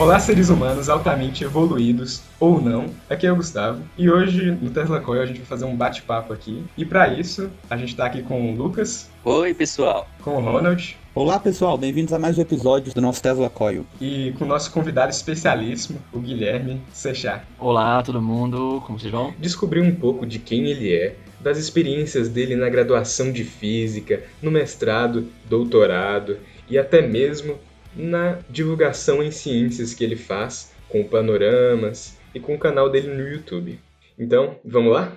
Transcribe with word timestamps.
Olá, 0.00 0.18
seres 0.18 0.48
humanos 0.48 0.88
altamente 0.88 1.44
evoluídos 1.44 2.22
ou 2.40 2.58
não. 2.58 2.86
Aqui 3.08 3.26
é 3.26 3.32
o 3.32 3.36
Gustavo 3.36 3.82
e 3.98 4.10
hoje 4.10 4.50
no 4.50 4.70
Tesla 4.70 4.98
Coil 4.98 5.20
a 5.20 5.26
gente 5.26 5.36
vai 5.36 5.46
fazer 5.46 5.66
um 5.66 5.76
bate-papo 5.76 6.32
aqui. 6.32 6.64
E 6.74 6.86
para 6.86 7.12
isso, 7.12 7.50
a 7.68 7.76
gente 7.76 7.94
tá 7.94 8.06
aqui 8.06 8.22
com 8.22 8.50
o 8.50 8.56
Lucas. 8.56 9.10
Oi, 9.24 9.52
pessoal. 9.52 10.08
Com 10.22 10.36
o 10.36 10.40
Ronald. 10.40 10.98
Olá, 11.12 11.40
pessoal. 11.40 11.76
Bem-vindos 11.76 12.12
a 12.12 12.20
mais 12.20 12.38
um 12.38 12.42
episódio 12.42 12.94
do 12.94 13.00
nosso 13.00 13.20
Tesla 13.20 13.50
Coil. 13.50 13.84
E 14.00 14.32
com 14.38 14.44
o 14.44 14.46
nosso 14.46 14.70
convidado 14.70 15.10
especialíssimo, 15.10 16.00
o 16.12 16.20
Guilherme 16.20 16.80
Sechar. 16.92 17.44
Olá, 17.58 18.00
todo 18.00 18.22
mundo. 18.22 18.80
Como 18.86 18.96
vocês 18.96 19.10
vão? 19.10 19.34
Descobrir 19.36 19.80
um 19.80 19.92
pouco 19.92 20.24
de 20.24 20.38
quem 20.38 20.66
ele 20.66 20.94
é, 20.94 21.16
das 21.40 21.58
experiências 21.58 22.28
dele 22.28 22.54
na 22.54 22.68
graduação 22.68 23.32
de 23.32 23.42
física, 23.42 24.22
no 24.40 24.52
mestrado, 24.52 25.26
doutorado 25.48 26.38
e 26.68 26.78
até 26.78 27.02
mesmo 27.02 27.58
na 27.92 28.38
divulgação 28.48 29.20
em 29.20 29.32
ciências 29.32 29.92
que 29.92 30.04
ele 30.04 30.16
faz 30.16 30.70
com 30.88 31.02
panoramas 31.02 32.16
e 32.32 32.38
com 32.38 32.54
o 32.54 32.58
canal 32.58 32.88
dele 32.88 33.08
no 33.12 33.28
YouTube. 33.28 33.80
Então, 34.16 34.60
vamos 34.64 34.92
lá? 34.92 35.16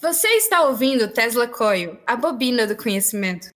Você 0.00 0.28
está 0.28 0.62
ouvindo 0.68 1.12
Tesla 1.12 1.48
Coil, 1.48 1.98
a 2.06 2.14
bobina 2.14 2.64
do 2.64 2.76
conhecimento. 2.76 3.48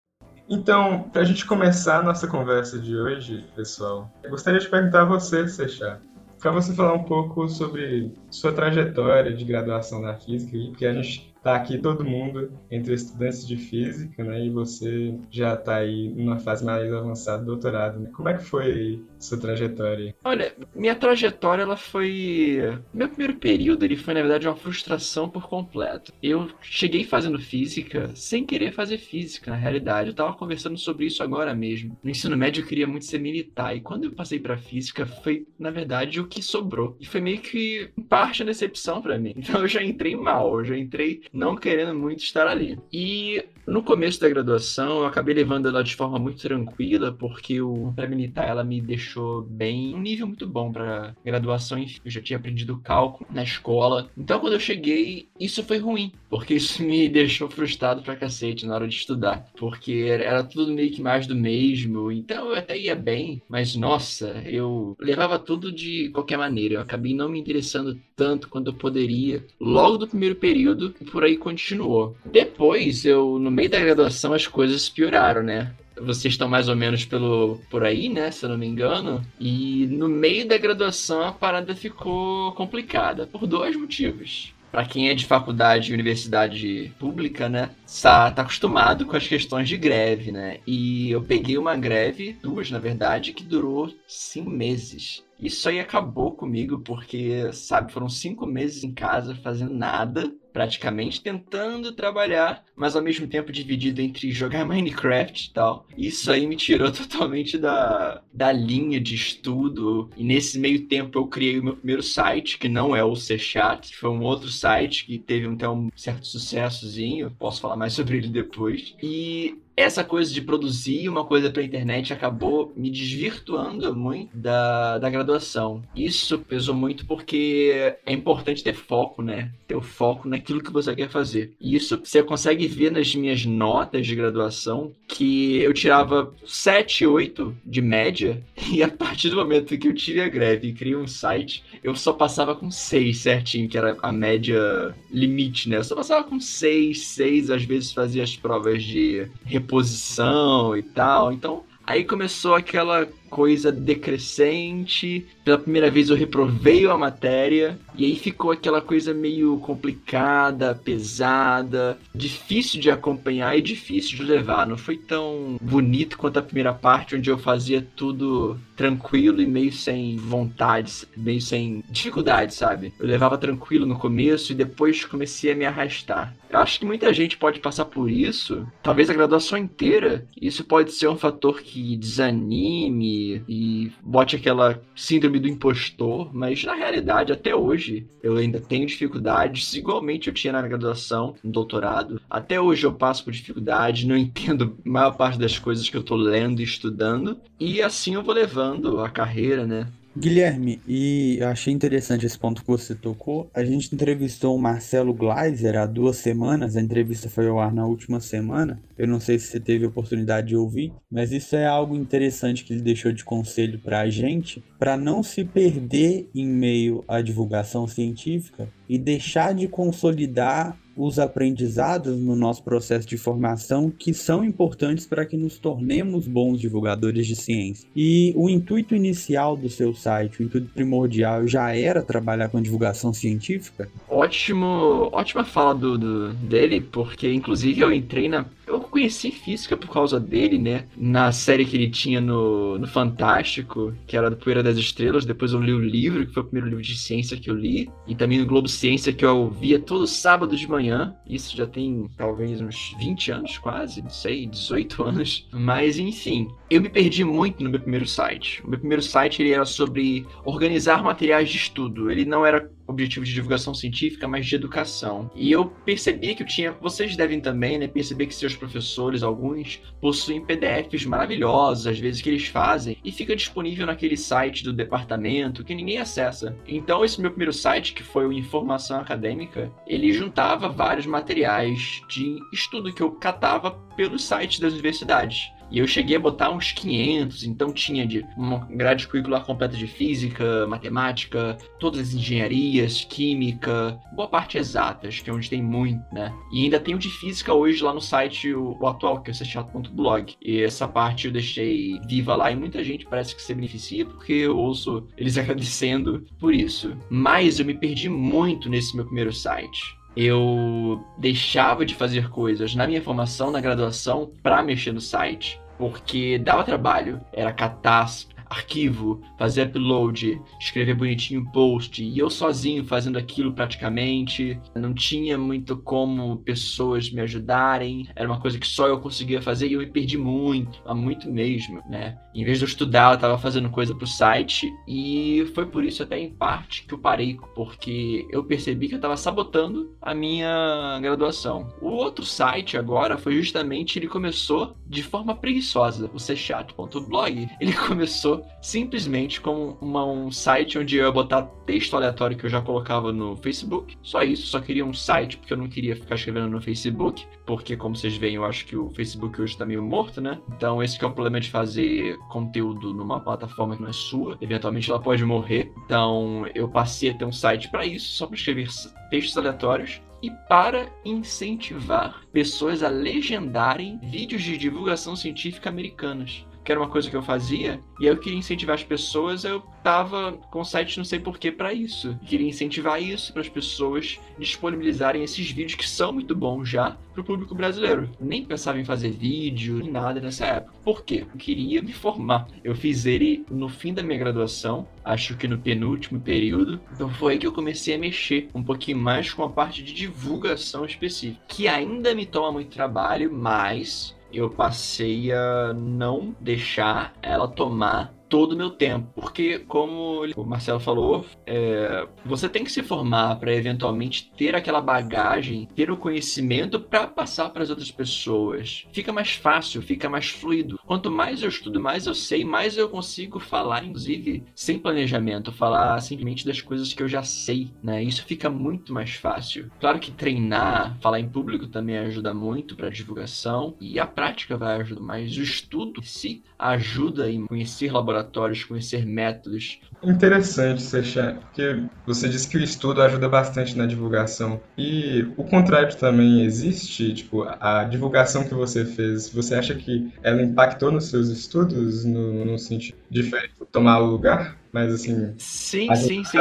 Então, 0.49 1.03
para 1.13 1.23
a 1.23 1.25
gente 1.25 1.45
começar 1.45 1.99
a 1.99 2.03
nossa 2.03 2.27
conversa 2.29 2.79
de 2.79 2.97
hoje, 2.97 3.45
pessoal, 3.57 4.11
eu 4.23 4.31
gostaria 4.31 4.61
de 4.61 4.69
perguntar 4.69 5.03
a 5.03 5.05
você, 5.05 5.49
Sechá, 5.49 5.99
para 6.41 6.53
você 6.53 6.73
falar 6.73 6.95
um 6.95 7.03
pouco 7.03 7.49
sobre 7.49 8.13
sua 8.31 8.53
trajetória 8.53 9.35
de 9.35 9.45
graduação 9.45 10.01
na 10.01 10.15
física, 10.15 10.57
porque 10.69 10.87
a 10.87 10.93
gente 10.93 11.35
tá 11.43 11.57
aqui 11.57 11.79
todo 11.79 12.05
mundo 12.05 12.53
entre 12.71 12.95
estudantes 12.95 13.47
de 13.47 13.57
física, 13.57 14.23
né? 14.23 14.45
E 14.45 14.51
você 14.51 15.19
já 15.31 15.55
está 15.55 15.77
aí 15.77 16.13
numa 16.15 16.39
fase 16.39 16.65
mais 16.65 16.93
avançada, 16.93 17.45
doutorado. 17.45 17.99
Né? 17.99 18.11
Como 18.15 18.29
é 18.29 18.35
que 18.35 18.45
foi 18.45 19.05
sua 19.19 19.39
trajetória? 19.39 20.15
Olha, 20.25 20.55
minha 20.75 20.95
trajetória 20.95 21.63
ela 21.63 21.77
foi 21.77 22.61
meu 22.93 23.09
primeiro 23.09 23.35
período 23.35 23.85
ele 23.85 23.97
foi 23.97 24.15
na 24.15 24.21
verdade 24.21 24.47
uma 24.47 24.57
frustração 24.57 25.29
por 25.29 25.49
completo. 25.49 26.13
Eu 26.23 26.49
cheguei 26.61 27.05
fazendo 27.05 27.39
física 27.39 28.11
sem 28.15 28.45
querer 28.45 28.73
fazer 28.73 28.99
física, 28.99 29.51
na 29.51 29.57
realidade. 29.57 30.09
Eu 30.09 30.13
estava 30.13 30.35
conversando 30.35 30.77
sobre 30.79 31.07
isso 31.07 31.23
agora 31.23 31.55
mesmo. 31.55 31.97
No 32.03 32.11
ensino 32.11 32.37
médio 32.37 32.63
eu 32.63 32.67
queria 32.67 32.87
muito 32.87 33.05
ser 33.05 33.19
militar 33.19 33.77
e 33.77 33.81
quando 33.81 34.05
eu 34.05 34.13
passei 34.13 34.39
para 34.39 34.57
física 34.57 35.07
foi 35.07 35.47
na 35.59 35.71
verdade 35.71 36.21
o 36.21 36.27
que 36.27 36.43
sobrou. 36.43 36.97
E 37.01 37.07
foi 37.07 37.21
meio 37.21 37.39
que 37.39 37.91
parte 38.09 38.43
a 38.43 38.47
decepção 38.47 39.01
para 39.01 39.19
mim. 39.19 39.35
Então 39.47 39.61
eu 39.61 39.69
já 39.69 39.81
entrei 39.81 40.17
mal, 40.17 40.59
eu 40.59 40.65
já 40.65 40.77
entrei 40.77 41.23
não 41.33 41.55
querendo 41.55 41.95
muito 41.95 42.19
estar 42.19 42.49
ali. 42.49 42.77
E 42.93 43.45
no 43.67 43.83
começo 43.83 44.21
da 44.21 44.29
graduação, 44.29 44.99
eu 44.99 45.07
acabei 45.07 45.35
levando 45.35 45.69
ela 45.69 45.83
de 45.83 45.95
forma 45.95 46.19
muito 46.19 46.41
tranquila, 46.41 47.13
porque 47.13 47.61
o 47.61 47.93
pré-militar 47.95 48.49
ela 48.49 48.63
me 48.63 48.81
deixou 48.81 49.06
bem, 49.49 49.95
um 49.95 50.01
nível 50.01 50.27
muito 50.27 50.47
bom 50.47 50.73
para 50.73 51.15
graduação. 51.25 51.79
Enfim, 51.79 52.01
eu 52.05 52.11
já 52.11 52.21
tinha 52.21 52.39
aprendido 52.39 52.79
cálculo 52.79 53.29
na 53.33 53.43
escola. 53.43 54.11
Então, 54.17 54.41
quando 54.41 54.55
eu 54.55 54.61
cheguei, 54.61 55.29
isso 55.39 55.63
foi 55.63 55.79
ruim, 55.79 56.13
porque 56.29 56.55
isso 56.55 56.83
me 56.83 57.09
deixou 57.11 57.49
frustrado 57.49 58.03
pra 58.03 58.17
cacete 58.17 58.67
na 58.67 58.75
hora 58.75 58.89
de 58.89 58.95
estudar, 58.95 59.47
porque 59.57 60.07
era 60.09 60.43
tudo 60.43 60.73
meio 60.73 60.91
que 60.91 61.03
mais 61.03 61.27
do 61.27 61.35
mesmo. 61.35 62.11
Então, 62.11 62.51
eu 62.51 62.57
até 62.57 62.79
ia 62.79 62.95
bem, 62.95 63.43
mas 63.49 63.75
nossa, 63.75 64.43
eu 64.47 64.97
levava 65.01 65.39
tudo 65.39 65.73
de 65.73 66.11
qualquer 66.11 66.37
maneira. 66.37 66.75
Eu 66.75 66.81
acabei 66.81 67.15
não 67.15 67.29
me 67.29 67.39
interessando 67.39 67.99
tanto 68.15 68.49
quanto 68.49 68.71
eu 68.71 68.75
poderia 68.75 69.45
logo 69.61 69.99
do 69.99 70.09
primeiro 70.09 70.35
período 70.37 70.95
e 71.01 71.05
por 71.05 71.25
aí 71.25 71.37
continuou. 71.37 72.17
Depois, 72.25 73.05
eu 73.05 73.39
no 73.39 73.51
meio 73.51 73.71
da 73.71 73.79
graduação 73.79 74.33
as 74.33 74.47
coisas 74.47 74.89
pioraram, 74.89 75.43
né? 75.43 75.75
Vocês 76.01 76.35
estão 76.35 76.49
mais 76.49 76.69
ou 76.69 76.77
menos 76.77 77.05
pelo 77.05 77.61
por 77.71 77.85
aí, 77.85 78.09
né? 78.09 78.31
Se 78.31 78.45
eu 78.45 78.51
não 78.51 78.59
me 78.59 78.67
engano. 78.67 79.25
E 79.41 79.87
no 79.91 80.09
meio 80.09 80.47
da 80.47 80.59
graduação 80.59 81.23
a 81.23 81.33
parada 81.33 81.75
ficou 81.75 82.53
complicada 82.53 83.27
por 83.27 83.47
dois 83.47 83.77
motivos 83.77 84.55
para 84.77 84.85
quem 84.85 85.09
é 85.09 85.15
de 85.15 85.25
faculdade 85.25 85.91
e 85.91 85.95
universidade 85.95 86.93
pública, 86.99 87.49
né, 87.49 87.71
tá, 88.03 88.31
tá 88.31 88.43
acostumado 88.43 89.07
com 89.07 89.17
as 89.17 89.27
questões 89.27 89.71
de 89.71 89.77
greve, 89.79 90.31
né? 90.31 90.59
E 90.67 91.11
eu 91.11 91.23
peguei 91.23 91.57
uma 91.57 91.75
greve, 91.75 92.37
duas 92.43 92.71
na 92.71 92.79
verdade, 92.79 93.33
que 93.33 93.43
durou 93.43 93.91
cinco 94.07 94.51
meses. 94.51 95.25
Isso 95.41 95.69
aí 95.69 95.81
acabou 95.81 96.33
comigo 96.33 96.81
porque, 96.81 97.51
sabe, 97.55 97.91
foram 97.91 98.09
cinco 98.09 98.47
meses 98.47 98.85
em 98.85 98.93
casa 98.93 99.35
fazendo 99.35 99.73
nada, 99.73 100.31
praticamente 100.57 101.21
tentando 101.21 101.93
trabalhar, 101.93 102.65
mas 102.75 102.97
ao 102.97 103.03
mesmo 103.03 103.27
tempo 103.27 103.53
dividido 103.53 104.01
entre 104.01 104.33
jogar 104.33 104.65
Minecraft 104.65 105.51
e 105.51 105.53
tal. 105.53 105.87
Isso 105.99 106.33
aí 106.33 106.47
me 106.47 106.57
tirou 106.57 106.91
totalmente 106.91 107.59
da, 107.59 108.23
da 108.33 108.51
linha 108.53 108.99
de 108.99 109.15
estudo. 109.15 110.09
E 110.17 110.25
nesse 110.25 110.59
meio 110.59 110.87
tempo 110.87 111.19
eu 111.19 111.27
criei 111.27 111.59
o 111.59 111.63
meu 111.65 111.77
primeiro 111.77 112.03
site, 112.03 112.57
que 112.57 112.71
não 112.71 112.97
é 112.97 113.05
o 113.05 113.15
C-Chat, 113.15 113.95
foi 113.95 114.09
um 114.09 114.23
outro 114.23 114.49
site 114.49 115.05
que 115.05 115.19
teve 115.19 115.47
até 115.47 115.69
um 115.69 115.91
certo 115.95 116.27
sucessozinho. 116.27 117.37
Posso 117.39 117.61
falar 117.61 117.77
mais 117.77 117.93
sobre 117.95 118.17
ele 118.17 118.29
depois. 118.29 118.95
E 119.03 119.59
essa 119.77 120.03
coisa 120.03 120.33
de 120.33 120.41
produzir 120.41 121.07
uma 121.07 121.25
coisa 121.25 121.51
para 121.51 121.61
a 121.61 121.65
internet 121.65 122.13
acabou 122.13 122.73
me 122.75 122.91
desvirtuando 122.91 123.95
muito 123.95 124.35
da, 124.35 124.97
da 124.97 125.11
graduação. 125.11 125.83
Isso 125.95 126.39
pesou 126.39 126.75
muito 126.75 127.05
porque 127.05 127.95
é 128.07 128.13
importante 128.13 128.65
ter 128.65 128.75
foco, 128.75 129.21
né? 129.21 129.53
Ter 129.69 129.77
o 129.77 129.83
foco 129.83 130.27
naquilo 130.47 130.63
que 130.63 130.73
você 130.73 130.95
quer 130.95 131.09
fazer. 131.09 131.53
E 131.61 131.75
isso 131.75 132.01
você 132.03 132.23
consegue 132.23 132.69
ver 132.69 132.93
nas 132.93 133.13
minhas 133.15 133.45
notas 133.45 134.07
de 134.07 134.15
graduação 134.15 134.93
que 135.09 135.57
eu 135.57 135.75
tirava 135.75 136.33
7, 136.47 137.05
8 137.05 137.57
de 137.65 137.83
média 137.83 138.43
e 138.71 138.83
a 138.83 138.89
partir 138.89 139.31
do 139.31 139.37
momento 139.37 139.77
que 139.77 139.89
eu 139.89 139.95
tive 139.95 140.21
a 140.21 140.29
greve 140.29 140.69
e 140.69 140.73
criei 140.73 140.95
um 140.95 141.07
site, 141.07 141.65
eu 141.83 141.97
só 141.97 142.13
passava 142.13 142.55
com 142.55 142.71
6 142.71 143.19
certinho, 143.19 143.69
que 143.69 143.77
era 143.77 143.97
a 144.01 144.13
média 144.13 144.95
limite, 145.11 145.69
né? 145.69 145.79
Eu 145.79 145.85
só 145.85 145.97
passava 145.97 146.23
com 146.23 146.39
6, 146.39 146.99
6, 146.99 147.51
às 147.51 147.65
vezes 147.65 147.93
fazia 147.93 148.23
as 148.23 148.37
provas 148.37 148.85
de 148.85 149.27
reposição 149.45 150.77
e 150.77 150.83
tal. 150.83 151.33
Então, 151.33 151.65
aí 151.85 152.05
começou 152.05 152.55
aquela 152.55 153.09
coisa 153.37 153.71
decrescente. 153.71 155.27
Pela 155.45 155.59
primeira 155.59 155.91
vez 155.91 156.09
eu 156.09 156.17
reprovei 156.17 156.87
a 156.87 156.97
matéria 156.97 157.79
e 157.95 158.07
aí 158.07 158.17
ficou 158.17 158.51
aquela 158.51 158.81
coisa 158.81 159.13
meio 159.13 159.59
complicada, 159.59 160.75
pesada, 160.75 161.99
difícil 162.15 162.81
de 162.81 162.91
acompanhar 162.91 163.55
e 163.55 163.61
difícil 163.61 164.17
de 164.17 164.23
levar. 164.23 164.67
Não 164.67 164.79
foi 164.79 164.97
tão 164.97 165.59
bonito 165.61 166.17
quanto 166.17 166.39
a 166.39 166.43
primeira 166.43 166.73
parte 166.73 167.15
onde 167.15 167.29
eu 167.29 167.37
fazia 167.37 167.87
tudo 167.95 168.59
tranquilo 168.75 169.41
e 169.41 169.47
meio 169.47 169.73
sem 169.73 170.17
vontade, 170.17 171.07
meio 171.15 171.41
sem 171.41 171.83
dificuldade, 171.91 172.55
sabe? 172.55 172.93
Eu 172.99 173.07
levava 173.07 173.37
tranquilo 173.37 173.85
no 173.85 173.99
começo 173.99 174.53
e 174.53 174.55
depois 174.55 175.05
comecei 175.05 175.53
a 175.53 175.55
me 175.55 175.65
arrastar. 175.65 176.35
Eu 176.49 176.61
acho 176.61 176.79
que 176.79 176.87
muita 176.87 177.13
gente 177.13 177.37
pode 177.37 177.61
passar 177.61 177.87
por 177.87 178.11
isso, 178.11 178.67
talvez 178.83 179.11
a 179.11 179.15
graduação 179.15 179.59
inteira. 179.59 180.27
Isso 180.41 180.65
pode 180.65 180.93
ser 180.93 181.09
um 181.09 181.17
fator 181.17 181.61
que 181.61 181.97
desanime 181.97 183.26
e, 183.49 183.93
bote 184.03 184.37
aquela 184.37 184.81
síndrome 184.95 185.39
do 185.39 185.49
impostor, 185.49 186.31
mas 186.35 186.65
na 186.65 186.75
realidade, 186.75 187.33
até 187.33 187.55
hoje, 187.55 188.07
eu 188.23 188.37
ainda 188.37 188.61
tenho 188.61 188.87
dificuldades, 188.87 189.75
igualmente 189.75 190.29
eu 190.29 190.35
tinha 190.35 190.53
na 190.53 190.63
graduação, 190.63 191.35
no 191.43 191.51
doutorado. 191.51 192.21
Até 192.29 192.61
hoje 192.61 192.85
eu 192.85 192.93
passo 192.93 193.25
por 193.25 193.33
dificuldades, 193.33 194.05
não 194.05 194.17
entendo 194.17 194.77
a 194.85 194.89
maior 194.89 195.17
parte 195.17 195.39
das 195.39 195.59
coisas 195.59 195.89
que 195.89 195.97
eu 195.97 196.03
tô 196.03 196.17
lendo 196.17 196.61
e 196.61 196.65
estudando, 196.65 197.39
e 197.59 197.83
assim 197.83 198.15
eu 198.15 198.23
vou 198.23 198.35
levando 198.35 199.01
a 199.01 199.09
carreira, 199.09 199.67
né? 199.67 199.89
Guilherme, 200.19 200.81
e 200.89 201.39
achei 201.43 201.75
interessante 201.75 202.25
esse 202.25 202.39
ponto 202.39 202.63
que 202.63 202.69
você 202.69 202.95
tocou. 202.95 203.51
A 203.53 203.63
gente 203.63 203.95
entrevistou 203.95 204.57
o 204.57 204.59
Marcelo 204.59 205.13
Gleiser 205.13 205.77
há 205.77 205.85
duas 205.85 206.17
semanas, 206.17 206.75
a 206.75 206.81
entrevista 206.81 207.29
foi 207.29 207.47
ao 207.47 207.61
ar 207.61 207.71
na 207.71 207.87
última 207.87 208.19
semana. 208.19 208.81
Eu 208.97 209.07
não 209.07 209.21
sei 209.21 209.39
se 209.39 209.49
você 209.49 209.61
teve 209.61 209.85
oportunidade 209.85 210.49
de 210.49 210.57
ouvir, 210.57 210.91
mas 211.11 211.33
isso 211.33 211.55
é 211.55 211.67
algo 211.67 211.95
interessante 211.95 212.65
que 212.65 212.73
ele 212.73 212.81
deixou 212.81 213.13
de 213.13 213.23
conselho 213.25 213.79
para 213.79 214.01
a 214.01 214.09
gente, 214.09 214.65
para 214.79 214.97
não 214.97 215.23
se 215.23 215.45
perder 215.45 216.31
em 216.35 216.47
meio 216.47 217.05
à 217.07 217.21
divulgação 217.21 217.87
científica 217.87 218.69
e 218.89 218.97
deixar 218.97 219.55
de 219.55 219.69
consolidar 219.69 220.79
os 220.97 221.19
aprendizados 221.19 222.17
no 222.19 222.35
nosso 222.35 222.63
processo 222.63 223.07
de 223.07 223.17
formação 223.17 223.91
que 223.91 224.15
são 224.15 224.45
importantes 224.45 225.07
para 225.07 225.27
que 225.27 225.37
nos 225.37 225.59
tornemos 225.59 226.27
bons 226.27 226.61
divulgadores 226.61 227.27
de 227.27 227.37
ciência. 227.37 227.89
E 227.95 228.33
o 228.37 228.49
intuito 228.49 228.95
inicial 228.95 229.57
do 229.57 229.69
seu 229.69 229.95
site, 229.95 230.41
o 230.41 230.45
intuito 230.45 230.69
primordial, 230.73 231.47
já 231.47 231.75
era 231.75 232.03
trabalhar 232.03 232.49
com 232.49 232.61
divulgação 232.61 233.13
científica? 233.13 233.89
Ótimo, 234.09 235.11
ótima 235.13 235.45
fala 235.45 235.75
do, 235.75 235.99
do 235.99 236.33
dele, 236.35 236.81
porque 236.81 237.33
inclusive 237.33 237.81
eu 237.81 237.93
entrei 237.93 238.29
na 238.29 238.47
eu 238.67 238.81
conheci 238.81 239.31
física 239.31 239.77
por 239.77 239.89
causa 239.89 240.19
dele, 240.19 240.59
né? 240.59 240.87
Na 240.97 241.31
série 241.31 241.65
que 241.65 241.77
ele 241.77 241.89
tinha 241.89 242.21
no, 242.21 242.79
no 242.79 242.87
Fantástico, 242.87 243.95
que 244.07 244.17
era 244.17 244.29
do 244.29 244.37
Poeira 244.37 244.63
das 244.63 244.77
Estrelas. 244.77 245.25
Depois 245.25 245.53
eu 245.53 245.61
li 245.61 245.73
o 245.73 245.79
livro, 245.79 246.27
que 246.27 246.33
foi 246.33 246.43
o 246.43 246.47
primeiro 246.47 246.69
livro 246.69 246.83
de 246.83 246.97
ciência 246.97 247.37
que 247.37 247.49
eu 247.49 247.55
li. 247.55 247.89
E 248.07 248.15
também 248.15 248.39
no 248.39 248.47
Globo 248.47 248.69
Ciência, 248.69 249.13
que 249.13 249.25
eu 249.25 249.51
via 249.51 249.79
todo 249.79 250.07
sábado 250.07 250.57
de 250.57 250.69
manhã. 250.69 251.15
Isso 251.29 251.57
já 251.57 251.67
tem 251.67 252.09
talvez 252.17 252.61
uns 252.61 252.95
20 252.99 253.31
anos 253.33 253.59
quase, 253.59 254.03
não 254.03 254.11
sei, 254.11 254.47
18 254.47 255.03
anos. 255.03 255.49
Mas 255.53 255.99
enfim, 255.99 256.49
eu 256.69 256.81
me 256.81 256.89
perdi 256.89 257.25
muito 257.25 257.63
no 257.63 257.71
meu 257.71 257.81
primeiro 257.81 258.07
site. 258.07 258.63
O 258.65 258.71
meu 258.71 258.79
primeiro 258.79 259.03
site 259.03 259.43
ele 259.43 259.53
era 259.53 259.65
sobre 259.65 260.27
organizar 260.45 261.03
materiais 261.03 261.49
de 261.49 261.57
estudo. 261.57 262.11
Ele 262.11 262.25
não 262.25 262.45
era 262.45 262.71
objetivo 262.87 263.25
de 263.25 263.35
divulgação 263.35 263.75
científica, 263.75 264.29
mas 264.29 264.47
de 264.47 264.55
educação. 264.55 265.31
E 265.35 265.51
eu 265.51 265.67
percebi 265.67 266.35
que 266.35 266.43
eu 266.43 266.47
tinha, 266.47 266.73
vocês 266.73 267.17
devem 267.17 267.41
também, 267.41 267.79
né, 267.79 267.87
perceber 267.87 268.27
que 268.27 268.35
seus 268.35 268.55
professores, 268.55 269.23
alguns, 269.23 269.81
possuem 270.01 270.45
PDFs 270.45 271.05
maravilhosos, 271.07 271.87
às 271.87 271.99
vezes 271.99 272.23
que 272.23 272.29
eles 272.29 272.47
fazem, 272.47 272.97
e 273.05 273.11
fica 273.11 273.35
disponível 273.35 273.87
naquele 273.87 274.17
site 274.17 274.65
do 274.65 274.73
departamento 274.73 275.65
que 275.65 275.75
ninguém 275.75 275.99
acessa. 275.99 276.57
Então 276.67 277.05
esse 277.05 277.21
meu 277.21 277.31
primeiro 277.31 277.53
site, 277.53 277.95
que 277.95 278.03
foi 278.03 278.27
o 278.27 278.33
Informação 278.33 279.01
Acadêmica, 279.01 279.73
ele 279.87 280.13
juntava 280.13 280.69
vários 280.69 281.07
materiais 281.07 282.03
de 282.09 282.39
estudo 282.53 282.93
que 282.93 283.03
eu 283.03 283.11
catava 283.13 283.71
pelos 283.97 284.25
sites 284.25 284.61
das 284.61 284.73
universidades. 284.73 285.51
E 285.71 285.79
eu 285.79 285.87
cheguei 285.87 286.17
a 286.17 286.21
botar 286.21 286.51
uns 286.51 286.73
500, 286.73 287.45
então 287.45 287.73
tinha 287.73 288.07
de 288.07 288.25
uma 288.37 288.67
grade 288.71 289.09
curricular 289.09 289.45
completa 289.45 289.77
de 289.77 289.87
física, 289.87 290.67
matemática, 290.67 291.57
todas 291.79 292.01
as 292.01 292.15
engenharias, 292.15 293.05
química, 293.05 293.99
boa 294.15 294.29
parte 294.29 294.59
exatas, 294.59 295.21
que 295.21 295.29
é 295.29 295.33
onde 295.33 295.51
tem 295.51 295.63
muito, 295.63 296.03
né? 296.13 296.33
E 296.53 296.65
ainda 296.65 296.79
tenho 296.79 296.99
de 296.99 297.09
física 297.09 297.53
hoje 297.53 297.83
lá 297.83 297.93
no 297.93 298.01
site 298.01 298.53
o, 298.55 298.77
o 298.81 298.87
atual, 298.87 299.23
que 299.23 299.31
é 299.31 299.33
o 299.33 299.45
chato.blog. 299.45 300.35
E 300.41 300.63
essa 300.63 300.87
parte 300.87 301.27
eu 301.27 301.33
deixei 301.33 302.01
viva 302.07 302.37
lá 302.37 302.51
e 302.51 302.57
muita 302.57 302.83
gente 302.85 303.07
parece 303.07 303.35
que 303.35 303.43
se 303.43 303.55
beneficia 303.55 304.05
porque 304.05 304.33
eu 304.33 304.57
ouço 304.57 305.07
eles 305.17 305.37
agradecendo 305.39 306.25
por 306.39 306.55
isso. 306.55 306.97
Mas 307.11 307.59
eu 307.59 307.67
me 307.67 307.75
perdi 307.75 308.09
muito 308.09 308.69
nesse 308.69 308.95
meu 308.95 309.05
primeiro 309.05 309.33
site 309.33 309.97
eu 310.17 311.05
deixava 311.19 311.85
de 311.85 311.95
fazer 311.95 312.31
coisas 312.31 312.75
na 312.75 312.87
minha 312.87 313.03
formação, 313.03 313.51
na 313.51 313.61
graduação, 313.61 314.31
para 314.43 314.63
mexer 314.63 314.93
no 314.93 315.01
site, 315.01 315.61
porque 315.77 316.39
dava 316.39 316.65
trabalho. 316.65 317.21
Era 317.33 317.53
catástrofe 317.53 318.36
arquivo, 318.49 319.21
fazer 319.39 319.67
upload, 319.67 320.41
escrever 320.61 320.95
bonitinho 320.95 321.51
post, 321.53 322.03
e 322.03 322.19
eu 322.19 322.31
sozinho 322.31 322.85
fazendo 322.85 323.19
aquilo 323.19 323.53
praticamente. 323.53 324.59
Não 324.75 324.95
tinha 324.95 325.37
muito 325.37 325.77
como 325.77 326.39
pessoas 326.39 327.11
me 327.11 327.21
ajudarem, 327.21 328.09
era 328.15 328.29
uma 328.29 328.41
coisa 328.41 328.59
que 328.59 328.67
só 328.67 328.87
eu 328.87 329.01
conseguia 329.01 329.43
fazer 329.43 329.69
e 329.69 329.75
eu 329.75 329.81
me 329.81 329.87
perdi 329.87 330.19
muito, 330.19 330.83
muito 330.95 331.31
mesmo, 331.31 331.83
né? 331.89 332.19
Em 332.35 332.45
vez 332.45 332.59
de 332.59 332.65
eu 332.65 332.69
estudar, 332.69 333.13
eu 333.13 333.15
estava 333.15 333.39
fazendo 333.39 333.71
coisa 333.71 333.95
pro 333.95 334.07
site 334.07 334.71
e 334.87 335.51
foi 335.55 335.67
por 335.67 335.85
isso 335.85 336.03
até 336.03 336.19
em 336.19 336.31
parte 336.31 336.85
que 336.85 336.93
eu 336.93 336.99
parei, 336.99 337.39
porque 337.55 338.27
eu 338.31 338.45
percebi 338.45 338.89
que 338.89 338.95
eu 338.95 338.99
estava 338.99 339.17
sabotando 339.17 339.97
a 340.01 340.15
minha 340.15 340.99
graduação. 341.01 341.69
O 341.81 341.89
outro 341.89 342.25
site 342.25 342.77
agora 342.77 343.17
foi 343.17 343.37
justamente 343.37 343.99
ele 343.99 344.09
começou 344.09 344.77
de 344.87 345.03
forma 345.03 345.35
preguiçosa, 345.35 346.11
o 346.13 346.19
cchat.blog. 346.19 347.49
Ele 347.61 347.73
começou 347.87 348.36
simplesmente 348.61 349.41
como 349.41 349.77
uma, 349.81 350.05
um 350.05 350.31
site 350.31 350.79
onde 350.79 350.97
eu 350.97 351.07
ia 351.07 351.13
botar 351.13 351.43
texto 351.67 351.95
aleatório 351.95 352.37
que 352.37 352.47
eu 352.47 352.51
já 352.51 352.61
colocava 352.61 353.13
no 353.13 353.37
Facebook. 353.37 353.97
Só 354.03 354.23
isso, 354.23 354.47
só 354.47 354.61
queria 354.61 354.85
um 354.85 354.95
site, 354.95 355.37
porque 355.37 355.53
eu 355.53 355.57
não 355.57 355.69
queria 355.69 355.97
ficar 355.97 356.15
escrevendo 356.15 356.49
no 356.49 356.61
Facebook. 356.61 357.27
Porque, 357.45 357.77
como 357.77 357.95
vocês 357.95 358.17
veem, 358.17 358.37
eu 358.37 358.45
acho 358.45 358.67
que 358.67 358.77
o 358.77 358.91
Facebook 358.91 359.41
hoje 359.41 359.57
tá 359.57 359.65
meio 359.65 359.83
morto, 359.83 360.21
né? 360.21 360.41
Então, 360.57 360.83
esse 360.83 361.03
é 361.03 361.07
o 361.07 361.13
problema 361.13 361.41
de 361.41 361.51
fazer 361.51 362.17
conteúdo 362.31 362.93
numa 362.93 363.21
plataforma 363.21 363.77
que 363.77 363.83
não 363.83 363.89
é 363.89 363.93
sua. 363.93 364.37
Eventualmente 364.41 364.91
ela 364.91 365.01
pode 365.01 365.25
morrer. 365.25 365.73
Então, 365.85 366.47
eu 366.55 366.69
passei 366.69 367.11
a 367.11 367.15
ter 367.15 367.25
um 367.25 367.33
site 367.33 367.71
para 367.71 367.87
isso, 367.87 368.15
só 368.15 368.27
para 368.27 368.37
escrever 368.37 368.69
textos 369.11 369.37
aleatórios 369.37 370.01
e 370.23 370.31
para 370.49 370.89
incentivar 371.05 372.23
pessoas 372.33 372.83
a 372.83 372.89
legendarem 372.89 373.99
vídeos 374.03 374.43
de 374.43 374.57
divulgação 374.57 375.15
científica 375.15 375.69
americanas 375.69 376.45
que 376.67 376.73
era 376.73 376.81
uma 376.81 376.89
coisa 376.89 377.09
que 377.09 377.17
eu 377.17 377.23
fazia, 377.23 377.81
e 378.01 378.07
eu 378.07 378.17
queria 378.17 378.37
incentivar 378.37 378.75
as 378.75 378.83
pessoas, 378.83 379.45
eu 379.45 379.63
tava 379.85 380.33
com 380.51 380.61
o 380.61 380.65
site 380.65 380.99
não 380.99 381.05
sei 381.05 381.21
porquê 381.21 381.53
para 381.53 381.73
isso. 381.73 382.09
Eu 382.09 382.27
queria 382.27 382.49
incentivar 382.49 383.01
isso 383.01 383.33
para 383.33 383.41
as 383.41 383.49
pessoas 383.49 384.19
disponibilizarem 384.37 385.23
esses 385.23 385.49
vídeos 385.49 385.77
que 385.77 385.89
são 385.89 386.13
muito 386.13 386.35
bons 386.35 386.69
já 386.69 386.97
para 387.13 387.21
o 387.21 387.25
público 387.25 387.55
brasileiro. 387.55 388.11
Nem 388.21 388.45
pensava 388.45 388.81
em 388.81 388.85
fazer 388.85 389.11
vídeo, 389.11 389.79
nem 389.79 389.93
nada 389.93 390.21
nessa 390.21 390.45
época. 390.45 390.75
Por 390.83 391.05
quê? 391.05 391.25
Eu 391.33 391.39
queria 391.39 391.81
me 391.81 391.93
formar. 391.93 392.49
Eu 392.65 392.75
fiz 392.75 393.07
ele 393.07 393.47
no 393.49 393.69
fim 393.69 393.95
da 393.95 394.03
minha 394.03 394.19
graduação, 394.19 394.89
acho 395.05 395.37
que 395.37 395.47
no 395.47 395.59
penúltimo 395.59 396.19
período. 396.21 396.81
Então 396.93 397.09
foi 397.09 397.35
aí 397.35 397.39
que 397.39 397.47
eu 397.47 397.53
comecei 397.53 397.95
a 397.95 397.99
mexer 397.99 398.49
um 398.53 398.63
pouquinho 398.63 398.99
mais 398.99 399.33
com 399.33 399.45
a 399.45 399.49
parte 399.49 399.85
de 399.85 399.95
divulgação 399.95 400.85
específica, 400.85 401.41
que 401.47 401.69
ainda 401.69 402.13
me 402.13 402.27
toma 402.27 402.51
muito 402.51 402.75
trabalho, 402.75 403.33
mas 403.33 404.16
eu 404.33 404.51
passei 404.51 405.33
a 405.33 405.73
não 405.75 406.35
deixar 406.41 407.15
ela 407.23 407.49
tomar 407.49 408.16
todo 408.29 408.53
o 408.53 408.57
meu 408.57 408.71
tempo. 408.71 409.09
Porque, 409.15 409.61
como 409.61 410.25
o 410.37 410.45
Marcelo 410.45 410.81
falou, 410.81 411.25
é, 411.47 412.07
você 412.25 412.49
tem 412.49 412.65
que 412.65 412.73
se 412.73 412.83
formar 412.83 413.37
para 413.37 413.55
eventualmente 413.55 414.31
ter 414.37 414.55
aquela 414.55 414.81
bagagem, 414.81 415.69
ter 415.75 415.91
o 415.91 415.97
conhecimento 415.97 416.81
para 416.81 417.07
passar 417.07 417.51
para 417.51 417.63
as 417.63 417.71
outras 417.71 417.91
pessoas. 417.91 418.87
Fica 418.93 419.13
mais 419.13 419.33
fácil, 419.33 419.83
fica 419.83 420.09
mais 420.09 420.29
fluido. 420.29 420.79
Quanto 420.87 421.11
mais 421.11 421.43
eu 421.43 421.49
estudo, 421.49 421.81
mais 421.81 422.07
eu 422.07 422.15
sei, 422.15 422.45
mais 422.45 422.77
eu 422.77 422.89
consigo 422.89 423.39
falar, 423.39 423.85
inclusive, 423.85 424.45
sem 424.55 424.79
planejamento, 424.79 425.53
falar 425.53 426.01
simplesmente 426.01 426.47
das 426.47 426.61
coisas 426.61 426.93
que 426.93 427.03
eu 427.03 427.09
já 427.09 427.23
sei, 427.23 427.71
né? 427.83 428.03
Isso 428.03 428.25
fica 428.25 428.51
muito 428.51 428.93
mais 428.93 429.15
fácil. 429.15 429.71
Claro 429.81 429.99
que 429.99 430.11
treinar, 430.11 430.97
falar 431.01 431.21
em 431.21 431.29
público 431.29 431.67
também 431.67 431.99
ajuda 431.99 432.35
muito 432.35 432.77
para 432.77 432.91
divulgação 432.91 433.77
e 433.81 433.99
a 433.99 434.07
prática 434.07 434.57
vai 434.57 434.81
ajudar, 434.81 435.01
mas 435.01 435.37
o 435.37 435.43
estudo 435.43 436.03
si 436.03 436.43
ajuda 436.59 437.31
em 437.31 437.47
conhecer 437.47 437.93
laboratórios 437.93 438.16
laboratórios, 438.17 438.65
conhecer 438.65 439.05
métodos. 439.07 439.81
Interessante, 440.03 440.83
Seixan, 440.83 441.37
porque 441.37 441.83
você 442.07 442.29
disse 442.29 442.49
que 442.49 442.57
o 442.57 442.63
estudo 442.63 443.03
ajuda 443.03 443.29
bastante 443.29 443.77
na 443.77 443.87
divulgação. 443.87 444.61
E 444.77 445.27
o 445.37 445.45
contrário 445.45 445.97
também 445.97 446.45
existe? 446.45 447.13
Tipo, 447.13 447.43
a 447.61 447.85
divulgação 447.85 448.45
que 448.45 448.55
você 448.55 448.85
fez, 448.85 449.29
você 449.29 449.55
acha 449.55 449.75
que 449.75 450.13
ela 450.23 450.43
impactou 450.43 450.91
nos 450.91 451.07
seus 451.07 451.29
estudos, 451.29 452.05
no, 452.05 452.45
no 452.45 452.59
sentido 452.59 452.97
de 453.11 453.31
tomar 453.73 453.99
lugar? 453.99 454.57
Mas 454.77 454.93
assim. 454.93 455.33
Sim, 455.39 455.95
sim, 455.95 456.23
sim. 456.23 456.37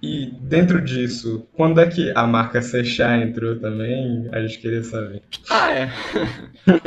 E 0.00 0.30
dentro 0.42 0.80
disso, 0.80 1.44
quando 1.54 1.80
é 1.80 1.88
que 1.88 2.12
a 2.14 2.24
marca 2.24 2.62
Seixá 2.62 3.16
entrou 3.18 3.58
também? 3.58 4.28
A 4.30 4.40
gente 4.46 4.60
queria 4.60 4.84
saber. 4.84 5.22
Ah, 5.50 5.72
é. 5.72 5.90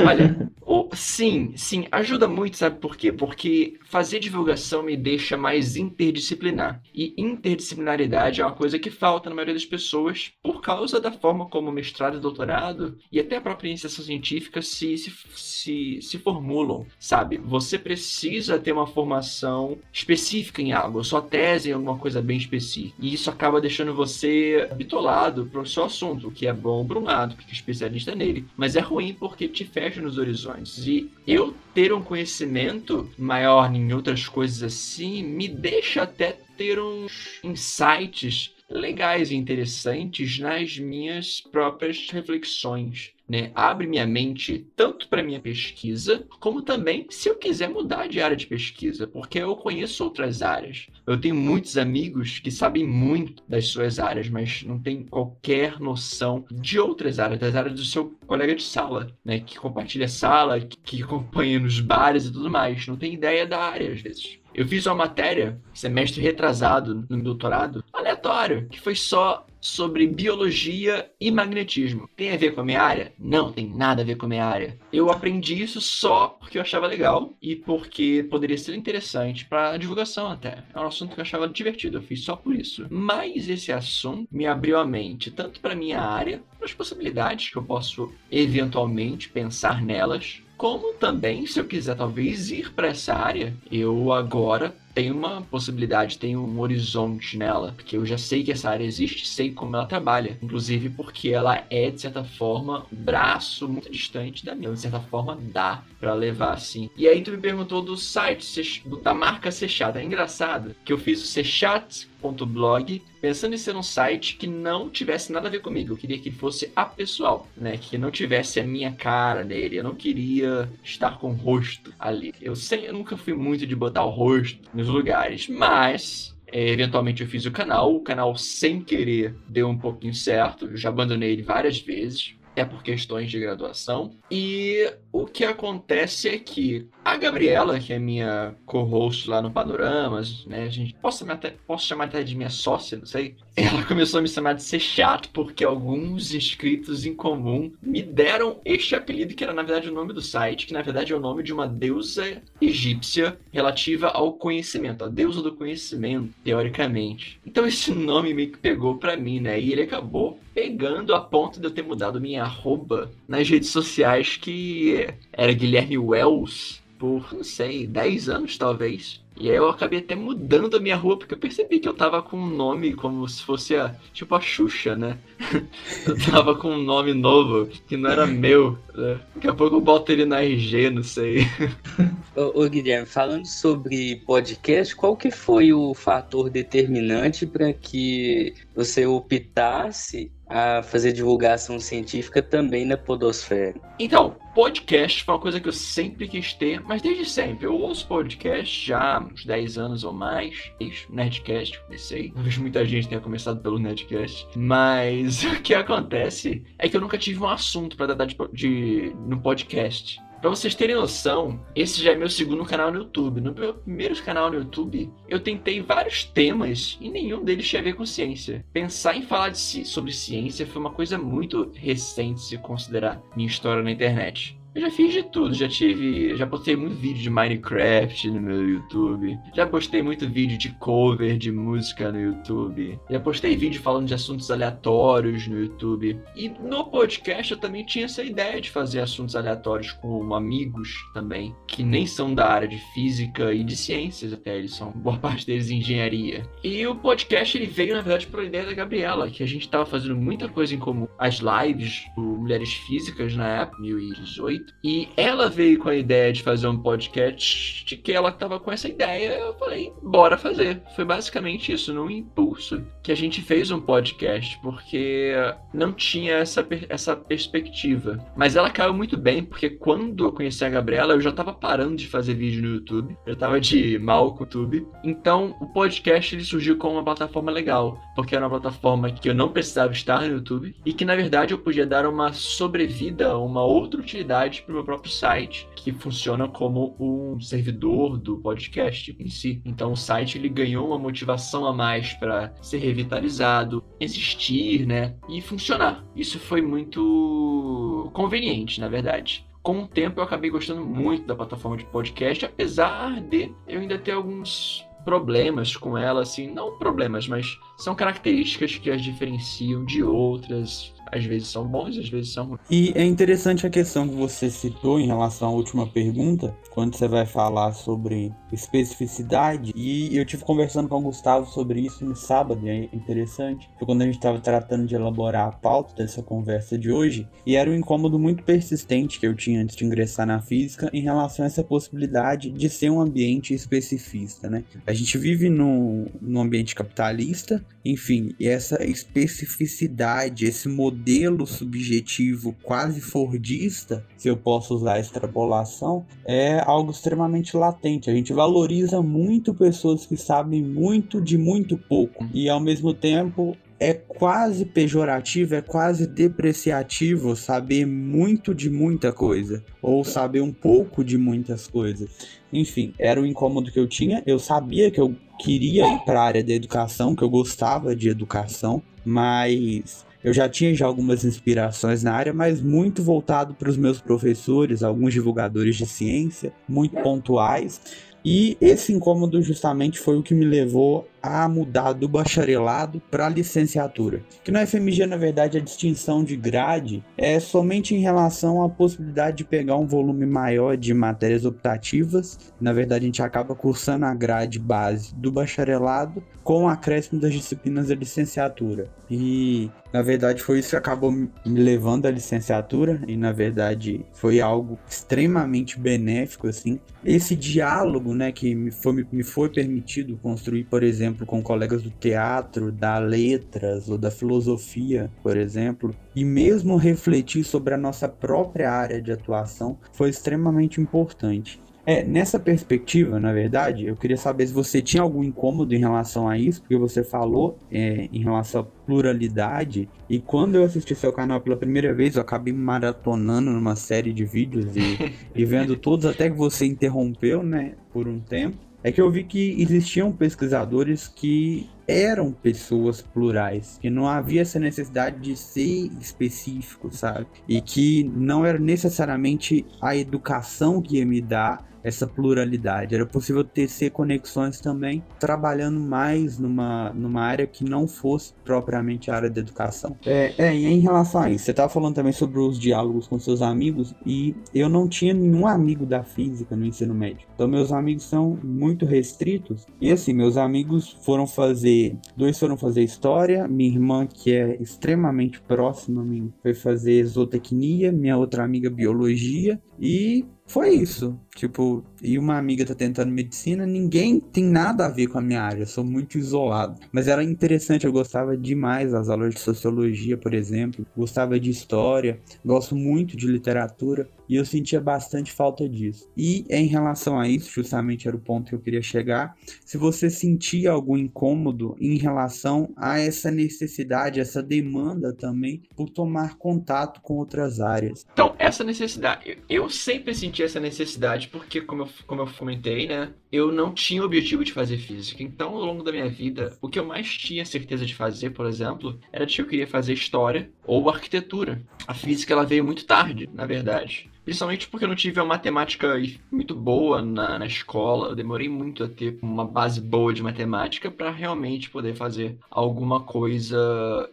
Olha, 0.02 0.50
o, 0.62 0.88
sim, 0.94 1.52
sim, 1.56 1.86
ajuda 1.92 2.26
muito, 2.26 2.56
sabe 2.56 2.78
por 2.78 2.96
quê? 2.96 3.12
Porque 3.12 3.78
fazer 3.84 4.18
divulgação 4.18 4.82
me 4.82 4.96
deixa 4.96 5.36
mais 5.36 5.76
interdisciplinar. 5.76 6.80
E 6.94 7.14
interdisciplinaridade 7.18 8.40
é 8.40 8.44
uma 8.46 8.54
coisa 8.54 8.78
que 8.78 8.90
falta 8.90 9.28
na 9.28 9.36
maioria 9.36 9.54
das 9.54 9.66
pessoas 9.66 10.32
por 10.42 10.62
causa 10.62 10.98
da 10.98 11.12
forma 11.12 11.50
como 11.50 11.70
mestrado 11.70 12.16
e 12.16 12.20
doutorado 12.20 12.96
e 13.12 13.20
até 13.20 13.36
a 13.36 13.40
própria 13.42 13.68
iniciação 13.68 14.02
científica 14.02 14.62
se, 14.62 14.96
se, 14.96 15.12
se, 15.36 15.98
se 16.00 16.18
formulam, 16.18 16.86
sabe? 16.98 17.36
Você 17.36 17.78
precisa 17.78 18.58
ter 18.58 18.72
uma 18.72 18.86
formação 18.86 19.76
específica 19.92 20.62
em 20.62 20.72
algo, 20.78 21.04
sua 21.04 21.22
tese 21.22 21.70
em 21.70 21.72
alguma 21.72 21.96
coisa 21.96 22.20
bem 22.20 22.36
específica. 22.36 22.96
E 23.00 23.12
isso 23.12 23.30
acaba 23.30 23.60
deixando 23.60 23.94
você 23.94 24.68
bitolado 24.76 25.46
para 25.46 25.60
o 25.60 25.66
seu 25.66 25.84
assunto, 25.84 26.28
o 26.28 26.30
que 26.30 26.46
é 26.46 26.52
bom 26.52 26.86
para 26.86 26.98
um 26.98 27.04
lado, 27.04 27.34
porque 27.34 27.50
é 27.50 27.54
especialista 27.54 28.14
nele, 28.14 28.46
mas 28.56 28.76
é 28.76 28.80
ruim 28.80 29.14
porque 29.14 29.48
te 29.48 29.64
fecha 29.64 30.00
nos 30.00 30.18
horizontes. 30.18 30.86
E 30.86 31.10
eu 31.26 31.54
ter 31.74 31.92
um 31.92 32.02
conhecimento 32.02 33.08
maior 33.18 33.74
em 33.74 33.92
outras 33.92 34.28
coisas 34.28 34.62
assim 34.62 35.22
me 35.22 35.48
deixa 35.48 36.02
até 36.02 36.36
ter 36.56 36.80
uns 36.80 37.40
insights 37.42 38.52
legais 38.68 39.30
e 39.30 39.36
interessantes 39.36 40.38
nas 40.38 40.78
minhas 40.78 41.40
próprias 41.40 42.08
reflexões 42.10 43.14
né, 43.28 43.50
abre 43.54 43.86
minha 43.86 44.06
mente 44.06 44.66
tanto 44.74 45.06
para 45.08 45.22
minha 45.22 45.38
pesquisa, 45.38 46.26
como 46.40 46.62
também 46.62 47.06
se 47.10 47.28
eu 47.28 47.36
quiser 47.36 47.68
mudar 47.68 48.08
de 48.08 48.22
área 48.22 48.36
de 48.36 48.46
pesquisa, 48.46 49.06
porque 49.06 49.38
eu 49.38 49.54
conheço 49.54 50.02
outras 50.02 50.40
áreas. 50.40 50.86
Eu 51.06 51.20
tenho 51.20 51.34
muitos 51.34 51.76
amigos 51.76 52.38
que 52.38 52.50
sabem 52.50 52.86
muito 52.86 53.42
das 53.46 53.66
suas 53.66 53.98
áreas, 53.98 54.28
mas 54.30 54.62
não 54.62 54.78
têm 54.78 55.04
qualquer 55.04 55.78
noção 55.78 56.44
de 56.50 56.78
outras 56.78 57.18
áreas, 57.18 57.38
das 57.38 57.54
áreas 57.54 57.74
do 57.74 57.84
seu 57.84 58.16
colega 58.26 58.54
de 58.54 58.62
sala, 58.62 59.12
né, 59.24 59.40
que 59.40 59.58
compartilha 59.58 60.08
sala, 60.08 60.60
que, 60.60 61.02
acompanha 61.08 61.58
nos 61.58 61.80
bares 61.80 62.26
e 62.26 62.32
tudo 62.32 62.50
mais. 62.50 62.86
Não 62.86 62.96
tem 62.96 63.14
ideia 63.14 63.46
da 63.46 63.58
área 63.58 63.92
às 63.92 64.00
vezes. 64.00 64.38
Eu 64.58 64.66
fiz 64.66 64.86
uma 64.86 64.94
matéria, 64.96 65.56
semestre 65.72 66.20
retrasado, 66.20 67.06
no 67.08 67.22
doutorado, 67.22 67.84
aleatório, 67.92 68.66
que 68.68 68.80
foi 68.80 68.96
só 68.96 69.46
sobre 69.60 70.04
biologia 70.04 71.08
e 71.20 71.30
magnetismo. 71.30 72.10
Tem 72.16 72.32
a 72.32 72.36
ver 72.36 72.56
com 72.56 72.62
a 72.62 72.64
minha 72.64 72.82
área? 72.82 73.12
Não, 73.16 73.52
tem 73.52 73.68
nada 73.68 74.02
a 74.02 74.04
ver 74.04 74.16
com 74.16 74.26
a 74.26 74.28
minha 74.28 74.44
área. 74.44 74.76
Eu 74.92 75.12
aprendi 75.12 75.62
isso 75.62 75.80
só 75.80 76.26
porque 76.40 76.58
eu 76.58 76.62
achava 76.62 76.88
legal 76.88 77.34
e 77.40 77.54
porque 77.54 78.26
poderia 78.28 78.58
ser 78.58 78.74
interessante 78.74 79.44
para 79.44 79.76
divulgação 79.76 80.28
até. 80.28 80.64
É 80.74 80.80
um 80.80 80.88
assunto 80.88 81.14
que 81.14 81.20
eu 81.20 81.22
achava 81.22 81.46
divertido, 81.46 81.98
eu 81.98 82.02
fiz 82.02 82.24
só 82.24 82.34
por 82.34 82.52
isso. 82.52 82.84
Mas 82.90 83.48
esse 83.48 83.70
assunto 83.70 84.26
me 84.28 84.44
abriu 84.44 84.76
a 84.76 84.84
mente 84.84 85.30
tanto 85.30 85.60
para 85.60 85.76
minha 85.76 86.00
área, 86.00 86.42
para 86.56 86.66
as 86.66 86.74
possibilidades 86.74 87.48
que 87.48 87.58
eu 87.58 87.62
posso 87.62 88.12
eventualmente 88.28 89.28
pensar 89.28 89.80
nelas, 89.80 90.42
como 90.58 90.92
também, 90.94 91.46
se 91.46 91.60
eu 91.60 91.64
quiser 91.64 91.94
talvez 91.96 92.50
ir 92.50 92.72
para 92.72 92.88
essa 92.88 93.14
área, 93.14 93.54
eu 93.70 94.12
agora 94.12 94.74
tenho 94.98 95.14
uma 95.14 95.42
possibilidade, 95.42 96.18
tenho 96.18 96.40
um 96.40 96.58
horizonte 96.58 97.38
nela, 97.38 97.70
porque 97.70 97.96
eu 97.96 98.04
já 98.04 98.18
sei 98.18 98.42
que 98.42 98.50
essa 98.50 98.68
área 98.68 98.82
existe, 98.82 99.28
sei 99.28 99.52
como 99.52 99.76
ela 99.76 99.86
trabalha, 99.86 100.36
inclusive 100.42 100.88
porque 100.90 101.28
ela 101.28 101.64
é 101.70 101.88
de 101.88 102.00
certa 102.00 102.24
forma 102.24 102.84
um 102.92 102.96
braço 102.96 103.68
muito 103.68 103.88
distante 103.88 104.44
da 104.44 104.56
minha, 104.56 104.72
de 104.72 104.80
certa 104.80 104.98
forma 104.98 105.38
dá 105.40 105.84
para 106.00 106.14
levar 106.14 106.54
assim. 106.54 106.90
E 106.96 107.06
aí 107.06 107.22
tu 107.22 107.30
me 107.30 107.38
perguntou 107.38 107.80
do 107.80 107.96
site 107.96 108.82
da 109.00 109.14
marca 109.14 109.52
Sechat, 109.52 109.96
é 109.96 110.02
engraçado 110.02 110.74
que 110.84 110.92
eu 110.92 110.98
fiz 110.98 111.22
o 111.22 111.26
Sechat 111.26 112.08
blog 112.46 113.00
pensando 113.20 113.54
em 113.54 113.58
ser 113.58 113.76
um 113.76 113.82
site 113.82 114.36
que 114.36 114.46
não 114.46 114.88
tivesse 114.90 115.32
nada 115.32 115.48
a 115.48 115.50
ver 115.50 115.60
comigo. 115.60 115.92
Eu 115.92 115.96
queria 115.96 116.18
que 116.18 116.30
fosse 116.30 116.70
apessoal, 116.74 117.46
né? 117.56 117.76
Que 117.76 117.98
não 117.98 118.10
tivesse 118.10 118.60
a 118.60 118.64
minha 118.64 118.92
cara 118.92 119.44
nele. 119.44 119.76
Eu 119.76 119.84
não 119.84 119.94
queria 119.94 120.68
estar 120.82 121.18
com 121.18 121.30
o 121.30 121.34
rosto 121.34 121.92
ali. 121.98 122.34
Eu, 122.40 122.56
sei, 122.56 122.88
eu 122.88 122.92
nunca 122.92 123.16
fui 123.16 123.34
muito 123.34 123.66
de 123.66 123.74
botar 123.74 124.04
o 124.04 124.10
rosto 124.10 124.58
nos 124.74 124.87
lugares, 124.88 125.48
mas 125.48 126.36
é, 126.46 126.68
eventualmente 126.70 127.22
eu 127.22 127.28
fiz 127.28 127.44
o 127.44 127.50
canal, 127.50 127.94
o 127.94 128.00
canal 128.00 128.34
sem 128.36 128.82
querer 128.82 129.34
deu 129.48 129.68
um 129.68 129.78
pouquinho 129.78 130.14
certo, 130.14 130.66
eu 130.66 130.76
já 130.76 130.88
abandonei 130.88 131.32
ele 131.32 131.42
várias 131.42 131.78
vezes, 131.78 132.34
é 132.56 132.64
por 132.64 132.82
questões 132.82 133.30
de 133.30 133.38
graduação. 133.38 134.10
E 134.30 134.92
o 135.22 135.26
que 135.26 135.44
acontece 135.44 136.28
é 136.28 136.38
que 136.38 136.86
a 137.04 137.16
Gabriela, 137.16 137.80
que 137.80 137.92
é 137.92 137.98
minha 137.98 138.54
co-host 138.66 139.28
lá 139.28 139.42
no 139.42 139.50
Panoramas, 139.50 140.44
né? 140.46 140.64
A 140.64 140.68
gente 140.68 140.94
posso 140.94 141.28
até, 141.30 141.54
posso 141.66 141.86
chamar 141.86 142.04
até 142.04 142.22
de 142.22 142.36
minha 142.36 142.50
sócia, 142.50 142.98
não 142.98 143.06
sei. 143.06 143.34
Ela 143.56 143.82
começou 143.84 144.18
a 144.18 144.22
me 144.22 144.28
chamar 144.28 144.52
de 144.52 144.62
ser 144.62 144.78
chato 144.78 145.30
porque 145.32 145.64
alguns 145.64 146.32
inscritos 146.32 147.04
em 147.04 147.14
comum 147.14 147.72
me 147.82 148.02
deram 148.02 148.60
este 148.64 148.94
apelido 148.94 149.34
que 149.34 149.42
era 149.42 149.52
na 149.52 149.62
verdade 149.62 149.88
o 149.88 149.94
nome 149.94 150.12
do 150.12 150.22
site, 150.22 150.66
que 150.66 150.72
na 150.72 150.82
verdade 150.82 151.12
é 151.12 151.16
o 151.16 151.20
nome 151.20 151.42
de 151.42 151.52
uma 151.52 151.66
deusa 151.66 152.40
egípcia 152.60 153.36
relativa 153.52 154.08
ao 154.08 154.34
conhecimento, 154.34 155.04
a 155.04 155.08
deusa 155.08 155.42
do 155.42 155.56
conhecimento, 155.56 156.32
teoricamente. 156.44 157.40
Então 157.44 157.66
esse 157.66 157.90
nome 157.92 158.32
meio 158.32 158.52
que 158.52 158.58
pegou 158.58 158.96
para 158.98 159.16
mim, 159.16 159.40
né? 159.40 159.58
E 159.58 159.72
ele 159.72 159.82
acabou 159.82 160.38
pegando 160.54 161.14
a 161.14 161.20
ponto 161.20 161.58
de 161.58 161.66
eu 161.66 161.70
ter 161.70 161.82
mudado 161.82 162.20
minha 162.20 162.42
arroba 162.42 163.10
nas 163.26 163.48
redes 163.48 163.70
sociais 163.70 164.36
que 164.36 165.07
era 165.32 165.52
Guilherme 165.52 165.98
Wells 165.98 166.82
por, 166.98 167.32
não 167.32 167.44
sei, 167.44 167.86
10 167.86 168.28
anos 168.28 168.58
talvez. 168.58 169.22
E 169.40 169.48
aí 169.48 169.56
eu 169.56 169.68
acabei 169.68 170.00
até 170.00 170.16
mudando 170.16 170.76
a 170.76 170.80
minha 170.80 170.96
rua, 170.96 171.16
porque 171.16 171.32
eu 171.32 171.38
percebi 171.38 171.78
que 171.78 171.88
eu 171.88 171.94
tava 171.94 172.20
com 172.20 172.36
um 172.36 172.48
nome 172.48 172.92
como 172.92 173.26
se 173.28 173.40
fosse 173.40 173.76
a, 173.76 173.94
tipo 174.12 174.34
a 174.34 174.40
Xuxa, 174.40 174.96
né? 174.96 175.16
eu 176.04 176.18
tava 176.28 176.56
com 176.56 176.70
um 176.70 176.82
nome 176.82 177.14
novo, 177.14 177.68
que 177.86 177.96
não 177.96 178.10
era 178.10 178.26
meu. 178.26 178.76
Né? 178.92 179.20
Daqui 179.36 179.46
a 179.46 179.54
pouco 179.54 179.76
eu 179.76 179.80
boto 179.80 180.10
ele 180.10 180.24
na 180.24 180.42
RG, 180.42 180.90
não 180.90 181.04
sei. 181.04 181.46
ô, 182.34 182.64
ô, 182.64 182.68
Guilherme, 182.68 183.06
falando 183.06 183.46
sobre 183.46 184.16
podcast, 184.26 184.96
qual 184.96 185.16
que 185.16 185.30
foi 185.30 185.72
o 185.72 185.94
fator 185.94 186.50
determinante 186.50 187.46
para 187.46 187.72
que 187.72 188.54
você 188.74 189.06
optasse 189.06 190.32
a 190.48 190.82
fazer 190.82 191.12
divulgação 191.12 191.78
científica 191.78 192.42
também 192.42 192.84
na 192.84 192.96
podosfera. 192.96 193.74
Então, 193.98 194.36
podcast 194.54 195.22
foi 195.22 195.34
uma 195.34 195.40
coisa 195.40 195.60
que 195.60 195.68
eu 195.68 195.72
sempre 195.72 196.26
quis 196.26 196.52
ter, 196.54 196.80
mas 196.82 197.02
desde 197.02 197.24
sempre. 197.26 197.66
Eu 197.66 197.74
ouço 197.74 198.06
podcast 198.06 198.86
já 198.86 199.16
há 199.16 199.20
uns 199.20 199.44
10 199.44 199.78
anos 199.78 200.04
ou 200.04 200.12
mais. 200.12 200.72
Nerdcast, 201.10 201.80
comecei. 201.82 202.32
Não 202.34 202.42
vejo 202.42 202.60
muita 202.60 202.84
gente 202.84 203.08
tenha 203.08 203.20
começado 203.20 203.60
pelo 203.60 203.78
Nerdcast. 203.78 204.48
Mas 204.56 205.44
o 205.46 205.60
que 205.62 205.74
acontece 205.74 206.64
é 206.78 206.88
que 206.88 206.96
eu 206.96 207.00
nunca 207.00 207.18
tive 207.18 207.40
um 207.40 207.48
assunto 207.48 207.96
para 207.96 208.14
dar 208.14 208.26
de, 208.26 208.36
de, 208.52 209.12
no 209.26 209.40
podcast. 209.40 210.20
Pra 210.40 210.50
vocês 210.50 210.72
terem 210.72 210.94
noção, 210.94 211.60
esse 211.74 212.00
já 212.00 212.12
é 212.12 212.14
meu 212.14 212.30
segundo 212.30 212.64
canal 212.64 212.92
no 212.92 212.98
YouTube. 212.98 213.40
No 213.40 213.52
meu 213.52 213.74
primeiro 213.74 214.22
canal 214.22 214.48
no 214.48 214.58
YouTube, 214.58 215.10
eu 215.28 215.40
tentei 215.40 215.82
vários 215.82 216.22
temas 216.24 216.96
e 217.00 217.10
nenhum 217.10 217.42
deles 217.42 217.68
tinha 217.68 217.80
a 217.80 217.84
ver 217.84 217.94
com 217.94 218.06
ciência. 218.06 218.64
Pensar 218.72 219.16
em 219.16 219.22
falar 219.22 219.48
de, 219.48 219.58
sobre 219.58 220.12
ciência 220.12 220.64
foi 220.64 220.80
uma 220.80 220.92
coisa 220.92 221.18
muito 221.18 221.72
recente 221.74 222.40
se 222.40 222.56
considerar 222.58 223.20
minha 223.34 223.48
história 223.48 223.82
na 223.82 223.90
internet. 223.90 224.56
Eu 224.78 224.82
já 224.82 224.90
fiz 224.92 225.12
de 225.12 225.24
tudo, 225.24 225.52
já 225.54 225.68
tive. 225.68 226.36
Já 226.36 226.46
postei 226.46 226.76
muito 226.76 226.94
vídeo 226.94 227.20
de 227.20 227.28
Minecraft 227.28 228.30
no 228.30 228.40
meu 228.40 228.68
YouTube. 228.68 229.36
Já 229.52 229.66
postei 229.66 230.04
muito 230.04 230.28
vídeo 230.28 230.56
de 230.56 230.68
cover 230.74 231.36
de 231.36 231.50
música 231.50 232.12
no 232.12 232.20
YouTube. 232.20 232.96
Já 233.10 233.18
postei 233.18 233.56
vídeo 233.56 233.82
falando 233.82 234.06
de 234.06 234.14
assuntos 234.14 234.52
aleatórios 234.52 235.48
no 235.48 235.58
YouTube. 235.58 236.20
E 236.36 236.48
no 236.48 236.84
podcast 236.84 237.50
eu 237.50 237.58
também 237.58 237.84
tinha 237.84 238.04
essa 238.04 238.22
ideia 238.22 238.60
de 238.60 238.70
fazer 238.70 239.00
assuntos 239.00 239.34
aleatórios 239.34 239.90
com 239.90 240.32
amigos 240.32 240.94
também, 241.12 241.52
que 241.66 241.82
nem 241.82 242.06
são 242.06 242.32
da 242.32 242.46
área 242.46 242.68
de 242.68 242.78
física 242.94 243.52
e 243.52 243.64
de 243.64 243.76
ciências 243.76 244.32
até, 244.32 244.58
eles 244.58 244.76
são 244.76 244.92
boa 244.92 245.16
parte 245.18 245.44
deles 245.44 245.70
engenharia. 245.70 246.48
E 246.62 246.86
o 246.86 246.94
podcast 246.94 247.58
ele 247.58 247.66
veio 247.66 247.96
na 247.96 248.00
verdade 248.00 248.28
pela 248.28 248.44
ideia 248.44 248.66
da 248.66 248.74
Gabriela, 248.74 249.28
que 249.28 249.42
a 249.42 249.46
gente 249.46 249.68
tava 249.68 249.84
fazendo 249.84 250.14
muita 250.14 250.48
coisa 250.48 250.72
em 250.72 250.78
comum. 250.78 251.08
As 251.18 251.40
lives 251.40 252.04
do 252.14 252.22
Mulheres 252.22 252.72
Físicas 252.72 253.34
na 253.34 253.62
época, 253.62 253.78
2018 253.78 254.67
e 254.82 255.08
ela 255.16 255.48
veio 255.48 255.78
com 255.78 255.88
a 255.88 255.94
ideia 255.94 256.32
de 256.32 256.42
fazer 256.42 256.66
um 256.66 256.78
podcast 256.78 257.84
de 257.84 257.96
que 257.96 258.12
ela 258.12 258.30
tava 258.32 258.60
com 258.60 258.70
essa 258.70 258.88
ideia. 258.88 259.38
Eu 259.38 259.54
falei, 259.54 259.92
bora 260.02 260.36
fazer. 260.36 260.82
Foi 260.94 261.04
basicamente 261.04 261.72
isso, 261.72 261.92
num 261.92 262.10
impulso, 262.10 262.84
que 263.02 263.12
a 263.12 263.14
gente 263.14 263.40
fez 263.40 263.70
um 263.70 263.80
podcast, 263.80 264.58
porque 264.62 265.32
não 265.72 265.92
tinha 265.92 266.34
essa, 266.34 266.66
essa 266.88 267.16
perspectiva. 267.16 268.18
Mas 268.36 268.56
ela 268.56 268.70
caiu 268.70 268.94
muito 268.94 269.16
bem, 269.16 269.42
porque 269.42 269.70
quando 269.70 270.24
eu 270.24 270.32
conheci 270.32 270.64
a 270.64 270.68
Gabriela, 270.68 271.14
eu 271.14 271.20
já 271.20 271.32
tava 271.32 271.52
parando 271.52 271.96
de 271.96 272.06
fazer 272.06 272.34
vídeo 272.34 272.62
no 272.62 272.74
YouTube. 272.76 273.16
Eu 273.26 273.36
tava 273.36 273.60
de 273.60 273.98
mal 273.98 274.34
com 274.34 274.44
o 274.44 274.46
YouTube. 274.46 274.86
Então, 275.02 275.56
o 275.60 275.66
podcast 275.66 276.34
ele 276.34 276.44
surgiu 276.44 276.76
como 276.76 276.94
uma 276.94 277.04
plataforma 277.04 277.50
legal, 277.50 278.00
porque 278.14 278.34
era 278.34 278.44
uma 278.46 278.60
plataforma 278.60 279.10
que 279.10 279.28
eu 279.28 279.34
não 279.34 279.48
precisava 279.48 279.92
estar 279.92 280.22
no 280.22 280.34
YouTube 280.34 280.74
e 280.84 280.92
que, 280.92 281.04
na 281.04 281.16
verdade, 281.16 281.52
eu 281.52 281.58
podia 281.58 281.86
dar 281.86 282.06
uma 282.06 282.32
sobrevida, 282.32 283.36
uma 283.36 283.64
outra 283.64 284.00
utilidade 284.00 284.47
para 284.56 284.72
o 284.72 284.74
meu 284.74 284.84
próprio 284.84 285.10
site, 285.10 285.68
que 285.76 285.92
funciona 285.92 286.48
como 286.48 286.96
um 286.98 287.40
servidor 287.40 288.16
do 288.16 288.38
podcast 288.38 289.16
em 289.18 289.28
si. 289.28 289.62
Então 289.64 289.92
o 289.92 289.96
site 289.96 290.38
ele 290.38 290.48
ganhou 290.48 290.88
uma 290.88 290.98
motivação 290.98 291.66
a 291.66 291.72
mais 291.72 292.14
para 292.14 292.54
ser 292.62 292.78
revitalizado, 292.78 293.84
existir, 294.00 294.86
né, 294.86 295.14
e 295.28 295.40
funcionar. 295.40 296.04
Isso 296.16 296.38
foi 296.38 296.62
muito 296.62 298.10
conveniente, 298.14 298.80
na 298.80 298.88
verdade 298.88 299.46
com 299.60 299.82
o 299.82 299.86
tempo 299.86 300.18
eu 300.18 300.24
acabei 300.24 300.48
gostando 300.48 300.82
muito 300.82 301.26
da 301.26 301.34
plataforma 301.34 301.76
de 301.76 301.84
podcast, 301.84 302.42
apesar 302.42 303.20
de 303.20 303.52
eu 303.66 303.80
ainda 303.80 303.98
ter 303.98 304.12
alguns 304.12 304.88
problemas 305.04 305.76
com 305.76 305.96
ela, 305.96 306.22
assim, 306.22 306.52
não 306.52 306.78
problemas, 306.78 307.26
mas 307.26 307.58
são 307.76 307.94
características 307.94 308.76
que 308.76 308.90
as 308.90 309.02
diferenciam 309.02 309.84
de 309.84 310.02
outras 310.02 310.92
às 311.12 311.24
vezes 311.24 311.48
são 311.48 311.66
bons, 311.66 311.96
às 311.98 312.08
vezes 312.08 312.32
são 312.32 312.46
ruins. 312.46 312.60
E 312.70 312.92
é 312.94 313.04
interessante 313.04 313.66
a 313.66 313.70
questão 313.70 314.08
que 314.08 314.14
você 314.14 314.50
citou 314.50 314.98
em 315.00 315.06
relação 315.06 315.48
à 315.48 315.52
última 315.52 315.86
pergunta, 315.86 316.56
quando 316.78 316.94
você 316.94 317.08
vai 317.08 317.26
falar 317.26 317.72
sobre 317.72 318.32
especificidade. 318.52 319.72
E 319.74 320.16
eu 320.16 320.24
tive 320.24 320.44
conversando 320.44 320.88
com 320.88 320.98
o 320.98 321.02
Gustavo 321.02 321.50
sobre 321.50 321.80
isso 321.80 322.04
no 322.04 322.14
sábado, 322.14 322.64
e 322.64 322.70
é 322.70 322.84
interessante. 322.92 323.68
Foi 323.76 323.84
quando 323.84 324.02
a 324.02 324.04
gente 324.04 324.14
estava 324.14 324.38
tratando 324.38 324.86
de 324.86 324.94
elaborar 324.94 325.48
a 325.48 325.50
pauta 325.50 325.92
dessa 325.96 326.22
conversa 326.22 326.78
de 326.78 326.92
hoje, 326.92 327.26
e 327.44 327.56
era 327.56 327.68
um 327.68 327.74
incômodo 327.74 328.16
muito 328.16 328.44
persistente 328.44 329.18
que 329.18 329.26
eu 329.26 329.34
tinha 329.34 329.60
antes 329.60 329.74
de 329.74 329.84
ingressar 329.84 330.24
na 330.24 330.40
física 330.40 330.88
em 330.92 331.00
relação 331.00 331.44
a 331.44 331.48
essa 331.48 331.64
possibilidade 331.64 332.48
de 332.48 332.70
ser 332.70 332.90
um 332.90 333.00
ambiente 333.00 333.52
especificista, 333.52 334.48
né? 334.48 334.62
A 334.86 334.92
gente 334.92 335.18
vive 335.18 335.50
num, 335.50 336.06
num 336.22 336.40
ambiente 336.40 336.76
capitalista, 336.76 337.60
enfim, 337.84 338.36
e 338.38 338.46
essa 338.46 338.84
especificidade, 338.84 340.44
esse 340.44 340.68
modelo 340.68 341.44
subjetivo 341.44 342.54
quase 342.62 343.00
fordista, 343.00 344.06
se 344.16 344.28
eu 344.28 344.36
posso 344.36 344.76
usar 344.76 344.94
a 344.94 345.00
extrapolação, 345.00 346.06
é 346.24 346.67
algo 346.68 346.90
extremamente 346.90 347.56
latente. 347.56 348.10
A 348.10 348.14
gente 348.14 348.32
valoriza 348.32 349.00
muito 349.00 349.54
pessoas 349.54 350.04
que 350.04 350.16
sabem 350.16 350.62
muito 350.62 351.20
de 351.20 351.38
muito 351.38 351.78
pouco 351.78 352.26
e 352.32 352.48
ao 352.48 352.60
mesmo 352.60 352.92
tempo 352.92 353.56
é 353.80 353.94
quase 353.94 354.64
pejorativo, 354.64 355.54
é 355.54 355.62
quase 355.62 356.06
depreciativo 356.06 357.36
saber 357.36 357.86
muito 357.86 358.54
de 358.54 358.68
muita 358.68 359.12
coisa, 359.12 359.64
ou 359.80 360.04
saber 360.04 360.40
um 360.40 360.52
pouco 360.52 361.04
de 361.04 361.16
muitas 361.16 361.68
coisas. 361.68 362.10
Enfim, 362.52 362.92
era 362.98 363.20
o 363.20 363.26
incômodo 363.26 363.70
que 363.70 363.78
eu 363.78 363.86
tinha. 363.86 364.22
Eu 364.26 364.38
sabia 364.38 364.90
que 364.90 365.00
eu 365.00 365.14
queria 365.38 365.86
ir 365.94 366.00
para 366.00 366.20
a 366.20 366.24
área 366.24 366.44
da 366.44 366.52
educação, 366.52 367.14
que 367.14 367.22
eu 367.22 367.30
gostava 367.30 367.94
de 367.94 368.08
educação, 368.08 368.82
mas 369.04 370.04
eu 370.22 370.32
já 370.32 370.48
tinha 370.48 370.74
já 370.74 370.86
algumas 370.86 371.24
inspirações 371.24 372.02
na 372.02 372.12
área, 372.12 372.32
mas 372.32 372.60
muito 372.60 373.02
voltado 373.02 373.54
para 373.54 373.70
os 373.70 373.76
meus 373.76 374.00
professores, 374.00 374.82
alguns 374.82 375.12
divulgadores 375.12 375.76
de 375.76 375.86
ciência, 375.86 376.52
muito 376.68 376.96
pontuais. 377.02 377.80
E 378.24 378.56
esse 378.60 378.92
incômodo 378.92 379.40
justamente 379.40 379.98
foi 379.98 380.18
o 380.18 380.22
que 380.22 380.34
me 380.34 380.44
levou 380.44 381.08
a 381.22 381.48
mudar 381.48 381.92
do 381.92 382.08
bacharelado 382.08 383.00
para 383.10 383.26
a 383.26 383.28
licenciatura. 383.30 384.22
Que 384.44 384.50
no 384.50 384.64
FMG, 384.66 385.06
na 385.06 385.16
verdade, 385.16 385.58
a 385.58 385.60
distinção 385.60 386.22
de 386.24 386.36
grade 386.36 387.04
é 387.16 387.38
somente 387.40 387.94
em 387.94 388.00
relação 388.00 388.62
à 388.62 388.68
possibilidade 388.68 389.38
de 389.38 389.44
pegar 389.44 389.76
um 389.76 389.86
volume 389.86 390.26
maior 390.26 390.76
de 390.76 390.92
matérias 390.94 391.44
optativas. 391.44 392.38
Na 392.60 392.72
verdade, 392.72 393.04
a 393.04 393.06
gente 393.06 393.22
acaba 393.22 393.54
cursando 393.54 394.04
a 394.04 394.14
grade 394.14 394.58
base 394.58 395.14
do 395.14 395.30
bacharelado 395.30 396.22
com 396.48 396.64
o 396.64 396.68
acréscimo 396.68 397.20
das 397.20 397.32
disciplinas 397.32 397.88
da 397.88 397.94
licenciatura. 397.94 398.88
E 399.10 399.70
na 399.92 400.02
verdade 400.02 400.42
foi 400.42 400.58
isso 400.58 400.70
que 400.70 400.76
acabou 400.76 401.10
me 401.10 401.30
levando 401.44 402.06
à 402.06 402.10
licenciatura 402.10 403.00
e 403.06 403.16
na 403.16 403.32
verdade 403.32 404.04
foi 404.12 404.40
algo 404.40 404.78
extremamente 404.88 405.78
benéfico 405.78 406.46
assim. 406.46 406.78
Esse 407.04 407.34
diálogo, 407.34 408.14
né, 408.14 408.32
que 408.32 408.54
me 408.54 408.70
foi, 408.70 409.06
me 409.10 409.22
foi 409.22 409.48
permitido 409.48 410.18
construir, 410.22 410.64
por 410.64 410.82
exemplo, 410.82 411.07
com 411.14 411.42
colegas 411.42 411.82
do 411.82 411.90
teatro, 411.90 412.72
da 412.72 412.98
letras 412.98 413.88
ou 413.88 413.98
da 413.98 414.10
filosofia, 414.10 415.10
por 415.22 415.36
exemplo, 415.36 415.94
e 416.14 416.24
mesmo 416.24 416.76
refletir 416.76 417.44
sobre 417.44 417.74
a 417.74 417.78
nossa 417.78 418.08
própria 418.08 418.70
área 418.70 419.00
de 419.00 419.12
atuação 419.12 419.78
foi 419.92 420.10
extremamente 420.10 420.80
importante. 420.80 421.60
É, 421.90 422.04
nessa 422.04 422.38
perspectiva, 422.38 423.18
na 423.18 423.32
verdade, 423.32 423.86
eu 423.86 423.96
queria 423.96 424.18
saber 424.18 424.46
se 424.46 424.52
você 424.52 424.82
tinha 424.82 425.02
algum 425.02 425.24
incômodo 425.24 425.74
em 425.74 425.78
relação 425.78 426.28
a 426.28 426.36
isso, 426.36 426.60
porque 426.60 426.76
você 426.76 427.02
falou 427.02 427.56
é, 427.72 428.10
em 428.12 428.22
relação 428.22 428.60
à 428.60 428.64
pluralidade, 428.64 429.88
e 430.06 430.18
quando 430.18 430.56
eu 430.56 430.64
assisti 430.64 430.94
seu 430.94 431.10
canal 431.14 431.40
pela 431.40 431.56
primeira 431.56 431.94
vez, 431.94 432.16
eu 432.16 432.20
acabei 432.20 432.52
maratonando 432.52 433.50
numa 433.50 433.74
série 433.74 434.12
de 434.12 434.22
vídeos 434.22 434.76
e, 434.76 435.14
e 435.34 435.44
vendo 435.46 435.76
todos, 435.76 436.04
até 436.04 436.28
que 436.28 436.36
você 436.36 436.66
interrompeu, 436.66 437.42
né, 437.42 437.72
por 437.90 438.06
um 438.06 438.20
tempo. 438.20 438.67
É 438.82 438.92
que 438.92 439.00
eu 439.00 439.10
vi 439.10 439.24
que 439.24 439.60
existiam 439.60 440.12
pesquisadores 440.12 441.08
que 441.08 441.68
eram 441.86 442.30
pessoas 442.30 443.00
plurais, 443.00 443.78
que 443.80 443.90
não 443.90 444.06
havia 444.06 444.42
essa 444.42 444.58
necessidade 444.58 445.18
de 445.20 445.36
ser 445.36 445.90
específico, 446.00 446.88
sabe? 446.94 447.26
E 447.48 447.60
que 447.60 448.04
não 448.04 448.44
era 448.44 448.58
necessariamente 448.58 449.66
a 449.80 449.96
educação 449.96 450.80
que 450.80 450.98
ia 450.98 451.06
me 451.06 451.20
dar 451.20 451.66
essa 451.88 452.06
pluralidade. 452.06 452.94
Era 452.94 453.06
possível 453.06 453.42
tecer 453.42 453.90
conexões 453.90 454.60
também, 454.60 455.02
trabalhando 455.18 455.80
mais 455.80 456.38
numa, 456.38 456.90
numa 456.90 457.22
área 457.22 457.46
que 457.46 457.64
não 457.64 457.88
fosse 457.88 458.32
propriamente 458.44 459.10
a 459.10 459.16
área 459.16 459.30
da 459.30 459.40
educação. 459.40 459.96
É, 460.06 460.34
é 460.38 460.54
em 460.54 460.80
relação 460.80 461.22
a 461.22 461.30
isso, 461.30 461.44
você 461.44 461.50
estava 461.50 461.68
falando 461.68 461.94
também 461.94 462.12
sobre 462.12 462.38
os 462.38 462.58
diálogos 462.58 463.08
com 463.08 463.18
seus 463.18 463.42
amigos, 463.42 463.94
e 464.04 464.34
eu 464.54 464.68
não 464.68 464.88
tinha 464.88 465.14
nenhum 465.14 465.46
amigo 465.46 465.84
da 465.84 466.02
física 466.02 466.56
no 466.56 466.64
ensino 466.64 466.94
médio. 466.94 467.26
Então, 467.34 467.48
meus 467.48 467.72
amigos 467.72 468.04
são 468.04 468.38
muito 468.42 468.84
restritos. 468.84 469.66
E 469.80 469.90
assim, 469.90 470.12
meus 470.12 470.36
amigos 470.36 470.96
foram 471.04 471.26
fazer. 471.26 471.96
Dois 472.16 472.38
foram 472.38 472.56
fazer 472.56 472.82
história, 472.82 473.46
minha 473.48 473.70
irmã, 473.70 474.06
que 474.06 474.32
é 474.34 474.56
extremamente 474.60 475.40
próxima 475.40 476.02
a 476.02 476.04
mim, 476.04 476.32
foi 476.42 476.54
fazer 476.54 477.04
zootecnia, 477.04 477.92
minha 477.92 478.16
outra 478.16 478.44
amiga, 478.44 478.70
biologia, 478.70 479.60
e 479.78 480.24
foi 480.46 480.70
isso. 480.70 481.18
Tipo, 481.38 481.84
e 482.02 482.18
uma 482.18 482.36
amiga 482.36 482.66
tá 482.66 482.74
tentando 482.74 483.12
medicina, 483.12 483.64
ninguém 483.64 484.18
tem 484.18 484.42
nada 484.42 484.86
a 484.86 484.88
ver 484.88 485.06
com 485.06 485.18
a 485.18 485.20
minha 485.20 485.40
área, 485.40 485.62
eu 485.62 485.66
sou 485.68 485.84
muito 485.84 486.18
isolado. 486.18 486.80
Mas 486.90 487.06
era 487.06 487.22
interessante, 487.22 487.86
eu 487.86 487.92
gostava 487.92 488.36
demais 488.36 488.90
das 488.90 489.08
aulas 489.08 489.34
de 489.34 489.38
sociologia, 489.38 490.16
por 490.16 490.34
exemplo, 490.34 490.84
gostava 490.96 491.38
de 491.38 491.48
história, 491.48 492.18
gosto 492.44 492.74
muito 492.74 493.16
de 493.16 493.28
literatura 493.28 494.10
e 494.28 494.34
eu 494.34 494.44
sentia 494.44 494.80
bastante 494.80 495.30
falta 495.30 495.68
disso. 495.68 496.10
E 496.16 496.44
em 496.50 496.66
relação 496.66 497.20
a 497.20 497.28
isso, 497.28 497.52
justamente 497.52 498.08
era 498.08 498.16
o 498.16 498.20
ponto 498.20 498.48
que 498.48 498.54
eu 498.56 498.60
queria 498.60 498.82
chegar, 498.82 499.36
se 499.64 499.78
você 499.78 500.10
sentia 500.10 500.72
algum 500.72 500.96
incômodo 500.96 501.76
em 501.80 501.96
relação 501.96 502.68
a 502.76 502.98
essa 502.98 503.30
necessidade, 503.30 504.18
essa 504.18 504.42
demanda 504.42 505.12
também 505.12 505.62
por 505.76 505.88
tomar 505.88 506.36
contato 506.36 507.00
com 507.00 507.14
outras 507.14 507.60
áreas. 507.60 508.04
Então, 508.12 508.34
essa 508.40 508.64
necessidade, 508.64 509.38
eu 509.48 509.70
sempre 509.70 510.12
senti 510.12 510.42
essa 510.42 510.58
necessidade 510.58 511.27
porque, 511.30 511.60
como 511.60 511.82
eu, 511.82 511.88
como 512.06 512.22
eu 512.22 512.26
comentei, 512.26 512.86
né, 512.86 513.12
eu 513.30 513.52
não 513.52 513.72
tinha 513.72 514.02
o 514.02 514.04
objetivo 514.04 514.44
de 514.44 514.52
fazer 514.52 514.78
física. 514.78 515.22
Então, 515.22 515.54
ao 515.54 515.64
longo 515.64 515.82
da 515.82 515.92
minha 515.92 516.08
vida, 516.08 516.56
o 516.60 516.68
que 516.68 516.78
eu 516.78 516.84
mais 516.84 517.08
tinha 517.08 517.44
certeza 517.44 517.84
de 517.84 517.94
fazer, 517.94 518.30
por 518.30 518.46
exemplo, 518.46 518.98
era 519.12 519.26
de 519.26 519.34
que 519.34 519.42
eu 519.42 519.46
queria 519.46 519.66
fazer 519.66 519.92
história 519.92 520.50
ou 520.64 520.88
arquitetura. 520.88 521.62
A 521.86 521.94
física 521.94 522.32
ela 522.32 522.44
veio 522.44 522.64
muito 522.64 522.84
tarde, 522.84 523.28
na 523.32 523.46
verdade. 523.46 524.10
Principalmente 524.28 524.68
porque 524.68 524.84
eu 524.84 524.88
não 524.90 524.94
tive 524.94 525.18
uma 525.20 525.26
matemática 525.28 525.98
muito 526.30 526.54
boa 526.54 527.00
na, 527.00 527.38
na 527.38 527.46
escola. 527.46 528.08
Eu 528.08 528.14
demorei 528.14 528.46
muito 528.46 528.84
a 528.84 528.88
ter 528.88 529.18
uma 529.22 529.42
base 529.42 529.80
boa 529.80 530.12
de 530.12 530.22
matemática 530.22 530.90
para 530.90 531.10
realmente 531.10 531.70
poder 531.70 531.94
fazer 531.94 532.36
alguma 532.50 533.00
coisa 533.00 533.56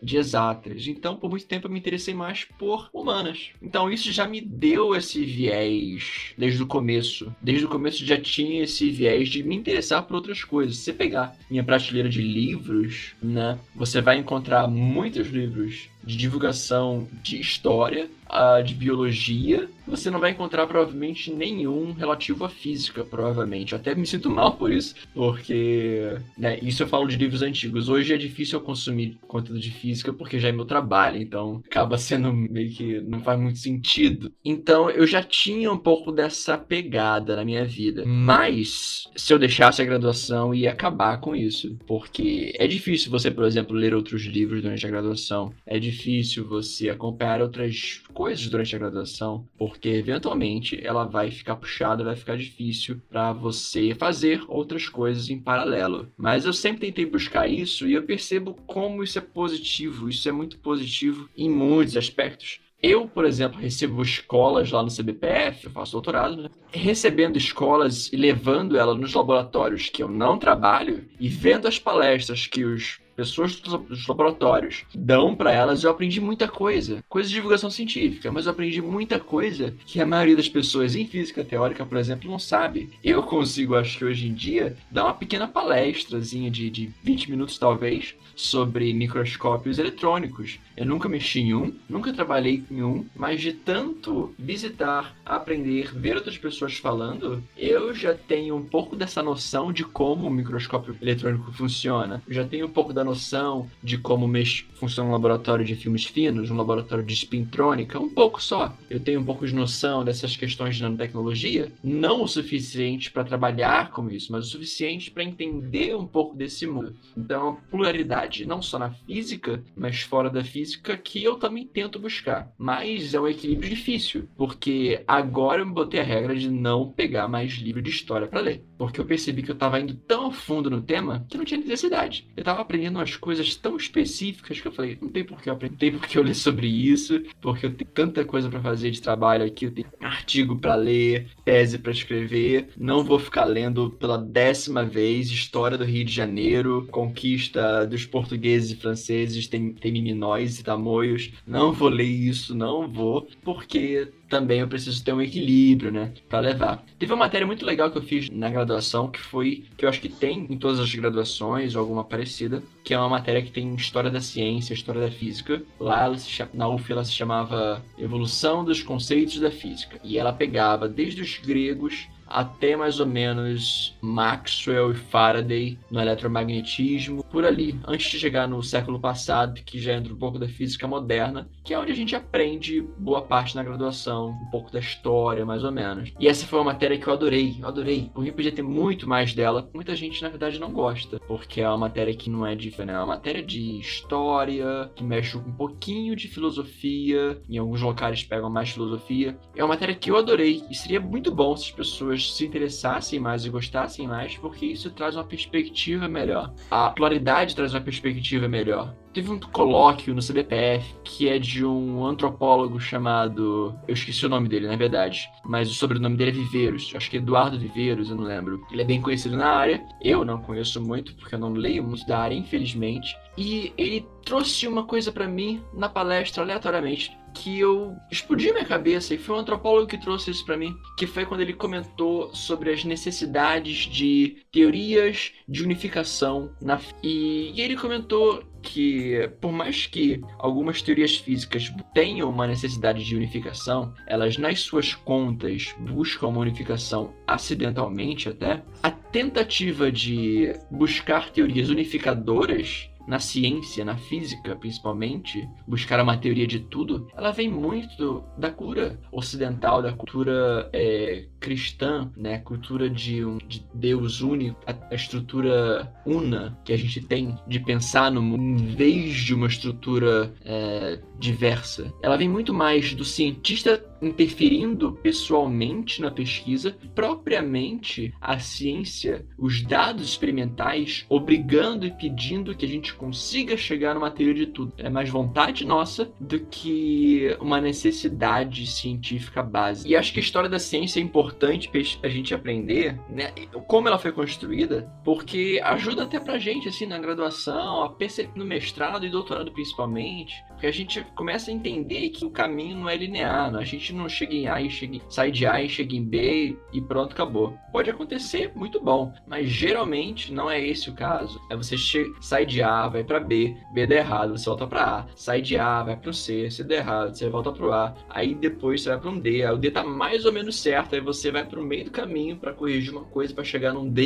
de 0.02 0.16
exatas. 0.16 0.88
Então, 0.88 1.18
por 1.18 1.30
muito 1.30 1.46
tempo, 1.46 1.68
eu 1.68 1.72
me 1.72 1.78
interessei 1.78 2.14
mais 2.14 2.46
por 2.58 2.90
humanas. 2.94 3.50
Então, 3.62 3.92
isso 3.92 4.10
já 4.14 4.26
me 4.26 4.40
deu 4.40 4.96
esse 4.96 5.22
viés 5.26 6.34
desde 6.38 6.64
o 6.64 6.66
começo. 6.66 7.36
Desde 7.42 7.66
o 7.66 7.70
começo 7.70 8.06
já 8.06 8.18
tinha 8.18 8.64
esse 8.64 8.90
viés 8.90 9.28
de 9.28 9.44
me 9.44 9.54
interessar 9.54 10.04
por 10.04 10.16
outras 10.16 10.46
coisas. 10.46 10.78
Se 10.78 10.84
você 10.84 10.94
pegar 10.94 11.36
minha 11.52 11.62
prateleira 11.62 12.08
de 12.08 12.22
livros, 12.22 13.16
né, 13.22 13.60
você 13.76 14.00
vai 14.00 14.18
encontrar 14.18 14.66
muitos 14.66 15.28
livros 15.28 15.90
de 16.06 16.16
divulgação 16.16 17.08
de 17.24 17.40
história, 17.40 18.08
a 18.28 18.62
de 18.62 18.74
biologia, 18.74 19.70
você 19.88 20.10
não 20.10 20.20
vai 20.20 20.32
encontrar 20.32 20.66
provavelmente 20.68 21.32
nenhum 21.32 21.94
relativo 21.94 22.44
à 22.44 22.50
física, 22.50 23.04
provavelmente. 23.04 23.74
Eu 23.74 23.80
até 23.80 23.94
me 23.94 24.06
sinto 24.06 24.30
mal 24.30 24.56
por 24.56 24.72
isso, 24.72 24.96
porque 25.14 26.18
né, 26.38 26.60
isso 26.62 26.84
eu 26.84 26.88
falo 26.88 27.08
de 27.08 27.18
livros 27.18 27.42
antigos. 27.42 27.88
Hoje 27.88 28.14
é 28.14 28.18
difícil 28.18 28.60
eu 28.60 28.66
consumir 28.66 29.18
conteúdo 29.28 29.60
de 29.60 29.72
física 29.72 30.12
porque 30.12 30.40
já 30.40 30.50
é 30.50 30.52
meu 30.52 30.66
trabalho, 30.66 31.22
então 31.22 31.62
acaba 31.66 31.98
sendo 31.98 32.34
meio 32.34 32.72
que 32.72 33.00
não 33.02 33.22
faz 33.22 33.40
muito 33.40 33.60
sentido. 33.60 34.32
Então 34.44 34.90
eu 34.90 35.06
já 35.06 35.22
tinha 35.22 35.72
um 35.72 35.78
pouco 35.78 36.12
dessa 36.12 36.58
pegada 36.58 37.36
na 37.36 37.46
minha 37.46 37.66
vida, 37.66 38.04
mas 38.06 39.08
se 39.16 39.34
eu 39.34 39.40
deixasse 39.40 39.82
a 39.82 39.86
graduação 39.86 40.54
ia 40.54 40.72
acabar 40.72 41.20
com 41.20 41.36
isso, 41.36 41.78
porque 41.86 42.54
é 42.58 42.68
difícil 42.68 43.12
você, 43.12 43.30
por 43.30 43.46
exemplo, 43.46 43.76
ler 43.76 43.94
outros 43.94 44.24
livros 44.24 44.62
durante 44.62 44.86
a 44.86 44.90
graduação. 44.90 45.54
É 45.66 45.78
difícil 45.80 46.48
você 46.48 46.90
acompanhar 46.90 47.42
outras 47.42 48.02
coisas 48.16 48.48
durante 48.48 48.74
a 48.74 48.80
graduação, 48.80 49.46
porque 49.58 49.90
eventualmente 49.90 50.80
ela 50.82 51.04
vai 51.04 51.30
ficar 51.30 51.58
puxada, 51.58 52.04
vai 52.04 52.16
ficar 52.16 52.38
difícil 52.38 53.02
para 53.10 53.34
você 53.34 53.94
fazer 53.94 54.42
outras 54.48 54.88
coisas 54.88 55.30
em 55.30 55.38
paralelo. 55.38 56.08
Mas 56.18 56.46
eu 56.46 56.54
sempre 56.54 56.88
tentei 56.88 57.06
buscar 57.06 57.48
isso 57.48 57.86
e 57.86 57.94
eu 57.94 58.04
percebo 58.04 58.56
como 58.66 59.04
isso 59.04 59.20
é 59.20 59.22
positivo, 59.22 60.08
isso 60.08 60.28
é 60.30 60.32
muito 60.32 60.58
positivo 60.60 61.30
em 61.38 61.50
muitos 61.50 61.98
aspectos. 61.98 62.62
Eu, 62.82 63.08
por 63.08 63.26
exemplo, 63.26 63.60
recebo 63.60 64.02
escolas 64.02 64.72
lá 64.72 64.84
no 64.84 64.96
CBPF, 64.96 65.66
eu 65.66 65.72
faço 65.72 65.94
doutorado, 65.94 66.44
né? 66.44 66.50
Recebendo 66.72 67.36
escolas 67.36 68.14
e 68.14 68.16
levando 68.16 68.78
elas 68.78 68.98
nos 68.98 69.14
laboratórios 69.14 69.90
que 69.90 70.04
eu 70.04 70.08
não 70.08 70.38
trabalho 70.38 71.04
e 71.20 71.28
vendo 71.28 71.68
as 71.68 71.80
palestras 71.80 72.46
que 72.46 72.64
os 72.64 73.00
pessoas 73.16 73.56
dos 73.56 74.08
laboratórios 74.08 74.84
dão 74.94 75.36
para 75.36 75.52
elas, 75.52 75.84
eu 75.84 75.92
aprendi 75.92 76.20
muita 76.20 76.48
coisa. 76.48 77.04
Coisa 77.08 77.30
de 77.30 77.36
divulgação 77.36 77.70
científica, 77.70 78.32
mas 78.32 78.46
eu 78.46 78.52
aprendi 78.52 78.82
muita 78.82 79.20
coisa 79.20 79.74
que 79.86 80.02
a 80.02 80.06
maioria 80.06 80.36
das 80.36 80.50
pessoas 80.50 80.96
em 80.96 81.06
física 81.06 81.44
teórica, 81.44 81.86
por 81.86 81.98
exemplo, 81.98 82.30
não 82.30 82.40
sabe. 82.40 82.90
Eu 83.04 83.24
consigo, 83.24 83.76
acho 83.76 83.98
que 83.98 84.06
hoje 84.06 84.28
em 84.28 84.34
dia, 84.34 84.76
dar 84.92 85.06
uma 85.06 85.14
pequena 85.14 85.48
palestrazinha 85.48 86.52
de, 86.52 86.70
de 86.70 86.92
20 87.04 87.32
minutos, 87.32 87.58
talvez, 87.58 88.16
sobre 88.36 88.94
microscópios 88.94 89.80
eletrônicos. 89.80 90.60
Eu 90.76 90.86
nunca 90.86 91.08
mexi 91.08 91.40
em 91.40 91.54
um, 91.54 91.74
nunca 91.88 92.12
trabalhei 92.12 92.64
em 92.70 92.84
um, 92.84 93.06
mas 93.16 93.40
de 93.40 93.54
tanto 93.54 94.36
visitar, 94.38 95.16
aprender, 95.26 95.94
ver 95.94 96.18
outras 96.18 96.38
pessoas 96.38 96.76
falando, 96.76 97.42
eu 97.56 97.94
já 97.96 98.14
tenho 98.14 98.56
um 98.56 98.64
pouco 98.64 98.96
dessa 98.96 99.24
noção 99.24 99.72
de 99.72 99.86
como 99.86 100.28
o 100.28 100.32
microscópio 100.32 100.98
eletrônico 101.02 101.54
funciona. 101.54 102.22
Eu 102.28 102.34
já 102.34 102.44
tenho 102.44 102.66
um 102.66 102.70
pouco 102.70 102.92
da 102.92 103.05
noção 103.06 103.70
de 103.82 103.98
como 103.98 104.26
funciona 104.74 105.10
um 105.10 105.14
laboratório 105.14 105.64
de 105.64 105.76
filmes 105.76 106.06
finos, 106.06 106.52
um 106.52 106.58
laboratório 106.58 107.04
de 107.04 107.14
spintrônica, 107.14 108.00
um 108.00 108.10
pouco 108.10 108.42
só. 108.42 108.76
Eu 108.90 109.00
tenho 109.00 109.22
um 109.22 109.24
pouco 109.24 109.48
de 109.48 109.56
noção 109.56 110.04
dessas 110.04 110.36
questões 110.36 110.76
de 110.76 110.82
nanotecnologia, 110.82 111.72
não 111.84 112.24
o 112.24 112.28
suficiente 112.28 113.12
para 113.12 113.24
trabalhar 113.24 113.92
com 113.92 114.10
isso, 114.10 114.32
mas 114.32 114.48
o 114.48 114.50
suficiente 114.50 115.12
para 115.12 115.24
entender 115.24 115.96
um 115.96 116.06
pouco 116.06 116.36
desse 116.36 116.68
mundo. 116.68 116.96
Então, 117.16 117.58
pluralidade, 117.70 118.46
não 118.46 118.62
só 118.62 118.78
na 118.78 118.92
física, 118.92 119.64
mas 119.76 120.02
fora 120.02 120.30
da 120.30 120.44
física, 120.44 120.98
que 120.98 121.24
eu 121.24 121.38
também 121.38 121.66
tento 121.66 122.00
buscar. 122.00 122.52
Mas 122.58 123.14
é 123.14 123.20
um 123.20 123.28
equilíbrio 123.28 123.70
difícil, 123.70 124.28
porque 124.36 125.04
agora 125.08 125.62
eu 125.62 125.66
me 125.66 125.74
botei 125.74 126.00
a 126.00 126.04
regra 126.04 126.36
de 126.36 126.50
não 126.50 126.92
pegar 126.92 127.28
mais 127.28 127.54
livro 127.54 127.82
de 127.82 127.90
história 127.90 128.28
para 128.28 128.42
ler, 128.42 128.64
porque 128.78 129.00
eu 129.00 129.06
percebi 129.06 129.44
que 129.44 129.52
eu 129.52 129.56
estava 129.56 129.80
indo 129.80 129.94
tão 129.94 130.28
a 130.28 130.32
fundo 130.32 130.70
no 130.70 130.82
tema 130.82 131.26
que 131.30 131.38
não 131.38 131.46
tinha 131.46 131.60
necessidade. 131.60 132.28
Eu 132.36 132.42
estava 132.42 132.62
aprendendo 132.62 132.95
umas 132.96 133.16
coisas 133.16 133.56
tão 133.56 133.78
específicas 133.78 134.60
que 134.60 134.68
eu 134.68 134.72
falei, 134.72 134.98
não 135.02 135.10
tem 135.10 135.24
por 135.24 135.42
que 135.42 135.50
eu 135.50 135.54
aprender, 135.54 135.74
não 135.74 135.80
tem 135.80 135.92
por 135.92 136.08
que 136.08 136.18
eu 136.18 136.24
ler 136.24 136.36
sobre 136.36 136.68
isso, 136.68 137.22
porque 137.42 137.66
eu 137.66 137.74
tenho 137.74 137.90
tanta 137.94 138.26
coisa 138.26 138.50
para 138.50 138.62
fazer 138.62 138.92
de 138.92 139.02
trabalho 139.02 139.46
aqui, 139.46 139.66
eu 139.66 139.72
tenho 139.72 139.88
artigo 140.00 140.58
para 140.58 140.76
ler, 140.76 141.28
tese 141.44 141.78
para 141.78 141.92
escrever, 141.92 142.70
não 142.78 143.04
vou 143.04 143.20
ficar 143.20 143.46
lendo 143.46 143.92
pela 143.92 144.18
décima 144.18 144.84
vez 144.84 145.30
história 145.30 145.78
do 145.78 145.84
Rio 145.84 146.06
de 146.06 146.14
Janeiro, 146.14 146.88
conquista 146.92 147.86
dos 147.86 148.06
portugueses 148.06 148.72
e 148.72 148.76
franceses, 148.76 149.48
tem, 149.48 149.74
tem 149.74 149.92
miminóis 149.92 150.60
e 150.60 150.64
tamoios, 150.64 151.32
não 151.46 151.72
vou 151.72 151.90
ler 151.90 152.04
isso, 152.04 152.56
não 152.56 152.88
vou, 152.88 153.28
porque 153.44 154.08
também 154.30 154.60
eu 154.60 154.68
preciso 154.68 155.04
ter 155.04 155.14
um 155.14 155.22
equilíbrio, 155.22 155.92
né, 155.92 156.14
para 156.30 156.40
levar. 156.40 156.84
Teve 156.98 157.14
uma 157.14 157.26
matéria 157.26 157.46
muito 157.46 157.66
legal 157.66 157.92
que 157.92 157.98
eu 157.98 158.02
fiz 158.02 158.30
na 158.30 158.50
graduação 158.50 159.10
que 159.10 159.20
foi 159.20 159.66
que 159.78 159.86
eu 159.86 159.90
acho 159.90 160.02
que 160.02 160.10
tem 160.10 160.48
em 160.50 160.58
todas 160.58 160.80
as 160.80 160.94
graduações 160.94 161.76
ou 161.76 161.82
alguma 161.82 162.04
parecida, 162.04 162.64
que 162.84 162.94
é 162.94 162.98
uma 162.98 163.10
matéria 163.10 163.42
que 163.42 163.52
tem 163.52 163.74
história 163.76 164.10
da 164.10 164.22
ciência, 164.22 164.74
história 164.74 165.02
da 165.02 165.12
física. 165.12 165.62
Lá 165.80 166.16
se, 166.18 166.44
na 166.54 166.68
UF 166.68 166.92
ela 166.92 167.04
se 167.04 167.12
chamava 167.12 167.84
Evolução 167.98 168.64
dos 168.64 168.82
conceitos 168.82 169.40
da 169.40 169.52
física 169.52 170.00
e 170.04 170.18
ela 170.18 170.34
pegava 170.34 170.88
desde 170.88 171.22
os 171.22 171.38
gregos 171.38 172.08
até 172.28 172.76
mais 172.76 173.00
ou 173.00 173.06
menos 173.06 173.96
Maxwell 174.02 174.92
e 174.92 174.96
Faraday 174.96 175.78
no 175.90 176.00
eletromagnetismo, 176.00 177.24
por 177.24 177.46
ali, 177.46 177.80
antes 177.88 178.10
de 178.12 178.20
chegar 178.20 178.48
no 178.48 178.62
século 178.64 179.00
passado, 179.00 179.62
que 179.66 179.80
já 179.80 179.94
entra 179.94 180.14
um 180.14 180.18
pouco 180.18 180.40
da 180.40 180.48
física 180.48 180.88
moderna, 180.88 181.48
que 181.64 181.74
é 181.74 181.80
onde 181.80 181.92
a 181.92 181.96
gente 181.96 182.16
aprende 182.16 182.82
boa 182.98 183.22
parte 183.22 183.56
na 183.56 183.64
graduação, 183.64 184.30
um 184.30 184.50
pouco 184.50 184.72
da 184.72 184.80
história, 184.80 185.46
mais 185.46 185.64
ou 185.64 185.72
menos. 185.72 186.12
E 186.20 186.28
essa 186.28 186.46
foi 186.46 186.60
uma 186.60 186.72
matéria 186.72 186.98
que 186.98 187.08
eu 187.08 187.14
adorei, 187.14 187.56
eu 187.60 187.68
adorei. 187.68 188.10
Por 188.14 188.24
mim 188.24 188.32
podia 188.32 188.52
ter 188.52 188.62
muito 188.62 189.08
mais 189.08 189.34
dela. 189.34 189.70
Muita 189.74 189.96
gente, 189.96 190.22
na 190.22 190.30
verdade, 190.30 190.60
não 190.60 190.72
gosta, 190.72 191.20
porque 191.28 191.62
é 191.62 191.68
uma 191.68 191.78
matéria 191.78 192.16
que 192.16 192.30
não 192.30 192.46
é 192.46 192.56
de, 192.56 192.74
né, 192.84 192.94
é 192.94 192.98
uma 192.98 193.08
matéria 193.08 193.44
de 193.44 193.80
história, 193.80 194.90
que 194.96 195.04
mexe 195.04 195.38
com 195.38 195.50
um 195.50 195.54
pouquinho 195.54 196.16
de 196.16 196.28
filosofia, 196.28 197.42
em 197.50 197.58
alguns 197.58 197.82
locais 197.82 198.24
pegam 198.24 198.50
mais 198.50 198.70
filosofia. 198.70 199.38
É 199.56 199.64
uma 199.64 199.70
matéria 199.70 199.96
que 199.96 200.10
eu 200.10 200.18
adorei 200.18 200.64
e 200.70 200.76
seria 200.76 201.00
muito 201.00 201.32
bom 201.32 201.56
se 201.56 201.66
as 201.66 201.72
pessoas 201.72 202.15
se 202.18 202.46
interessassem 202.46 203.20
mais 203.20 203.46
e 203.46 203.50
gostassem 203.50 204.08
mais, 204.08 204.38
porque 204.38 204.66
isso 204.66 204.92
traz 204.92 205.16
uma 205.16 205.24
perspectiva 205.24 206.08
melhor. 206.08 206.54
A 206.70 206.90
pluralidade 206.90 207.56
traz 207.56 207.74
uma 207.74 207.82
perspectiva 207.82 208.48
melhor. 208.48 208.94
Teve 209.14 209.32
um 209.32 209.40
colóquio 209.40 210.14
no 210.14 210.22
CBPF 210.22 210.94
que 211.04 211.30
é 211.30 211.40
de 211.40 211.66
um 211.66 212.06
antropólogo 212.06 212.80
chamado. 212.80 213.74
Eu 213.88 213.94
esqueci 213.94 214.26
o 214.26 214.30
nome 214.30 214.50
dele, 214.50 214.68
na 214.68 214.76
verdade. 214.76 215.30
Mas 215.46 215.72
o 215.72 215.74
sobrenome 215.74 216.18
dele 216.18 216.32
é 216.32 216.34
Viveiros. 216.34 216.92
Acho 216.94 217.10
que 217.10 217.16
é 217.16 217.20
Eduardo 217.20 217.58
Viveiros, 217.58 218.10
eu 218.10 218.18
não 218.18 218.26
lembro. 218.26 218.62
Ele 218.70 218.82
é 218.82 218.86
bem 218.86 219.02
conhecido 219.02 219.38
na 219.38 219.48
área. 219.48 219.82
Eu 220.02 220.26
não 220.26 220.42
conheço 220.42 220.82
muito, 220.82 221.16
porque 221.16 221.36
eu 221.36 221.40
não 221.40 221.54
leio 221.54 221.84
muito 221.84 222.06
da 222.06 222.20
área, 222.20 222.36
infelizmente. 222.36 223.16
E 223.38 223.74
ele 223.78 224.06
trouxe 224.26 224.68
uma 224.68 224.84
coisa 224.84 225.12
para 225.12 225.28
mim 225.28 225.64
na 225.74 225.88
palestra 225.88 226.44
aleatoriamente 226.44 227.18
que 227.36 227.60
eu 227.60 227.96
explodi 228.10 228.52
minha 228.52 228.66
cabeça 228.66 229.14
e 229.14 229.18
foi 229.18 229.36
um 229.36 229.40
antropólogo 229.40 229.88
que 229.88 229.98
trouxe 229.98 230.32
isso 230.32 230.46
para 230.46 230.58
mim, 230.58 230.76
que 230.98 231.06
foi 231.06 231.26
quando 231.26 231.42
ele 231.42 231.54
comentou 231.54 232.34
sobre 232.34 232.72
as 232.72 232.84
necessidades 232.84 233.80
de 233.80 234.38
teorias 234.52 235.34
de 235.48 235.62
unificação 235.62 236.52
na 236.62 236.80
e, 237.04 237.52
e 237.54 237.62
ele 237.62 237.76
comentou 237.76 238.44
que 238.62 239.30
por 239.40 239.52
mais 239.52 239.86
que 239.86 240.22
algumas 240.40 240.82
teorias 240.82 241.18
físicas 241.18 241.72
tenham 241.94 242.30
uma 242.30 242.48
necessidade 242.48 243.04
de 243.04 243.16
unificação, 243.16 243.94
elas 244.08 244.38
nas 244.38 244.62
suas 244.62 244.94
contas 244.94 245.76
buscam 245.80 246.28
uma 246.28 246.40
unificação 246.42 247.14
acidentalmente 247.28 248.28
até, 248.28 248.64
a 248.82 248.90
tentativa 248.90 249.92
de 249.92 250.52
buscar 250.72 251.30
teorias 251.30 251.70
unificadoras 251.70 252.90
na 253.08 253.20
ciência, 253.20 253.86
na 253.86 253.98
física 253.98 254.56
principalmente, 254.56 255.48
buscar 255.68 256.02
uma 256.02 256.18
teoria 256.18 256.48
de 256.48 256.60
tudo, 256.60 257.08
ela 257.16 257.32
vem 257.32 257.50
muito 257.50 258.24
da 258.38 258.50
cura 258.50 259.00
ocidental, 259.12 259.82
da 259.82 259.94
cultura 259.94 260.70
é, 260.74 261.26
cristã, 261.40 262.12
né? 262.18 262.40
Cultura 262.40 262.90
de, 262.90 263.24
um, 263.24 263.38
de 263.38 263.66
Deus 263.74 264.22
único, 264.22 264.60
a, 264.66 264.74
a, 264.92 264.96
estrutura 264.96 265.94
una 266.06 266.58
que 266.66 266.74
a 266.74 266.78
gente 266.78 267.02
tem 267.02 267.38
de 267.48 267.60
pensar 267.60 268.12
no 268.12 268.22
mundo 268.22 268.64
em 268.64 268.76
vez 268.76 269.16
de 269.16 269.34
uma 269.34 269.48
estrutura 269.48 270.34
é, 270.44 271.00
diversa. 271.20 271.94
Ela 272.02 272.18
vem 272.18 272.28
muito 272.28 272.54
mais 272.54 272.94
do 272.94 273.06
cientista 273.06 273.84
interferindo 274.02 274.94
pessoalmente 274.94 276.02
na 276.02 276.12
pesquisa, 276.12 276.78
propriamente 276.94 278.14
a 278.20 278.40
ciência, 278.40 279.26
os 279.38 279.62
dados 279.62 280.10
experimentais, 280.10 281.06
obrigando 281.10 281.86
e 281.86 281.92
pedindo 281.92 282.56
que 282.56 282.66
a 282.66 282.70
gente 282.70 282.94
consiga 282.94 283.58
chegar 283.58 283.94
numa 283.94 284.12
teoria 284.12 284.46
de 284.46 284.52
tudo. 284.52 284.74
É 284.78 284.90
mais 284.90 285.10
vontade 285.10 285.66
nossa 285.66 286.12
do 286.20 286.40
que 286.40 287.36
uma 287.40 287.60
necessidade 287.62 288.66
científica 288.68 289.42
básica. 289.42 289.90
E 289.90 289.96
acho 289.96 290.14
que 290.14 290.20
a 290.20 290.24
história 290.24 290.50
da 290.50 290.60
ciência 290.60 291.00
é 291.00 291.04
importante 291.04 291.70
a 292.04 292.08
gente 292.08 292.34
aprender, 292.34 293.00
né, 293.10 293.32
como 293.68 293.88
ela 293.88 293.98
foi 293.98 294.12
construída, 294.12 294.90
porque 295.04 295.60
ajuda 295.64 296.04
até 296.04 296.20
pra 296.20 296.38
gente, 296.38 296.68
assim, 296.68 296.86
na 296.86 296.98
graduação, 296.98 297.96
no 298.36 298.46
mestrado 298.46 299.06
e 299.06 299.10
doutorado 299.10 299.52
principalmente, 299.52 300.36
porque 300.50 300.68
a 300.68 300.72
gente 300.72 301.04
começa 301.16 301.52
a 301.52 301.54
entender 301.54 302.10
que 302.10 302.26
o 302.26 302.30
caminho 302.30 302.78
não 302.78 302.90
é 302.90 302.96
linear, 302.96 303.52
né? 303.52 303.60
a 303.60 303.64
gente 303.64 303.85
não 303.94 304.10
chega 304.10 304.34
em 304.34 304.48
A 304.48 304.62
e 304.62 304.70
chega, 304.70 305.00
sai 305.10 305.32
de 305.32 305.46
A 305.46 305.62
e 305.62 305.70
chega 305.70 305.96
em 305.96 306.04
B 306.04 306.58
e 306.74 306.82
pronto, 306.82 307.14
acabou. 307.14 307.58
Pode 307.72 307.90
acontecer, 307.90 308.52
muito 308.56 308.82
bom, 308.82 309.14
mas 309.28 309.50
geralmente 309.50 310.34
não 310.34 310.50
é 310.50 310.66
esse 310.66 310.90
o 310.90 310.94
caso. 310.94 311.42
É 311.50 311.56
você 311.56 311.78
chega, 311.78 312.10
sai 312.22 312.46
de 312.46 312.62
A, 312.62 312.88
vai 312.88 313.04
para 313.04 313.20
B, 313.20 313.56
B 313.74 313.86
dá 313.86 313.96
errado, 313.96 314.38
você 314.38 314.46
volta 314.46 314.66
para 314.68 314.84
A, 314.84 315.06
sai 315.16 315.42
de 315.42 315.58
A, 315.58 315.84
vai 315.84 315.96
para 315.96 316.14
C, 316.14 316.50
C 316.50 316.64
dá 316.64 316.76
errado, 316.76 317.16
você 317.16 317.30
volta 317.30 317.52
para 317.52 317.66
o 317.66 317.74
A, 317.74 317.94
aí 318.10 318.34
depois 318.34 318.82
você 318.82 318.90
vai 318.90 319.00
para 319.00 319.10
um 319.10 319.20
D, 319.20 319.44
aí 319.44 319.54
o 319.54 319.58
D 319.58 319.72
tá 319.72 319.84
mais 319.84 320.26
ou 320.26 320.32
menos 320.32 320.56
certo, 320.60 320.96
aí 320.96 321.02
você 321.02 321.32
vai 321.32 321.46
para 321.46 321.60
o 321.60 321.64
meio 321.64 321.86
do 321.86 321.92
caminho 321.92 322.38
para 322.38 322.54
corrigir 322.54 322.92
uma 322.92 323.04
coisa 323.04 323.34
para 323.34 323.44
chegar 323.44 323.74
num 323.74 323.90
D 323.90 324.06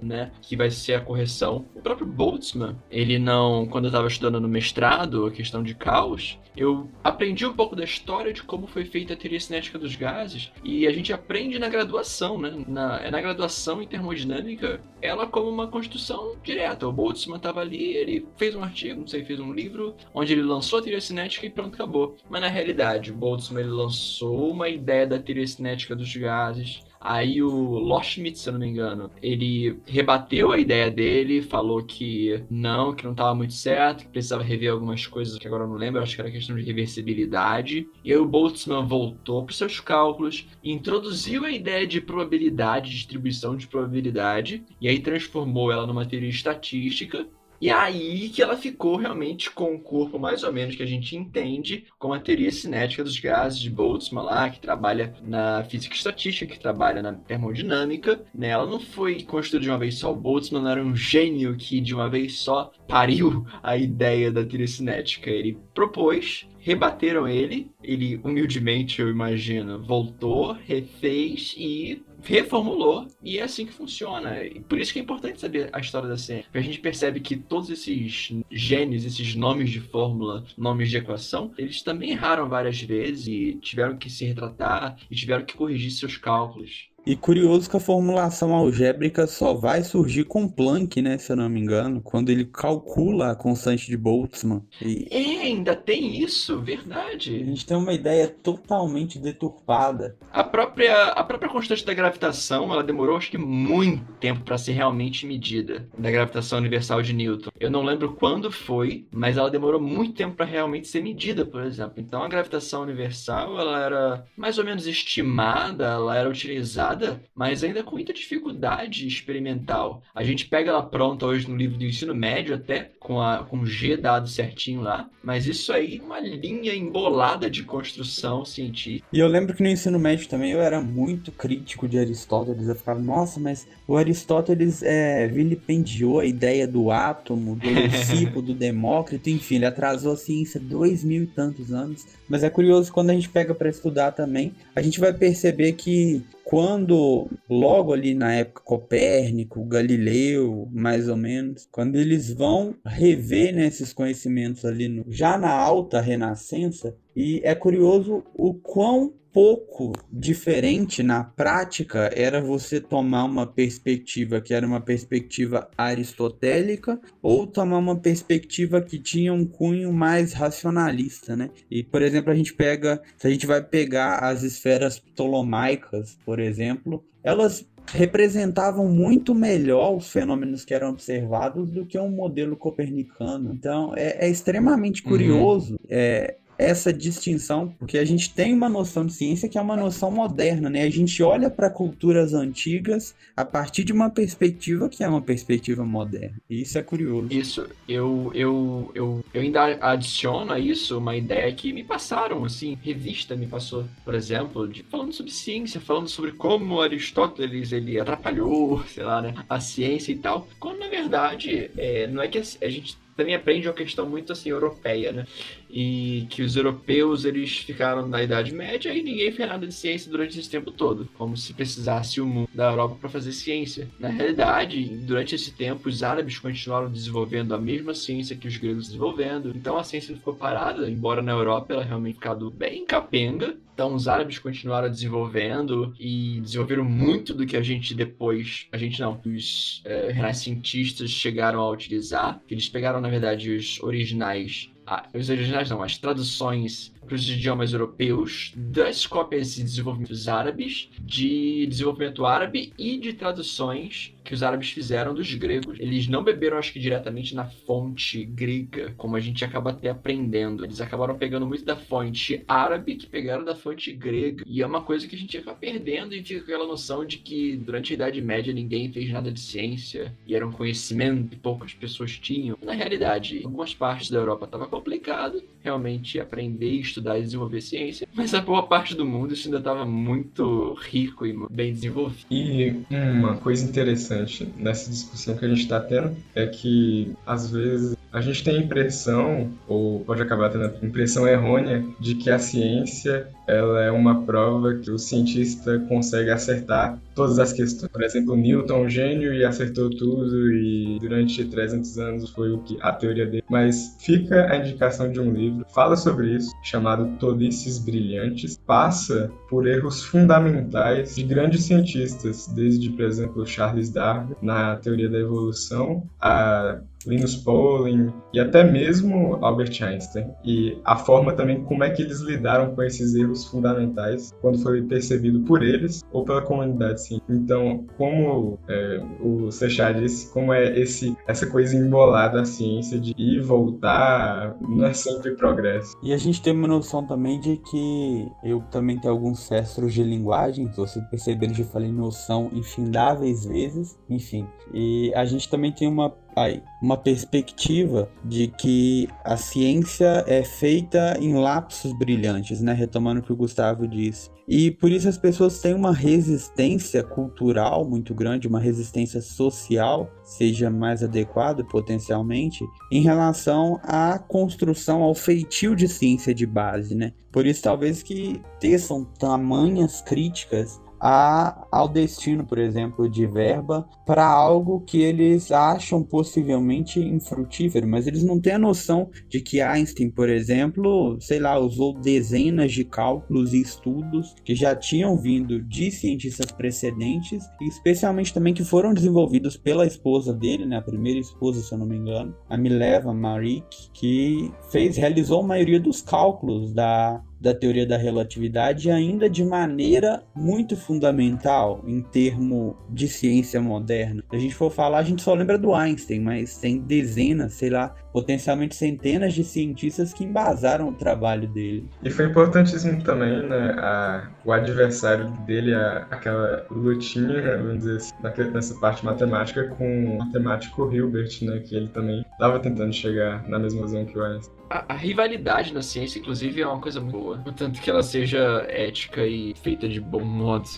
né, 0.00 0.30
que 0.40 0.56
vai 0.56 0.70
ser 0.70 0.94
a 0.94 1.00
correção. 1.00 1.66
O 1.74 1.80
próprio 1.80 2.06
Boltzmann, 2.06 2.76
ele 2.90 3.18
não, 3.18 3.66
quando 3.66 3.84
eu 3.84 3.88
estava 3.88 4.06
estudando 4.06 4.40
no 4.40 4.48
mestrado, 4.48 5.26
a 5.26 5.30
questão 5.30 5.62
de 5.62 5.74
caos, 5.74 6.38
eu 6.56 6.88
aprendi 7.02 7.46
um 7.46 7.54
pouco 7.54 7.74
da 7.74 7.84
história 7.84 8.32
de 8.32 8.42
como 8.42 8.66
foi 8.66 8.84
feita 9.02 9.14
a 9.14 9.16
teoria 9.16 9.40
cinética 9.40 9.78
dos 9.78 9.96
gases 9.96 10.52
e 10.62 10.86
a 10.86 10.92
gente 10.92 11.12
aprende 11.12 11.58
na 11.58 11.68
graduação, 11.68 12.38
né? 12.38 12.52
Na, 12.68 13.00
é 13.00 13.10
na 13.10 13.20
graduação 13.20 13.82
em 13.82 13.86
termodinâmica, 13.86 14.80
ela 15.00 15.26
como 15.26 15.48
uma 15.48 15.66
construção 15.66 16.36
direta. 16.42 16.86
O 16.86 16.92
Boltzmann 16.92 17.36
estava 17.36 17.60
ali, 17.60 17.96
ele 17.96 18.26
fez 18.36 18.54
um 18.54 18.62
artigo, 18.62 19.00
não 19.00 19.06
sei, 19.06 19.24
fez 19.24 19.40
um 19.40 19.52
livro, 19.52 19.94
onde 20.14 20.32
ele 20.32 20.42
lançou 20.42 20.78
a 20.78 20.82
teoria 20.82 21.00
cinética 21.00 21.46
e 21.46 21.50
pronto, 21.50 21.74
acabou. 21.74 22.16
Mas 22.30 22.40
na 22.40 22.48
realidade, 22.48 23.10
o 23.10 23.14
Boltzmann 23.14 23.62
ele 23.62 23.72
lançou 23.72 24.50
uma 24.50 24.68
ideia 24.68 25.06
da 25.06 25.18
teoria 25.18 25.46
cinética 25.46 25.96
dos 25.96 26.14
gases, 26.16 26.80
Aí 27.04 27.42
o 27.42 27.50
Loschmidt, 27.50 28.38
se 28.38 28.48
eu 28.48 28.52
não 28.52 28.60
me 28.60 28.68
engano, 28.68 29.10
ele 29.20 29.80
rebateu 29.84 30.52
a 30.52 30.58
ideia 30.58 30.90
dele, 30.90 31.42
falou 31.42 31.82
que 31.82 32.44
não, 32.48 32.94
que 32.94 33.04
não 33.04 33.10
estava 33.10 33.34
muito 33.34 33.54
certo, 33.54 34.04
que 34.04 34.10
precisava 34.10 34.42
rever 34.42 34.70
algumas 34.70 35.06
coisas 35.06 35.36
que 35.36 35.46
agora 35.46 35.64
eu 35.64 35.68
não 35.68 35.76
lembro, 35.76 36.00
acho 36.00 36.14
que 36.14 36.20
era 36.20 36.30
questão 36.30 36.54
de 36.54 36.62
reversibilidade. 36.62 37.88
E 38.04 38.12
aí 38.12 38.18
o 38.18 38.26
Boltzmann 38.26 38.86
voltou 38.86 39.44
para 39.44 39.54
seus 39.54 39.80
cálculos, 39.80 40.46
introduziu 40.62 41.44
a 41.44 41.50
ideia 41.50 41.86
de 41.86 42.00
probabilidade, 42.00 42.90
distribuição 42.90 43.56
de 43.56 43.66
probabilidade, 43.66 44.64
e 44.80 44.88
aí 44.88 45.00
transformou 45.00 45.72
ela 45.72 45.86
numa 45.86 46.06
teoria 46.06 46.30
estatística 46.30 47.26
e 47.62 47.70
aí 47.70 48.28
que 48.28 48.42
ela 48.42 48.56
ficou 48.56 48.96
realmente 48.96 49.48
com 49.48 49.72
o 49.72 49.78
corpo 49.78 50.18
mais 50.18 50.42
ou 50.42 50.52
menos 50.52 50.74
que 50.74 50.82
a 50.82 50.86
gente 50.86 51.16
entende 51.16 51.84
com 51.96 52.12
a 52.12 52.18
teoria 52.18 52.50
cinética 52.50 53.04
dos 53.04 53.20
gases 53.20 53.60
de 53.60 53.70
Boltzmann 53.70 54.24
lá, 54.24 54.50
que 54.50 54.58
trabalha 54.58 55.14
na 55.22 55.62
física 55.62 55.94
estatística, 55.94 56.52
que 56.52 56.58
trabalha 56.58 57.00
na 57.00 57.12
termodinâmica. 57.12 58.20
Né? 58.34 58.48
Ela 58.48 58.66
não 58.66 58.80
foi 58.80 59.22
construída 59.22 59.62
de 59.62 59.70
uma 59.70 59.78
vez 59.78 59.96
só. 59.96 60.10
O 60.10 60.16
Boltzmann 60.16 60.68
era 60.68 60.82
um 60.82 60.96
gênio 60.96 61.56
que 61.56 61.80
de 61.80 61.94
uma 61.94 62.10
vez 62.10 62.40
só 62.40 62.72
pariu 62.88 63.46
a 63.62 63.76
ideia 63.76 64.32
da 64.32 64.44
teoria 64.44 64.66
cinética. 64.66 65.30
Ele 65.30 65.56
propôs 65.72 66.48
rebateram 66.62 67.28
ele. 67.28 67.70
Ele, 67.82 68.20
humildemente, 68.22 69.00
eu 69.00 69.10
imagino, 69.10 69.82
voltou, 69.82 70.52
refez 70.52 71.54
e 71.58 72.02
reformulou. 72.22 73.06
E 73.22 73.38
é 73.38 73.42
assim 73.42 73.66
que 73.66 73.72
funciona. 73.72 74.42
E 74.44 74.60
por 74.60 74.78
isso 74.78 74.92
que 74.92 74.98
é 74.98 75.02
importante 75.02 75.40
saber 75.40 75.68
a 75.72 75.80
história 75.80 76.08
da 76.08 76.16
ciência. 76.16 76.44
Porque 76.44 76.58
a 76.58 76.62
gente 76.62 76.80
percebe 76.80 77.20
que 77.20 77.36
todos 77.36 77.70
esses 77.70 78.32
genes, 78.50 79.04
esses 79.04 79.34
nomes 79.34 79.70
de 79.70 79.80
fórmula, 79.80 80.44
nomes 80.56 80.90
de 80.90 80.96
equação, 80.96 81.52
eles 81.56 81.82
também 81.82 82.10
erraram 82.10 82.48
várias 82.48 82.80
vezes 82.80 83.26
e 83.26 83.58
tiveram 83.60 83.96
que 83.96 84.10
se 84.10 84.24
retratar 84.24 84.96
e 85.10 85.14
tiveram 85.14 85.44
que 85.44 85.54
corrigir 85.54 85.90
seus 85.90 86.16
cálculos. 86.16 86.88
E 87.04 87.16
curioso 87.16 87.68
que 87.68 87.76
a 87.76 87.80
formulação 87.80 88.54
algébrica 88.54 89.26
só 89.26 89.54
vai 89.54 89.82
surgir 89.82 90.24
com 90.24 90.48
Planck, 90.48 91.02
né, 91.02 91.18
se 91.18 91.32
eu 91.32 91.36
não 91.36 91.48
me 91.48 91.60
engano, 91.60 92.00
quando 92.00 92.30
ele 92.30 92.44
calcula 92.44 93.32
a 93.32 93.34
constante 93.34 93.88
de 93.88 93.96
Boltzmann. 93.96 94.62
E... 94.80 95.08
É, 95.10 95.42
ainda 95.42 95.74
tem 95.74 96.22
isso, 96.22 96.60
verdade. 96.60 97.42
A 97.42 97.44
gente 97.44 97.66
tem 97.66 97.76
uma 97.76 97.92
ideia 97.92 98.28
totalmente 98.28 99.18
deturpada. 99.18 100.16
A 100.32 100.44
própria, 100.44 101.06
a 101.06 101.24
própria 101.24 101.50
constante 101.50 101.84
da 101.84 101.92
gravitação, 101.92 102.72
ela 102.72 102.84
demorou 102.84 103.16
acho 103.16 103.32
que 103.32 103.38
muito 103.38 104.04
tempo 104.20 104.42
para 104.42 104.56
ser 104.56 104.72
realmente 104.72 105.26
medida, 105.26 105.88
da 105.98 106.10
gravitação 106.10 106.58
universal 106.58 107.02
de 107.02 107.12
Newton. 107.12 107.50
Eu 107.58 107.70
não 107.70 107.82
lembro 107.82 108.14
quando 108.14 108.50
foi, 108.52 109.06
mas 109.10 109.36
ela 109.36 109.50
demorou 109.50 109.80
muito 109.80 110.14
tempo 110.14 110.36
para 110.36 110.46
realmente 110.46 110.86
ser 110.86 111.02
medida, 111.02 111.44
por 111.44 111.62
exemplo. 111.62 111.94
Então 111.96 112.22
a 112.22 112.28
gravitação 112.28 112.82
universal, 112.82 113.58
ela 113.58 113.84
era 113.84 114.24
mais 114.36 114.56
ou 114.56 114.64
menos 114.64 114.86
estimada, 114.86 115.86
ela 115.86 116.16
era 116.16 116.30
utilizada 116.30 116.91
mas 117.34 117.62
ainda 117.64 117.82
com 117.82 117.92
muita 117.92 118.12
dificuldade 118.12 119.06
experimental. 119.06 120.02
A 120.14 120.22
gente 120.22 120.46
pega 120.46 120.70
ela 120.70 120.82
pronta 120.82 121.26
hoje 121.26 121.48
no 121.48 121.56
livro 121.56 121.78
do 121.78 121.84
ensino 121.84 122.14
médio, 122.14 122.54
até 122.54 122.90
com, 122.98 123.20
a, 123.20 123.44
com 123.44 123.64
G 123.64 123.96
dado 123.96 124.28
certinho 124.28 124.80
lá, 124.80 125.08
mas 125.22 125.46
isso 125.46 125.72
aí 125.72 125.98
é 125.98 126.04
uma 126.04 126.20
linha 126.20 126.74
embolada 126.74 127.50
de 127.50 127.62
construção 127.62 128.44
científica. 128.44 129.06
E 129.12 129.18
eu 129.18 129.28
lembro 129.28 129.54
que 129.54 129.62
no 129.62 129.68
ensino 129.68 129.98
médio 129.98 130.28
também 130.28 130.52
eu 130.52 130.60
era 130.60 130.80
muito 130.80 131.32
crítico 131.32 131.88
de 131.88 131.98
Aristóteles. 131.98 132.68
Eu 132.68 132.74
ficava, 132.74 133.00
nossa, 133.00 133.38
mas 133.40 133.66
o 133.86 133.96
Aristóteles 133.96 134.82
é, 134.82 135.26
vilipendiou 135.26 136.20
a 136.20 136.26
ideia 136.26 136.66
do 136.66 136.90
átomo, 136.90 137.56
do 137.56 137.68
Leucipo, 137.68 138.42
do 138.42 138.54
Demócrito, 138.54 139.30
enfim, 139.30 139.56
ele 139.56 139.66
atrasou 139.66 140.12
a 140.12 140.16
ciência 140.16 140.60
dois 140.60 141.04
mil 141.04 141.24
e 141.24 141.26
tantos 141.26 141.72
anos. 141.72 142.06
Mas 142.28 142.42
é 142.42 142.50
curioso 142.50 142.92
quando 142.92 143.10
a 143.10 143.14
gente 143.14 143.28
pega 143.28 143.54
para 143.54 143.68
estudar 143.68 144.12
também, 144.12 144.54
a 144.74 144.80
gente 144.80 144.98
vai 144.98 145.12
perceber 145.12 145.72
que 145.72 146.22
quando, 146.52 147.30
logo 147.48 147.94
ali 147.94 148.12
na 148.12 148.34
época 148.34 148.60
Copérnico, 148.62 149.64
Galileu, 149.64 150.68
mais 150.70 151.08
ou 151.08 151.16
menos, 151.16 151.66
quando 151.72 151.96
eles 151.96 152.30
vão 152.30 152.74
rever 152.84 153.54
né, 153.54 153.64
esses 153.64 153.90
conhecimentos 153.94 154.62
ali 154.66 154.86
no, 154.86 155.02
já 155.08 155.38
na 155.38 155.50
alta 155.50 155.98
renascença, 155.98 156.94
e 157.14 157.40
é 157.44 157.54
curioso 157.54 158.24
o 158.34 158.54
quão 158.54 159.12
pouco 159.32 159.92
diferente 160.12 161.02
na 161.02 161.24
prática 161.24 162.10
era 162.14 162.40
você 162.40 162.80
tomar 162.80 163.24
uma 163.24 163.46
perspectiva 163.46 164.40
que 164.40 164.52
era 164.52 164.66
uma 164.66 164.80
perspectiva 164.80 165.70
aristotélica 165.76 167.00
ou 167.22 167.46
tomar 167.46 167.78
uma 167.78 167.96
perspectiva 167.96 168.82
que 168.82 168.98
tinha 168.98 169.32
um 169.32 169.46
cunho 169.46 169.92
mais 169.92 170.34
racionalista, 170.34 171.34
né? 171.34 171.50
E 171.70 171.82
por 171.82 172.02
exemplo, 172.02 172.30
a 172.30 172.34
gente 172.34 172.52
pega, 172.52 173.00
se 173.16 173.26
a 173.26 173.30
gente 173.30 173.46
vai 173.46 173.62
pegar 173.62 174.18
as 174.18 174.42
esferas 174.42 174.98
ptolomaicas, 174.98 176.18
por 176.26 176.38
exemplo, 176.38 177.02
elas 177.24 177.66
representavam 177.86 178.88
muito 178.88 179.34
melhor 179.34 179.96
os 179.96 180.10
fenômenos 180.10 180.64
que 180.64 180.72
eram 180.72 180.90
observados 180.90 181.70
do 181.70 181.84
que 181.84 181.98
um 181.98 182.10
modelo 182.10 182.56
copernicano. 182.56 183.52
Então 183.52 183.92
é, 183.96 184.26
é 184.26 184.28
extremamente 184.28 185.02
uhum. 185.02 185.08
curioso. 185.08 185.72
Uhum. 185.72 185.78
É, 185.88 186.36
essa 186.62 186.92
distinção, 186.92 187.74
porque 187.78 187.98
a 187.98 188.04
gente 188.04 188.32
tem 188.32 188.54
uma 188.54 188.68
noção 188.68 189.04
de 189.06 189.12
ciência 189.12 189.48
que 189.48 189.58
é 189.58 189.60
uma 189.60 189.76
noção 189.76 190.10
moderna, 190.10 190.70
né? 190.70 190.82
A 190.82 190.90
gente 190.90 191.22
olha 191.22 191.50
para 191.50 191.70
culturas 191.70 192.34
antigas 192.34 193.14
a 193.36 193.44
partir 193.44 193.84
de 193.84 193.92
uma 193.92 194.10
perspectiva 194.10 194.88
que 194.88 195.02
é 195.02 195.08
uma 195.08 195.22
perspectiva 195.22 195.84
moderna. 195.84 196.36
E 196.48 196.62
isso 196.62 196.78
é 196.78 196.82
curioso. 196.82 197.28
Isso, 197.30 197.68
eu, 197.88 198.30
eu, 198.34 198.90
eu, 198.94 199.24
eu 199.32 199.40
ainda 199.40 199.78
adiciono 199.80 200.52
a 200.52 200.58
isso 200.58 200.98
uma 200.98 201.16
ideia 201.16 201.52
que 201.52 201.72
me 201.72 201.84
passaram, 201.84 202.44
assim, 202.44 202.78
revista 202.82 203.34
me 203.34 203.46
passou, 203.46 203.84
por 204.04 204.14
exemplo, 204.14 204.68
de, 204.68 204.82
falando 204.84 205.12
sobre 205.12 205.32
ciência, 205.32 205.80
falando 205.80 206.08
sobre 206.08 206.32
como 206.32 206.80
Aristóteles 206.80 207.72
ele 207.72 207.98
atrapalhou, 207.98 208.82
sei 208.86 209.04
lá, 209.04 209.20
né, 209.20 209.34
a 209.48 209.60
ciência 209.60 210.12
e 210.12 210.16
tal, 210.16 210.48
quando 210.58 210.80
na 210.80 210.88
verdade 210.88 211.70
é, 211.76 212.06
não 212.06 212.22
é 212.22 212.28
que 212.28 212.38
a, 212.38 212.42
a 212.62 212.68
gente 212.68 212.96
também 213.16 213.34
aprende 213.34 213.68
uma 213.68 213.74
questão 213.74 214.08
muito 214.08 214.32
assim 214.32 214.50
europeia, 214.50 215.12
né? 215.12 215.26
E 215.72 216.26
que 216.28 216.42
os 216.42 216.54
europeus 216.54 217.24
eles 217.24 217.58
ficaram 217.58 218.06
na 218.06 218.22
Idade 218.22 218.54
Média 218.54 218.92
e 218.92 219.02
ninguém 219.02 219.32
fez 219.32 219.48
nada 219.48 219.66
de 219.66 219.72
ciência 219.72 220.10
durante 220.10 220.38
esse 220.38 220.50
tempo 220.50 220.70
todo, 220.70 221.08
como 221.16 221.36
se 221.36 221.54
precisasse 221.54 222.20
o 222.20 222.26
mundo 222.26 222.48
da 222.52 222.70
Europa 222.70 222.96
para 223.00 223.08
fazer 223.08 223.32
ciência. 223.32 223.88
Na 223.98 224.08
realidade, 224.08 224.84
durante 224.84 225.34
esse 225.34 225.50
tempo, 225.52 225.88
os 225.88 226.02
árabes 226.02 226.38
continuaram 226.38 226.90
desenvolvendo 226.90 227.54
a 227.54 227.58
mesma 227.58 227.94
ciência 227.94 228.36
que 228.36 228.46
os 228.46 228.56
gregos 228.56 228.86
desenvolvendo. 228.86 229.52
Então 229.54 229.78
a 229.78 229.84
ciência 229.84 230.14
ficou 230.14 230.34
parada, 230.34 230.90
embora 230.90 231.22
na 231.22 231.32
Europa 231.32 231.72
ela 231.72 231.84
realmente 231.84 232.14
ficado 232.14 232.50
bem 232.50 232.84
capenga. 232.84 233.56
Então 233.74 233.94
os 233.94 234.06
árabes 234.06 234.38
continuaram 234.38 234.90
desenvolvendo 234.90 235.94
e 235.98 236.40
desenvolveram 236.40 236.84
muito 236.84 237.32
do 237.32 237.46
que 237.46 237.56
a 237.56 237.62
gente 237.62 237.94
depois, 237.94 238.66
a 238.70 238.76
gente 238.76 239.00
não, 239.00 239.20
os 239.24 239.80
é, 239.84 240.12
renascentistas 240.12 241.10
chegaram 241.10 241.60
a 241.60 241.70
utilizar. 241.70 242.40
Eles 242.50 242.68
pegaram 242.68 243.00
na 243.00 243.08
verdade 243.08 243.50
os 243.50 243.80
originais 243.82 244.70
os 245.14 245.30
originais 245.30 245.70
não, 245.70 245.82
as 245.82 245.96
traduções 245.96 246.92
para 247.06 247.14
os 247.14 247.28
idiomas 247.28 247.72
europeus 247.72 248.52
das 248.56 249.06
cópias 249.06 249.54
de 249.54 249.62
desenvolvimento 249.62 250.12
árabes, 250.28 250.88
de 251.00 251.66
desenvolvimento 251.66 252.26
árabe 252.26 252.72
e 252.78 252.98
de 252.98 253.12
traduções 253.12 254.14
que 254.24 254.34
os 254.34 254.42
árabes 254.42 254.70
fizeram 254.70 255.14
dos 255.14 255.32
gregos. 255.34 255.78
Eles 255.80 256.08
não 256.08 256.22
beberam, 256.22 256.58
acho 256.58 256.72
que 256.72 256.80
diretamente 256.80 257.34
na 257.34 257.46
fonte 257.46 258.24
grega, 258.24 258.94
como 258.96 259.16
a 259.16 259.20
gente 259.20 259.44
acaba 259.44 259.70
até 259.70 259.90
aprendendo. 259.90 260.64
Eles 260.64 260.80
acabaram 260.80 261.16
pegando 261.16 261.46
muito 261.46 261.64
da 261.64 261.76
fonte 261.76 262.42
árabe 262.46 262.96
que 262.96 263.06
pegaram 263.06 263.44
da 263.44 263.54
fonte 263.54 263.92
grega. 263.92 264.44
E 264.46 264.62
é 264.62 264.66
uma 264.66 264.82
coisa 264.82 265.06
que 265.06 265.16
a 265.16 265.18
gente 265.18 265.36
acaba 265.36 265.56
perdendo 265.56 266.14
e 266.14 266.22
fica 266.22 266.40
com 266.40 266.52
aquela 266.52 266.66
noção 266.66 267.04
de 267.04 267.18
que 267.18 267.56
durante 267.56 267.92
a 267.92 267.94
Idade 267.94 268.20
Média 268.20 268.52
ninguém 268.52 268.92
fez 268.92 269.10
nada 269.10 269.30
de 269.30 269.40
ciência 269.40 270.12
e 270.26 270.34
era 270.34 270.46
um 270.46 270.52
conhecimento 270.52 271.30
que 271.30 271.36
poucas 271.36 271.74
pessoas 271.74 272.18
tinham. 272.18 272.56
Na 272.62 272.72
realidade, 272.72 273.38
em 273.38 273.44
algumas 273.44 273.74
partes 273.74 274.10
da 274.10 274.18
Europa 274.18 274.44
estava 274.44 274.66
complicado 274.66 275.42
realmente 275.62 276.18
aprender, 276.18 276.72
estudar 276.80 277.18
e 277.18 277.22
desenvolver 277.22 277.60
ciência, 277.60 278.06
mas 278.12 278.34
a 278.34 278.40
boa 278.40 278.64
parte 278.64 278.96
do 278.96 279.04
mundo 279.04 279.32
isso 279.32 279.46
ainda 279.46 279.58
estava 279.58 279.84
muito 279.84 280.74
rico 280.80 281.24
e 281.24 281.36
bem 281.48 281.72
desenvolvido. 281.72 282.26
E 282.30 282.84
uma 282.90 283.36
coisa 283.36 283.64
interessante 283.64 284.11
nessa 284.56 284.90
discussão 284.90 285.36
que 285.36 285.44
a 285.44 285.48
gente 285.48 285.62
está 285.62 285.80
tendo 285.80 286.16
é 286.34 286.46
que 286.46 287.14
às 287.26 287.50
vezes 287.50 287.96
a 288.12 288.20
gente 288.20 288.44
tem 288.44 288.56
a 288.56 288.60
impressão, 288.60 289.50
ou 289.66 290.00
pode 290.00 290.20
acabar 290.20 290.50
tendo 290.50 290.66
a 290.66 290.86
impressão 290.86 291.26
errônea, 291.26 291.84
de 291.98 292.14
que 292.14 292.30
a 292.30 292.38
ciência 292.38 293.26
ela 293.46 293.82
é 293.82 293.90
uma 293.90 294.22
prova 294.22 294.74
que 294.74 294.90
o 294.90 294.98
cientista 294.98 295.78
consegue 295.88 296.30
acertar 296.30 296.98
todas 297.14 297.38
as 297.38 297.52
questões. 297.52 297.90
Por 297.90 298.02
exemplo, 298.02 298.36
Newton 298.36 298.74
é 298.74 298.78
um 298.78 298.88
gênio 298.88 299.34
e 299.34 299.44
acertou 299.44 299.90
tudo 299.90 300.52
e 300.52 300.98
durante 301.00 301.44
300 301.44 301.98
anos 301.98 302.30
foi 302.30 302.52
o 302.52 302.58
que 302.58 302.78
a 302.80 302.92
teoria 302.92 303.26
dele. 303.26 303.44
Mas 303.50 303.96
fica 304.00 304.50
a 304.50 304.56
indicação 304.56 305.10
de 305.10 305.20
um 305.20 305.32
livro, 305.32 305.64
fala 305.74 305.96
sobre 305.96 306.36
isso, 306.36 306.52
chamado 306.62 307.16
Tolices 307.18 307.78
Brilhantes, 307.78 308.58
passa 308.66 309.30
por 309.48 309.66
erros 309.66 310.02
fundamentais 310.04 311.16
de 311.16 311.22
grandes 311.22 311.64
cientistas, 311.64 312.46
desde, 312.48 312.90
por 312.90 313.04
exemplo, 313.04 313.46
Charles 313.46 313.90
Darwin 313.90 314.34
na 314.40 314.76
teoria 314.76 315.08
da 315.08 315.18
evolução, 315.18 316.04
a 316.20 316.78
Linus 317.06 317.36
Pauling 317.36 318.12
e 318.32 318.40
até 318.40 318.64
mesmo 318.64 319.38
Albert 319.44 319.82
Einstein. 319.82 320.30
E 320.44 320.78
a 320.84 320.96
forma 320.96 321.32
também 321.32 321.62
como 321.64 321.84
é 321.84 321.90
que 321.90 322.02
eles 322.02 322.20
lidaram 322.20 322.74
com 322.74 322.82
esses 322.82 323.14
erros 323.14 323.44
fundamentais 323.46 324.32
quando 324.40 324.58
foi 324.58 324.82
percebido 324.82 325.40
por 325.40 325.62
eles 325.62 326.02
ou 326.12 326.24
pela 326.24 326.42
comunidade 326.42 327.02
científica. 327.02 327.32
Então, 327.32 327.84
como 327.96 328.58
é, 328.68 329.00
o 329.20 329.50
Sechá 329.50 329.92
disse, 329.92 330.32
como 330.32 330.52
é 330.52 330.78
esse, 330.78 331.16
essa 331.26 331.46
coisa 331.46 331.76
embolada 331.76 332.32
da 332.32 332.44
ciência 332.44 332.98
de 332.98 333.14
ir 333.16 333.40
voltar, 333.40 334.56
não 334.60 334.86
é 334.86 334.92
sempre 334.92 335.32
progresso. 335.32 335.96
E 336.02 336.12
a 336.12 336.16
gente 336.16 336.42
tem 336.42 336.52
uma 336.52 336.68
noção 336.68 337.06
também 337.06 337.38
de 337.40 337.56
que 337.56 338.28
eu 338.42 338.60
também 338.70 338.98
tenho 338.98 339.12
alguns 339.12 339.40
cestros 339.40 339.92
de 339.92 340.02
linguagem, 340.02 340.70
se 340.70 340.76
você 340.76 341.00
perceber, 341.02 341.52
já 341.52 341.64
falei 341.64 341.92
noção 341.92 342.50
infindáveis 342.52 343.44
vezes, 343.44 343.98
enfim. 344.08 344.46
E 344.72 345.12
a 345.14 345.24
gente 345.24 345.48
também 345.48 345.72
tem 345.72 345.88
uma 345.88 346.10
aí, 346.36 346.62
uma 346.80 346.96
perspectiva 346.96 348.10
de 348.24 348.48
que 348.48 349.08
a 349.24 349.36
ciência 349.36 350.24
é 350.26 350.42
feita 350.42 351.16
em 351.20 351.34
lapsos 351.34 351.92
brilhantes, 351.92 352.60
né? 352.60 352.72
Retomando 352.72 353.20
o 353.20 353.22
que 353.22 353.32
o 353.32 353.36
Gustavo 353.36 353.86
disse. 353.86 354.30
E 354.48 354.70
por 354.70 354.90
isso 354.90 355.08
as 355.08 355.16
pessoas 355.16 355.60
têm 355.60 355.72
uma 355.72 355.92
resistência 355.92 357.02
cultural 357.02 357.88
muito 357.88 358.12
grande, 358.12 358.48
uma 358.48 358.58
resistência 358.58 359.20
social, 359.20 360.10
seja 360.24 360.68
mais 360.68 361.02
adequado 361.02 361.64
potencialmente, 361.64 362.64
em 362.90 363.02
relação 363.02 363.78
à 363.82 364.18
construção, 364.18 365.02
ao 365.02 365.14
feitio 365.14 365.76
de 365.76 365.86
ciência 365.86 366.34
de 366.34 366.44
base, 366.44 366.94
né? 366.94 367.12
Por 367.30 367.46
isso 367.46 367.62
talvez 367.62 368.02
que 368.02 368.42
teçam 368.60 369.04
tamanhas 369.18 370.02
críticas 370.02 370.81
a, 371.04 371.66
ao 371.72 371.88
destino, 371.88 372.46
por 372.46 372.58
exemplo, 372.58 373.08
de 373.08 373.26
verba 373.26 373.88
para 374.06 374.24
algo 374.24 374.82
que 374.82 375.02
eles 375.02 375.50
acham 375.50 376.00
possivelmente 376.00 377.00
infrutífero, 377.00 377.88
mas 377.88 378.06
eles 378.06 378.22
não 378.22 378.40
têm 378.40 378.52
a 378.52 378.58
noção 378.58 379.10
de 379.28 379.40
que 379.40 379.60
Einstein, 379.60 380.10
por 380.10 380.28
exemplo, 380.28 381.16
sei 381.20 381.40
lá, 381.40 381.58
usou 381.58 381.98
dezenas 382.00 382.70
de 382.70 382.84
cálculos 382.84 383.52
e 383.52 383.60
estudos 383.60 384.36
que 384.44 384.54
já 384.54 384.76
tinham 384.76 385.16
vindo 385.16 385.60
de 385.60 385.90
cientistas 385.90 386.52
precedentes, 386.52 387.42
especialmente 387.60 388.32
também 388.32 388.54
que 388.54 388.62
foram 388.62 388.94
desenvolvidos 388.94 389.56
pela 389.56 389.84
esposa 389.84 390.32
dele, 390.32 390.64
né, 390.64 390.76
a 390.76 390.82
primeira 390.82 391.18
esposa, 391.18 391.62
se 391.62 391.72
eu 391.72 391.78
não 391.78 391.86
me 391.86 391.96
engano, 391.96 392.32
a 392.48 392.56
Mileva 392.56 393.12
Marik, 393.12 393.90
que 393.92 394.52
fez 394.70 394.96
realizou 394.96 395.40
a 395.40 395.46
maioria 395.46 395.80
dos 395.80 396.00
cálculos 396.00 396.72
da 396.72 397.20
da 397.42 397.52
teoria 397.52 397.84
da 397.84 397.96
relatividade 397.96 398.88
ainda 398.88 399.28
de 399.28 399.44
maneira 399.44 400.22
muito 400.34 400.76
fundamental 400.76 401.82
em 401.84 402.00
termo 402.00 402.76
de 402.88 403.08
ciência 403.08 403.60
moderna. 403.60 404.22
Se 404.30 404.36
a 404.36 404.38
gente 404.38 404.54
for 404.54 404.70
falar, 404.70 404.98
a 404.98 405.02
gente 405.02 405.22
só 405.22 405.34
lembra 405.34 405.58
do 405.58 405.74
Einstein, 405.74 406.20
mas 406.20 406.56
tem 406.56 406.78
dezenas, 406.78 407.54
sei 407.54 407.68
lá, 407.68 407.94
potencialmente 408.12 408.76
centenas 408.76 409.34
de 409.34 409.42
cientistas 409.42 410.12
que 410.12 410.22
embasaram 410.22 410.88
o 410.88 410.92
trabalho 410.92 411.48
dele. 411.48 411.88
E 412.02 412.10
foi 412.10 412.26
importantíssimo 412.26 413.02
também, 413.02 413.42
né, 413.48 413.74
a, 413.78 414.28
o 414.44 414.52
adversário 414.52 415.30
dele, 415.46 415.74
a, 415.74 416.06
aquela 416.10 416.64
lutinha, 416.70 417.58
vamos 417.58 417.78
dizer 417.78 417.96
assim, 417.96 418.12
nessa 418.52 418.78
parte 418.78 419.04
matemática 419.04 419.66
com 419.68 420.04
o 420.04 420.18
matemático 420.18 420.92
Hilbert, 420.94 421.38
né, 421.42 421.58
que 421.60 421.74
ele 421.74 421.88
também 421.88 422.24
estava 422.32 422.60
tentando 422.60 422.92
chegar 422.92 423.48
na 423.48 423.58
mesma 423.58 423.82
visão 423.82 424.04
que 424.04 424.16
o 424.16 424.22
Einstein. 424.22 424.61
A, 424.88 424.94
rivalidade 424.94 425.74
na 425.74 425.82
ciência, 425.82 426.18
inclusive, 426.18 426.62
é 426.62 426.66
uma 426.66 426.80
coisa 426.80 427.00
muito 427.00 427.12
boa. 427.12 427.38
Portanto, 427.38 427.80
que 427.80 427.90
ela 427.90 428.02
seja 428.02 428.64
ética 428.68 429.26
e 429.26 429.54
feita 429.62 429.86
de 429.86 430.00
bom 430.00 430.24
modo. 430.24 430.68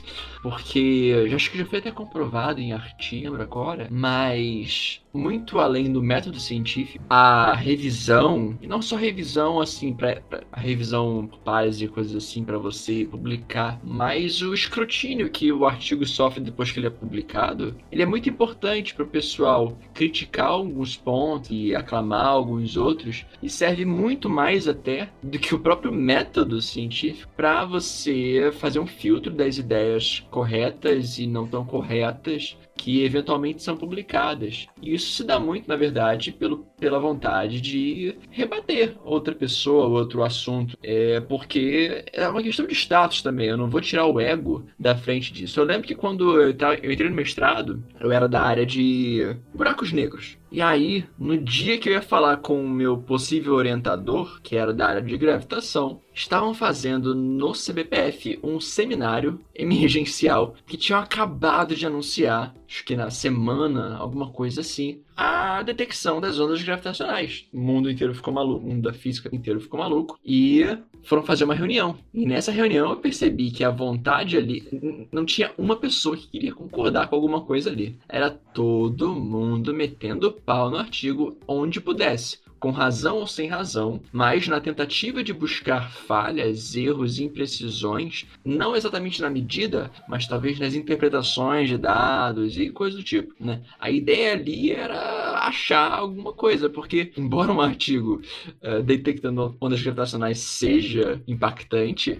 Porque 0.42 1.26
já 1.28 1.36
acho 1.36 1.50
que 1.50 1.58
já 1.58 1.64
foi 1.64 1.78
até 1.78 1.90
comprovado 1.90 2.60
em 2.60 2.72
artigo 2.72 3.40
agora, 3.40 3.88
mas 3.90 5.00
muito 5.14 5.60
além 5.60 5.92
do 5.92 6.02
método 6.02 6.40
científico, 6.40 7.02
a 7.08 7.54
revisão, 7.54 8.58
e 8.60 8.66
não 8.66 8.82
só 8.82 8.96
revisão 8.96 9.60
assim, 9.60 9.94
pra, 9.94 10.16
pra 10.16 10.42
a 10.50 10.58
revisão 10.58 11.30
pares 11.44 11.80
e 11.80 11.86
coisas 11.86 12.16
assim 12.16 12.44
para 12.44 12.58
você 12.58 13.06
publicar, 13.08 13.78
mas 13.84 14.42
o 14.42 14.52
escrutínio 14.52 15.30
que 15.30 15.52
o 15.52 15.64
artigo 15.66 16.04
sofre 16.04 16.40
depois 16.40 16.72
que 16.72 16.80
ele 16.80 16.88
é 16.88 16.90
publicado, 16.90 17.76
ele 17.92 18.02
é 18.02 18.06
muito 18.06 18.28
importante 18.28 18.92
para 18.92 19.04
o 19.04 19.08
pessoal 19.08 19.78
criticar 19.94 20.48
alguns 20.48 20.96
pontos 20.96 21.50
e 21.50 21.74
aclamar 21.74 22.26
alguns 22.26 22.76
outros, 22.76 23.24
e 23.40 23.48
serve 23.48 23.83
muito 23.84 24.28
mais 24.28 24.66
até 24.68 25.10
do 25.22 25.38
que 25.38 25.54
o 25.54 25.58
próprio 25.58 25.92
método 25.92 26.60
científico 26.60 27.30
para 27.36 27.64
você 27.64 28.52
fazer 28.58 28.78
um 28.78 28.86
filtro 28.86 29.32
das 29.32 29.58
ideias 29.58 30.20
corretas 30.30 31.18
e 31.18 31.26
não 31.26 31.46
tão 31.46 31.64
corretas 31.64 32.56
que 32.76 33.04
eventualmente 33.04 33.62
são 33.62 33.76
publicadas. 33.76 34.66
E 34.82 34.94
isso 34.94 35.12
se 35.12 35.24
dá 35.24 35.38
muito, 35.38 35.68
na 35.68 35.76
verdade, 35.76 36.32
pelo, 36.32 36.66
pela 36.78 36.98
vontade 36.98 37.60
de 37.60 38.16
rebater 38.30 38.96
outra 39.04 39.34
pessoa, 39.34 39.86
outro 39.86 40.22
assunto. 40.22 40.76
É 40.82 41.20
porque 41.20 42.04
é 42.12 42.28
uma 42.28 42.42
questão 42.42 42.66
de 42.66 42.74
status 42.74 43.22
também. 43.22 43.48
Eu 43.48 43.56
não 43.56 43.70
vou 43.70 43.80
tirar 43.80 44.06
o 44.06 44.20
ego 44.20 44.66
da 44.78 44.96
frente 44.96 45.32
disso. 45.32 45.60
Eu 45.60 45.64
lembro 45.64 45.86
que 45.86 45.94
quando 45.94 46.40
eu, 46.40 46.54
eu 46.82 46.92
entrei 46.92 47.08
no 47.08 47.16
mestrado, 47.16 47.82
eu 48.00 48.10
era 48.10 48.28
da 48.28 48.42
área 48.42 48.66
de 48.66 49.36
buracos 49.54 49.92
negros. 49.92 50.36
E 50.54 50.62
aí, 50.62 51.04
no 51.18 51.36
dia 51.36 51.76
que 51.78 51.88
eu 51.88 51.94
ia 51.94 52.00
falar 52.00 52.36
com 52.36 52.64
o 52.64 52.68
meu 52.70 52.96
possível 52.96 53.54
orientador, 53.54 54.40
que 54.40 54.54
era 54.54 54.72
da 54.72 54.86
área 54.86 55.02
de 55.02 55.16
gravitação, 55.16 56.00
estavam 56.14 56.54
fazendo 56.54 57.12
no 57.12 57.50
CBPF 57.50 58.38
um 58.40 58.60
seminário 58.60 59.40
emergencial 59.52 60.54
que 60.64 60.76
tinham 60.76 61.00
acabado 61.00 61.74
de 61.74 61.84
anunciar, 61.84 62.54
acho 62.68 62.84
que 62.84 62.94
na 62.94 63.10
semana, 63.10 63.96
alguma 63.96 64.30
coisa 64.30 64.60
assim, 64.60 65.00
a 65.16 65.60
detecção 65.64 66.20
das 66.20 66.38
ondas 66.38 66.62
gravitacionais. 66.62 67.48
O 67.52 67.58
mundo 67.58 67.90
inteiro 67.90 68.14
ficou 68.14 68.32
maluco, 68.32 68.64
o 68.64 68.68
mundo 68.68 68.82
da 68.82 68.92
física 68.92 69.28
inteiro 69.32 69.58
ficou 69.58 69.80
maluco 69.80 70.20
e 70.24 70.64
foram 71.04 71.22
fazer 71.22 71.44
uma 71.44 71.54
reunião. 71.54 71.96
E 72.12 72.26
nessa 72.26 72.50
reunião 72.50 72.90
eu 72.90 72.96
percebi 72.96 73.50
que 73.50 73.64
a 73.64 73.70
vontade 73.70 74.36
ali 74.36 75.06
não 75.12 75.24
tinha 75.24 75.52
uma 75.56 75.76
pessoa 75.76 76.16
que 76.16 76.28
queria 76.28 76.54
concordar 76.54 77.08
com 77.08 77.16
alguma 77.16 77.40
coisa 77.40 77.70
ali. 77.70 77.98
Era 78.08 78.30
todo 78.30 79.14
mundo 79.14 79.74
metendo 79.74 80.32
pau 80.32 80.70
no 80.70 80.76
artigo 80.76 81.36
onde 81.46 81.80
pudesse 81.80 82.43
com 82.64 82.70
razão 82.70 83.18
ou 83.18 83.26
sem 83.26 83.46
razão, 83.46 84.00
mas 84.10 84.48
na 84.48 84.58
tentativa 84.58 85.22
de 85.22 85.34
buscar 85.34 85.90
falhas, 85.90 86.74
erros 86.74 87.18
e 87.18 87.24
imprecisões, 87.24 88.24
não 88.42 88.74
exatamente 88.74 89.20
na 89.20 89.28
medida, 89.28 89.90
mas 90.08 90.26
talvez 90.26 90.58
nas 90.58 90.72
interpretações 90.72 91.68
de 91.68 91.76
dados 91.76 92.56
e 92.56 92.70
coisas 92.70 92.98
do 92.98 93.04
tipo, 93.04 93.34
né? 93.38 93.60
A 93.78 93.90
ideia 93.90 94.32
ali 94.32 94.72
era 94.72 95.24
achar 95.46 95.92
alguma 95.92 96.32
coisa, 96.32 96.70
porque 96.70 97.12
embora 97.18 97.52
um 97.52 97.60
artigo 97.60 98.22
uh, 98.62 98.82
detectando 98.82 99.54
ondas 99.60 99.82
gravitacionais 99.82 100.38
seja 100.38 101.20
impactante, 101.28 102.18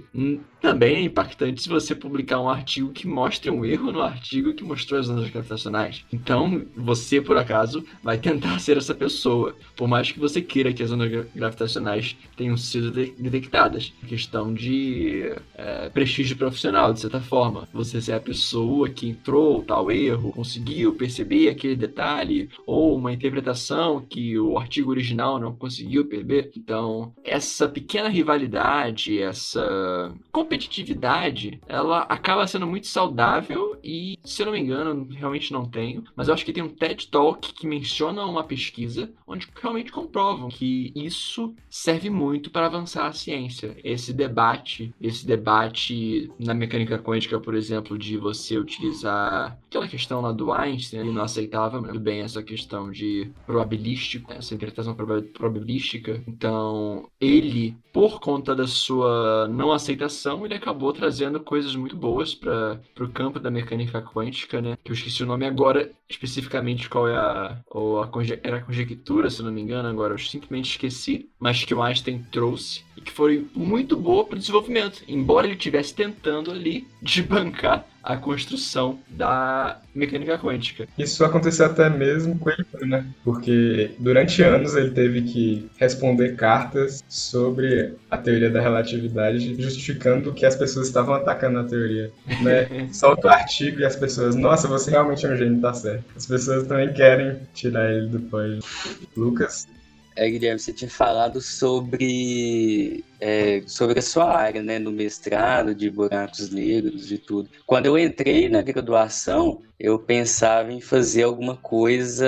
também 0.60 0.96
é 0.96 1.00
impactante 1.00 1.62
se 1.62 1.68
você 1.70 1.94
publicar 1.94 2.40
um 2.40 2.48
artigo 2.50 2.92
que 2.92 3.06
mostre 3.06 3.50
um 3.50 3.64
erro 3.64 3.92
no 3.92 4.02
artigo 4.02 4.52
que 4.52 4.64
mostrou 4.64 5.00
as 5.00 5.08
ondas 5.08 5.30
gravitacionais. 5.30 6.04
Então, 6.12 6.66
você, 6.76 7.20
por 7.20 7.38
acaso, 7.38 7.84
vai 8.02 8.18
tentar 8.18 8.58
ser 8.58 8.76
essa 8.76 8.94
pessoa, 8.94 9.54
por 9.76 9.88
mais 9.88 10.10
que 10.12 10.18
você 10.18 10.33
você 10.34 10.42
queira 10.42 10.72
que 10.72 10.82
as 10.82 10.90
ondas 10.90 11.26
gravitacionais 11.34 12.16
tenham 12.36 12.56
sido 12.56 12.90
de 12.90 13.12
detectadas. 13.12 13.92
Questão 14.08 14.52
de 14.52 15.32
é, 15.54 15.88
prestígio 15.90 16.36
profissional, 16.36 16.92
de 16.92 17.00
certa 17.00 17.20
forma. 17.20 17.68
Você 17.72 18.00
ser 18.00 18.12
a 18.12 18.20
pessoa 18.20 18.90
que 18.90 19.08
entrou 19.08 19.62
tal 19.62 19.90
erro, 19.92 20.32
conseguiu 20.32 20.94
perceber 20.94 21.48
aquele 21.48 21.76
detalhe, 21.76 22.48
ou 22.66 22.96
uma 22.96 23.12
interpretação 23.12 24.00
que 24.00 24.36
o 24.38 24.58
artigo 24.58 24.90
original 24.90 25.38
não 25.38 25.54
conseguiu 25.54 26.04
perceber. 26.06 26.50
Então, 26.56 27.12
essa 27.22 27.68
pequena 27.68 28.08
rivalidade, 28.08 29.20
essa 29.20 30.12
competitividade, 30.32 31.60
ela 31.68 32.00
acaba 32.00 32.46
sendo 32.46 32.66
muito 32.66 32.88
saudável 32.88 33.78
e, 33.84 34.18
se 34.24 34.42
eu 34.42 34.46
não 34.46 34.52
me 34.52 34.60
engano, 34.60 35.06
realmente 35.12 35.52
não 35.52 35.64
tenho, 35.64 36.02
mas 36.16 36.26
eu 36.26 36.34
acho 36.34 36.44
que 36.44 36.52
tem 36.52 36.62
um 36.62 36.68
TED 36.68 37.08
Talk 37.08 37.52
que 37.52 37.66
menciona 37.66 38.24
uma 38.24 38.42
pesquisa 38.42 39.12
onde 39.26 39.48
realmente 39.60 39.92
comprova 39.92 40.23
que 40.50 40.92
isso 40.94 41.54
serve 41.68 42.10
muito 42.10 42.50
para 42.50 42.66
avançar 42.66 43.06
a 43.06 43.12
ciência. 43.12 43.76
Esse 43.82 44.12
debate, 44.12 44.94
esse 45.00 45.26
debate 45.26 46.30
na 46.38 46.54
mecânica 46.54 46.98
quântica, 46.98 47.40
por 47.40 47.54
exemplo, 47.54 47.98
de 47.98 48.16
você 48.16 48.58
utilizar 48.58 49.58
aquela 49.66 49.88
questão 49.88 50.20
lá 50.20 50.32
do 50.32 50.52
Einstein, 50.52 51.00
ele 51.00 51.12
não 51.12 51.22
aceitava 51.22 51.80
muito 51.80 51.98
bem 52.00 52.20
essa 52.20 52.42
questão 52.42 52.90
de 52.90 53.30
probabilístico, 53.46 54.32
essa 54.32 54.54
interpretação 54.54 54.94
probabilística. 54.94 56.22
Então, 56.26 57.08
ele, 57.20 57.76
por 57.92 58.20
conta 58.20 58.54
da 58.54 58.66
sua 58.66 59.48
não 59.48 59.72
aceitação, 59.72 60.44
ele 60.44 60.54
acabou 60.54 60.92
trazendo 60.92 61.40
coisas 61.40 61.74
muito 61.74 61.96
boas 61.96 62.34
para 62.34 62.80
o 63.00 63.08
campo 63.08 63.40
da 63.40 63.50
mecânica 63.50 64.00
quântica, 64.00 64.60
né? 64.60 64.76
Que 64.82 64.90
eu 64.90 64.94
esqueci 64.94 65.22
o 65.22 65.26
nome 65.26 65.46
agora, 65.46 65.90
especificamente 66.08 66.88
qual 66.88 67.08
é 67.08 67.16
a, 67.16 67.58
ou 67.70 68.02
a 68.02 68.10
era 68.42 68.58
a 68.58 68.62
conjectura, 68.62 69.30
se 69.30 69.42
não 69.42 69.52
me 69.52 69.60
engano, 69.60 69.88
agora 69.88 70.13
eu 70.14 70.18
simplesmente 70.18 70.70
esqueci, 70.70 71.28
mas 71.38 71.64
que 71.64 71.74
o 71.74 71.82
Einstein 71.82 72.24
trouxe 72.30 72.82
e 72.96 73.00
que 73.00 73.12
foi 73.12 73.46
muito 73.54 73.96
boa 73.96 74.24
para 74.24 74.36
o 74.36 74.38
desenvolvimento, 74.38 75.02
embora 75.08 75.46
ele 75.46 75.56
estivesse 75.56 75.94
tentando 75.94 76.50
ali 76.50 76.86
desbancar 77.02 77.84
a 78.04 78.16
construção 78.16 78.98
da 79.08 79.80
mecânica 79.94 80.38
quântica. 80.38 80.86
Isso 80.98 81.24
aconteceu 81.24 81.64
até 81.64 81.88
mesmo 81.88 82.38
com 82.38 82.50
ele, 82.50 82.66
né? 82.82 83.06
Porque 83.24 83.92
durante 83.98 84.42
anos 84.42 84.76
ele 84.76 84.90
teve 84.90 85.22
que 85.22 85.70
responder 85.78 86.36
cartas 86.36 87.02
sobre 87.08 87.94
a 88.10 88.18
teoria 88.18 88.50
da 88.50 88.60
relatividade, 88.60 89.60
justificando 89.60 90.34
que 90.34 90.44
as 90.44 90.54
pessoas 90.54 90.86
estavam 90.86 91.14
atacando 91.14 91.60
a 91.60 91.64
teoria, 91.64 92.12
né? 92.42 92.88
Solta 92.92 93.28
o 93.28 93.30
artigo 93.30 93.80
e 93.80 93.84
as 93.86 93.96
pessoas, 93.96 94.36
nossa, 94.36 94.68
você 94.68 94.90
realmente 94.90 95.24
é 95.24 95.30
um 95.30 95.36
gênio, 95.36 95.60
tá 95.60 95.72
certo. 95.72 96.04
As 96.14 96.26
pessoas 96.26 96.66
também 96.66 96.92
querem 96.92 97.38
tirar 97.54 97.90
ele 97.90 98.08
do 98.08 98.20
pódio. 98.20 98.58
Lucas? 99.16 99.66
É, 100.16 100.30
Guilherme, 100.30 100.60
você 100.60 100.72
tinha 100.72 100.90
falado 100.90 101.40
sobre, 101.40 103.04
é, 103.20 103.62
sobre 103.66 103.98
a 103.98 104.02
sua 104.02 104.32
área, 104.32 104.62
né, 104.62 104.78
no 104.78 104.92
mestrado, 104.92 105.74
de 105.74 105.90
buracos 105.90 106.50
negros 106.50 107.10
e 107.10 107.18
tudo. 107.18 107.50
Quando 107.66 107.86
eu 107.86 107.98
entrei 107.98 108.48
na 108.48 108.62
graduação, 108.62 109.60
eu 109.78 109.98
pensava 109.98 110.72
em 110.72 110.80
fazer 110.80 111.24
alguma 111.24 111.56
coisa, 111.56 112.26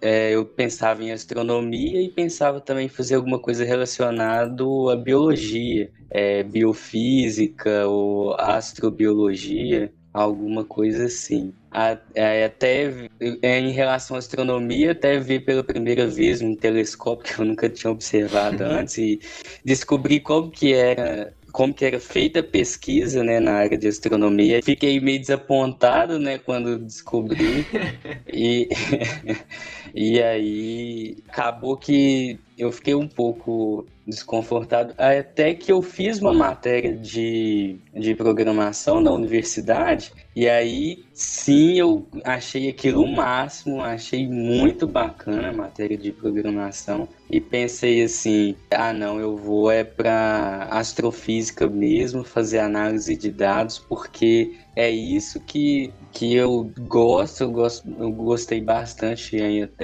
é, 0.00 0.30
eu 0.30 0.46
pensava 0.46 1.02
em 1.02 1.10
astronomia 1.10 2.00
e 2.00 2.08
pensava 2.08 2.60
também 2.60 2.86
em 2.86 2.88
fazer 2.88 3.16
alguma 3.16 3.40
coisa 3.40 3.64
relacionada 3.64 4.64
à 4.92 4.96
biologia, 4.96 5.90
é, 6.10 6.44
biofísica 6.44 7.88
ou 7.88 8.34
astrobiologia 8.34 9.92
alguma 10.12 10.64
coisa 10.64 11.04
assim. 11.04 11.52
É, 12.14 12.44
até 12.46 12.92
em 13.42 13.70
relação 13.70 14.16
à 14.16 14.18
astronomia, 14.18 14.90
até 14.90 15.20
ver 15.20 15.40
pela 15.40 15.62
primeira 15.62 16.06
vez 16.06 16.42
um 16.42 16.56
telescópio 16.56 17.32
que 17.32 17.40
eu 17.40 17.44
nunca 17.44 17.68
tinha 17.68 17.92
observado 17.92 18.64
antes 18.64 18.98
e 18.98 19.20
descobri 19.64 20.18
como 20.18 20.50
que 20.50 20.74
era 20.74 21.32
como 21.52 21.74
que 21.74 21.84
era 21.84 21.98
feita 21.98 22.40
a 22.40 22.44
pesquisa 22.44 23.22
né, 23.22 23.40
na 23.40 23.52
área 23.52 23.76
de 23.76 23.88
astronomia. 23.88 24.62
Fiquei 24.62 25.00
meio 25.00 25.20
desapontado 25.20 26.18
né, 26.18 26.38
quando 26.38 26.78
descobri. 26.78 27.66
e, 28.32 28.68
e 29.94 30.22
aí 30.22 31.16
acabou 31.28 31.76
que 31.76 32.38
eu 32.56 32.70
fiquei 32.70 32.94
um 32.94 33.08
pouco 33.08 33.86
desconfortado. 34.10 34.94
Até 34.98 35.54
que 35.54 35.72
eu 35.72 35.80
fiz 35.80 36.18
uma 36.18 36.34
matéria 36.34 36.94
de, 36.94 37.78
de 37.94 38.14
programação 38.14 39.00
na 39.00 39.10
universidade, 39.10 40.12
e 40.36 40.48
aí 40.48 41.04
sim 41.14 41.78
eu 41.78 42.06
achei 42.24 42.68
aquilo 42.68 43.02
o 43.02 43.12
máximo, 43.16 43.80
achei 43.80 44.26
muito 44.28 44.86
bacana 44.86 45.48
a 45.48 45.52
matéria 45.52 45.96
de 45.96 46.12
programação. 46.12 47.08
E 47.30 47.40
pensei 47.40 48.02
assim: 48.02 48.54
ah, 48.70 48.92
não, 48.92 49.18
eu 49.18 49.36
vou 49.36 49.70
é 49.70 49.84
para 49.84 50.68
astrofísica 50.70 51.68
mesmo, 51.68 52.24
fazer 52.24 52.58
análise 52.58 53.16
de 53.16 53.30
dados, 53.30 53.78
porque 53.78 54.52
é 54.74 54.88
isso 54.90 55.40
que, 55.40 55.92
que 56.12 56.34
eu 56.34 56.72
gosto, 56.80 57.42
eu 57.42 57.50
gosto, 57.50 57.88
eu 57.98 58.10
gostei 58.12 58.60
bastante. 58.60 59.36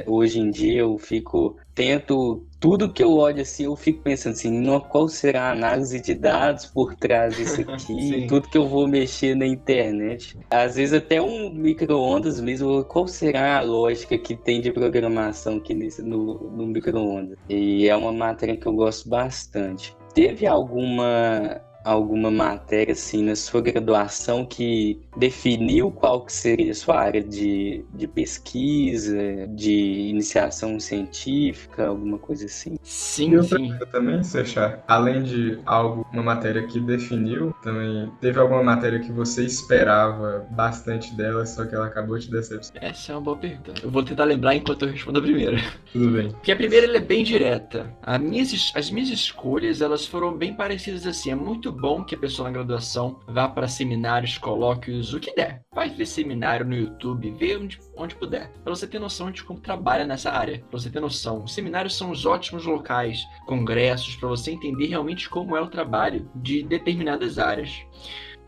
Hoje 0.06 0.40
em 0.40 0.50
dia 0.50 0.80
eu 0.80 0.96
fico 0.98 1.56
tento 1.74 2.45
tudo 2.58 2.92
que 2.92 3.02
eu 3.02 3.12
olho 3.12 3.42
assim, 3.42 3.64
eu 3.64 3.76
fico 3.76 4.02
pensando 4.02 4.32
assim, 4.32 4.50
no, 4.50 4.80
qual 4.80 5.08
será 5.08 5.44
a 5.44 5.52
análise 5.52 6.00
de 6.00 6.14
dados 6.14 6.66
por 6.66 6.94
trás 6.94 7.36
disso 7.36 7.60
aqui, 7.68 8.26
tudo 8.28 8.48
que 8.48 8.58
eu 8.58 8.66
vou 8.66 8.88
mexer 8.88 9.34
na 9.34 9.46
internet. 9.46 10.38
Às 10.50 10.76
vezes 10.76 10.94
até 10.94 11.20
um 11.20 11.50
micro-ondas 11.52 12.40
mesmo, 12.40 12.84
qual 12.84 13.06
será 13.06 13.58
a 13.58 13.62
lógica 13.62 14.16
que 14.18 14.34
tem 14.34 14.60
de 14.60 14.72
programação 14.72 15.56
aqui 15.56 15.74
nesse, 15.74 16.02
no, 16.02 16.50
no 16.50 16.66
micro-ondas. 16.66 17.38
E 17.48 17.88
é 17.88 17.96
uma 17.96 18.12
matéria 18.12 18.56
que 18.56 18.66
eu 18.66 18.72
gosto 18.72 19.08
bastante. 19.08 19.96
Teve 20.14 20.46
alguma 20.46 21.60
alguma 21.86 22.30
matéria 22.30 22.92
assim 22.92 23.22
na 23.22 23.36
sua 23.36 23.60
graduação 23.60 24.44
que 24.44 25.00
definiu 25.16 25.90
qual 25.90 26.24
que 26.24 26.32
seria 26.32 26.72
a 26.72 26.74
sua 26.74 26.98
área 26.98 27.22
de, 27.22 27.84
de 27.94 28.06
pesquisa, 28.06 29.46
de 29.48 29.72
iniciação 30.10 30.78
científica, 30.80 31.86
alguma 31.86 32.18
coisa 32.18 32.46
assim? 32.46 32.76
Sim, 32.82 33.30
e 33.30 33.38
outra 33.38 33.58
sim. 33.58 33.74
Também, 33.92 34.22
Seixar, 34.22 34.82
além 34.88 35.22
de 35.22 35.58
algo, 35.64 36.06
uma 36.12 36.22
matéria 36.22 36.66
que 36.66 36.80
definiu, 36.80 37.54
também 37.62 38.10
teve 38.20 38.40
alguma 38.40 38.62
matéria 38.62 38.98
que 38.98 39.12
você 39.12 39.44
esperava 39.44 40.46
bastante 40.50 41.14
dela, 41.14 41.46
só 41.46 41.64
que 41.64 41.74
ela 41.74 41.86
acabou 41.86 42.18
te 42.18 42.30
decepcionando? 42.30 42.84
Essa 42.84 43.12
é 43.12 43.14
uma 43.14 43.20
boa 43.20 43.36
pergunta. 43.36 43.74
Eu 43.82 43.90
vou 43.90 44.02
tentar 44.02 44.24
lembrar 44.24 44.56
enquanto 44.56 44.84
eu 44.84 44.90
respondo 44.90 45.18
a 45.18 45.22
primeira. 45.22 45.58
Tudo 45.92 46.10
bem. 46.10 46.30
Porque 46.32 46.50
a 46.50 46.56
primeira 46.56 46.96
é 46.96 47.00
bem 47.00 47.22
direta. 47.22 47.94
As 48.02 48.20
minhas, 48.20 48.72
as 48.74 48.90
minhas 48.90 49.08
escolhas, 49.08 49.80
elas 49.80 50.04
foram 50.06 50.36
bem 50.36 50.54
parecidas 50.54 51.06
assim. 51.06 51.30
É 51.30 51.34
muito 51.34 51.75
bom 51.76 52.02
que 52.02 52.14
a 52.14 52.18
pessoa 52.18 52.48
na 52.48 52.54
graduação 52.54 53.20
vá 53.26 53.48
para 53.48 53.68
seminários, 53.68 54.38
colóquios, 54.38 55.12
o 55.12 55.20
que 55.20 55.34
der. 55.34 55.62
Vai 55.74 55.90
ver 55.90 56.06
seminário 56.06 56.64
no 56.64 56.74
YouTube, 56.74 57.30
vê 57.32 57.56
onde, 57.56 57.78
onde 57.96 58.14
puder. 58.14 58.50
Para 58.64 58.74
você 58.74 58.86
ter 58.86 58.98
noção 58.98 59.30
de 59.30 59.44
como 59.44 59.60
trabalha 59.60 60.06
nessa 60.06 60.30
área. 60.30 60.58
Para 60.70 60.78
você 60.78 60.90
ter 60.90 61.00
noção. 61.00 61.44
Os 61.44 61.54
seminários 61.54 61.96
são 61.96 62.10
os 62.10 62.24
ótimos 62.24 62.64
locais, 62.64 63.24
congressos, 63.46 64.16
para 64.16 64.28
você 64.28 64.52
entender 64.52 64.86
realmente 64.86 65.28
como 65.28 65.56
é 65.56 65.60
o 65.60 65.68
trabalho 65.68 66.30
de 66.34 66.62
determinadas 66.62 67.38
áreas. 67.38 67.70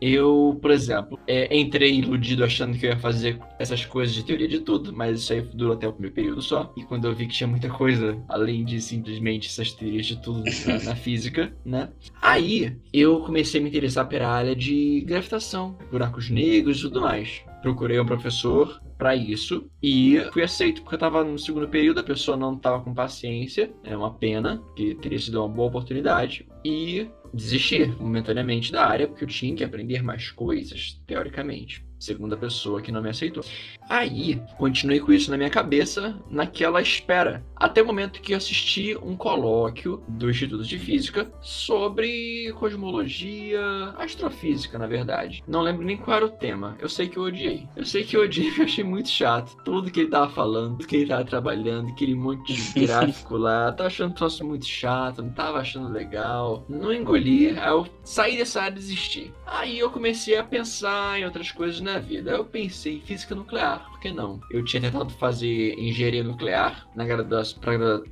Eu, 0.01 0.57
por 0.61 0.71
exemplo, 0.71 1.19
é, 1.27 1.55
entrei 1.57 1.95
iludido 1.95 2.43
achando 2.43 2.77
que 2.77 2.85
eu 2.85 2.91
ia 2.91 2.99
fazer 2.99 3.39
essas 3.57 3.85
coisas 3.85 4.15
de 4.15 4.23
teoria 4.23 4.47
de 4.47 4.59
tudo, 4.59 4.93
mas 4.93 5.19
isso 5.19 5.33
aí 5.33 5.41
durou 5.41 5.73
até 5.73 5.87
o 5.87 5.91
primeiro 5.91 6.15
período 6.15 6.41
só. 6.41 6.71
E 6.77 6.83
quando 6.83 7.05
eu 7.05 7.13
vi 7.13 7.27
que 7.27 7.33
tinha 7.33 7.47
muita 7.47 7.69
coisa 7.69 8.17
além 8.27 8.63
de 8.63 8.81
simplesmente 8.81 9.47
essas 9.47 9.71
teorias 9.71 10.05
de 10.05 10.21
tudo 10.21 10.43
na, 10.65 10.83
na 10.83 10.95
física, 10.95 11.53
né? 11.65 11.89
Aí 12.21 12.77
eu 12.93 13.19
comecei 13.21 13.59
a 13.59 13.63
me 13.63 13.69
interessar 13.69 14.07
pela 14.07 14.29
área 14.29 14.55
de 14.55 15.01
gravitação, 15.01 15.77
buracos 15.91 16.29
negros 16.29 16.79
e 16.79 16.81
tudo 16.83 17.01
mais. 17.01 17.41
Procurei 17.61 17.99
um 17.99 18.05
professor 18.05 18.81
para 18.97 19.15
isso 19.15 19.69
e 19.81 20.19
fui 20.33 20.43
aceito 20.43 20.81
porque 20.81 20.95
eu 20.95 20.99
tava 20.99 21.23
no 21.23 21.39
segundo 21.39 21.67
período, 21.69 22.01
a 22.01 22.03
pessoa 22.03 22.35
não 22.35 22.57
tava 22.57 22.83
com 22.83 22.93
paciência, 22.93 23.71
é 23.83 23.95
uma 23.95 24.13
pena, 24.13 24.61
que 24.75 24.93
teria 24.95 25.17
sido 25.17 25.39
uma 25.39 25.47
boa 25.47 25.69
oportunidade 25.69 26.45
e 26.65 27.07
desistir 27.33 27.95
momentaneamente 27.99 28.71
da 28.71 28.85
área 28.85 29.07
porque 29.07 29.23
eu 29.23 29.27
tinha 29.27 29.55
que 29.55 29.63
aprender 29.63 30.01
mais 30.03 30.31
coisas, 30.31 31.01
teoricamente 31.05 31.87
segunda 31.99 32.37
pessoa 32.37 32.81
que 32.81 32.91
não 32.91 33.01
me 33.01 33.09
aceitou. 33.09 33.43
Aí, 33.89 34.39
continuei 34.55 34.99
com 34.99 35.11
isso 35.11 35.31
na 35.31 35.37
minha 35.37 35.49
cabeça, 35.49 36.15
naquela 36.29 36.79
espera, 36.79 37.43
até 37.55 37.81
o 37.81 37.85
momento 37.85 38.21
que 38.21 38.35
assisti 38.35 38.95
um 39.01 39.15
colóquio 39.17 40.03
do 40.07 40.29
Instituto 40.29 40.63
de 40.63 40.77
Física 40.77 41.31
sobre 41.41 42.53
cosmologia, 42.53 43.59
astrofísica, 43.97 44.77
na 44.77 44.85
verdade. 44.85 45.43
Não 45.47 45.61
lembro 45.61 45.83
nem 45.83 45.97
qual 45.97 46.17
era 46.17 46.25
o 46.25 46.29
tema. 46.29 46.77
Eu 46.79 46.87
sei 46.87 47.09
que 47.09 47.17
eu 47.17 47.23
odiei. 47.23 47.67
Eu 47.75 47.83
sei 47.83 48.03
que 48.03 48.15
eu 48.15 48.21
odiei 48.21 48.49
porque 48.49 48.61
eu 48.61 48.65
achei 48.65 48.83
muito 48.83 49.09
chato. 49.09 49.57
Tudo 49.65 49.89
que 49.89 50.01
ele 50.01 50.09
tava 50.09 50.29
falando, 50.29 50.77
tudo 50.77 50.87
que 50.87 50.95
ele 50.95 51.07
tava 51.07 51.25
trabalhando, 51.25 51.89
aquele 51.89 52.13
monte 52.13 52.53
de 52.53 52.79
gráfico 52.85 53.37
lá. 53.37 53.71
Tava 53.71 53.87
achando 53.87 54.11
o 54.11 54.15
troço 54.15 54.45
muito 54.45 54.67
chato, 54.67 55.23
não 55.23 55.31
tava 55.31 55.57
achando 55.57 55.89
legal. 55.89 56.63
Não 56.69 56.93
engoli, 56.93 57.57
aí 57.57 57.69
eu 57.69 57.87
saí 58.03 58.37
dessa 58.37 58.61
área 58.61 58.73
e 58.73 58.75
desisti. 58.75 59.33
Aí 59.45 59.79
eu 59.79 59.89
comecei 59.89 60.37
a 60.37 60.43
pensar 60.43 61.19
em 61.19 61.25
outras 61.25 61.51
coisas 61.51 61.81
na 61.81 61.97
vida. 61.97 62.31
Eu 62.31 62.45
pensei 62.45 62.97
em 62.97 63.01
física 63.01 63.33
nuclear, 63.33 63.78
por 63.89 63.99
que 63.99 64.11
não? 64.11 64.39
Eu 64.49 64.63
tinha 64.63 64.81
tentado 64.81 65.09
fazer 65.13 65.73
engenharia 65.77 66.23
nuclear 66.23 66.87
na 66.95 67.05
graduação, 67.05 67.59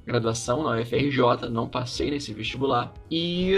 graduação 0.06 0.64
na 0.64 0.82
UFRJ, 0.82 1.50
não 1.50 1.68
passei 1.68 2.12
nesse 2.12 2.34
vestibular. 2.34 2.94
E 3.10 3.54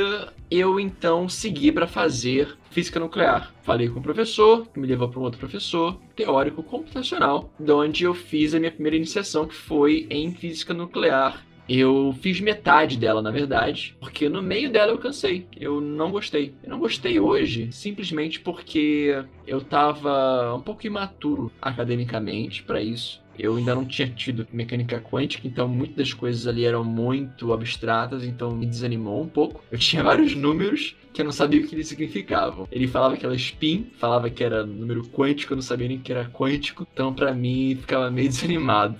eu 0.50 0.80
então 0.80 1.28
segui 1.28 1.72
para 1.72 1.88
fazer 1.88 2.58
física 2.70 3.00
nuclear. 3.00 3.54
Falei 3.64 3.90
com 3.90 4.00
o 4.00 4.04
professor, 4.04 4.68
que 4.68 4.80
me 4.80 4.88
levou 4.88 5.10
para 5.10 5.20
um 5.20 5.24
outro 5.24 5.40
professor, 5.40 6.00
teórico 6.16 6.62
computacional, 6.64 7.52
de 7.60 7.72
onde 7.72 8.04
eu 8.04 8.14
fiz 8.14 8.54
a 8.54 8.60
minha 8.60 8.72
primeira 8.72 8.98
iniciação, 8.98 9.48
que 9.48 9.56
foi 9.56 10.08
em 10.10 10.34
física 10.34 10.74
nuclear 10.74 11.44
eu 11.70 12.16
fiz 12.20 12.42
metade 12.42 12.98
dela, 12.98 13.22
na 13.22 13.30
verdade, 13.30 13.96
porque 14.00 14.28
no 14.28 14.42
meio 14.42 14.72
dela 14.72 14.92
eu 14.92 14.98
cansei. 14.98 15.46
Eu 15.56 15.80
não 15.80 16.10
gostei. 16.12 16.54
Eu 16.64 16.70
não 16.72 16.80
gostei 16.80 17.20
hoje, 17.20 17.70
simplesmente 17.72 18.40
porque 18.40 19.24
eu 19.46 19.62
tava 19.62 20.56
um 20.56 20.62
pouco 20.62 20.88
imaturo 20.88 21.52
academicamente 21.62 22.64
para 22.64 22.82
isso. 22.82 23.22
Eu 23.38 23.56
ainda 23.56 23.74
não 23.74 23.86
tinha 23.86 24.08
tido 24.10 24.46
mecânica 24.52 25.00
quântica, 25.00 25.48
então 25.48 25.66
muitas 25.66 25.96
das 25.96 26.14
coisas 26.14 26.46
ali 26.46 26.66
eram 26.66 26.84
muito 26.84 27.54
abstratas, 27.54 28.26
então 28.26 28.52
me 28.52 28.66
desanimou 28.66 29.22
um 29.22 29.30
pouco. 29.30 29.64
Eu 29.72 29.78
tinha 29.78 30.04
vários 30.04 30.36
números 30.36 30.96
que 31.14 31.22
eu 31.22 31.26
não 31.26 31.32
sabia 31.32 31.62
o 31.62 31.68
que 31.68 31.74
eles 31.74 31.88
significavam. 31.88 32.68
Ele 32.70 32.86
falava 32.86 33.16
que 33.16 33.26
era 33.26 33.34
spin, 33.36 33.88
falava 33.98 34.30
que 34.30 34.44
era 34.44 34.66
número 34.66 35.04
quântico, 35.08 35.54
eu 35.54 35.56
não 35.56 35.62
sabia 35.62 35.88
nem 35.88 36.00
que 36.00 36.12
era 36.12 36.26
quântico, 36.26 36.86
então 36.94 37.14
para 37.14 37.34
mim 37.34 37.78
ficava 37.80 38.12
meio 38.12 38.28
desanimado 38.30 38.96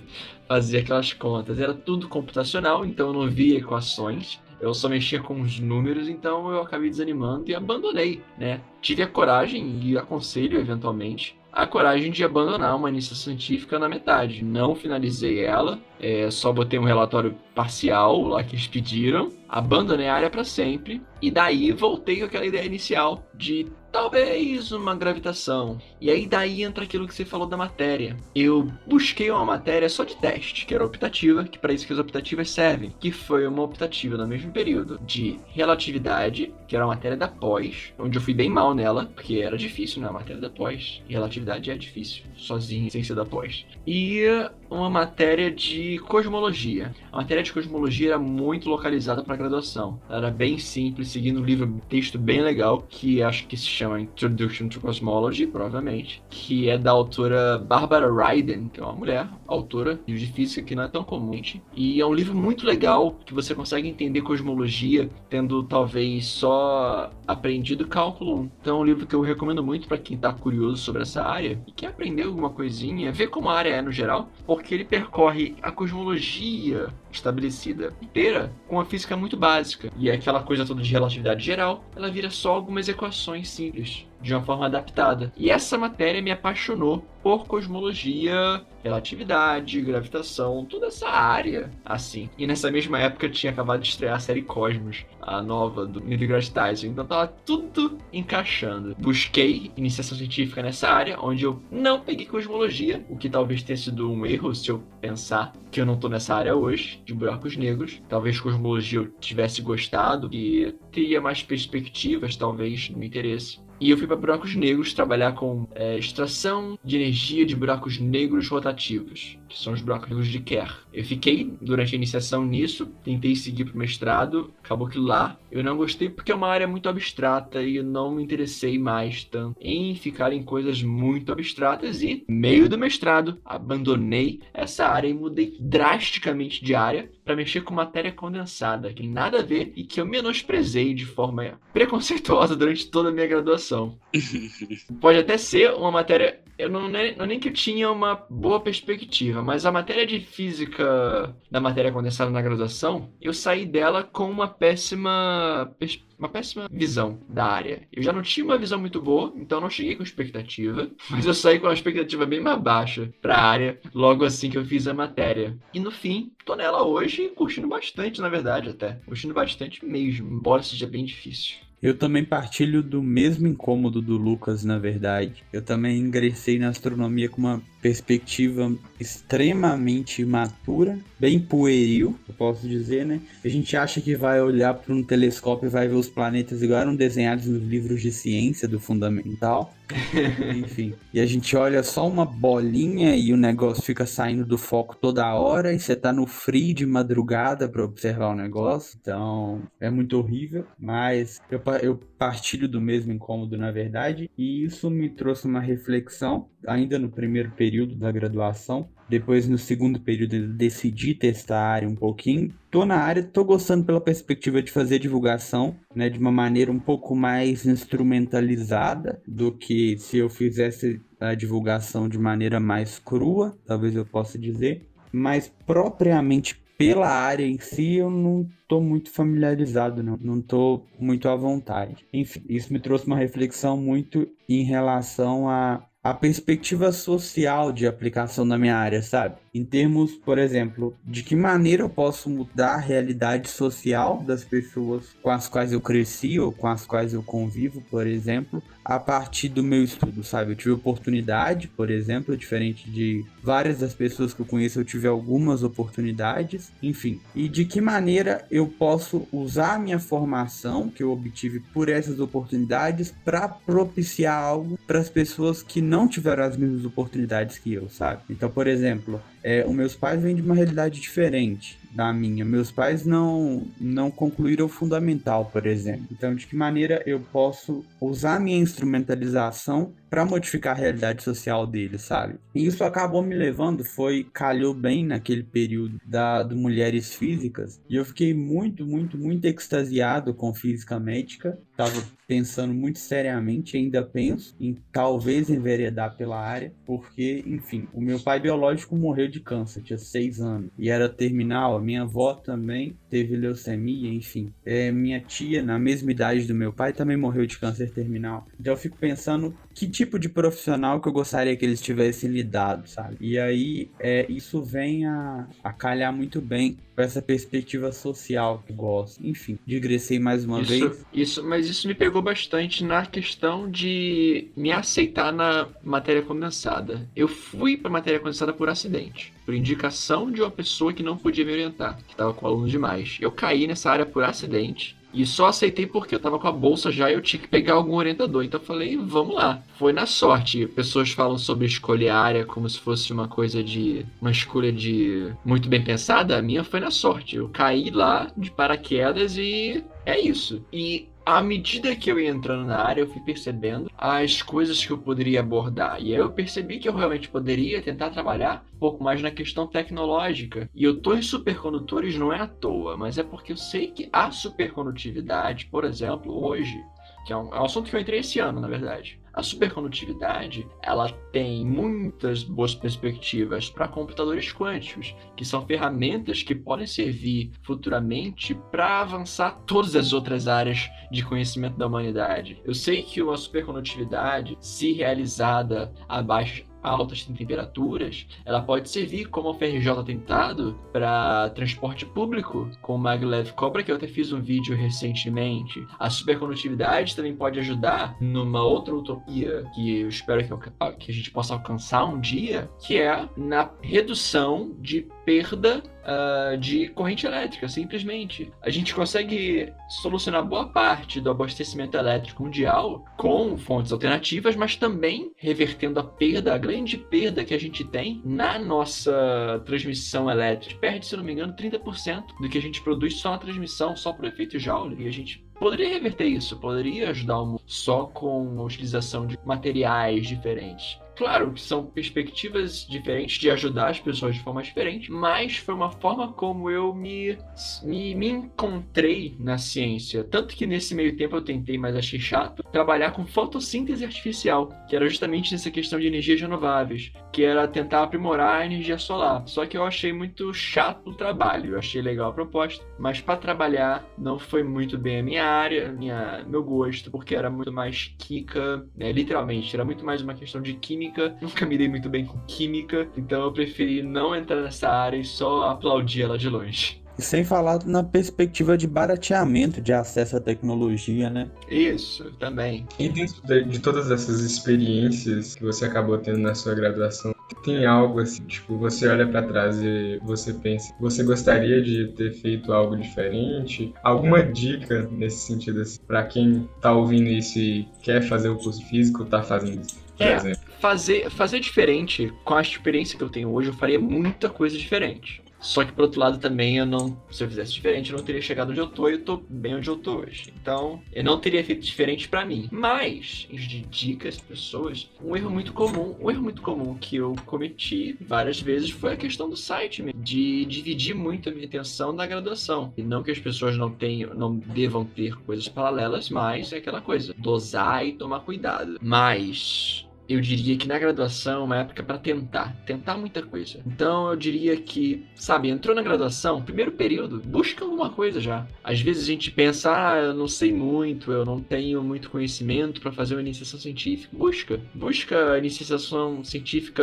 fazia 0.50 0.80
aquelas 0.80 1.12
contas. 1.12 1.60
Era 1.60 1.72
tudo 1.72 2.08
computacional, 2.08 2.84
então 2.84 3.06
eu 3.06 3.12
não 3.12 3.30
via 3.30 3.58
equações. 3.58 4.40
Eu 4.60 4.74
só 4.74 4.88
mexia 4.88 5.22
com 5.22 5.40
os 5.40 5.60
números, 5.60 6.08
então 6.08 6.50
eu 6.50 6.60
acabei 6.60 6.90
desanimando 6.90 7.48
e 7.48 7.54
abandonei, 7.54 8.20
né? 8.36 8.60
Tive 8.82 9.04
a 9.04 9.06
coragem 9.06 9.78
e 9.80 9.96
aconselho 9.96 10.58
eventualmente 10.58 11.38
a 11.52 11.66
coragem 11.66 12.10
de 12.10 12.24
abandonar 12.24 12.76
uma 12.76 12.88
iniciação 12.88 13.32
científica 13.32 13.78
na 13.78 13.88
metade. 13.88 14.44
Não 14.44 14.74
finalizei 14.74 15.44
ela, 15.44 15.78
é, 16.00 16.30
só 16.30 16.52
botei 16.52 16.78
um 16.78 16.84
relatório 16.84 17.36
parcial 17.54 18.20
lá 18.22 18.42
que 18.42 18.54
eles 18.54 18.66
pediram, 18.66 19.28
abandonei 19.48 20.08
a 20.08 20.14
área 20.14 20.30
para 20.30 20.44
sempre 20.44 21.00
e 21.22 21.30
daí 21.30 21.70
voltei 21.72 22.18
com 22.18 22.24
aquela 22.24 22.46
ideia 22.46 22.66
inicial 22.66 23.24
de 23.34 23.66
talvez 23.90 24.72
uma 24.72 24.94
gravitação. 24.94 25.78
E 26.00 26.10
aí 26.10 26.26
daí 26.26 26.62
entra 26.62 26.84
aquilo 26.84 27.06
que 27.06 27.14
você 27.14 27.24
falou 27.24 27.46
da 27.46 27.56
matéria. 27.56 28.16
Eu 28.34 28.70
busquei 28.86 29.30
uma 29.30 29.44
matéria 29.44 29.88
só 29.88 30.04
de 30.04 30.16
teste, 30.16 30.66
que 30.66 30.74
era 30.74 30.84
optativa, 30.84 31.44
que 31.44 31.58
para 31.58 31.72
isso 31.72 31.86
que 31.86 31.92
as 31.92 31.98
optativas 31.98 32.50
servem, 32.50 32.94
que 32.98 33.10
foi 33.12 33.46
uma 33.46 33.62
optativa 33.62 34.16
no 34.16 34.26
mesmo 34.26 34.52
período 34.52 34.98
de 35.04 35.38
relatividade, 35.48 36.52
que 36.66 36.76
era 36.76 36.84
uma 36.84 36.94
matéria 36.94 37.16
da 37.16 37.28
pós, 37.28 37.92
onde 37.98 38.18
eu 38.18 38.22
fui 38.22 38.34
bem 38.34 38.50
mal 38.50 38.74
nela, 38.74 39.06
porque 39.14 39.36
era 39.36 39.56
difícil, 39.56 40.02
né, 40.02 40.08
a 40.08 40.12
matéria 40.12 40.40
da 40.40 40.50
pós. 40.50 41.02
E 41.08 41.12
relatividade 41.12 41.70
é 41.70 41.76
difícil, 41.76 42.24
sozinho, 42.36 42.90
sem 42.90 43.02
ser 43.02 43.14
da 43.14 43.24
pós. 43.24 43.64
E 43.86 44.24
uma 44.70 44.88
matéria 44.88 45.50
de 45.50 45.98
cosmologia. 46.06 46.94
A 47.12 47.18
matéria 47.18 47.42
de 47.42 47.52
cosmologia 47.52 48.10
era 48.10 48.18
muito 48.18 48.68
localizada 48.68 49.22
para 49.22 49.36
graduação. 49.36 50.00
Ela 50.08 50.18
era 50.18 50.30
bem 50.30 50.58
simples, 50.58 51.08
seguindo 51.08 51.40
um 51.40 51.44
livro, 51.44 51.80
texto 51.88 52.18
bem 52.18 52.40
legal, 52.40 52.84
que 52.88 53.22
acho 53.22 53.46
que 53.46 53.56
se 53.56 53.66
chama 53.66 54.00
Introduction 54.00 54.68
to 54.68 54.80
Cosmology, 54.80 55.46
provavelmente, 55.46 56.22
que 56.30 56.68
é 56.68 56.78
da 56.78 56.92
autora 56.92 57.58
Barbara 57.58 58.08
Ryden, 58.12 58.68
que 58.68 58.80
é 58.80 58.82
uma 58.82 58.92
mulher, 58.92 59.28
autora 59.46 59.98
de 60.06 60.26
física 60.26 60.62
que 60.62 60.74
não 60.74 60.84
é 60.84 60.88
tão 60.88 61.02
comum. 61.02 61.30
E 61.74 62.00
é 62.00 62.06
um 62.06 62.14
livro 62.14 62.34
muito 62.34 62.66
legal 62.66 63.16
que 63.24 63.32
você 63.32 63.54
consegue 63.54 63.88
entender 63.88 64.20
cosmologia 64.22 65.08
tendo 65.28 65.62
talvez 65.62 66.26
só 66.26 67.10
aprendido 67.26 67.86
cálculo 67.86 68.40
1. 68.40 68.50
Então 68.60 68.76
é 68.76 68.80
um 68.80 68.84
livro 68.84 69.06
que 69.06 69.14
eu 69.14 69.20
recomendo 69.20 69.62
muito 69.62 69.88
para 69.88 69.98
quem 69.98 70.16
está 70.16 70.32
curioso 70.32 70.76
sobre 70.76 71.02
essa 71.02 71.22
área 71.22 71.60
e 71.66 71.72
quer 71.72 71.88
aprender 71.88 72.24
alguma 72.24 72.50
coisinha, 72.50 73.12
ver 73.12 73.28
como 73.28 73.48
a 73.48 73.56
área 73.56 73.70
é 73.70 73.82
no 73.82 73.92
geral, 73.92 74.28
porque 74.46 74.59
ele 74.74 74.84
percorre 74.84 75.56
a 75.62 75.70
cosmologia 75.70 76.88
estabelecida 77.10 77.92
inteira 78.02 78.52
com 78.66 78.76
uma 78.76 78.84
física 78.84 79.16
muito 79.16 79.36
básica. 79.36 79.90
E 79.96 80.10
é 80.10 80.14
aquela 80.14 80.42
coisa 80.42 80.66
toda 80.66 80.82
de 80.82 80.90
relatividade 80.90 81.44
geral, 81.44 81.84
ela 81.96 82.10
vira 82.10 82.30
só 82.30 82.52
algumas 82.52 82.88
equações 82.88 83.48
simples 83.48 84.06
de 84.20 84.34
uma 84.34 84.42
forma 84.42 84.66
adaptada. 84.66 85.32
E 85.36 85.50
essa 85.50 85.78
matéria 85.78 86.22
me 86.22 86.30
apaixonou 86.30 87.04
por 87.22 87.46
cosmologia, 87.46 88.62
relatividade, 88.82 89.80
gravitação, 89.80 90.64
toda 90.64 90.86
essa 90.86 91.08
área 91.08 91.70
assim. 91.84 92.30
E 92.38 92.46
nessa 92.46 92.70
mesma 92.70 92.98
época 92.98 93.26
eu 93.26 93.30
tinha 93.30 93.52
acabado 93.52 93.82
de 93.82 93.88
estrear 93.88 94.16
a 94.16 94.20
série 94.20 94.42
Cosmos, 94.42 95.04
a 95.20 95.42
nova 95.42 95.86
do 95.86 96.00
Neil 96.00 96.18
deGrasse 96.18 96.52
Tyson, 96.52 96.88
então 96.88 97.06
tava 97.06 97.26
tudo 97.44 97.98
encaixando. 98.12 98.96
Busquei 98.98 99.70
iniciação 99.76 100.16
científica 100.16 100.62
nessa 100.62 100.88
área, 100.88 101.20
onde 101.20 101.44
eu 101.44 101.62
não 101.70 102.00
peguei 102.00 102.26
cosmologia, 102.26 103.04
o 103.08 103.16
que 103.16 103.28
talvez 103.28 103.62
tenha 103.62 103.76
sido 103.76 104.10
um 104.10 104.24
erro 104.24 104.54
se 104.54 104.70
eu 104.70 104.82
pensar 105.00 105.52
que 105.70 105.80
eu 105.80 105.86
não 105.86 105.98
tô 105.98 106.08
nessa 106.08 106.34
área 106.34 106.56
hoje, 106.56 107.02
de 107.04 107.14
buracos 107.14 107.56
negros. 107.56 108.00
Talvez 108.08 108.40
cosmologia 108.40 109.00
eu 109.00 109.08
tivesse 109.20 109.62
gostado 109.62 110.28
e 110.32 110.72
teria 110.90 111.20
mais 111.20 111.42
perspectivas, 111.42 112.34
talvez, 112.34 112.88
no 112.90 113.04
interesse. 113.04 113.60
E 113.80 113.90
eu 113.90 113.96
fui 113.96 114.06
para 114.06 114.16
buracos 114.16 114.54
negros 114.54 114.92
trabalhar 114.92 115.32
com 115.32 115.66
é, 115.74 115.96
extração 115.98 116.78
de 116.84 116.96
energia 116.96 117.46
de 117.46 117.56
buracos 117.56 117.98
negros 117.98 118.46
rotativos, 118.48 119.38
que 119.50 119.58
são 119.58 119.72
os 119.72 119.82
buracos 119.82 120.08
negros 120.08 120.28
de 120.28 120.40
Kerr. 120.40 120.78
Eu 120.92 121.04
fiquei 121.04 121.52
durante 121.60 121.94
a 121.94 121.96
iniciação 121.96 122.44
nisso, 122.46 122.86
tentei 123.04 123.34
seguir 123.34 123.64
para 123.64 123.74
o 123.74 123.78
mestrado, 123.78 124.54
acabou 124.62 124.88
que 124.88 124.98
lá 124.98 125.38
eu 125.50 125.62
não 125.62 125.76
gostei 125.76 126.08
porque 126.08 126.32
é 126.32 126.34
uma 126.34 126.48
área 126.48 126.66
muito 126.66 126.88
abstrata 126.88 127.60
e 127.60 127.76
eu 127.76 127.84
não 127.84 128.14
me 128.14 128.22
interessei 128.22 128.78
mais 128.78 129.24
tanto 129.24 129.56
em 129.60 129.94
ficar 129.96 130.32
em 130.32 130.42
coisas 130.42 130.82
muito 130.82 131.32
abstratas 131.32 132.02
e, 132.02 132.24
meio 132.28 132.68
do 132.68 132.78
mestrado, 132.78 133.38
abandonei 133.44 134.40
essa 134.54 134.86
área 134.86 135.08
e 135.08 135.14
mudei 135.14 135.56
drasticamente 135.60 136.64
de 136.64 136.74
área 136.74 137.10
para 137.24 137.36
mexer 137.36 137.62
com 137.62 137.74
matéria 137.74 138.12
condensada, 138.12 138.88
que 138.88 139.02
tem 139.02 139.10
nada 139.10 139.40
a 139.40 139.42
ver 139.42 139.72
e 139.74 139.84
que 139.84 140.00
eu 140.00 140.06
menosprezei 140.06 140.94
de 140.94 141.06
forma 141.06 141.58
preconceituosa 141.72 142.54
durante 142.54 142.90
toda 142.90 143.08
a 143.08 143.12
minha 143.12 143.26
graduação. 143.26 143.98
Pode 145.00 145.18
até 145.18 145.36
ser 145.36 145.72
uma 145.72 145.90
matéria. 145.90 146.40
Eu 146.60 146.68
não, 146.68 146.88
não 146.88 147.26
nem 147.26 147.40
que 147.40 147.48
eu 147.48 147.52
tinha 147.52 147.90
uma 147.90 148.14
boa 148.28 148.60
perspectiva, 148.60 149.42
mas 149.42 149.64
a 149.64 149.72
matéria 149.72 150.06
de 150.06 150.20
física 150.20 151.34
da 151.50 151.60
matéria 151.60 151.90
condensada 151.90 152.30
na 152.30 152.42
graduação, 152.42 153.10
eu 153.20 153.32
saí 153.32 153.64
dela 153.64 154.04
com 154.04 154.30
uma 154.30 154.46
péssima 154.46 155.74
uma 156.18 156.28
péssima 156.28 156.68
visão 156.70 157.18
da 157.28 157.46
área. 157.46 157.88
Eu 157.90 158.02
já 158.02 158.12
não 158.12 158.20
tinha 158.20 158.44
uma 158.44 158.58
visão 158.58 158.78
muito 158.78 159.00
boa, 159.00 159.32
então 159.36 159.58
não 159.58 159.70
cheguei 159.70 159.96
com 159.96 160.02
expectativa, 160.02 160.90
mas 161.08 161.24
eu 161.24 161.32
saí 161.32 161.58
com 161.58 161.66
uma 161.66 161.72
expectativa 161.72 162.26
bem 162.26 162.40
mais 162.40 162.60
baixa 162.60 163.10
para 163.22 163.36
a 163.36 163.42
área 163.42 163.80
logo 163.94 164.24
assim 164.24 164.50
que 164.50 164.58
eu 164.58 164.64
fiz 164.64 164.86
a 164.86 164.92
matéria. 164.92 165.58
E 165.72 165.80
no 165.80 165.90
fim, 165.90 166.30
tô 166.44 166.54
nela 166.54 166.86
hoje 166.86 167.30
curtindo 167.30 167.68
bastante, 167.68 168.20
na 168.20 168.28
verdade, 168.28 168.68
até. 168.68 169.00
Curtindo 169.06 169.32
bastante 169.32 169.82
mesmo, 169.84 170.30
embora 170.30 170.62
seja 170.62 170.86
bem 170.86 171.06
difícil. 171.06 171.56
Eu 171.82 171.96
também 171.96 172.22
partilho 172.24 172.82
do 172.82 173.02
mesmo 173.02 173.46
incômodo 173.46 174.02
do 174.02 174.18
Lucas, 174.18 174.64
na 174.64 174.78
verdade. 174.78 175.42
Eu 175.50 175.62
também 175.62 175.98
ingressei 175.98 176.58
na 176.58 176.68
astronomia 176.68 177.28
com 177.28 177.38
uma 177.38 177.62
perspectiva 177.80 178.70
extremamente 178.98 180.20
imatura, 180.20 180.98
bem 181.18 181.38
pueril, 181.38 182.14
eu 182.28 182.34
posso 182.34 182.68
dizer, 182.68 183.06
né? 183.06 183.20
A 183.42 183.48
gente 183.48 183.74
acha 183.78 183.98
que 184.00 184.14
vai 184.14 184.42
olhar 184.42 184.74
para 184.74 184.94
um 184.94 185.02
telescópio 185.02 185.66
e 185.66 185.70
vai 185.70 185.88
ver 185.88 185.94
os 185.94 186.08
planetas 186.08 186.62
igual 186.62 186.80
eram 186.82 186.94
desenhados 186.94 187.46
nos 187.46 187.62
livros 187.62 188.02
de 188.02 188.12
ciência 188.12 188.68
do 188.68 188.78
fundamental. 188.78 189.74
Enfim. 190.56 190.94
E 191.12 191.20
a 191.20 191.26
gente 191.26 191.56
olha 191.56 191.82
só 191.82 192.06
uma 192.06 192.24
bolinha 192.24 193.16
e 193.16 193.32
o 193.32 193.36
negócio 193.36 193.82
fica 193.82 194.06
saindo 194.06 194.44
do 194.44 194.58
foco 194.58 194.96
toda 194.96 195.34
hora 195.34 195.72
e 195.72 195.78
você 195.78 195.96
tá 195.96 196.12
no 196.12 196.26
free 196.26 196.72
de 196.72 196.86
madrugada 196.86 197.68
para 197.68 197.84
observar 197.84 198.28
o 198.28 198.34
negócio. 198.34 198.98
Então, 199.00 199.62
é 199.78 199.90
muito 199.90 200.18
horrível, 200.18 200.66
mas 200.78 201.40
eu, 201.50 201.60
eu 201.82 202.00
partilho 202.20 202.68
do 202.68 202.82
mesmo 202.82 203.14
incômodo 203.14 203.56
na 203.56 203.70
verdade, 203.70 204.30
e 204.36 204.62
isso 204.62 204.90
me 204.90 205.08
trouxe 205.08 205.46
uma 205.46 205.58
reflexão 205.58 206.50
ainda 206.66 206.98
no 206.98 207.08
primeiro 207.08 207.50
período 207.52 207.94
da 207.94 208.12
graduação. 208.12 208.90
Depois, 209.08 209.48
no 209.48 209.56
segundo 209.56 209.98
período, 209.98 210.48
decidi 210.48 211.14
testar 211.14 211.58
a 211.58 211.68
área 211.68 211.88
um 211.88 211.96
pouquinho. 211.96 212.52
Tô 212.70 212.84
na 212.84 212.96
área, 212.96 213.22
tô 213.22 213.42
gostando 213.42 213.86
pela 213.86 214.02
perspectiva 214.02 214.62
de 214.62 214.70
fazer 214.70 214.98
divulgação, 214.98 215.74
né, 215.96 216.10
de 216.10 216.18
uma 216.18 216.30
maneira 216.30 216.70
um 216.70 216.78
pouco 216.78 217.16
mais 217.16 217.64
instrumentalizada 217.64 219.22
do 219.26 219.50
que 219.50 219.96
se 219.96 220.18
eu 220.18 220.28
fizesse 220.28 221.00
a 221.18 221.34
divulgação 221.34 222.06
de 222.06 222.18
maneira 222.18 222.60
mais 222.60 222.98
crua, 222.98 223.58
talvez 223.64 223.96
eu 223.96 224.04
possa 224.04 224.38
dizer. 224.38 224.86
Mas 225.10 225.50
propriamente 225.66 226.62
pela 226.76 227.08
área 227.08 227.46
em 227.46 227.58
si, 227.58 227.94
eu 227.94 228.10
não 228.10 228.46
tô 228.70 228.80
muito 228.80 229.10
familiarizado, 229.10 230.00
não, 230.00 230.16
não 230.16 230.40
tô 230.40 230.82
muito 230.96 231.28
à 231.28 231.34
vontade. 231.34 232.06
Enfim, 232.12 232.44
isso 232.48 232.72
me 232.72 232.78
trouxe 232.78 233.04
uma 233.04 233.16
reflexão 233.16 233.76
muito 233.76 234.28
em 234.48 234.62
relação 234.62 235.48
a 235.48 235.84
a 236.02 236.14
perspectiva 236.14 236.92
social 236.92 237.72
de 237.72 237.86
aplicação 237.86 238.48
da 238.48 238.56
minha 238.56 238.74
área, 238.74 239.02
sabe? 239.02 239.36
Em 239.52 239.62
termos, 239.62 240.12
por 240.12 240.38
exemplo, 240.38 240.96
de 241.04 241.22
que 241.22 241.36
maneira 241.36 241.82
eu 241.82 241.90
posso 241.90 242.30
mudar 242.30 242.76
a 242.76 242.78
realidade 242.78 243.50
social 243.50 244.22
das 244.22 244.42
pessoas 244.42 245.14
com 245.22 245.28
as 245.28 245.46
quais 245.46 245.72
eu 245.74 245.80
cresci 245.80 246.40
ou 246.40 246.52
com 246.52 246.68
as 246.68 246.86
quais 246.86 247.12
eu 247.12 247.22
convivo, 247.22 247.82
por 247.90 248.06
exemplo, 248.06 248.62
a 248.90 248.98
partir 248.98 249.48
do 249.48 249.62
meu 249.62 249.84
estudo, 249.84 250.24
sabe? 250.24 250.50
Eu 250.50 250.56
tive 250.56 250.72
oportunidade, 250.72 251.68
por 251.68 251.92
exemplo, 251.92 252.36
diferente 252.36 252.90
de 252.90 253.24
várias 253.40 253.78
das 253.78 253.94
pessoas 253.94 254.34
que 254.34 254.40
eu 254.40 254.46
conheço, 254.46 254.80
eu 254.80 254.84
tive 254.84 255.06
algumas 255.06 255.62
oportunidades, 255.62 256.72
enfim. 256.82 257.20
E 257.32 257.48
de 257.48 257.64
que 257.64 257.80
maneira 257.80 258.44
eu 258.50 258.66
posso 258.66 259.28
usar 259.30 259.74
a 259.74 259.78
minha 259.78 260.00
formação 260.00 260.90
que 260.90 261.04
eu 261.04 261.12
obtive 261.12 261.60
por 261.72 261.88
essas 261.88 262.18
oportunidades 262.18 263.14
para 263.24 263.48
propiciar 263.48 264.42
algo 264.42 264.76
para 264.88 264.98
as 264.98 265.08
pessoas 265.08 265.62
que 265.62 265.80
não 265.80 266.08
tiveram 266.08 266.42
as 266.42 266.56
mesmas 266.56 266.84
oportunidades 266.84 267.58
que 267.58 267.72
eu, 267.72 267.88
sabe? 267.88 268.22
Então, 268.28 268.50
por 268.50 268.66
exemplo, 268.66 269.22
é, 269.40 269.64
os 269.64 269.72
meus 269.72 269.94
pais 269.94 270.20
vêm 270.20 270.34
de 270.34 270.42
uma 270.42 270.56
realidade 270.56 271.00
diferente 271.00 271.78
da 271.92 272.12
minha. 272.12 272.44
Meus 272.44 272.70
pais 272.70 273.04
não, 273.04 273.66
não 273.80 274.10
concluíram 274.10 274.66
o 274.66 274.68
fundamental, 274.68 275.46
por 275.46 275.66
exemplo. 275.66 276.06
Então, 276.10 276.34
de 276.34 276.46
que 276.46 276.56
maneira 276.56 277.02
eu 277.06 277.20
posso 277.20 277.84
usar 278.00 278.40
minha 278.40 278.58
instrumentalização 278.58 279.92
para 280.08 280.24
modificar 280.24 280.76
a 280.76 280.80
realidade 280.80 281.22
social 281.22 281.66
deles, 281.66 282.02
sabe? 282.02 282.34
E 282.52 282.66
isso 282.66 282.82
acabou 282.82 283.22
me 283.22 283.34
levando, 283.34 283.84
foi 283.84 284.26
calhou 284.32 284.74
bem 284.74 285.06
naquele 285.06 285.44
período 285.44 286.00
da 286.04 286.42
do 286.42 286.56
mulheres 286.56 287.14
físicas, 287.14 287.80
e 287.88 287.94
eu 287.94 288.04
fiquei 288.04 288.34
muito, 288.34 288.84
muito, 288.84 289.16
muito 289.16 289.44
extasiado 289.46 290.34
com 290.34 290.52
física 290.52 290.98
médica. 290.98 291.58
Tava 291.80 292.02
pensando 292.28 292.74
muito 292.74 292.98
seriamente, 292.98 293.74
ainda 293.74 294.02
penso 294.02 294.54
em 294.60 294.76
talvez 294.92 295.48
enveredar 295.48 296.14
pela 296.14 296.38
área, 296.38 296.74
porque, 296.84 297.42
enfim, 297.46 297.88
o 297.94 298.02
meu 298.02 298.20
pai 298.20 298.38
biológico 298.38 298.94
morreu 298.94 299.28
de 299.28 299.40
câncer, 299.40 299.82
tinha 299.82 299.98
seis 299.98 300.42
anos, 300.42 300.70
e 300.78 300.90
era 300.90 301.08
terminal. 301.08 301.78
A 301.78 301.80
minha 301.80 302.02
avó 302.02 302.34
também 302.34 302.94
teve 303.08 303.34
leucemia, 303.34 304.12
enfim. 304.12 304.52
É, 304.62 304.92
minha 304.92 305.22
tia, 305.22 305.62
na 305.62 305.78
mesma 305.78 306.10
idade 306.10 306.46
do 306.46 306.54
meu 306.54 306.70
pai, 306.70 306.92
também 306.92 307.16
morreu 307.16 307.46
de 307.46 307.58
câncer 307.58 307.90
terminal. 307.90 308.46
Então 308.60 308.74
eu 308.74 308.78
fico 308.78 308.98
pensando 308.98 309.56
que 309.74 309.88
tipo 309.88 310.18
de 310.18 310.28
profissional 310.28 311.00
que 311.00 311.08
eu 311.08 311.12
gostaria 311.12 311.56
que 311.56 311.64
eles 311.64 311.80
tivessem 311.80 312.30
lidado, 312.30 312.88
sabe? 312.88 313.16
E 313.20 313.38
aí 313.38 313.90
é, 313.98 314.26
isso 314.28 314.62
vem 314.62 315.06
a, 315.06 315.46
a 315.62 315.72
calhar 315.72 316.12
muito 316.12 316.40
bem 316.40 316.76
com 316.94 317.02
essa 317.02 317.22
perspectiva 317.22 317.92
social 317.92 318.62
que 318.66 318.72
eu 318.72 318.76
gosto. 318.76 319.24
Enfim, 319.24 319.58
digressei 319.66 320.18
mais 320.18 320.44
uma 320.44 320.60
isso, 320.60 320.68
vez. 320.70 321.06
Isso, 321.12 321.44
mas 321.44 321.68
isso 321.68 321.88
me 321.88 321.94
pegou 321.94 322.20
bastante 322.20 322.84
na 322.84 323.06
questão 323.06 323.70
de 323.70 324.48
me 324.56 324.72
aceitar 324.72 325.32
na 325.32 325.68
matéria 325.82 326.22
condensada. 326.22 327.08
Eu 327.14 327.28
fui 327.28 327.76
para 327.76 327.90
matéria 327.90 328.20
condensada 328.20 328.52
por 328.52 328.68
acidente, 328.68 329.32
por 329.46 329.54
indicação 329.54 330.30
de 330.30 330.42
uma 330.42 330.50
pessoa 330.50 330.92
que 330.92 331.02
não 331.02 331.16
podia 331.16 331.44
me 331.44 331.52
orientar, 331.52 331.96
que 331.96 332.12
estava 332.12 332.34
com 332.34 332.46
alunos 332.46 332.70
demais. 332.70 333.18
Eu 333.20 333.30
caí 333.30 333.66
nessa 333.66 333.90
área 333.90 334.04
por 334.04 334.24
acidente 334.24 334.99
E 335.12 335.26
só 335.26 335.46
aceitei 335.46 335.86
porque 335.86 336.14
eu 336.14 336.20
tava 336.20 336.38
com 336.38 336.46
a 336.46 336.52
bolsa 336.52 336.90
já 336.90 337.10
e 337.10 337.14
eu 337.14 337.20
tinha 337.20 337.40
que 337.40 337.48
pegar 337.48 337.74
algum 337.74 337.94
orientador. 337.94 338.44
Então 338.44 338.60
eu 338.60 338.64
falei, 338.64 338.96
vamos 338.96 339.34
lá. 339.34 339.62
Foi 339.76 339.92
na 339.92 340.06
sorte. 340.06 340.66
Pessoas 340.66 341.10
falam 341.10 341.38
sobre 341.38 341.66
escolher 341.66 342.10
área 342.10 342.44
como 342.44 342.68
se 342.68 342.78
fosse 342.78 343.12
uma 343.12 343.28
coisa 343.28 343.62
de. 343.62 344.06
uma 344.20 344.30
escolha 344.30 344.72
de. 344.72 345.32
muito 345.44 345.68
bem 345.68 345.82
pensada. 345.82 346.38
A 346.38 346.42
minha 346.42 346.62
foi 346.64 346.80
na 346.80 346.90
sorte. 346.90 347.36
Eu 347.36 347.48
caí 347.48 347.90
lá 347.90 348.30
de 348.36 348.50
paraquedas 348.50 349.36
e. 349.36 349.84
é 350.06 350.20
isso. 350.20 350.64
E 350.72 351.08
à 351.30 351.40
medida 351.40 351.94
que 351.94 352.10
eu 352.10 352.18
ia 352.18 352.28
entrando 352.28 352.66
na 352.66 352.82
área, 352.84 353.02
eu 353.02 353.06
fui 353.06 353.20
percebendo 353.20 353.88
as 353.96 354.42
coisas 354.42 354.84
que 354.84 354.90
eu 354.90 354.98
poderia 354.98 355.38
abordar. 355.38 356.02
E 356.02 356.12
aí 356.12 356.20
eu 356.20 356.32
percebi 356.32 356.78
que 356.78 356.88
eu 356.88 356.94
realmente 356.94 357.28
poderia 357.28 357.80
tentar 357.80 358.10
trabalhar 358.10 358.66
um 358.74 358.78
pouco 358.78 359.04
mais 359.04 359.22
na 359.22 359.30
questão 359.30 359.66
tecnológica. 359.66 360.68
E 360.74 360.82
eu 360.82 361.00
tô 361.00 361.14
em 361.14 361.22
supercondutores 361.22 362.16
não 362.16 362.32
é 362.32 362.40
à 362.40 362.48
toa, 362.48 362.96
mas 362.96 363.16
é 363.16 363.22
porque 363.22 363.52
eu 363.52 363.56
sei 363.56 363.92
que 363.92 364.08
a 364.12 364.32
supercondutividade, 364.32 365.66
por 365.66 365.84
exemplo, 365.84 366.44
hoje, 366.44 366.82
que 367.24 367.32
é 367.32 367.36
um, 367.36 367.54
é 367.54 367.60
um 367.60 367.64
assunto 367.64 367.88
que 367.88 367.94
eu 367.94 368.00
entrei 368.00 368.20
esse 368.20 368.40
ano, 368.40 368.60
na 368.60 368.68
verdade. 368.68 369.19
A 369.32 369.42
supercondutividade, 369.42 370.66
ela 370.82 371.08
tem 371.32 371.64
muitas 371.64 372.42
boas 372.42 372.74
perspectivas 372.74 373.70
para 373.70 373.88
computadores 373.88 374.52
quânticos, 374.52 375.14
que 375.36 375.44
são 375.44 375.66
ferramentas 375.66 376.42
que 376.42 376.54
podem 376.54 376.86
servir 376.86 377.50
futuramente 377.62 378.54
para 378.70 379.00
avançar 379.00 379.62
todas 379.66 379.94
as 379.94 380.12
outras 380.12 380.48
áreas 380.48 380.90
de 381.10 381.24
conhecimento 381.24 381.76
da 381.76 381.86
humanidade. 381.86 382.60
Eu 382.64 382.74
sei 382.74 383.02
que 383.02 383.22
uma 383.22 383.36
supercondutividade, 383.36 384.56
se 384.60 384.92
realizada 384.92 385.92
abaixo 386.08 386.69
altas 386.82 387.24
temperaturas, 387.24 388.26
ela 388.44 388.62
pode 388.62 388.88
servir 388.88 389.26
como 389.26 389.54
FRJ 389.54 390.04
tentado 390.04 390.78
para 390.92 391.50
transporte 391.50 392.06
público, 392.06 392.70
com 392.82 392.94
o 392.94 392.98
maglev 392.98 393.52
cobra, 393.52 393.82
que 393.82 393.90
eu 393.90 393.96
até 393.96 394.06
fiz 394.06 394.32
um 394.32 394.40
vídeo 394.40 394.76
recentemente. 394.76 395.86
A 395.98 396.10
supercondutividade 396.10 397.14
também 397.14 397.34
pode 397.34 397.58
ajudar 397.58 398.16
numa 398.20 398.62
outra 398.62 398.94
utopia 398.94 399.64
que 399.74 400.00
eu 400.00 400.08
espero 400.08 400.42
que, 400.42 400.70
que 400.98 401.10
a 401.10 401.14
gente 401.14 401.30
possa 401.30 401.54
alcançar 401.54 402.04
um 402.04 402.20
dia, 402.20 402.70
que 402.80 402.98
é 402.98 403.28
na 403.36 403.70
redução 403.82 404.74
de 404.78 405.06
perda 405.24 405.82
uh, 406.04 406.56
de 406.56 406.88
corrente 406.88 407.26
elétrica, 407.26 407.68
simplesmente. 407.68 408.52
A 408.62 408.70
gente 408.70 408.94
consegue 408.94 409.72
solucionar 409.88 410.44
boa 410.44 410.68
parte 410.68 411.20
do 411.20 411.30
abastecimento 411.30 411.96
elétrico 411.96 412.42
mundial 412.42 413.04
com 413.16 413.56
fontes 413.56 413.92
alternativas, 413.92 414.56
mas 414.56 414.76
também 414.76 415.32
revertendo 415.36 416.00
a 416.00 416.04
perda, 416.04 416.54
a 416.54 416.58
grande 416.58 416.96
perda 416.96 417.44
que 417.44 417.54
a 417.54 417.60
gente 417.60 417.84
tem 417.84 418.20
na 418.24 418.58
nossa 418.58 419.62
transmissão 419.64 420.30
elétrica. 420.30 420.80
Perde, 420.80 421.06
se 421.06 421.16
não 421.16 421.24
me 421.24 421.32
engano, 421.32 421.54
30% 421.54 422.24
do 422.40 422.48
que 422.48 422.58
a 422.58 422.62
gente 422.62 422.82
produz 422.82 423.16
só 423.16 423.32
na 423.32 423.38
transmissão, 423.38 423.96
só 423.96 424.12
por 424.12 424.24
efeito 424.24 424.58
Joule, 424.58 425.04
e 425.04 425.08
a 425.08 425.12
gente 425.12 425.44
poderia 425.58 425.90
reverter 425.90 426.26
isso, 426.26 426.58
poderia 426.58 427.10
ajudar 427.10 427.40
o 427.40 427.46
mundo 427.46 427.62
só 427.66 428.06
com 428.06 428.58
a 428.58 428.62
utilização 428.64 429.26
de 429.26 429.38
materiais 429.44 430.26
diferentes. 430.26 430.98
Claro 431.20 431.52
que 431.52 431.60
são 431.60 431.84
perspectivas 431.84 432.86
diferentes 432.88 433.38
de 433.38 433.50
ajudar 433.50 433.90
as 433.90 434.00
pessoas 434.00 434.36
de 434.36 434.42
forma 434.42 434.62
diferente, 434.62 435.12
mas 435.12 435.58
foi 435.58 435.74
uma 435.74 435.90
forma 435.90 436.32
como 436.32 436.70
eu 436.70 436.94
me, 436.94 437.36
me, 437.84 438.14
me 438.14 438.28
encontrei 438.30 439.36
na 439.38 439.58
ciência. 439.58 440.24
Tanto 440.24 440.56
que 440.56 440.66
nesse 440.66 440.94
meio 440.94 441.14
tempo 441.18 441.36
eu 441.36 441.42
tentei, 441.42 441.76
mas 441.76 441.94
achei 441.94 442.18
chato, 442.18 442.62
trabalhar 442.72 443.10
com 443.10 443.26
fotossíntese 443.26 444.02
artificial, 444.02 444.70
que 444.88 444.96
era 444.96 445.06
justamente 445.10 445.52
nessa 445.52 445.70
questão 445.70 446.00
de 446.00 446.06
energias 446.06 446.40
renováveis, 446.40 447.12
que 447.30 447.44
era 447.44 447.68
tentar 447.68 448.02
aprimorar 448.02 448.62
a 448.62 448.64
energia 448.64 448.96
solar. 448.96 449.46
Só 449.46 449.66
que 449.66 449.76
eu 449.76 449.84
achei 449.84 450.14
muito 450.14 450.54
chato 450.54 451.10
o 451.10 451.14
trabalho, 451.14 451.74
eu 451.74 451.78
achei 451.78 452.00
legal 452.00 452.30
a 452.30 452.32
proposta, 452.32 452.82
mas 452.98 453.20
para 453.20 453.36
trabalhar 453.36 454.06
não 454.16 454.38
foi 454.38 454.62
muito 454.62 454.96
bem 454.96 455.20
a 455.20 455.22
minha 455.22 455.44
área, 455.44 455.92
minha, 455.92 456.42
meu 456.48 456.64
gosto, 456.64 457.10
porque 457.10 457.34
era 457.34 457.50
muito 457.50 457.70
mais 457.70 458.14
química, 458.16 458.86
né, 458.96 459.12
literalmente, 459.12 459.76
era 459.76 459.84
muito 459.84 460.02
mais 460.02 460.22
uma 460.22 460.32
questão 460.32 460.62
de 460.62 460.72
química 460.72 461.09
química, 461.10 461.36
nunca 461.40 461.66
me 461.66 461.76
dei 461.76 461.88
muito 461.88 462.08
bem 462.08 462.24
com 462.24 462.38
química, 462.46 463.08
então 463.16 463.42
eu 463.42 463.52
preferi 463.52 464.02
não 464.02 464.34
entrar 464.34 464.62
nessa 464.62 464.88
área 464.88 465.16
e 465.16 465.24
só 465.24 465.68
aplaudir 465.68 466.22
ela 466.22 466.38
de 466.38 466.48
longe. 466.48 467.00
E 467.18 467.22
sem 467.22 467.44
falar 467.44 467.84
na 467.84 468.02
perspectiva 468.02 468.78
de 468.78 468.86
barateamento 468.86 469.80
de 469.80 469.92
acesso 469.92 470.36
à 470.36 470.40
tecnologia, 470.40 471.28
né? 471.28 471.50
Isso, 471.68 472.32
também. 472.38 472.86
E 472.98 473.08
dentro 473.08 473.42
de, 473.42 473.64
de 473.64 473.78
todas 473.78 474.10
essas 474.10 474.40
experiências 474.40 475.54
que 475.54 475.62
você 475.62 475.84
acabou 475.84 476.16
tendo 476.16 476.38
na 476.38 476.54
sua 476.54 476.74
graduação, 476.74 477.34
tem 477.62 477.84
algo 477.84 478.20
assim, 478.20 478.42
tipo, 478.44 478.78
você 478.78 479.06
olha 479.08 479.26
para 479.26 479.42
trás 479.42 479.82
e 479.82 480.18
você 480.22 480.54
pensa, 480.54 480.94
você 480.98 481.22
gostaria 481.22 481.82
de 481.82 482.08
ter 482.16 482.32
feito 482.32 482.72
algo 482.72 482.96
diferente? 482.96 483.92
Alguma 484.02 484.42
dica 484.42 485.06
nesse 485.10 485.46
sentido 485.46 485.82
assim, 485.82 485.98
para 486.06 486.24
quem 486.24 486.68
tá 486.80 486.92
ouvindo 486.92 487.28
isso 487.28 487.58
e 487.58 487.86
quer 488.02 488.22
fazer 488.22 488.48
o 488.48 488.56
curso 488.56 488.82
físico, 488.86 489.24
tá 489.24 489.42
fazendo 489.42 489.82
isso, 489.82 489.98
por 490.16 490.26
É. 490.26 490.69
Fazer, 490.80 491.30
fazer 491.30 491.60
diferente, 491.60 492.32
com 492.42 492.54
a 492.54 492.62
experiência 492.62 493.16
que 493.16 493.22
eu 493.22 493.28
tenho 493.28 493.52
hoje, 493.52 493.68
eu 493.68 493.74
faria 493.74 494.00
muita 494.00 494.48
coisa 494.48 494.78
diferente. 494.78 495.42
Só 495.60 495.84
que, 495.84 495.92
por 495.92 496.04
outro 496.04 496.18
lado, 496.18 496.38
também 496.38 496.78
eu 496.78 496.86
não. 496.86 497.20
Se 497.30 497.44
eu 497.44 497.48
fizesse 497.48 497.74
diferente, 497.74 498.10
eu 498.10 498.16
não 498.16 498.24
teria 498.24 498.40
chegado 498.40 498.70
onde 498.70 498.80
eu 498.80 498.86
tô 498.86 499.08
e 499.08 499.12
eu 499.12 499.22
tô 499.22 499.42
bem 499.48 499.74
onde 499.74 499.88
eu 499.88 499.96
tô 499.96 500.20
hoje. 500.20 500.52
Então, 500.60 501.02
eu 501.12 501.22
não 501.22 501.38
teria 501.38 501.62
feito 501.62 501.84
diferente 501.84 502.28
pra 502.28 502.46
mim. 502.46 502.66
Mas, 502.72 503.46
de 503.50 503.82
dicas, 503.82 504.40
pessoas, 504.40 505.10
um 505.22 505.36
erro 505.36 505.50
muito 505.50 505.74
comum, 505.74 506.16
um 506.18 506.30
erro 506.30 506.42
muito 506.42 506.62
comum 506.62 506.94
que 506.94 507.16
eu 507.16 507.36
cometi 507.44 508.16
várias 508.20 508.58
vezes 508.58 508.90
foi 508.90 509.12
a 509.12 509.16
questão 509.16 509.50
do 509.50 509.56
site, 509.56 510.02
de 510.16 510.64
dividir 510.64 511.14
muito 511.14 511.50
a 511.50 511.52
minha 511.52 511.66
atenção 511.66 512.10
na 512.10 512.26
graduação. 512.26 512.94
E 512.96 513.02
não 513.02 513.22
que 513.22 513.30
as 513.30 513.38
pessoas 513.38 513.76
não 513.76 513.90
tenham, 513.90 514.34
não 514.34 514.56
devam 514.56 515.04
ter 515.04 515.36
coisas 515.42 515.68
paralelas, 515.68 516.30
mas 516.30 516.72
é 516.72 516.78
aquela 516.78 517.02
coisa, 517.02 517.34
dosar 517.36 518.06
e 518.06 518.12
tomar 518.12 518.40
cuidado. 518.40 518.98
Mas 519.02 520.08
eu 520.34 520.40
diria 520.40 520.76
que 520.76 520.86
na 520.86 520.98
graduação 520.98 521.62
é 521.62 521.64
uma 521.64 521.76
época 521.78 522.02
para 522.02 522.18
tentar, 522.18 522.76
tentar 522.86 523.16
muita 523.16 523.42
coisa. 523.42 523.80
Então 523.86 524.30
eu 524.30 524.36
diria 524.36 524.76
que, 524.76 525.26
sabe, 525.34 525.68
entrou 525.68 525.94
na 525.94 526.02
graduação, 526.02 526.62
primeiro 526.62 526.92
período, 526.92 527.40
busca 527.44 527.84
alguma 527.84 528.10
coisa 528.10 528.40
já. 528.40 528.66
Às 528.82 529.00
vezes 529.00 529.24
a 529.24 529.26
gente 529.26 529.50
pensa, 529.50 529.90
ah, 529.92 530.16
eu 530.18 530.34
não 530.34 530.48
sei 530.48 530.72
muito, 530.72 531.32
eu 531.32 531.44
não 531.44 531.60
tenho 531.60 532.02
muito 532.02 532.30
conhecimento 532.30 533.00
para 533.00 533.12
fazer 533.12 533.34
uma 533.34 533.40
iniciação 533.40 533.78
científica. 533.78 534.36
Busca, 534.36 534.80
busca 534.94 535.52
a 535.52 535.58
iniciação 535.58 536.44
científica 536.44 537.02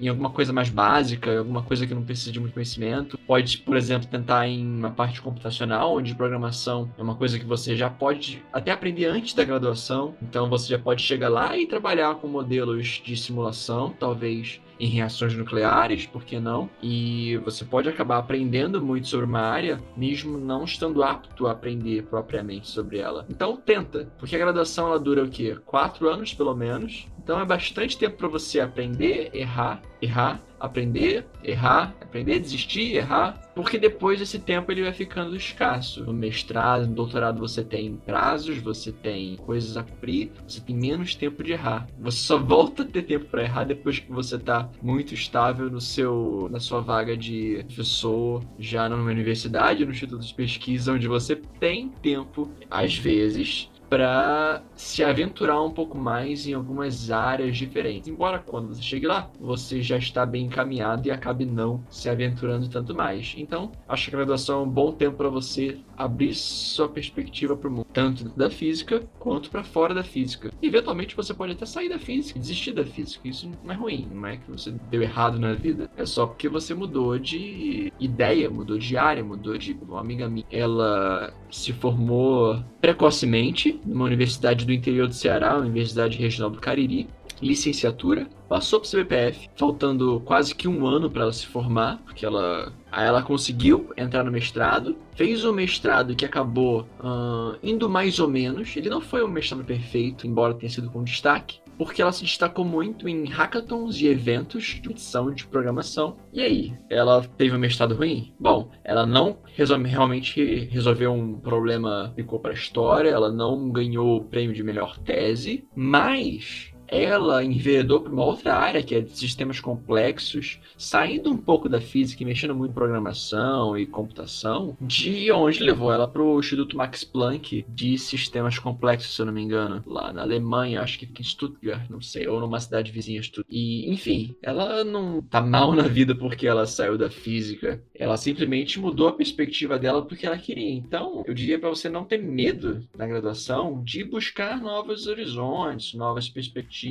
em 0.00 0.08
alguma 0.08 0.30
coisa 0.30 0.52
mais 0.52 0.68
básica, 0.68 1.38
alguma 1.38 1.62
coisa 1.62 1.86
que 1.86 1.94
não 1.94 2.02
precisa 2.02 2.32
de 2.32 2.40
muito 2.40 2.54
conhecimento. 2.54 3.18
Pode, 3.26 3.58
por 3.58 3.76
exemplo, 3.76 4.08
tentar 4.08 4.46
em 4.46 4.64
uma 4.64 4.90
parte 4.90 5.20
computacional, 5.22 5.96
onde 5.96 6.14
programação 6.14 6.90
é 6.98 7.02
uma 7.02 7.14
coisa 7.14 7.38
que 7.38 7.44
você 7.44 7.76
já 7.76 7.88
pode 7.88 8.42
até 8.52 8.70
aprender 8.70 9.06
antes 9.06 9.34
da 9.34 9.44
graduação. 9.44 10.14
Então 10.22 10.48
você 10.48 10.68
já 10.68 10.78
pode 10.78 11.02
chegar 11.02 11.28
lá 11.28 11.56
e 11.56 11.66
trabalhar 11.66 12.14
com 12.16 12.41
modelos 12.42 13.00
de 13.04 13.16
simulação, 13.16 13.94
talvez 14.00 14.60
em 14.82 14.88
reações 14.88 15.32
nucleares, 15.34 16.06
por 16.06 16.24
que 16.24 16.40
não? 16.40 16.68
E 16.82 17.36
você 17.44 17.64
pode 17.64 17.88
acabar 17.88 18.18
aprendendo 18.18 18.82
muito 18.82 19.06
sobre 19.06 19.24
uma 19.24 19.40
área, 19.40 19.80
mesmo 19.96 20.36
não 20.36 20.64
estando 20.64 21.04
apto 21.04 21.46
a 21.46 21.52
aprender 21.52 22.02
propriamente 22.02 22.68
sobre 22.68 22.98
ela. 22.98 23.24
Então 23.30 23.56
tenta, 23.56 24.12
porque 24.18 24.34
a 24.34 24.38
graduação 24.40 24.88
ela 24.88 24.98
dura 24.98 25.22
o 25.22 25.28
quê? 25.28 25.56
Quatro 25.64 26.08
anos 26.08 26.34
pelo 26.34 26.52
menos. 26.54 27.06
Então 27.22 27.40
é 27.40 27.44
bastante 27.44 27.96
tempo 27.96 28.16
para 28.16 28.26
você 28.26 28.58
aprender, 28.58 29.30
errar, 29.32 29.80
errar, 30.00 30.42
aprender, 30.58 31.26
errar, 31.42 31.94
aprender, 32.00 32.38
desistir, 32.38 32.96
errar, 32.96 33.40
porque 33.54 33.78
depois 33.78 34.20
esse 34.20 34.38
tempo 34.38 34.70
ele 34.70 34.82
vai 34.82 34.92
ficando 34.92 35.34
escasso. 35.34 36.04
No 36.04 36.12
mestrado, 36.12 36.86
no 36.86 36.94
doutorado 36.94 37.40
você 37.40 37.64
tem 37.64 37.96
prazos, 37.96 38.58
você 38.58 38.92
tem 38.92 39.36
coisas 39.36 39.76
a 39.76 39.82
cumprir, 39.82 40.30
você 40.46 40.60
tem 40.60 40.76
menos 40.76 41.14
tempo 41.14 41.42
de 41.42 41.52
errar. 41.52 41.86
Você 41.98 42.18
só 42.18 42.38
volta 42.38 42.82
a 42.82 42.86
ter 42.86 43.02
tempo 43.02 43.26
para 43.26 43.42
errar 43.42 43.64
depois 43.64 43.98
que 43.98 44.10
você 44.10 44.38
tá 44.38 44.68
muito 44.80 45.14
estável 45.14 45.70
no 45.70 45.80
seu 45.80 46.48
na 46.50 46.60
sua 46.60 46.80
vaga 46.80 47.16
de 47.16 47.64
professor, 47.66 48.44
já 48.58 48.88
numa 48.88 49.10
universidade, 49.10 49.84
no 49.84 49.92
instituto 49.92 50.24
de 50.24 50.34
pesquisa, 50.34 50.92
onde 50.92 51.08
você 51.08 51.36
tem 51.36 51.88
tempo 51.88 52.50
às 52.70 52.96
vezes 52.96 53.71
para 53.92 54.62
se 54.74 55.04
aventurar 55.04 55.62
um 55.62 55.70
pouco 55.70 55.98
mais 55.98 56.46
em 56.46 56.54
algumas 56.54 57.10
áreas 57.10 57.58
diferentes. 57.58 58.08
Embora 58.08 58.38
quando 58.38 58.68
você 58.68 58.80
chegue 58.80 59.06
lá, 59.06 59.30
você 59.38 59.82
já 59.82 59.98
está 59.98 60.24
bem 60.24 60.46
encaminhado 60.46 61.06
e 61.06 61.10
acabe 61.10 61.44
não 61.44 61.84
se 61.90 62.08
aventurando 62.08 62.70
tanto 62.70 62.94
mais. 62.94 63.34
Então, 63.36 63.70
acho 63.86 64.08
que 64.08 64.16
a 64.16 64.18
graduação 64.18 64.60
é 64.60 64.62
um 64.62 64.70
bom 64.70 64.92
tempo 64.92 65.18
para 65.18 65.28
você 65.28 65.76
abrir 65.94 66.32
sua 66.32 66.88
perspectiva 66.88 67.54
para 67.54 67.68
o 67.68 67.70
mundo, 67.70 67.86
tanto 67.92 68.30
da 68.30 68.48
física 68.48 69.02
quanto 69.18 69.50
para 69.50 69.62
fora 69.62 69.92
da 69.92 70.02
física. 70.02 70.50
Eventualmente 70.62 71.14
você 71.14 71.34
pode 71.34 71.52
até 71.52 71.66
sair 71.66 71.90
da 71.90 71.98
física, 71.98 72.40
desistir 72.40 72.72
da 72.72 72.86
física. 72.86 73.28
Isso 73.28 73.50
não 73.62 73.74
é 73.74 73.76
ruim, 73.76 74.08
não 74.10 74.26
é 74.26 74.38
que 74.38 74.50
você 74.50 74.72
deu 74.90 75.02
errado 75.02 75.38
na 75.38 75.52
vida. 75.52 75.90
É 75.98 76.06
só 76.06 76.26
porque 76.26 76.48
você 76.48 76.72
mudou 76.72 77.18
de 77.18 77.92
ideia, 78.00 78.48
mudou 78.48 78.78
de 78.78 78.96
área, 78.96 79.22
mudou 79.22 79.58
de. 79.58 79.76
Uma 79.82 80.00
amiga 80.00 80.30
minha, 80.30 80.46
ela 80.50 81.34
se 81.50 81.72
formou 81.74 82.62
precocemente 82.80 83.81
numa 83.84 84.04
universidade 84.04 84.64
do 84.64 84.72
interior 84.72 85.08
do 85.08 85.14
Ceará, 85.14 85.56
Universidade 85.56 86.18
Regional 86.18 86.50
do 86.50 86.60
Cariri. 86.60 87.08
licenciatura, 87.40 88.28
passou 88.48 88.78
para 88.78 88.86
o 88.86 88.90
CBPF, 88.90 89.50
faltando 89.56 90.22
quase 90.24 90.54
que 90.54 90.68
um 90.68 90.86
ano 90.86 91.10
para 91.10 91.22
ela 91.22 91.32
se 91.32 91.44
formar, 91.44 92.00
porque 92.04 92.24
ela 92.24 92.72
Aí 92.92 93.06
ela 93.06 93.22
conseguiu 93.22 93.90
entrar 93.96 94.22
no 94.22 94.30
mestrado, 94.30 94.94
fez 95.16 95.46
o 95.46 95.52
mestrado 95.52 96.14
que 96.14 96.26
acabou 96.26 96.86
uh, 97.00 97.56
indo 97.62 97.88
mais 97.88 98.20
ou 98.20 98.28
menos. 98.28 98.76
Ele 98.76 98.90
não 98.90 99.00
foi 99.00 99.24
um 99.24 99.28
mestrado 99.28 99.64
perfeito, 99.64 100.26
embora 100.26 100.52
tenha 100.52 100.70
sido 100.70 100.90
com 100.90 101.02
destaque, 101.02 101.58
porque 101.76 102.02
ela 102.02 102.12
se 102.12 102.22
destacou 102.22 102.64
muito 102.64 103.08
em 103.08 103.24
hackathons 103.26 104.00
e 104.00 104.06
eventos 104.06 104.80
de 104.80 104.90
edição 104.90 105.32
de 105.32 105.46
programação. 105.46 106.16
E 106.32 106.40
aí, 106.40 106.78
ela 106.88 107.22
teve 107.36 107.54
um 107.54 107.58
mestrado 107.58 107.94
ruim? 107.94 108.32
Bom, 108.38 108.70
ela 108.84 109.06
não 109.06 109.38
resolve, 109.54 109.88
realmente 109.88 110.68
resolveu 110.70 111.12
um 111.12 111.38
problema, 111.38 112.12
ficou 112.14 112.38
para 112.38 112.52
a 112.52 112.54
história, 112.54 113.10
ela 113.10 113.30
não 113.30 113.70
ganhou 113.70 114.16
o 114.16 114.24
prêmio 114.24 114.54
de 114.54 114.62
melhor 114.62 114.98
tese, 114.98 115.66
mas 115.74 116.71
ela 116.92 117.42
enveredou 117.42 118.00
para 118.00 118.12
uma 118.12 118.24
outra 118.24 118.54
área, 118.54 118.82
que 118.82 118.94
é 118.94 119.00
de 119.00 119.16
sistemas 119.16 119.58
complexos, 119.58 120.60
saindo 120.76 121.30
um 121.30 121.36
pouco 121.38 121.66
da 121.66 121.80
física 121.80 122.22
e 122.22 122.26
mexendo 122.26 122.54
muito 122.54 122.72
em 122.72 122.74
programação 122.74 123.78
e 123.78 123.86
computação, 123.86 124.76
de 124.78 125.32
onde 125.32 125.62
levou 125.62 125.90
ela 125.90 126.06
para 126.06 126.22
o 126.22 126.38
Instituto 126.38 126.76
Max 126.76 127.02
Planck 127.02 127.64
de 127.66 127.96
sistemas 127.96 128.58
complexos, 128.58 129.14
se 129.14 129.22
eu 129.22 129.26
não 129.26 129.32
me 129.32 129.40
engano, 129.40 129.82
lá 129.86 130.12
na 130.12 130.20
Alemanha, 130.20 130.82
acho 130.82 130.98
que 130.98 131.06
fica 131.06 131.22
em 131.22 131.24
Stuttgart, 131.24 131.88
não 131.88 132.02
sei, 132.02 132.28
ou 132.28 132.38
numa 132.38 132.60
cidade 132.60 132.92
vizinha 132.92 133.22
Stuttgart. 133.22 133.46
E, 133.50 133.90
enfim, 133.90 134.36
ela 134.42 134.84
não 134.84 135.22
tá 135.22 135.40
mal 135.40 135.72
na 135.72 135.84
vida 135.84 136.14
porque 136.14 136.46
ela 136.46 136.66
saiu 136.66 136.98
da 136.98 137.08
física, 137.08 137.82
ela 137.94 138.18
simplesmente 138.18 138.78
mudou 138.78 139.08
a 139.08 139.12
perspectiva 139.12 139.78
dela 139.78 140.02
porque 140.02 140.26
ela 140.26 140.36
queria. 140.36 140.70
Então, 140.70 141.24
eu 141.26 141.32
diria 141.32 141.58
para 141.58 141.70
você 141.70 141.88
não 141.88 142.04
ter 142.04 142.18
medo 142.18 142.86
na 142.94 143.06
graduação 143.06 143.82
de 143.82 144.04
buscar 144.04 144.60
novos 144.60 145.06
horizontes, 145.06 145.94
novas 145.94 146.28
perspectivas 146.28 146.81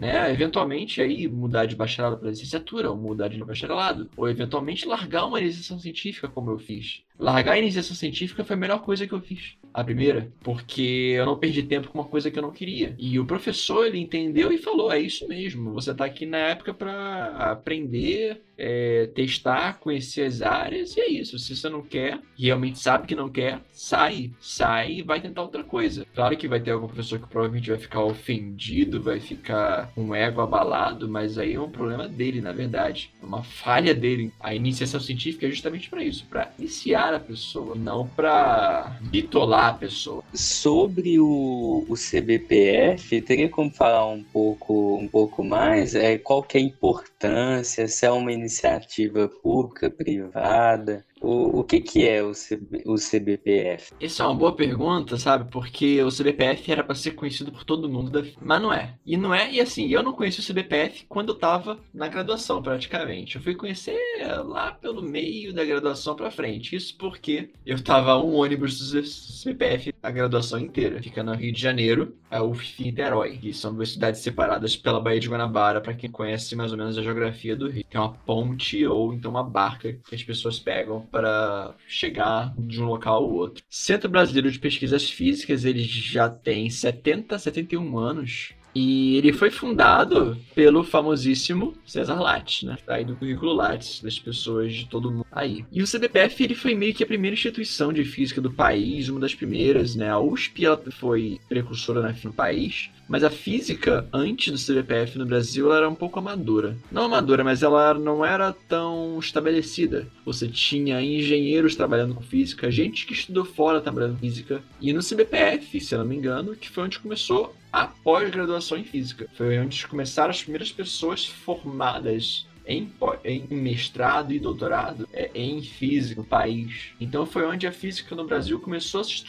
né? 0.00 0.32
Eventualmente 0.32 1.00
aí 1.00 1.28
mudar 1.28 1.66
de 1.66 1.76
bacharelado 1.76 2.18
para 2.18 2.30
licenciatura, 2.30 2.90
ou 2.90 2.96
mudar 2.96 3.28
de 3.28 3.38
bacharelado, 3.44 4.08
ou 4.16 4.28
eventualmente 4.28 4.86
largar 4.86 5.26
uma 5.26 5.40
iniciação 5.40 5.78
científica 5.78 6.26
como 6.26 6.50
eu 6.50 6.58
fiz. 6.58 7.02
Largar 7.18 7.52
a 7.52 7.58
iniciação 7.58 7.94
científica 7.94 8.42
foi 8.42 8.56
a 8.56 8.58
melhor 8.58 8.80
coisa 8.80 9.06
que 9.06 9.12
eu 9.12 9.20
fiz. 9.20 9.56
A 9.74 9.84
primeira, 9.84 10.32
porque 10.40 11.14
eu 11.16 11.26
não 11.26 11.38
perdi 11.38 11.62
tempo 11.62 11.88
com 11.88 11.98
uma 11.98 12.08
coisa 12.08 12.30
que 12.30 12.38
eu 12.38 12.42
não 12.42 12.50
queria. 12.50 12.96
E 12.98 13.20
o 13.20 13.26
professor, 13.26 13.86
ele 13.86 13.98
entendeu 13.98 14.50
e 14.50 14.58
falou: 14.58 14.90
é 14.90 14.98
isso 14.98 15.28
mesmo, 15.28 15.72
você 15.72 15.90
está 15.90 16.06
aqui 16.06 16.24
na 16.24 16.38
época 16.38 16.72
para 16.72 17.26
aprender, 17.36 18.40
é, 18.56 19.06
testar, 19.14 19.78
conhecer 19.78 20.22
as 20.22 20.40
áreas, 20.40 20.96
e 20.96 21.00
é 21.00 21.10
isso. 21.10 21.38
Se 21.38 21.54
você 21.54 21.68
não 21.68 21.82
quer, 21.82 22.20
realmente 22.36 22.78
sabe 22.78 23.06
que 23.06 23.14
não 23.14 23.28
quer, 23.28 23.60
sai. 23.70 24.32
Sai 24.40 24.92
e 24.94 25.02
vai 25.02 25.20
tentar 25.20 25.42
outra 25.42 25.62
coisa. 25.62 26.06
Claro 26.14 26.36
que 26.36 26.48
vai 26.48 26.58
ter 26.58 26.70
algum 26.70 26.86
professor 26.86 27.20
que 27.20 27.28
provavelmente 27.28 27.70
vai 27.70 27.78
ficar 27.78 28.02
ofendido, 28.02 28.99
vai 29.00 29.20
ficar 29.20 29.90
com 29.94 30.08
o 30.08 30.14
ego 30.14 30.40
abalado, 30.40 31.08
mas 31.08 31.38
aí 31.38 31.54
é 31.54 31.60
um 31.60 31.70
problema 31.70 32.08
dele, 32.08 32.40
na 32.40 32.52
verdade. 32.52 33.10
É 33.22 33.26
uma 33.26 33.42
falha 33.42 33.94
dele. 33.94 34.32
A 34.40 34.54
iniciação 34.54 35.00
científica 35.00 35.46
é 35.46 35.50
justamente 35.50 35.88
para 35.88 36.02
isso 36.02 36.26
para 36.28 36.50
iniciar 36.58 37.14
a 37.14 37.20
pessoa, 37.20 37.74
não 37.74 38.06
para 38.06 38.98
bitolar 39.02 39.66
a 39.66 39.74
pessoa. 39.74 40.22
Sobre 40.32 41.18
o, 41.18 41.84
o 41.88 41.94
CBPF, 41.94 43.20
teria 43.22 43.48
como 43.48 43.70
falar 43.70 44.06
um 44.06 44.22
pouco, 44.22 44.96
um 44.96 45.08
pouco 45.08 45.42
mais? 45.42 45.94
É, 45.94 46.18
qual 46.18 46.42
que 46.42 46.56
é 46.56 46.60
a 46.60 46.64
importância? 46.64 47.88
Se 47.88 48.06
é 48.06 48.10
uma 48.10 48.32
iniciativa 48.32 49.28
pública, 49.28 49.90
privada? 49.90 51.04
O, 51.20 51.60
o 51.60 51.64
que, 51.64 51.80
que 51.80 52.08
é 52.08 52.22
o, 52.22 52.32
CB, 52.32 52.82
o 52.86 52.94
CBPF? 52.94 53.92
Essa 54.00 54.22
é 54.22 54.26
uma 54.26 54.34
boa 54.34 54.54
pergunta, 54.54 55.16
sabe? 55.18 55.50
Porque 55.50 56.02
o 56.02 56.08
CBPF 56.08 56.72
era 56.72 56.82
para 56.82 56.94
ser 56.94 57.12
conhecido 57.12 57.52
por 57.52 57.64
todo 57.64 57.88
mundo, 57.88 58.26
mas 58.40 58.62
não 58.62 58.72
é. 58.72 58.94
E 59.04 59.16
não 59.16 59.34
é, 59.34 59.52
e 59.52 59.60
assim, 59.60 59.88
eu 59.88 60.02
não 60.02 60.12
conheci 60.12 60.40
o 60.40 60.46
CBPF 60.46 61.04
quando 61.08 61.30
eu 61.30 61.38
tava 61.38 61.78
na 61.92 62.08
graduação, 62.08 62.62
praticamente. 62.62 63.36
Eu 63.36 63.42
fui 63.42 63.54
conhecer 63.54 63.98
lá 64.44 64.72
pelo 64.72 65.02
meio 65.02 65.52
da 65.52 65.64
graduação 65.64 66.16
para 66.16 66.30
frente. 66.30 66.74
Isso 66.74 66.96
porque 66.96 67.50
eu 67.64 67.82
tava 67.82 68.16
um 68.16 68.34
ônibus 68.34 68.90
do 68.90 69.02
CBPF 69.02 69.92
a 70.02 70.10
graduação 70.10 70.58
inteira. 70.58 71.02
Fica 71.02 71.22
no 71.22 71.34
Rio 71.34 71.52
de 71.52 71.60
Janeiro, 71.60 72.14
a 72.30 72.42
UF 72.42 72.74
e 72.80 72.84
Niterói, 72.84 73.36
que 73.36 73.52
são 73.52 73.74
duas 73.74 73.92
cidades 73.92 74.20
separadas 74.20 74.76
pela 74.76 75.00
Baía 75.00 75.20
de 75.20 75.28
Guanabara, 75.28 75.80
para 75.80 75.94
quem 75.94 76.10
conhece 76.10 76.56
mais 76.56 76.72
ou 76.72 76.78
menos 76.78 76.96
a 76.96 77.02
geografia 77.02 77.56
do 77.56 77.68
Rio. 77.68 77.84
É 77.90 77.98
uma 77.98 78.12
ponte 78.12 78.86
ou 78.86 79.12
então 79.12 79.30
uma 79.30 79.42
barca 79.42 79.92
que 79.92 80.14
as 80.14 80.22
pessoas 80.22 80.58
pegam 80.58 81.06
para 81.10 81.74
chegar 81.86 82.54
de 82.58 82.82
um 82.82 82.86
local 82.86 83.16
ao 83.16 83.30
outro. 83.30 83.64
Centro 83.68 84.08
Brasileiro 84.08 84.50
de 84.50 84.58
Pesquisas 84.58 85.10
Físicas, 85.10 85.64
ele 85.64 85.82
já 85.82 86.28
tem 86.28 86.70
70, 86.70 87.38
71 87.38 87.98
anos 87.98 88.54
e 88.74 89.16
ele 89.16 89.32
foi 89.32 89.50
fundado 89.50 90.36
pelo 90.54 90.84
famosíssimo 90.84 91.74
César 91.84 92.20
Lattes, 92.20 92.62
né? 92.62 92.76
Aí 92.86 93.04
do 93.04 93.16
currículo 93.16 93.52
Lattes, 93.52 94.00
das 94.02 94.18
pessoas 94.18 94.72
de 94.72 94.86
todo 94.86 95.10
mundo 95.10 95.26
aí. 95.32 95.64
E 95.72 95.82
o 95.82 95.86
CBPF, 95.86 96.44
ele 96.44 96.54
foi 96.54 96.74
meio 96.74 96.94
que 96.94 97.02
a 97.02 97.06
primeira 97.06 97.34
instituição 97.34 97.92
de 97.92 98.04
física 98.04 98.40
do 98.40 98.52
país, 98.52 99.08
uma 99.08 99.20
das 99.20 99.34
primeiras, 99.34 99.94
né? 99.94 100.10
A 100.10 100.18
USP, 100.18 100.64
ela 100.64 100.80
foi 100.90 101.40
precursora 101.48 102.14
no 102.24 102.32
país, 102.32 102.90
mas 103.08 103.24
a 103.24 103.30
física, 103.30 104.06
antes 104.12 104.52
do 104.52 104.72
CBPF 104.74 105.18
no 105.18 105.26
Brasil, 105.26 105.66
ela 105.66 105.78
era 105.78 105.88
um 105.88 105.94
pouco 105.94 106.18
amadora. 106.18 106.76
Não 106.92 107.04
amadora, 107.04 107.42
mas 107.42 107.62
ela 107.62 107.94
não 107.94 108.24
era 108.24 108.52
tão 108.68 109.18
estabelecida. 109.18 110.06
Você 110.24 110.46
tinha 110.46 111.02
engenheiros 111.02 111.74
trabalhando 111.74 112.14
com 112.14 112.22
física, 112.22 112.70
gente 112.70 113.06
que 113.06 113.12
estudou 113.12 113.44
fora 113.44 113.80
trabalhando 113.80 114.14
com 114.14 114.20
física. 114.20 114.62
E 114.80 114.92
no 114.92 115.02
CBPF, 115.02 115.80
se 115.80 115.94
eu 115.94 115.98
não 115.98 116.06
me 116.06 116.16
engano, 116.16 116.54
que 116.54 116.70
foi 116.70 116.84
onde 116.84 117.00
começou 117.00 117.54
a 117.72 117.86
pós-graduação 117.86 118.78
em 118.78 118.84
física. 118.84 119.28
Foi 119.34 119.58
onde 119.58 119.86
começaram 119.86 120.30
as 120.30 120.42
primeiras 120.42 120.72
pessoas 120.72 121.26
formadas 121.26 122.46
em, 122.66 122.92
em 123.24 123.46
mestrado 123.50 124.32
e 124.32 124.38
doutorado 124.38 125.08
é, 125.12 125.30
em 125.34 125.62
física 125.62 126.20
no 126.20 126.26
país. 126.26 126.92
Então 127.00 127.26
foi 127.26 127.44
onde 127.46 127.66
a 127.66 127.72
física 127.72 128.14
no 128.14 128.26
Brasil 128.26 128.60
começou 128.60 129.00
a 129.00 129.04
se 129.04 129.24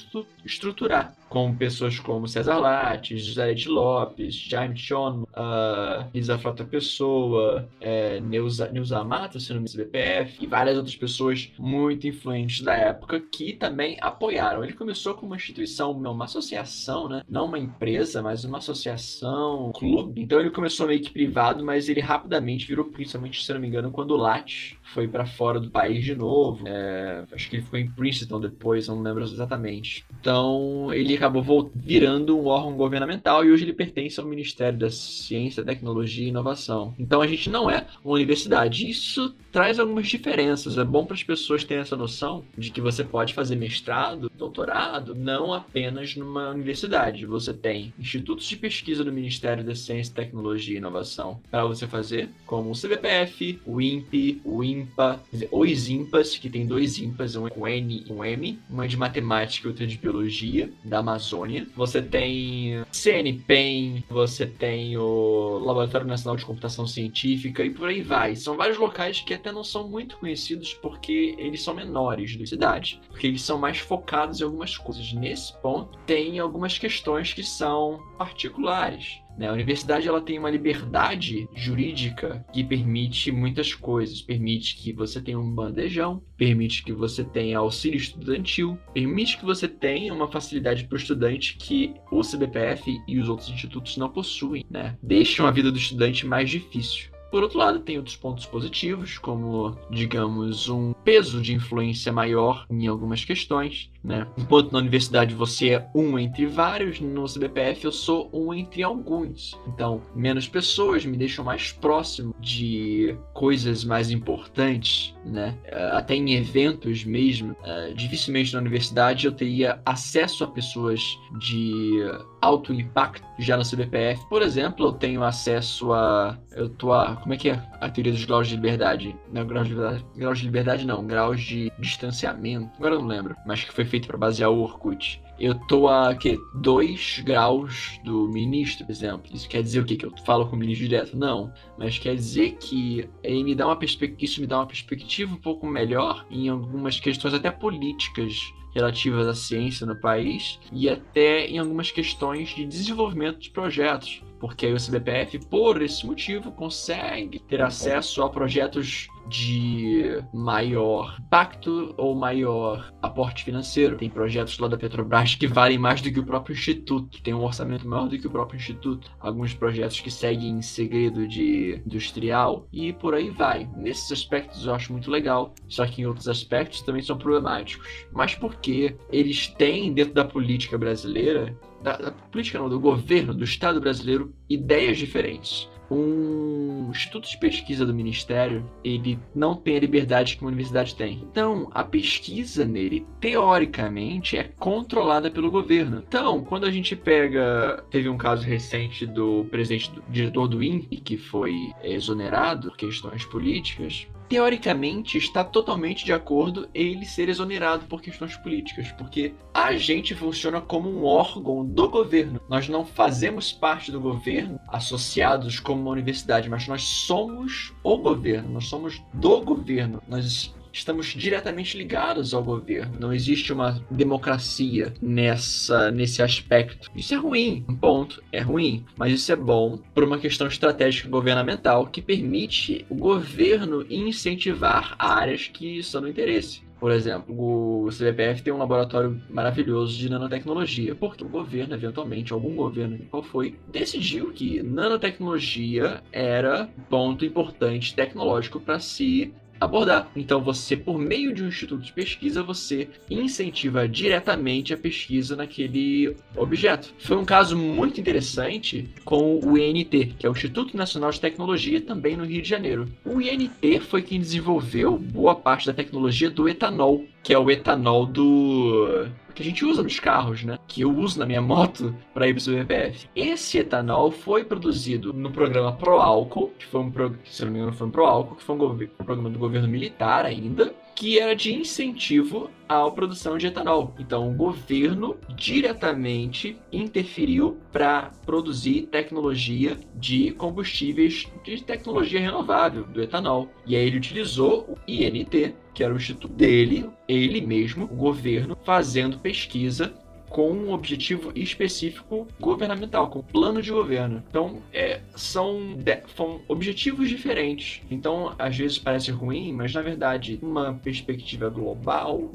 estruturar 0.46 1.16
com 1.32 1.55
pessoas 1.55 1.97
como 1.97 2.27
César 2.27 2.57
Lattes, 2.57 3.23
de 3.55 3.69
Lopes, 3.69 4.36
Jaime 4.36 4.77
Chon, 4.77 5.21
uh, 5.21 6.05
Isa 6.13 6.38
Frota 6.38 6.65
Pessoa, 6.65 7.69
é, 7.79 8.19
Neuza, 8.19 8.69
Neuza 8.69 9.01
Mata, 9.01 9.39
se 9.39 9.53
não 9.53 9.61
me 9.61 9.69
engano, 9.69 9.86
BPF, 9.86 10.43
e 10.43 10.45
várias 10.45 10.75
outras 10.75 10.95
pessoas 10.97 11.49
muito 11.57 12.05
influentes 12.05 12.61
da 12.61 12.75
época 12.75 13.21
que 13.32 13.53
também 13.53 13.97
apoiaram. 14.01 14.61
Ele 14.61 14.73
começou 14.73 15.13
com 15.13 15.25
uma 15.25 15.38
instituição, 15.38 15.91
uma 15.91 16.25
associação, 16.25 17.07
né? 17.07 17.23
não 17.29 17.45
uma 17.45 17.57
empresa, 17.57 18.21
mas 18.21 18.43
uma 18.43 18.57
associação, 18.57 19.69
um 19.69 19.71
clube. 19.71 20.21
Então 20.21 20.38
ele 20.38 20.49
começou 20.49 20.86
meio 20.86 20.99
que 20.99 21.11
privado, 21.11 21.63
mas 21.63 21.88
ele 21.88 22.01
rapidamente 22.01 22.67
virou, 22.67 22.84
principalmente, 22.84 23.41
se 23.41 23.53
não 23.53 23.61
me 23.61 23.69
engano, 23.69 23.89
quando 23.89 24.11
o 24.11 24.17
Lattes 24.17 24.75
foi 24.93 25.07
para 25.07 25.25
fora 25.25 25.61
do 25.61 25.71
país 25.71 26.03
de 26.03 26.13
novo. 26.13 26.67
É, 26.67 27.23
acho 27.32 27.49
que 27.49 27.55
ele 27.55 27.63
ficou 27.63 27.79
em 27.79 27.89
Princeton 27.89 28.41
depois, 28.41 28.89
não 28.89 29.01
lembro 29.01 29.23
exatamente. 29.23 30.03
Então 30.19 30.93
ele 30.93 31.20
acabou 31.22 31.72
virando 31.76 32.38
um 32.38 32.47
órgão 32.47 32.76
governamental 32.76 33.45
e 33.45 33.51
hoje 33.51 33.63
ele 33.63 33.74
pertence 33.74 34.19
ao 34.19 34.26
Ministério 34.26 34.80
da 34.80 34.89
Ciência, 34.89 35.63
Tecnologia 35.63 36.26
e 36.26 36.30
Inovação. 36.30 36.95
Então 36.97 37.22
a 37.22 37.28
gente 37.28 37.49
não 37.49 37.69
é 37.69 37.86
uma 38.03 38.15
universidade. 38.15 38.89
Isso 38.89 39.36
traz 39.51 39.80
algumas 39.80 40.07
diferenças. 40.07 40.78
É 40.78 40.84
bom 40.84 41.05
para 41.05 41.15
as 41.15 41.24
pessoas 41.24 41.63
terem 41.63 41.82
essa 41.82 41.95
noção 41.95 42.43
de 42.57 42.72
que 42.72 42.82
você 42.82 43.03
pode 43.03 43.34
fazer 43.34 43.55
mestrado, 43.55 44.32
doutorado, 44.36 45.13
não 45.13 45.53
apenas 45.53 46.15
numa 46.15 46.49
universidade. 46.49 47.26
Você 47.26 47.53
tem 47.53 47.93
institutos 47.99 48.47
de 48.47 48.55
pesquisa 48.55 49.03
do 49.03 49.11
Ministério 49.11 49.63
da 49.63 49.76
Ciência, 49.76 50.15
Tecnologia 50.15 50.76
e 50.76 50.78
Inovação 50.78 51.39
para 51.51 51.65
você 51.65 51.86
fazer, 51.86 52.30
como 52.47 52.72
o 52.72 52.76
CBPF, 52.76 53.59
o 53.65 53.80
INPE, 53.80 54.41
o 54.43 54.63
INPA, 54.63 55.22
os 55.51 55.89
INPAs, 55.89 56.38
que 56.38 56.49
tem 56.49 56.65
dois 56.65 56.97
INPAs, 56.97 57.36
um 57.36 57.67
N 57.67 58.05
e 58.07 58.11
um 58.11 58.26
M, 58.26 58.59
uma 58.69 58.88
de 58.88 58.97
matemática 58.97 59.67
e 59.67 59.69
outra 59.69 59.86
de 59.86 59.97
biologia, 59.97 60.72
da 60.84 61.03
Amazônia. 61.12 61.68
Você 61.76 62.01
tem 62.01 62.84
CNPEM, 62.91 64.03
você 64.09 64.45
tem 64.45 64.97
o 64.97 65.59
Laboratório 65.59 66.07
Nacional 66.07 66.38
de 66.38 66.45
Computação 66.45 66.88
Científica 66.88 67.64
e 67.64 67.70
por 67.70 67.89
aí 67.89 68.01
vai. 68.01 68.36
São 68.36 68.55
vários 68.55 68.78
locais 68.78 69.20
que 69.22 69.34
até 69.34 69.51
não 69.51 69.64
são 69.64 69.88
muito 69.88 70.18
conhecidos 70.18 70.74
porque 70.74 71.36
eles 71.38 71.62
são 71.62 71.74
menores 71.74 72.36
da 72.38 72.45
cidade, 72.45 73.01
porque 73.09 73.28
eles 73.28 73.41
são 73.41 73.57
mais 73.57 73.80
focados 73.80 74.39
em 74.39 74.43
algumas 74.43 74.78
coisas. 74.78 75.12
Nesse 75.14 75.53
ponto, 75.62 75.97
tem 76.05 76.39
algumas 76.39 76.78
questões 76.78 77.34
que 77.34 77.43
são 77.43 77.99
particulares. 78.18 79.22
Né? 79.38 79.47
A 79.47 79.53
universidade 79.53 80.07
ela 80.07 80.21
tem 80.21 80.39
uma 80.39 80.49
liberdade 80.49 81.47
jurídica 81.55 82.45
que 82.53 82.63
permite 82.63 83.32
muitas 83.32 83.73
coisas. 83.73 84.21
Permite 84.21 84.75
que 84.75 84.93
você 84.93 85.21
tenha 85.21 85.39
um 85.39 85.53
bandejão, 85.53 86.21
permite 86.38 86.84
que 86.84 86.93
você 86.93 87.23
tenha 87.23 87.59
auxílio 87.59 87.97
estudantil, 87.97 88.77
permite 88.93 89.38
que 89.38 89.45
você 89.45 89.67
tenha 89.67 90.13
uma 90.13 90.32
facilidade 90.32 90.86
para 90.86 90.95
o 90.95 90.99
estudante 90.99 91.57
que 91.57 91.93
o 92.11 92.21
CBPF 92.21 92.99
e 93.07 93.19
os 93.19 93.29
outros 93.29 93.49
institutos 93.49 93.97
não 93.97 94.09
possuem. 94.09 94.65
Né? 94.69 94.97
Deixam 95.01 95.45
a 95.45 95.51
vida 95.51 95.71
do 95.71 95.77
estudante 95.77 96.25
mais 96.25 96.49
difícil. 96.49 97.11
Por 97.32 97.43
outro 97.43 97.57
lado, 97.57 97.79
tem 97.79 97.97
outros 97.97 98.17
pontos 98.17 98.45
positivos, 98.45 99.17
como, 99.17 99.77
digamos, 99.89 100.67
um 100.67 100.91
peso 100.91 101.41
de 101.41 101.53
influência 101.53 102.11
maior 102.11 102.65
em 102.69 102.88
algumas 102.88 103.23
questões, 103.23 103.89
né? 104.03 104.27
Enquanto 104.38 104.73
na 104.73 104.79
universidade 104.79 105.34
você 105.34 105.69
é 105.69 105.89
um 105.95 106.19
entre 106.19 106.45
vários, 106.45 106.99
no 106.99 107.25
CBPF 107.25 107.86
eu 107.86 107.91
sou 107.91 108.29
um 108.34 108.53
entre 108.53 108.84
alguns. 108.84 109.57
Então, 109.67 110.01
menos 110.13 110.47
pessoas 110.47 111.05
me 111.05 111.15
deixam 111.15 111.45
mais 111.45 111.71
próximo 111.71 112.36
de 112.39 113.15
coisas 113.34 113.86
mais 113.86 114.11
importantes, 114.11 115.15
né? 115.25 115.57
Eh, 115.63 115.89
até 115.93 116.15
em 116.15 116.34
eventos 116.34 117.05
mesmo. 117.05 117.55
Eh, 117.63 117.93
dificilmente 117.95 118.53
na 118.53 118.59
universidade 118.59 119.25
eu 119.25 119.32
teria 119.32 119.82
acesso 119.86 120.43
a 120.43 120.47
pessoas 120.47 121.01
de 121.39 122.03
alto 122.42 122.74
impacto 122.74 123.24
já 123.38 123.56
no 123.56 123.64
CBPF. 123.64 124.28
Por 124.28 124.42
exemplo, 124.42 124.88
eu 124.88 124.92
tenho 124.92 125.24
acesso 125.24 125.94
a. 125.94 126.38
Eu 126.52 126.70
tô 126.70 126.92
a. 126.92 127.16
Como 127.18 127.34
é 127.34 127.38
que 127.38 127.50
é 127.50 127.64
a 127.80 127.89
teoria 127.89 128.12
dos 128.12 128.26
graus 128.26 128.48
de 128.48 128.56
liberdade? 128.56 129.16
Não, 129.32 129.46
graus 129.46 129.68
de 129.68 129.74
liberdade, 129.74 130.06
graus 130.16 130.39
de 130.39 130.46
liberdade 130.46 130.86
não, 130.86 131.06
graus 131.06 131.42
de 131.42 131.72
distanciamento. 131.80 132.72
Agora 132.78 132.96
eu 132.96 133.02
não 133.02 133.08
lembro, 133.08 133.36
mas 133.46 133.64
que 133.64 133.74
foi 133.74 133.86
feito 133.86 134.08
para 134.08 134.18
basear 134.18 134.50
o 134.50 134.62
Orkut. 134.62 135.22
Eu 135.39 135.56
tô 135.56 135.88
a 135.88 136.14
que 136.14 136.38
2 136.56 137.24
graus 137.26 138.00
do 138.04 138.30
ministro, 138.30 138.86
por 138.86 138.92
exemplo. 138.92 139.32
Isso 139.34 139.50
quer 139.50 139.64
dizer 139.64 139.80
o 139.80 139.86
quê? 139.86 139.96
Que 139.96 140.06
eu 140.06 140.14
falo 140.24 140.46
com 140.46 140.56
o 140.56 140.60
ministro 140.60 140.88
direto? 140.88 141.18
Não. 141.18 141.52
Mas 141.80 141.98
quer 141.98 142.14
dizer 142.14 142.58
que 142.60 143.10
ele 143.24 143.44
me 143.44 143.56
dá 143.56 143.66
uma 143.66 143.80
isso 144.20 144.39
me 144.39 144.46
dá 144.46 144.60
uma 144.60 144.68
perspectiva 144.68 145.34
um 145.34 145.38
pouco 145.38 145.66
melhor 145.66 146.28
em 146.30 146.48
algumas 146.48 147.00
questões 147.00 147.34
até 147.34 147.50
políticas 147.50 148.54
relativas 148.74 149.28
à 149.28 149.34
ciência 149.34 149.86
no 149.86 149.95
país 149.95 150.59
e 150.72 150.89
até 150.89 151.45
em 151.47 151.59
algumas 151.59 151.91
questões 151.91 152.49
de 152.49 152.65
desenvolvimento 152.65 153.39
de 153.39 153.49
projetos, 153.49 154.24
porque 154.42 154.66
aí 154.66 154.74
o 154.74 154.78
CBPF, 154.78 155.38
por 155.46 155.84
esse 155.84 156.04
motivo, 156.04 156.52
consegue 156.52 157.38
ter 157.38 157.62
acesso 157.62 158.24
a 158.24 158.30
projetos 158.30 159.08
de 159.28 160.20
maior 160.34 161.16
impacto 161.20 161.94
ou 161.96 162.16
maior 162.16 162.92
aporte 163.04 163.44
financeiro. 163.44 163.98
Tem 163.98 164.10
projetos 164.10 164.58
lá 164.58 164.68
da 164.68 164.78
Petrobras 164.78 165.36
que 165.36 165.46
valem 165.46 165.78
mais 165.78 166.02
do 166.02 166.12
que 166.12 166.20
o 166.20 166.26
próprio 166.26 166.54
instituto, 166.54 167.22
tem 167.22 167.36
um 167.36 167.44
orçamento 167.44 167.88
maior 167.88 168.10
do 168.10 168.18
que 168.18 168.26
o 168.26 168.32
próprio 168.32 168.58
instituto. 168.58 169.12
Alguns 169.20 169.54
projetos 169.54 170.00
que 170.00 170.10
seguem 170.10 170.50
em 170.50 170.62
segredo 170.64 171.28
de 171.28 171.80
industrial 171.86 172.68
e 172.74 172.92
por 172.92 173.14
aí 173.14 173.30
vai. 173.30 173.70
Nesses 173.78 174.12
aspectos 174.12 174.66
eu 174.66 174.74
acho 174.74 174.92
muito 174.92 175.12
legal, 175.12 175.54
só 175.68 175.86
que 175.86 176.02
em 176.02 176.08
outros 176.08 176.28
aspectos 176.28 176.82
também 176.82 177.04
são 177.04 177.16
problemáticos. 177.16 177.88
Mas 178.12 178.34
porque 178.34 178.98
eles 179.12 179.48
têm 179.48 179.94
dentro 179.94 180.16
da 180.16 180.26
política 180.26 180.80
brasileira 180.80 181.56
da, 181.82 181.97
da, 181.97 182.11
política 182.11 182.59
não, 182.59 182.69
do 182.69 182.79
governo, 182.79 183.34
do 183.34 183.43
Estado 183.43 183.79
brasileiro, 183.79 184.34
ideias 184.49 184.97
diferentes 184.97 185.69
um 185.91 186.89
instituto 186.89 187.29
de 187.29 187.38
pesquisa 187.38 187.86
do 187.86 187.93
ministério, 187.93 188.65
ele 188.82 189.19
não 189.36 189.55
tem 189.55 189.75
a 189.75 189.79
liberdade 189.79 190.38
que 190.38 190.41
uma 190.41 190.47
universidade 190.47 190.95
tem. 190.95 191.19
Então, 191.29 191.69
a 191.73 191.84
pesquisa 191.84 192.63
nele, 192.63 193.05
teoricamente, 193.19 194.38
é 194.38 194.43
controlada 194.57 195.29
pelo 195.29 195.51
governo. 195.51 196.01
Então, 196.07 196.43
quando 196.45 196.65
a 196.65 196.71
gente 196.71 196.95
pega, 196.95 197.84
teve 197.89 198.07
um 198.07 198.17
caso 198.17 198.43
recente 198.43 199.05
do 199.05 199.45
presidente, 199.51 199.91
do 199.91 200.01
diretor 200.09 200.47
do 200.47 200.63
INPE, 200.63 200.97
que 200.97 201.17
foi 201.17 201.73
exonerado 201.84 202.69
por 202.69 202.77
questões 202.77 203.25
políticas, 203.25 204.07
teoricamente 204.32 205.17
está 205.17 205.43
totalmente 205.43 206.05
de 206.05 206.13
acordo 206.13 206.69
ele 206.73 207.05
ser 207.05 207.27
exonerado 207.27 207.86
por 207.86 208.01
questões 208.01 208.38
políticas, 208.38 208.89
porque 208.93 209.34
a 209.53 209.73
gente 209.73 210.15
funciona 210.15 210.61
como 210.61 210.89
um 210.89 211.03
órgão 211.03 211.65
do 211.65 211.89
governo. 211.89 212.39
Nós 212.47 212.69
não 212.69 212.86
fazemos 212.86 213.51
parte 213.51 213.91
do 213.91 213.99
governo 213.99 214.57
associados 214.69 215.59
como 215.59 215.82
uma 215.82 215.91
universidade, 215.91 216.49
mas 216.49 216.65
nós 216.65 216.82
somos 216.82 217.73
o 217.84 217.97
governo, 217.97 218.53
nós 218.53 218.67
somos 218.67 219.03
do 219.13 219.41
governo. 219.41 220.01
Nós 220.07 220.55
estamos 220.72 221.07
diretamente 221.07 221.78
ligados 221.78 222.34
ao 222.34 222.43
governo. 222.43 222.97
Não 222.99 223.13
existe 223.13 223.51
uma 223.53 223.82
democracia 223.89 224.93
nessa 225.01 225.91
nesse 225.91 226.22
aspecto. 226.22 226.89
Isso 226.95 227.13
é 227.13 227.17
ruim, 227.17 227.65
um 227.67 227.76
ponto. 227.76 228.24
É 228.32 228.39
ruim, 228.39 228.86
mas 228.97 229.13
isso 229.13 229.32
é 229.32 229.36
bom 229.36 229.80
por 229.93 230.03
uma 230.03 230.17
questão 230.17 230.47
estratégica 230.47 231.09
governamental 231.09 231.88
que 231.88 232.01
permite 232.01 232.86
o 232.89 232.95
governo 232.95 233.86
incentivar 233.89 234.95
áreas 234.97 235.47
que 235.47 235.84
são 235.84 236.01
do 236.01 236.09
interesse. 236.09 236.61
Por 236.82 236.91
exemplo, 236.91 237.36
o 237.38 237.89
CBPF 237.89 238.41
tem 238.41 238.51
um 238.51 238.57
laboratório 238.57 239.22
maravilhoso 239.30 239.95
de 239.95 240.09
nanotecnologia, 240.09 240.95
porque 240.95 241.24
o 241.24 241.30
governo, 241.30 241.76
eventualmente, 241.76 242.34
algum 242.34 242.55
governo, 242.55 242.97
qual 243.11 243.22
foi, 243.22 243.55
decidiu 243.72 244.32
que 244.34 244.63
nanotecnologia 244.63 246.01
era 246.11 246.67
ponto 246.89 247.24
importante 247.24 247.93
tecnológico 247.93 248.59
para 248.59 248.80
se 248.80 249.32
abordar. 249.62 250.09
Então 250.16 250.41
você, 250.41 250.76
por 250.76 250.97
meio 250.97 251.34
de 251.34 251.43
um 251.43 251.47
instituto 251.47 251.84
de 251.84 251.93
pesquisa, 251.93 252.41
você 252.41 252.89
incentiva 253.09 253.88
diretamente 253.88 254.74
a 254.74 254.78
pesquisa 254.78 255.36
naquele 255.36 256.16
objeto. 256.36 256.93
Foi 256.97 257.16
um 257.16 257.24
caso 257.24 257.55
muito 257.55 258.01
interessante 258.01 258.89
com 259.05 259.39
o 259.39 259.57
INT, 259.57 260.16
que 260.18 260.26
é 260.26 260.30
o 260.30 260.34
Instituto 260.34 260.76
Nacional 260.76 261.12
de 261.12 261.22
Tecnologia, 261.22 261.80
também 261.80 262.18
no 262.18 262.26
Rio 262.26 262.41
de 262.41 262.49
Janeiro. 262.49 262.88
O 263.05 263.22
INT 263.22 263.80
foi 263.82 264.01
quem 264.01 264.20
desenvolveu 264.20 264.97
boa 264.97 265.36
parte 265.36 265.68
da 265.68 265.74
tecnologia 265.74 266.30
do 266.30 266.49
etanol, 266.49 267.05
que 267.22 267.34
é 267.34 267.38
o 267.38 267.51
etanol 267.51 268.07
do 268.07 269.07
que 269.34 269.41
a 269.41 269.45
gente 269.45 269.65
usa 269.65 269.84
nos 269.84 269.99
carros, 269.99 270.43
né? 270.43 270.57
Que 270.67 270.82
eu 270.82 270.95
uso 270.95 271.19
na 271.19 271.25
minha 271.25 271.41
moto 271.41 271.95
para 272.13 272.27
ir 272.27 272.34
para 272.34 272.41
o 272.41 272.45
CBPF. 272.45 273.09
Esse 273.15 273.59
etanol 273.59 274.11
foi 274.11 274.43
produzido 274.43 275.13
no 275.13 275.32
programa 275.32 275.73
Proálcool, 275.73 276.51
que 276.57 276.65
foi 276.65 276.82
um 276.82 276.91
pro... 276.91 277.15
se 277.25 277.43
não 277.45 277.51
me 277.51 277.59
engano 277.59 277.73
foi 277.73 277.88
um 277.88 277.91
Proálcool, 277.91 278.36
que 278.36 278.43
foi 278.43 278.55
um, 278.55 278.71
um 278.71 279.05
programa 279.05 279.29
do 279.29 279.39
governo 279.39 279.67
militar 279.67 280.25
ainda, 280.25 280.73
que 280.96 281.20
era 281.20 281.36
de 281.36 281.54
incentivo 281.54 282.50
à 282.68 282.89
produção 282.89 283.38
de 283.38 283.48
etanol. 283.48 283.94
Então, 284.00 284.30
o 284.30 284.34
governo 284.34 285.18
diretamente 285.36 286.58
interferiu 286.72 287.58
para 287.72 288.12
produzir 288.26 288.84
tecnologia 288.84 289.78
de 289.96 290.32
combustíveis 290.32 291.28
de 291.44 291.64
tecnologia 291.64 292.20
renovável, 292.20 292.84
do 292.84 293.02
etanol. 293.02 293.50
E 293.66 293.76
aí 293.76 293.86
ele 293.86 293.98
utilizou 293.98 294.62
o 294.70 294.78
INT, 294.88 295.54
que 295.74 295.84
era 295.84 295.94
o 295.94 295.98
instituto 295.98 296.34
dele, 296.34 296.89
ele 297.08 297.42
mesmo, 297.42 297.86
o 297.86 297.96
governo, 297.96 298.58
fazendo 298.64 299.20
pesquisa 299.20 299.94
com 300.32 300.49
um 300.49 300.71
objetivo 300.71 301.32
específico 301.36 302.27
governamental, 302.39 303.09
com 303.09 303.21
plano 303.21 303.61
de 303.61 303.69
governo. 303.69 304.23
Então, 304.29 304.61
é, 304.73 305.01
são, 305.15 305.77
são 306.15 306.41
objetivos 306.47 307.09
diferentes. 307.09 307.82
Então, 307.91 308.34
às 308.39 308.57
vezes 308.57 308.79
parece 308.79 309.11
ruim, 309.11 309.51
mas 309.51 309.73
na 309.73 309.82
verdade, 309.82 310.39
uma 310.41 310.73
perspectiva 310.73 311.49
global 311.49 312.32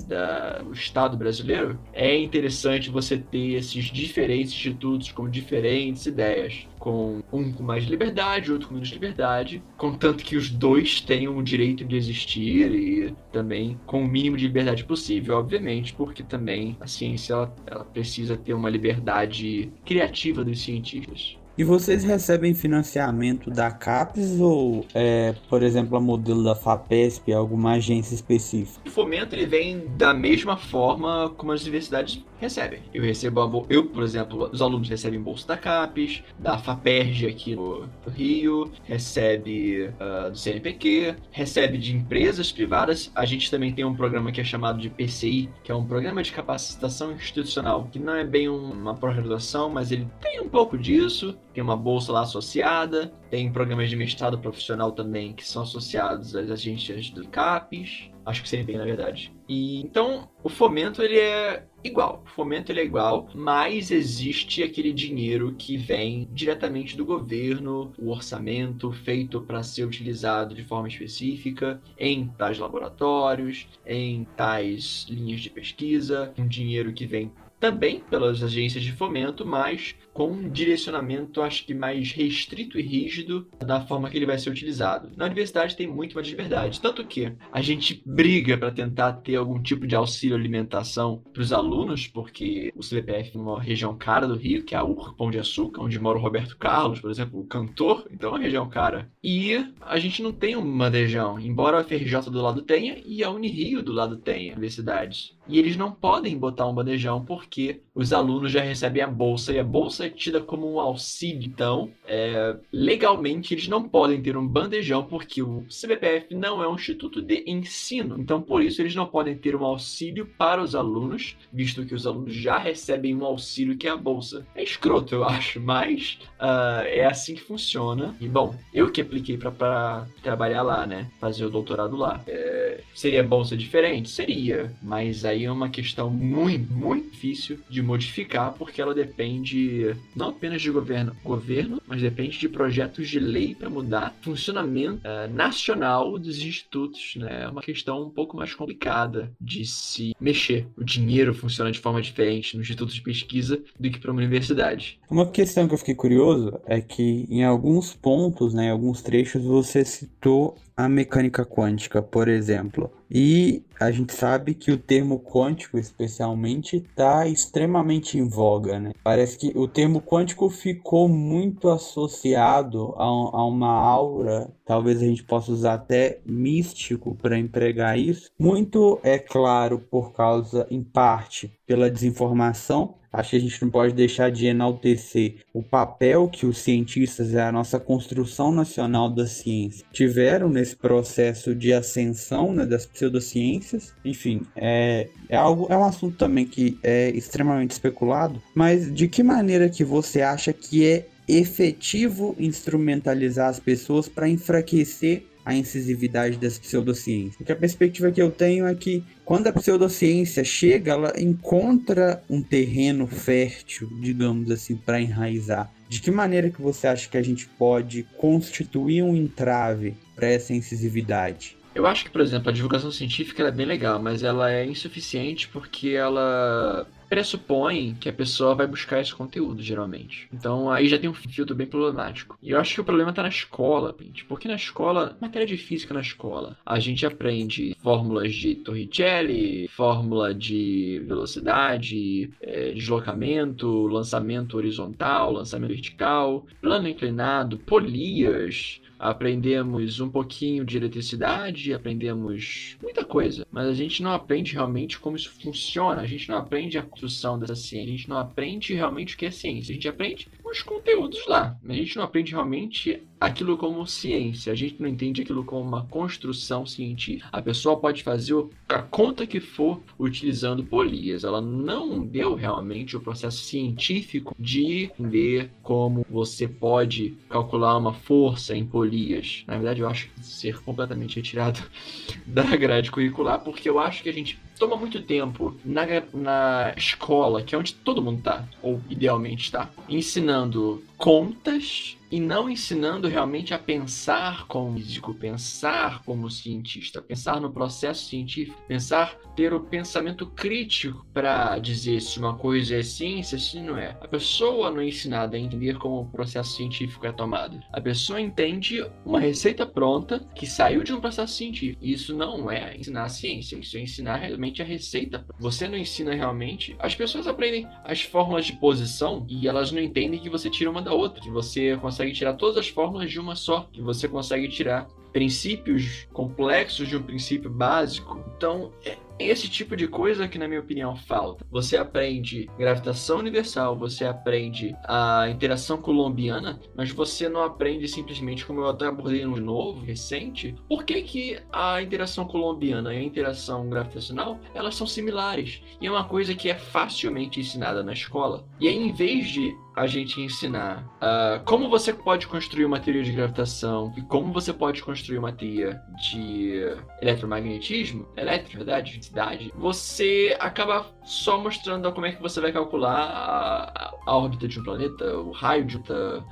do 0.64 0.72
Estado 0.72 1.16
brasileiro, 1.16 1.78
é 1.92 2.16
interessante 2.18 2.90
você 2.90 3.16
ter 3.16 3.54
esses 3.54 3.86
diferentes 3.86 4.52
institutos 4.52 5.10
com 5.10 5.28
diferentes 5.28 6.06
ideias 6.06 6.66
com 6.86 7.20
um 7.32 7.52
com 7.52 7.64
mais 7.64 7.82
liberdade, 7.82 8.52
outro 8.52 8.68
com 8.68 8.74
menos 8.74 8.90
liberdade, 8.90 9.60
contanto 9.76 10.22
que 10.22 10.36
os 10.36 10.48
dois 10.48 11.00
tenham 11.00 11.36
o 11.36 11.42
direito 11.42 11.84
de 11.84 11.96
existir 11.96 12.72
e 12.72 13.14
também 13.32 13.76
com 13.84 14.04
o 14.04 14.06
mínimo 14.06 14.36
de 14.36 14.46
liberdade 14.46 14.84
possível, 14.84 15.36
obviamente, 15.36 15.92
porque 15.92 16.22
também 16.22 16.76
a 16.80 16.86
ciência 16.86 17.32
ela, 17.32 17.56
ela 17.66 17.84
precisa 17.84 18.36
ter 18.36 18.54
uma 18.54 18.70
liberdade 18.70 19.68
criativa 19.84 20.44
dos 20.44 20.62
cientistas. 20.62 21.36
E 21.58 21.64
vocês 21.64 22.04
recebem 22.04 22.52
financiamento 22.52 23.50
da 23.50 23.70
CAPES 23.70 24.38
ou, 24.38 24.84
é, 24.94 25.34
por 25.48 25.62
exemplo, 25.62 25.96
a 25.96 26.00
modelo 26.00 26.44
da 26.44 26.54
FAPESP, 26.54 27.32
alguma 27.32 27.72
agência 27.72 28.14
específica? 28.14 28.82
O 28.86 28.90
fomento 28.90 29.34
ele 29.34 29.46
vem 29.46 29.86
da 29.96 30.12
mesma 30.12 30.58
forma 30.58 31.32
como 31.34 31.52
as 31.52 31.62
universidades 31.62 32.22
recebem. 32.38 32.82
Eu 32.92 33.02
recebo, 33.02 33.66
eu, 33.68 33.86
por 33.86 34.02
exemplo, 34.02 34.50
os 34.52 34.62
alunos 34.62 34.88
recebem 34.88 35.20
bolsa 35.20 35.46
da 35.46 35.56
CAPES, 35.56 36.22
da 36.38 36.58
FAPERJ 36.58 37.26
aqui 37.26 37.54
no, 37.54 37.88
Rio, 38.08 38.70
recebe 38.84 39.88
uh, 39.88 40.30
do 40.30 40.38
CNPq, 40.38 41.16
recebe 41.30 41.78
de 41.78 41.94
empresas 41.94 42.52
privadas. 42.52 43.10
A 43.14 43.24
gente 43.24 43.50
também 43.50 43.72
tem 43.72 43.84
um 43.84 43.94
programa 43.94 44.32
que 44.32 44.40
é 44.40 44.44
chamado 44.44 44.78
de 44.78 44.88
PCI, 44.88 45.50
que 45.62 45.72
é 45.72 45.74
um 45.74 45.84
programa 45.84 46.22
de 46.22 46.32
capacitação 46.32 47.12
institucional, 47.12 47.88
que 47.90 47.98
não 47.98 48.14
é 48.14 48.24
bem 48.24 48.48
uma 48.48 48.94
pós-graduação, 48.94 49.68
mas 49.68 49.90
ele 49.90 50.08
tem 50.20 50.40
um 50.40 50.48
pouco 50.48 50.78
disso 50.78 51.36
tem 51.56 51.62
uma 51.62 51.74
bolsa 51.74 52.12
lá 52.12 52.20
associada, 52.20 53.10
tem 53.30 53.50
programas 53.50 53.88
de 53.88 53.96
mestrado 53.96 54.38
profissional 54.38 54.92
também 54.92 55.32
que 55.32 55.42
são 55.42 55.62
associados 55.62 56.36
às 56.36 56.50
agências 56.50 57.08
do 57.08 57.26
CAPES, 57.28 58.10
acho 58.26 58.42
que 58.42 58.48
seria 58.48 58.64
bem 58.64 58.76
na 58.76 58.84
verdade. 58.84 59.32
E 59.48 59.80
então 59.80 60.28
o 60.42 60.48
fomento 60.48 61.00
ele 61.00 61.18
é 61.18 61.64
igual, 61.84 62.22
o 62.26 62.28
fomento 62.28 62.72
ele 62.72 62.80
é 62.80 62.84
igual, 62.84 63.28
mas 63.32 63.92
existe 63.92 64.62
aquele 64.64 64.92
dinheiro 64.92 65.54
que 65.56 65.76
vem 65.76 66.28
diretamente 66.32 66.96
do 66.96 67.04
governo, 67.04 67.92
o 67.96 68.10
orçamento 68.10 68.90
feito 68.90 69.40
para 69.40 69.62
ser 69.62 69.84
utilizado 69.84 70.54
de 70.54 70.64
forma 70.64 70.88
específica 70.88 71.80
em 71.96 72.26
tais 72.36 72.58
laboratórios, 72.58 73.68
em 73.86 74.24
tais 74.36 75.06
linhas 75.08 75.40
de 75.40 75.48
pesquisa, 75.48 76.34
um 76.36 76.48
dinheiro 76.48 76.92
que 76.92 77.06
vem 77.06 77.30
também 77.58 78.00
pelas 78.00 78.42
agências 78.42 78.84
de 78.84 78.92
fomento, 78.92 79.46
mas 79.46 79.94
com 80.16 80.28
um 80.28 80.48
direcionamento, 80.48 81.42
acho 81.42 81.66
que 81.66 81.74
mais 81.74 82.10
restrito 82.10 82.80
e 82.80 82.82
rígido 82.82 83.46
da 83.58 83.82
forma 83.82 84.08
que 84.08 84.16
ele 84.16 84.24
vai 84.24 84.38
ser 84.38 84.48
utilizado. 84.48 85.10
Na 85.14 85.26
universidade 85.26 85.76
tem 85.76 85.86
muito 85.86 86.14
mais 86.14 86.26
liberdade, 86.26 86.80
tanto 86.80 87.04
que 87.04 87.34
a 87.52 87.60
gente 87.60 88.02
briga 88.06 88.56
para 88.56 88.70
tentar 88.70 89.12
ter 89.12 89.36
algum 89.36 89.60
tipo 89.60 89.86
de 89.86 89.94
auxílio 89.94 90.34
alimentação 90.34 91.22
para 91.34 91.42
os 91.42 91.52
alunos, 91.52 92.06
porque 92.06 92.72
o 92.74 92.80
CBPF 92.80 93.36
é 93.36 93.38
uma 93.38 93.60
região 93.60 93.94
cara 93.94 94.26
do 94.26 94.36
Rio, 94.36 94.64
que 94.64 94.74
é 94.74 94.78
a 94.78 94.84
UR, 94.84 95.14
Pão 95.14 95.30
de 95.30 95.38
Açúcar, 95.38 95.82
onde 95.82 96.00
mora 96.00 96.16
o 96.16 96.22
Roberto 96.22 96.56
Carlos, 96.56 96.98
por 96.98 97.10
exemplo, 97.10 97.38
o 97.38 97.46
cantor, 97.46 98.08
então 98.10 98.30
é 98.30 98.32
uma 98.32 98.42
região 98.42 98.66
cara. 98.70 99.10
E 99.22 99.66
a 99.82 99.98
gente 99.98 100.22
não 100.22 100.32
tem 100.32 100.56
um 100.56 100.78
bandejão, 100.78 101.38
embora 101.38 101.78
a 101.78 101.84
FRJ 101.84 102.30
do 102.30 102.40
lado 102.40 102.62
tenha 102.62 102.96
e 103.04 103.22
a 103.22 103.30
Unirio 103.30 103.82
do 103.82 103.92
lado 103.92 104.16
tenha 104.16 104.52
universidades. 104.52 105.36
E 105.46 105.58
eles 105.58 105.76
não 105.76 105.92
podem 105.92 106.38
botar 106.38 106.66
um 106.66 106.74
bandejão 106.74 107.22
porque 107.22 107.82
os 107.96 108.12
alunos 108.12 108.52
já 108.52 108.60
recebem 108.60 109.02
a 109.02 109.06
bolsa 109.06 109.54
e 109.54 109.58
a 109.58 109.64
bolsa 109.64 110.04
é 110.04 110.10
tida 110.10 110.38
como 110.38 110.70
um 110.70 110.78
auxílio. 110.78 111.46
Então, 111.46 111.90
é, 112.06 112.54
legalmente, 112.70 113.54
eles 113.54 113.68
não 113.68 113.88
podem 113.88 114.20
ter 114.20 114.36
um 114.36 114.46
bandejão 114.46 115.02
porque 115.02 115.42
o 115.42 115.64
CBPF 115.70 116.34
não 116.34 116.62
é 116.62 116.68
um 116.68 116.74
instituto 116.74 117.22
de 117.22 117.42
ensino. 117.46 118.16
Então, 118.18 118.42
por 118.42 118.62
isso, 118.62 118.82
eles 118.82 118.94
não 118.94 119.06
podem 119.06 119.34
ter 119.34 119.56
um 119.56 119.64
auxílio 119.64 120.26
para 120.36 120.62
os 120.62 120.74
alunos, 120.74 121.38
visto 121.50 121.86
que 121.86 121.94
os 121.94 122.06
alunos 122.06 122.34
já 122.34 122.58
recebem 122.58 123.16
um 123.16 123.24
auxílio 123.24 123.78
que 123.78 123.88
é 123.88 123.90
a 123.90 123.96
bolsa. 123.96 124.46
É 124.54 124.62
escroto, 124.62 125.14
eu 125.14 125.24
acho, 125.24 125.58
mas 125.58 126.18
uh, 126.38 126.84
é 126.84 127.06
assim 127.06 127.34
que 127.34 127.40
funciona. 127.40 128.14
E, 128.20 128.28
bom, 128.28 128.54
eu 128.74 128.92
que 128.92 129.00
apliquei 129.00 129.38
para 129.38 130.06
trabalhar 130.22 130.62
lá, 130.62 130.86
né? 130.86 131.10
Fazer 131.18 131.46
o 131.46 131.50
doutorado 131.50 131.96
lá. 131.96 132.22
É, 132.26 132.82
seria 132.94 133.22
bolsa 133.22 133.56
diferente? 133.56 134.10
Seria, 134.10 134.70
mas 134.82 135.24
aí 135.24 135.46
é 135.46 135.50
uma 135.50 135.70
questão 135.70 136.10
muito, 136.10 136.70
muito 136.70 137.10
difícil 137.10 137.58
de 137.70 137.85
modificar, 137.86 138.52
porque 138.52 138.82
ela 138.82 138.94
depende 138.94 139.96
não 140.14 140.28
apenas 140.28 140.60
de 140.60 140.70
governo, 140.70 141.16
governo 141.24 141.80
mas 141.86 142.02
depende 142.02 142.38
de 142.38 142.48
projetos 142.48 143.08
de 143.08 143.18
lei 143.18 143.54
para 143.54 143.70
mudar 143.70 144.14
o 144.20 144.24
funcionamento 144.24 145.00
uh, 145.06 145.32
nacional 145.32 146.18
dos 146.18 146.42
institutos. 146.42 147.14
Né? 147.16 147.44
É 147.44 147.48
uma 147.48 147.62
questão 147.62 148.02
um 148.02 148.10
pouco 148.10 148.36
mais 148.36 148.54
complicada 148.54 149.32
de 149.40 149.64
se 149.64 150.14
mexer. 150.20 150.66
O 150.76 150.84
dinheiro 150.84 151.32
funciona 151.32 151.70
de 151.70 151.78
forma 151.78 152.02
diferente 152.02 152.56
no 152.56 152.62
instituto 152.62 152.92
de 152.92 153.00
pesquisa 153.00 153.60
do 153.78 153.90
que 153.90 153.98
para 153.98 154.10
uma 154.10 154.20
universidade. 154.20 154.98
Uma 155.08 155.26
questão 155.26 155.68
que 155.68 155.74
eu 155.74 155.78
fiquei 155.78 155.94
curioso 155.94 156.58
é 156.66 156.80
que 156.80 157.26
em 157.28 157.44
alguns 157.44 157.94
pontos, 157.94 158.52
né, 158.52 158.66
em 158.66 158.70
alguns 158.70 159.02
trechos, 159.02 159.42
você 159.42 159.84
citou 159.84 160.56
a 160.76 160.88
mecânica 160.88 161.44
quântica, 161.44 162.02
por 162.02 162.28
exemplo. 162.28 162.92
E 163.10 163.64
a 163.80 163.90
gente 163.90 164.12
sabe 164.12 164.52
que 164.52 164.70
o 164.70 164.76
termo 164.76 165.20
quântico, 165.20 165.78
especialmente, 165.78 166.76
está 166.76 167.26
extremamente 167.26 168.18
em 168.18 168.28
voga, 168.28 168.78
né? 168.78 168.92
Parece 169.02 169.38
que 169.38 169.52
o 169.56 169.66
termo 169.66 170.02
quântico 170.02 170.50
ficou 170.50 171.08
muito 171.08 171.68
associado 171.68 172.94
a, 172.96 173.04
a 173.04 173.46
uma 173.46 173.72
aura, 173.72 174.52
talvez 174.66 175.00
a 175.00 175.06
gente 175.06 175.22
possa 175.22 175.52
usar 175.52 175.74
até 175.74 176.20
místico 176.26 177.14
para 177.14 177.38
empregar 177.38 177.98
isso. 177.98 178.30
Muito 178.38 178.98
é 179.02 179.18
claro 179.18 179.78
por 179.78 180.12
causa, 180.12 180.66
em 180.70 180.82
parte, 180.82 181.52
pela 181.66 181.90
desinformação 181.90 182.96
Acho 183.16 183.30
que 183.30 183.36
a 183.36 183.40
gente 183.40 183.62
não 183.62 183.70
pode 183.70 183.94
deixar 183.94 184.30
de 184.30 184.44
enaltecer 184.44 185.36
o 185.54 185.62
papel 185.62 186.28
que 186.28 186.44
os 186.44 186.58
cientistas 186.58 187.32
e 187.32 187.38
a 187.38 187.50
nossa 187.50 187.80
construção 187.80 188.52
nacional 188.52 189.08
da 189.08 189.26
ciência 189.26 189.86
tiveram 189.90 190.50
nesse 190.50 190.76
processo 190.76 191.54
de 191.54 191.72
ascensão 191.72 192.52
né, 192.52 192.66
das 192.66 192.84
pseudociências. 192.84 193.94
Enfim, 194.04 194.42
é, 194.54 195.08
é, 195.30 195.36
algo, 195.36 195.66
é 195.70 195.76
um 195.78 195.84
assunto 195.84 196.18
também 196.18 196.44
que 196.44 196.78
é 196.82 197.08
extremamente 197.08 197.70
especulado, 197.70 198.42
mas 198.54 198.94
de 198.94 199.08
que 199.08 199.22
maneira 199.22 199.70
que 199.70 199.82
você 199.82 200.20
acha 200.20 200.52
que 200.52 200.84
é 200.84 201.06
efetivo 201.26 202.36
instrumentalizar 202.38 203.48
as 203.48 203.58
pessoas 203.58 204.10
para 204.10 204.28
enfraquecer 204.28 205.24
a 205.46 205.54
incisividade 205.54 206.38
das 206.38 206.58
pseudociências. 206.58 207.36
Porque 207.36 207.52
a 207.52 207.56
perspectiva 207.56 208.10
que 208.10 208.20
eu 208.20 208.32
tenho 208.32 208.66
é 208.66 208.74
que 208.74 209.04
quando 209.24 209.46
a 209.46 209.52
pseudociência 209.52 210.42
chega, 210.42 210.90
ela 210.90 211.12
encontra 211.16 212.20
um 212.28 212.42
terreno 212.42 213.06
fértil, 213.06 213.88
digamos 214.00 214.50
assim, 214.50 214.76
para 214.76 215.00
enraizar. 215.00 215.70
De 215.88 216.00
que 216.00 216.10
maneira 216.10 216.50
que 216.50 216.60
você 216.60 216.88
acha 216.88 217.08
que 217.08 217.16
a 217.16 217.22
gente 217.22 217.46
pode 217.46 218.02
constituir 218.16 219.04
um 219.04 219.14
entrave 219.14 219.94
para 220.16 220.26
essa 220.26 220.52
incisividade? 220.52 221.56
Eu 221.76 221.86
acho 221.86 222.04
que, 222.04 222.10
por 222.10 222.22
exemplo, 222.22 222.48
a 222.48 222.52
divulgação 222.52 222.90
científica 222.90 223.44
é 223.44 223.50
bem 223.52 223.66
legal, 223.66 224.02
mas 224.02 224.24
ela 224.24 224.50
é 224.50 224.64
insuficiente 224.64 225.46
porque 225.46 225.90
ela 225.90 226.88
pressupõe 227.08 227.94
que 228.00 228.08
a 228.08 228.12
pessoa 228.12 228.54
vai 228.54 228.66
buscar 228.66 229.00
esse 229.00 229.14
conteúdo, 229.14 229.62
geralmente. 229.62 230.28
Então 230.32 230.70
aí 230.70 230.88
já 230.88 230.98
tem 230.98 231.08
um 231.08 231.14
filtro 231.14 231.54
bem 231.54 231.66
problemático. 231.66 232.38
E 232.42 232.50
eu 232.50 232.60
acho 232.60 232.74
que 232.74 232.80
o 232.80 232.84
problema 232.84 233.12
tá 233.12 233.22
na 233.22 233.28
escola, 233.28 233.94
gente. 234.00 234.24
Porque 234.24 234.48
na 234.48 234.54
escola, 234.54 235.16
matéria 235.20 235.46
de 235.46 235.56
física 235.56 235.94
na 235.94 236.00
escola, 236.00 236.56
a 236.64 236.78
gente 236.78 237.04
aprende 237.04 237.76
fórmulas 237.82 238.34
de 238.34 238.54
Torricelli, 238.56 239.68
fórmula 239.68 240.34
de 240.34 241.02
velocidade, 241.06 242.30
é, 242.40 242.72
deslocamento, 242.72 243.86
lançamento 243.86 244.56
horizontal, 244.56 245.32
lançamento 245.32 245.70
vertical, 245.70 246.46
plano 246.60 246.88
inclinado, 246.88 247.58
polias, 247.58 248.80
aprendemos 248.98 250.00
um 250.00 250.08
pouquinho 250.08 250.64
de 250.64 250.76
eletricidade, 250.76 251.72
aprendemos 251.72 252.76
muita 252.82 253.04
coisa, 253.04 253.46
mas 253.50 253.66
a 253.66 253.74
gente 253.74 254.02
não 254.02 254.12
aprende 254.12 254.54
realmente 254.54 254.98
como 254.98 255.16
isso 255.16 255.30
funciona, 255.42 256.02
a 256.02 256.06
gente 256.06 256.28
não 256.28 256.38
aprende 256.38 256.78
a 256.78 256.82
construção 256.82 257.38
dessa 257.38 257.54
ciência, 257.54 257.92
a 257.92 257.96
gente 257.96 258.08
não 258.08 258.18
aprende 258.18 258.74
realmente 258.74 259.14
o 259.14 259.18
que 259.18 259.26
é 259.26 259.30
ciência, 259.30 259.72
a 259.72 259.74
gente 259.74 259.88
aprende 259.88 260.28
os 260.50 260.62
conteúdos 260.62 261.26
lá, 261.26 261.58
a 261.68 261.72
gente 261.72 261.96
não 261.96 262.04
aprende 262.04 262.32
realmente 262.32 263.02
aquilo 263.20 263.56
como 263.56 263.86
ciência, 263.86 264.52
a 264.52 264.56
gente 264.56 264.80
não 264.80 264.88
entende 264.88 265.22
aquilo 265.22 265.44
como 265.44 265.66
uma 265.66 265.86
construção 265.86 266.66
científica. 266.66 267.28
A 267.32 267.42
pessoa 267.42 267.78
pode 267.78 268.02
fazer 268.02 268.34
a 268.68 268.82
conta 268.82 269.26
que 269.26 269.40
for 269.40 269.80
utilizando 269.98 270.64
polias, 270.64 271.24
ela 271.24 271.40
não 271.40 272.04
deu 272.04 272.34
realmente 272.34 272.96
o 272.96 273.00
processo 273.00 273.38
científico 273.38 274.34
de 274.38 274.84
entender 274.84 275.50
como 275.62 276.04
você 276.08 276.46
pode 276.46 277.16
calcular 277.28 277.76
uma 277.76 277.92
força 277.92 278.56
em 278.56 278.64
polias. 278.64 279.44
Na 279.46 279.54
verdade, 279.54 279.80
eu 279.80 279.88
acho 279.88 280.08
que 280.10 280.26
ser 280.26 280.60
completamente 280.62 281.16
retirado 281.16 281.60
da 282.26 282.44
grade 282.56 282.90
curricular, 282.90 283.40
porque 283.42 283.68
eu 283.68 283.78
acho 283.78 284.02
que 284.02 284.08
a 284.08 284.12
gente 284.12 284.38
toma 284.58 284.76
muito 284.76 285.00
tempo 285.02 285.56
na, 285.64 285.82
na 286.12 286.74
escola, 286.76 287.42
que 287.42 287.54
é 287.54 287.58
onde 287.58 287.74
todo 287.74 288.02
mundo 288.02 288.22
tá, 288.22 288.44
ou 288.62 288.80
idealmente 288.88 289.44
está, 289.44 289.68
ensinando 289.88 290.82
contas 290.96 291.96
e 292.10 292.20
não 292.20 292.48
ensinando 292.48 293.08
realmente 293.08 293.52
a 293.52 293.58
pensar 293.58 294.46
como 294.46 294.76
físico, 294.76 295.14
pensar 295.14 296.02
como 296.04 296.30
cientista, 296.30 297.02
pensar 297.02 297.40
no 297.40 297.52
processo 297.52 298.06
científico, 298.06 298.60
pensar, 298.68 299.16
ter 299.34 299.52
o 299.52 299.60
pensamento 299.60 300.26
crítico 300.26 301.04
para 301.12 301.58
dizer 301.58 302.00
se 302.00 302.18
uma 302.18 302.36
coisa 302.36 302.76
é 302.76 302.82
ciência, 302.82 303.38
se 303.38 303.60
não 303.60 303.76
é. 303.76 303.96
A 304.00 304.08
pessoa 304.08 304.70
não 304.70 304.80
é 304.80 304.88
ensinada 304.88 305.36
a 305.36 305.40
entender 305.40 305.78
como 305.78 306.00
o 306.00 306.06
processo 306.06 306.56
científico 306.56 307.06
é 307.06 307.12
tomado. 307.12 307.60
A 307.72 307.80
pessoa 307.80 308.20
entende 308.20 308.84
uma 309.04 309.20
receita 309.20 309.66
pronta 309.66 310.20
que 310.34 310.46
saiu 310.46 310.82
de 310.82 310.92
um 310.92 311.00
processo 311.00 311.34
científico. 311.34 311.84
Isso 311.84 312.16
não 312.16 312.50
é 312.50 312.76
ensinar 312.76 313.04
a 313.04 313.08
ciência, 313.08 313.56
isso 313.56 313.76
é 313.76 313.80
ensinar 313.80 314.16
realmente 314.16 314.62
a 314.62 314.64
receita. 314.64 315.26
Você 315.38 315.68
não 315.68 315.76
ensina 315.76 316.14
realmente. 316.14 316.76
As 316.78 316.94
pessoas 316.94 317.26
aprendem 317.26 317.66
as 317.84 318.02
fórmulas 318.02 318.46
de 318.46 318.54
posição 318.54 319.26
e 319.28 319.48
elas 319.48 319.72
não 319.72 319.82
entendem 319.82 320.20
que 320.20 320.30
você 320.30 320.48
tira 320.48 320.70
uma 320.70 320.82
da 320.86 320.94
outra, 320.94 321.20
que 321.20 321.30
você 321.30 321.76
consegue 321.76 322.12
tirar 322.12 322.34
todas 322.34 322.56
as 322.56 322.68
fórmulas 322.68 323.10
de 323.10 323.20
uma 323.20 323.34
só, 323.36 323.68
que 323.72 323.82
você 323.82 324.08
consegue 324.08 324.48
tirar 324.48 324.88
princípios 325.12 326.06
complexos 326.12 326.88
de 326.88 326.96
um 326.96 327.02
princípio 327.02 327.50
básico. 327.50 328.22
Então, 328.36 328.70
é 328.84 328.98
esse 329.18 329.48
tipo 329.48 329.74
de 329.74 329.88
coisa 329.88 330.28
que, 330.28 330.38
na 330.38 330.46
minha 330.46 330.60
opinião, 330.60 330.94
falta. 330.94 331.42
Você 331.50 331.74
aprende 331.76 332.50
gravitação 332.58 333.18
universal, 333.18 333.74
você 333.74 334.04
aprende 334.04 334.76
a 334.84 335.26
interação 335.30 335.78
colombiana, 335.78 336.60
mas 336.76 336.90
você 336.90 337.28
não 337.30 337.42
aprende 337.42 337.88
simplesmente, 337.88 338.44
como 338.44 338.60
eu 338.60 338.68
até 338.68 338.86
abordei 338.86 339.24
no 339.24 339.36
novo, 339.36 339.82
recente, 339.82 340.54
por 340.68 340.84
que, 340.84 341.00
que 341.00 341.40
a 341.50 341.80
interação 341.80 342.26
colombiana 342.26 342.92
e 342.92 342.98
a 342.98 343.02
interação 343.02 343.70
gravitacional, 343.70 344.38
elas 344.54 344.74
são 344.74 344.86
similares. 344.86 345.62
E 345.80 345.86
é 345.86 345.90
uma 345.90 346.04
coisa 346.04 346.34
que 346.34 346.50
é 346.50 346.54
facilmente 346.54 347.40
ensinada 347.40 347.82
na 347.82 347.94
escola. 347.94 348.44
E 348.60 348.68
aí, 348.68 348.76
em 348.76 348.92
vez 348.92 349.28
de 349.28 349.56
a 349.76 349.86
gente 349.86 350.20
ensinar. 350.20 350.84
Uh, 350.96 351.44
como 351.44 351.68
você 351.68 351.92
pode 351.92 352.26
construir 352.26 352.64
uma 352.64 352.80
teoria 352.80 353.04
de 353.04 353.12
gravitação 353.12 353.92
e 353.96 354.02
como 354.02 354.32
você 354.32 354.52
pode 354.52 354.82
construir 354.82 355.18
uma 355.18 355.32
teoria 355.32 355.80
de 356.10 356.62
eletromagnetismo, 357.02 358.08
elétrico, 358.16 358.56
verdade, 358.56 359.04
cidade, 359.04 359.52
você 359.54 360.34
acaba 360.40 360.86
só 361.04 361.38
mostrando 361.38 361.92
como 361.92 362.06
é 362.06 362.12
que 362.12 362.22
você 362.22 362.40
vai 362.40 362.52
calcular 362.52 362.96
a, 362.96 363.94
a 364.06 364.16
órbita 364.16 364.48
de 364.48 364.58
um 364.58 364.64
planeta, 364.64 365.18
o 365.18 365.30
raio 365.30 365.64
de 365.64 365.76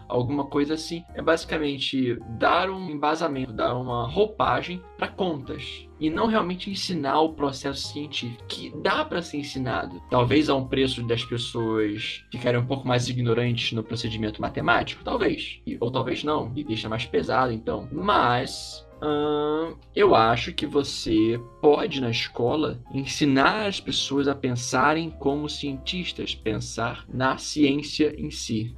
alguma 0.08 0.46
coisa 0.46 0.74
assim. 0.74 1.04
É 1.14 1.20
basicamente 1.20 2.18
dar 2.38 2.70
um 2.70 2.90
embasamento, 2.90 3.52
dar 3.52 3.74
uma 3.74 4.08
roupagem 4.08 4.82
para 4.96 5.08
contas 5.08 5.83
e 6.00 6.10
não 6.10 6.26
realmente 6.26 6.70
ensinar 6.70 7.20
o 7.20 7.34
processo 7.34 7.88
científico, 7.88 8.44
que 8.48 8.72
dá 8.82 9.04
para 9.04 9.22
ser 9.22 9.38
ensinado. 9.38 10.02
Talvez 10.10 10.48
a 10.48 10.54
um 10.54 10.66
preço 10.66 11.02
das 11.02 11.24
pessoas 11.24 12.24
ficarem 12.30 12.60
um 12.60 12.66
pouco 12.66 12.86
mais 12.86 13.08
ignorantes 13.08 13.72
no 13.72 13.82
procedimento 13.82 14.40
matemático, 14.40 15.04
talvez, 15.04 15.60
ou 15.80 15.90
talvez 15.90 16.24
não, 16.24 16.52
e 16.54 16.64
deixa 16.64 16.88
mais 16.88 17.04
pesado 17.04 17.52
então. 17.52 17.88
Mas 17.92 18.84
Hum, 19.04 19.76
eu 19.94 20.14
acho 20.14 20.54
que 20.54 20.66
você 20.66 21.38
pode, 21.60 22.00
na 22.00 22.10
escola, 22.10 22.80
ensinar 22.90 23.66
as 23.66 23.78
pessoas 23.78 24.26
a 24.26 24.34
pensarem 24.34 25.10
como 25.10 25.48
cientistas, 25.48 26.34
pensar 26.34 27.04
na 27.12 27.36
ciência 27.36 28.14
em 28.18 28.30
si. 28.30 28.74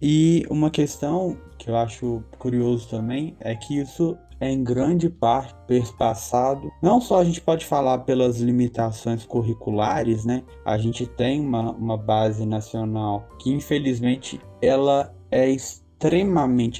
E 0.00 0.44
uma 0.48 0.70
questão 0.70 1.36
que 1.58 1.68
eu 1.68 1.76
acho 1.76 2.22
curioso 2.38 2.88
também 2.88 3.36
é 3.40 3.56
que 3.56 3.80
isso 3.80 4.16
é 4.40 4.50
em 4.50 4.62
grande 4.62 5.08
parte 5.08 5.54
perspassado. 5.66 6.70
Não 6.82 7.00
só 7.00 7.20
a 7.20 7.24
gente 7.24 7.40
pode 7.40 7.64
falar 7.64 7.98
pelas 7.98 8.38
limitações 8.38 9.24
curriculares, 9.24 10.24
né? 10.24 10.42
A 10.64 10.78
gente 10.78 11.06
tem 11.06 11.40
uma, 11.40 11.72
uma 11.72 11.96
base 11.96 12.46
nacional 12.46 13.28
que 13.38 13.50
infelizmente 13.50 14.40
ela 14.62 15.14
é 15.30 15.48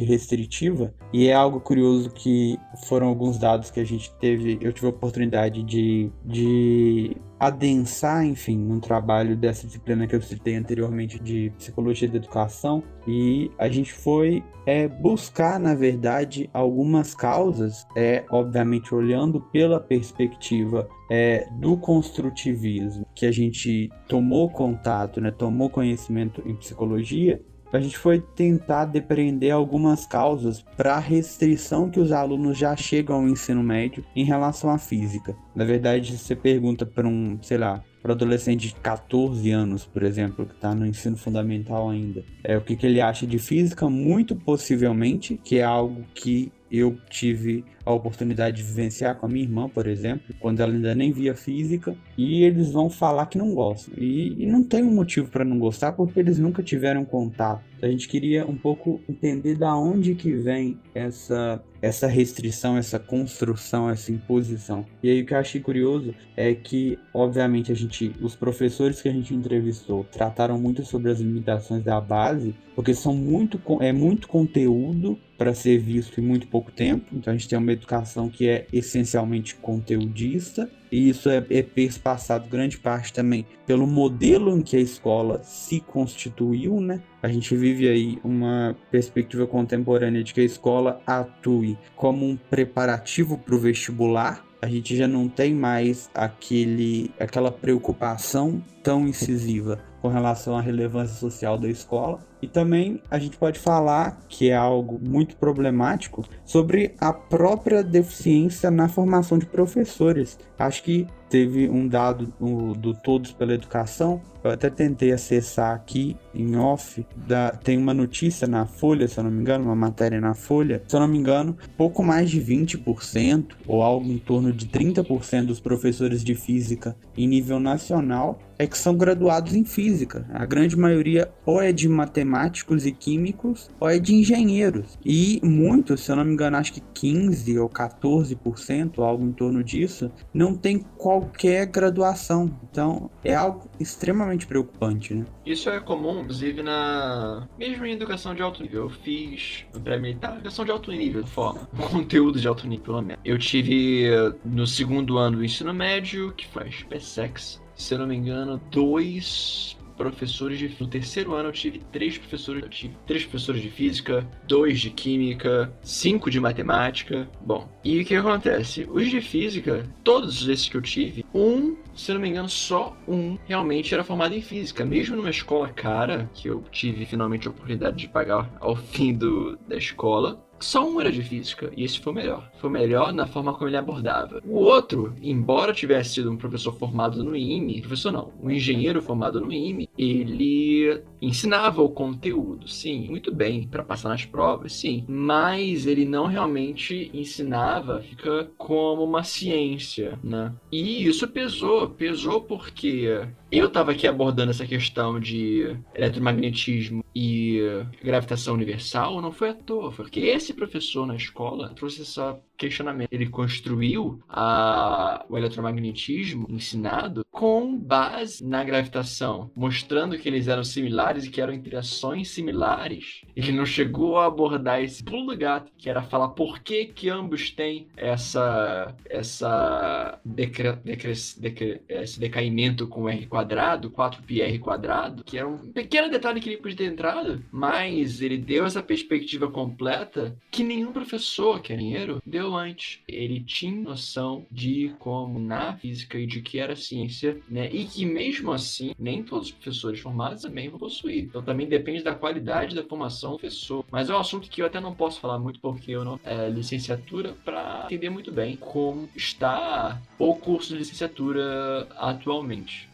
restritiva 0.05 0.95
e 1.13 1.27
é 1.29 1.35
algo 1.35 1.61
curioso 1.61 2.11
que 2.11 2.59
foram 2.87 3.09
alguns 3.09 3.39
dados 3.39 3.71
que 3.71 3.81
a 3.81 3.85
gente 3.85 4.13
teve, 4.21 4.59
eu 4.61 4.73
tive 4.73 4.87
a 4.87 4.91
oportunidade 4.91 5.63
de, 5.63 6.11
de 6.25 7.17
adensar, 7.39 8.25
enfim, 8.25 8.57
num 8.57 8.79
trabalho 8.79 9.37
dessa 9.37 9.67
disciplina 9.67 10.07
que 10.07 10.15
eu 10.15 10.23
citei 10.23 10.57
anteriormente 10.57 11.19
de 11.19 11.53
psicologia 11.57 12.09
da 12.09 12.17
educação 12.17 12.83
e 13.07 13.51
a 13.59 13.69
gente 13.69 13.93
foi 13.93 14.45
é, 14.67 14.87
buscar, 14.87 15.59
na 15.59 15.75
verdade, 15.75 16.51
algumas 16.53 17.15
causas, 17.15 17.87
é, 17.97 18.25
obviamente 18.31 18.95
olhando 18.95 19.41
pela 19.41 19.81
perspectiva 19.81 20.89
é, 21.11 21.49
do 21.59 21.77
construtivismo 21.77 23.07
que 23.15 23.25
a 23.25 23.33
gente 23.33 23.91
tomou 24.07 24.51
contato, 24.51 25.21
né, 25.21 25.31
tomou 25.31 25.71
conhecimento 25.71 26.43
em 26.45 26.55
psicologia 26.55 27.41
a 27.73 27.81
gente 27.81 27.99
foi 27.99 28.21
tentar 28.21 28.87
depreender 28.87 29.53
algumas 29.53 30.07
causas 30.07 30.63
para 30.77 30.95
a 30.95 30.99
restrição 30.99 31.91
que 31.91 32.01
os 32.01 32.13
alunos 32.13 32.57
já 32.57 32.75
chegam 32.77 33.17
ao 33.17 33.29
ensino 33.29 33.63
médio 33.63 34.05
em 34.15 34.25
relação 34.25 34.71
à 34.71 34.79
física. 34.79 35.37
Na 35.55 35.65
verdade, 35.65 36.17
você 36.17 36.35
pergunta 36.35 36.87
para 36.87 37.07
um, 37.07 37.39
sei 37.43 37.59
lá, 37.59 37.83
para 38.03 38.13
adolescente 38.13 38.69
de 38.69 38.75
14 38.77 39.51
anos, 39.51 39.85
por 39.85 40.03
exemplo, 40.03 40.47
que 40.47 40.55
está 40.55 40.75
no 40.75 40.87
ensino 40.87 41.17
fundamental 41.17 41.91
ainda, 41.91 42.25
é 42.43 42.57
o 42.57 42.61
que, 42.61 42.77
que 42.77 42.87
ele 42.87 43.01
acha 43.01 43.27
de 43.27 43.39
física, 43.39 43.89
muito 43.91 44.35
possivelmente, 44.37 45.39
que 45.43 45.59
é 45.59 45.65
algo 45.65 46.05
que 46.15 46.53
eu 46.71 46.97
tive 47.09 47.65
a 47.89 47.95
oportunidade 47.95 48.59
de 48.59 48.63
vivenciar 48.63 49.17
com 49.17 49.25
a 49.25 49.29
minha 49.29 49.45
irmã, 49.45 49.67
por 49.67 49.87
exemplo, 49.87 50.35
quando 50.39 50.61
ela 50.61 50.73
ainda 50.73 50.95
nem 50.95 51.11
via 51.11 51.35
física, 51.35 51.97
e 52.19 52.45
eles 52.45 52.71
vão 52.71 52.91
falar 52.91 53.27
que 53.27 53.39
não 53.39 53.55
gostam. 53.55 53.95
E, 53.97 54.45
e 54.45 54.47
não 54.47 54.63
tem 54.63 54.83
um 54.83 54.95
motivo 54.95 55.31
para 55.31 55.45
não 55.45 55.59
gostar, 55.59 55.93
porque 55.93 56.21
eles 56.21 56.39
nunca 56.39 56.63
tiveram 56.63 57.03
contato. 57.05 57.65
A 57.81 57.89
gente 57.89 58.07
queria 58.07 58.45
um 58.45 58.57
pouco 58.57 59.01
entender 59.09 59.57
da 59.57 59.75
onde 59.75 60.15
que 60.15 60.33
vem 60.33 60.79
essa 60.95 61.63
essa 61.81 62.07
restrição, 62.07 62.77
essa 62.77 62.99
construção, 62.99 63.89
essa 63.89 64.11
imposição. 64.11 64.85
E 65.03 65.11
aí 65.11 65.23
o 65.23 65.27
que 65.27 65.33
eu 65.33 65.39
achei 65.39 65.61
curioso 65.61 66.15
é 66.37 66.55
que, 66.55 66.99
obviamente, 67.15 67.71
a 67.71 67.75
gente, 67.75 68.13
os 68.21 68.35
professores 68.35 69.01
que 69.01 69.09
a 69.09 69.13
gente 69.13 69.35
entrevistou 69.35 70.05
trataram 70.05 70.59
muito 70.59 70.85
sobre 70.85 71.11
as 71.11 71.21
limitações 71.21 71.85
da 71.85 72.01
base, 72.01 72.55
porque 72.75 72.95
são 72.95 73.15
muito 73.15 73.61
é 73.81 73.93
muito 73.93 74.29
conteúdo 74.29 75.19
para 75.37 75.55
ser 75.55 75.79
visto 75.79 76.21
em 76.21 76.25
muito 76.25 76.49
pouco 76.49 76.73
tempo. 76.73 77.07
Então 77.13 77.33
a 77.33 77.37
gente 77.37 77.49
tem 77.49 77.57
uma 77.57 77.67
educação 77.79 78.29
que 78.29 78.49
é 78.49 78.67
essencialmente 78.73 79.55
conteudista, 79.55 80.71
e 80.91 81.09
isso 81.09 81.29
é, 81.29 81.45
é 81.51 81.63
perspassado 81.63 82.49
grande 82.49 82.79
parte 82.79 83.13
também 83.13 83.47
pelo 83.67 83.87
modelo 83.87 84.57
em 84.57 84.63
que 84.63 84.77
a 84.77 84.81
escola 84.81 85.43
se 85.43 85.81
constituiu, 85.81 86.81
né? 86.81 87.03
A 87.23 87.29
gente 87.29 87.55
vive 87.57 87.89
aí 87.89 88.19
uma 88.25 88.77
perspectiva 88.91 89.47
contemporânea 89.47 90.23
de 90.23 90.33
que 90.33 90.41
a 90.41 90.45
escola 90.45 91.01
atue 91.07 91.77
como 91.95 92.27
um 92.27 92.37
preparativo 92.37 93.37
para 93.39 93.55
o 93.55 93.59
vestibular. 93.59 94.45
A 94.61 94.69
gente 94.69 94.97
já 94.97 95.07
não 95.07 95.29
tem 95.29 95.55
mais 95.55 96.11
aquele, 96.15 97.11
aquela 97.19 97.53
preocupação 97.53 98.63
tão 98.83 99.07
incisiva 99.07 99.88
com 100.01 100.09
relação 100.09 100.57
à 100.57 100.61
relevância 100.61 101.15
social 101.15 101.59
da 101.59 101.69
escola. 101.69 102.21
E 102.41 102.47
também 102.47 103.03
a 103.11 103.19
gente 103.19 103.37
pode 103.37 103.59
falar, 103.59 104.19
que 104.29 104.51
é 104.51 104.57
algo 104.57 105.01
muito 105.03 105.37
problemático, 105.37 106.25
sobre 106.45 106.95
a 107.01 107.13
própria 107.13 107.83
deficiência 107.83 108.71
na 108.71 108.89
formação 108.89 109.39
de 109.39 109.47
professores. 109.47 110.39
Acho 110.59 110.83
que 110.83 111.07
teve 111.29 111.69
um 111.69 111.87
dado 111.87 112.33
do, 112.39 112.73
do 112.75 112.95
Todos 112.95 113.33
pela 113.33 113.55
Educação, 113.55 114.21
eu 114.43 114.53
até 114.53 114.71
tentei 114.71 115.13
acessar 115.13 115.75
aqui 115.75 116.17
em 116.35 116.57
off, 116.57 117.05
da, 117.17 117.51
tem 117.51 117.77
uma 117.77 117.93
notícia 117.93 118.47
na 118.47 118.67
Folha, 118.67 119.09
se 119.09 119.19
eu 119.19 119.25
não 119.25 119.31
me 119.31 119.41
engano, 119.41 119.65
uma 119.65 119.75
matéria 119.75 120.21
na 120.21 120.35
Folha, 120.35 120.83
se 120.87 120.95
eu 120.95 121.01
não 121.01 121.09
me 121.09 121.19
engano, 121.19 121.57
pouco 121.77 122.03
mais 122.03 122.31
de 122.31 122.41
20% 122.41 123.57
ou 123.67 123.83
algo 123.83 124.11
em 124.11 124.19
torno 124.19 124.53
de 124.53 124.67
30% 124.67 125.47
dos 125.47 125.61
professores 125.61 126.23
de 126.23 126.35
física 126.35 126.97
em 127.17 127.27
nível 127.27 127.59
nacional 127.59 128.39
é 128.59 128.67
que 128.67 128.77
são 128.77 128.97
graduados 128.97 129.55
em 129.55 129.65
física. 129.65 130.27
A 130.33 130.45
grande 130.45 130.77
maioria 130.77 131.31
ou 131.47 131.63
é 131.63 131.71
de 131.71 131.89
matemáticos 131.89 132.85
e 132.85 132.93
químicos 132.93 133.71
ou 133.79 133.89
é 133.89 133.99
de 133.99 134.15
engenheiros. 134.15 134.99
E 135.05 135.41
muitos, 135.45 136.01
se 136.01 136.11
eu 136.11 136.17
não 136.17 136.25
me 136.25 136.33
engano, 136.33 136.57
acho 136.57 136.73
que 136.73 136.83
15 136.93 137.57
ou 137.59 137.69
14%, 137.69 138.99
algo 138.99 139.25
em 139.25 139.33
torno 139.33 139.63
disso, 139.63 140.11
não 140.35 140.55
tem 140.55 140.85
qualquer 141.21 141.67
graduação. 141.67 142.51
Então 142.71 143.11
é 143.25 143.35
algo 143.35 143.69
extremamente 143.79 144.47
preocupante, 144.47 145.15
né? 145.15 145.25
Isso 145.45 145.69
é 145.71 145.81
comum, 145.81 146.21
inclusive, 146.21 146.63
na. 146.63 147.49
Mesmo 147.59 147.85
em 147.87 147.93
educação 147.93 148.35
de 148.35 148.43
alto 148.43 148.63
nível. 148.63 148.85
Eu 148.85 148.91
fiz 148.91 149.65
pré-militar 149.83 150.35
educação 150.35 150.65
de 150.65 150.71
alto 150.71 150.93
nível, 150.93 151.23
de 151.23 151.31
forma. 151.31 151.69
Conteúdo 151.91 152.41
de 152.41 152.47
alto 152.47 152.67
nível, 152.67 152.85
pelo 152.85 153.03
menos. 153.03 153.23
Eu 153.25 153.39
tive 153.39 154.09
no 154.45 154.67
segundo 154.67 155.19
ano 155.19 155.39
do 155.39 155.45
ensino 155.45 155.73
médio, 155.75 156.33
que 156.33 156.47
foi 156.47 156.71
SpaceX 156.71 157.61
se 157.79 157.95
eu 157.95 157.99
não 158.01 158.09
me 158.09 158.17
engano, 158.17 158.61
dois 158.73 159.78
professores 160.07 160.59
de. 160.59 160.75
No 160.81 160.87
terceiro 160.87 161.35
ano 161.35 161.49
eu 161.49 161.53
tive 161.53 161.81
três 161.93 162.17
professores. 162.17 162.63
Eu 162.63 162.69
tive 162.69 162.97
três 163.07 163.25
professores 163.25 163.61
de 163.61 163.71
física, 163.71 164.27
dois 164.47 164.81
de 164.81 164.91
química, 164.91 165.73
cinco 165.83 166.31
de 166.31 166.41
matemática. 166.41 167.29
Bom, 167.41 167.69
e 167.85 168.01
o 168.01 168.05
que 168.05 168.15
acontece? 168.15 168.87
Os 168.91 169.09
de 169.11 169.21
física, 169.21 169.87
todos 170.05 170.49
esses 170.49 170.69
que 170.69 170.77
eu 170.77 170.83
tive, 170.83 171.25
um, 171.35 171.77
se 171.95 172.13
não 172.13 172.21
me 172.21 172.29
engano, 172.29 172.49
só 172.49 172.97
um 173.07 173.37
realmente 173.47 173.93
era 173.93 174.05
formado 174.05 174.35
em 174.35 174.41
física. 174.41 174.85
Mesmo 174.85 175.17
numa 175.17 175.31
escola 175.31 175.69
cara, 175.69 176.31
que 176.35 176.49
eu 176.49 176.63
tive 176.71 177.05
finalmente 177.05 177.47
a 177.47 177.51
oportunidade 177.51 177.97
de 177.97 178.09
pagar 178.09 178.51
ao 178.61 178.77
fim 178.77 179.13
do, 179.13 179.59
da 179.69 179.77
escola, 179.77 180.48
só 180.61 180.89
um 180.89 181.01
era 181.01 181.11
de 181.11 181.23
física, 181.23 181.71
e 181.77 181.85
esse 181.85 181.99
foi 181.99 182.13
o 182.13 182.17
melhor. 182.17 182.51
Foi 182.59 182.69
o 182.69 182.73
melhor 182.73 183.13
na 183.13 183.27
forma 183.27 183.55
como 183.55 183.69
ele 183.69 183.77
abordava. 183.77 184.43
O 184.45 184.57
outro, 184.57 185.15
embora 185.23 185.73
tivesse 185.73 186.15
sido 186.15 186.31
um 186.31 186.37
professor 186.37 186.73
formado 186.75 187.23
no 187.23 187.37
IME, 187.37 187.81
professor 187.81 188.13
não, 188.13 188.33
um 188.43 188.51
engenheiro 188.51 189.01
formado 189.01 189.41
no 189.41 189.53
IME, 189.53 189.89
ele 189.97 191.03
ensinava 191.21 191.83
o 191.83 191.89
conteúdo, 191.89 192.69
sim, 192.69 193.09
muito 193.09 193.35
bem, 193.35 193.67
para 193.67 193.83
passar 193.83 194.09
nas 194.09 194.25
provas, 194.25 194.73
sim, 194.73 195.05
mas 195.09 195.87
ele 195.87 196.05
não 196.05 196.27
realmente 196.27 197.11
ensinava, 197.13 198.01
fica 198.01 198.51
como 198.57 199.05
uma 199.05 199.23
ciência, 199.23 200.19
né? 200.23 200.53
E 200.71 201.07
isso 201.07 201.27
pesou, 201.29 201.89
pesou 201.91 202.41
porque 202.41 203.27
eu 203.51 203.67
estava 203.67 203.93
aqui 203.93 204.07
abordando 204.07 204.51
essa 204.51 204.67
questão 204.67 205.19
de 205.19 205.77
eletromagnetismo 205.95 207.05
e 207.15 207.61
gravitação 208.03 208.55
universal, 208.55 209.21
não 209.21 209.33
foi 209.33 209.51
à 209.51 209.55
toa, 209.55 209.91
foi 209.91 210.05
porque 210.05 210.21
esse 210.21 210.53
professor 210.53 211.07
na 211.07 211.17
escola 211.17 211.71
trouxe 211.75 212.03
essa 212.03 212.39
questionamento. 212.59 213.09
Ele 213.13 213.29
construiu 213.29 214.21
a, 214.29 215.25
o 215.29 215.39
eletromagnetismo 215.39 216.47
ensinado 216.51 217.25
com 217.31 217.79
base 217.79 218.45
na 218.45 218.65
gravitação, 218.65 219.51
mostrando 219.55 220.19
que 220.19 220.29
eles 220.29 220.49
eram 220.49 220.65
similares 220.65 221.25
e 221.25 221.31
que 221.31 221.41
eram 221.41 221.53
interações 221.53 222.31
similares. 222.31 223.23
Ele 223.37 223.53
não 223.53 223.65
chegou 223.65 224.19
a 224.19 224.27
abordar 224.27 224.83
esse 224.83 225.05
pulo 225.05 225.27
do 225.33 225.39
gato, 225.39 225.71
que 225.79 225.89
era 225.89 226.03
falar 226.03 226.31
por 226.31 226.59
que 226.59 226.87
que 226.87 227.09
ambos 227.09 227.51
têm 227.53 227.87
essa 227.97 228.95
essa 229.09 230.19
decre, 230.25 230.73
decre, 230.85 231.13
decre, 231.39 231.83
esse 231.89 232.19
decaimento 232.19 232.89
com 232.89 233.05
o 233.05 233.07
R4 233.07 233.38
quadrado, 233.39 233.91
4πr 233.91 234.59
quadrado, 234.59 235.23
que 235.23 235.39
era 235.39 235.47
um 235.47 235.59
pequeno 235.59 236.11
detalhe 236.11 236.41
que 236.41 236.49
ele 236.49 236.57
podia 236.57 236.77
ter 236.77 236.93
entrado, 236.93 237.45
mas 237.53 238.21
ele 238.21 238.37
deu 238.37 238.65
essa 238.65 238.83
perspectiva 238.83 239.49
completa 239.49 240.37
que 240.51 240.65
nenhum 240.65 240.93
professor 240.93 241.61
é 241.69 241.75
engenheiro 241.75 242.21
deu 242.27 242.57
antes. 242.57 243.01
Ele 243.07 243.41
tinha 243.41 243.81
noção 243.81 244.45
de 244.51 244.93
como 244.99 245.39
na 245.39 245.75
física 245.77 246.19
e 246.19 246.27
de 246.27 246.41
que 246.41 246.59
era 246.59 246.75
ciência, 246.75 247.39
né? 247.49 247.69
E 247.71 247.85
que 247.85 248.05
mesmo 248.05 248.53
assim, 248.53 248.95
nem 248.99 249.23
todos 249.23 249.49
os 249.49 249.53
professores 249.53 250.01
formados 250.01 250.43
também 250.43 250.69
vão 250.69 250.79
possuir. 250.79 251.25
Então 251.25 251.43
também 251.43 251.69
depende 251.69 252.03
da 252.03 252.15
qualidade 252.15 252.75
da 252.75 252.83
formação 252.83 253.33
do 253.33 253.39
professor. 253.39 253.85
Mas 253.91 254.11
é 254.11 254.15
um 254.15 254.19
assunto 254.19 254.49
que 254.49 254.63
eu 254.63 254.67
até 254.67 254.81
não 254.81 254.95
posso 254.95 255.21
falar 255.21 255.39
muito 255.39 255.61
porque 255.61 255.93
eu 255.93 256.05
não 256.05 256.19
é 256.25 256.49
licenciatura 256.49 257.35
para 257.45 257.85
entender 257.85 258.11
muito 258.11 258.33
bem 258.33 258.57
como 258.57 259.09
está 259.15 260.01
o 260.19 260.35
curso 260.35 260.73
de 260.73 260.79
licenciatura 260.79 261.87
atualmente. 261.97 262.88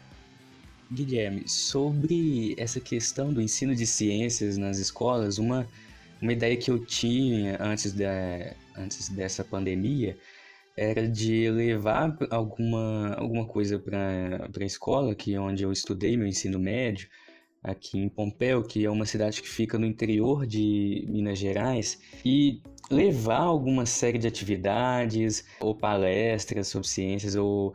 Guilherme, 0.92 1.48
sobre 1.48 2.54
essa 2.58 2.80
questão 2.80 3.32
do 3.32 3.40
ensino 3.40 3.74
de 3.74 3.86
ciências 3.86 4.56
nas 4.56 4.78
escolas, 4.78 5.38
uma, 5.38 5.66
uma 6.20 6.32
ideia 6.32 6.56
que 6.56 6.70
eu 6.70 6.78
tinha 6.78 7.56
antes, 7.60 7.92
de, 7.92 8.04
antes 8.76 9.08
dessa 9.08 9.44
pandemia 9.44 10.16
era 10.76 11.08
de 11.08 11.50
levar 11.50 12.16
alguma, 12.30 13.14
alguma 13.14 13.46
coisa 13.46 13.78
para 13.78 14.48
a 14.60 14.64
escola, 14.64 15.14
que 15.14 15.34
é 15.34 15.40
onde 15.40 15.62
eu 15.62 15.72
estudei 15.72 16.16
meu 16.16 16.26
ensino 16.26 16.58
médio, 16.58 17.08
aqui 17.62 17.98
em 17.98 18.08
Pompeu, 18.08 18.62
que 18.62 18.84
é 18.84 18.90
uma 18.90 19.06
cidade 19.06 19.40
que 19.40 19.48
fica 19.48 19.78
no 19.78 19.86
interior 19.86 20.46
de 20.46 21.06
Minas 21.08 21.38
Gerais, 21.38 21.98
e 22.24 22.60
levar 22.90 23.40
alguma 23.40 23.86
série 23.86 24.18
de 24.18 24.26
atividades 24.26 25.44
ou 25.60 25.74
palestras 25.74 26.68
sobre 26.68 26.88
ciências 26.88 27.34
ou, 27.36 27.72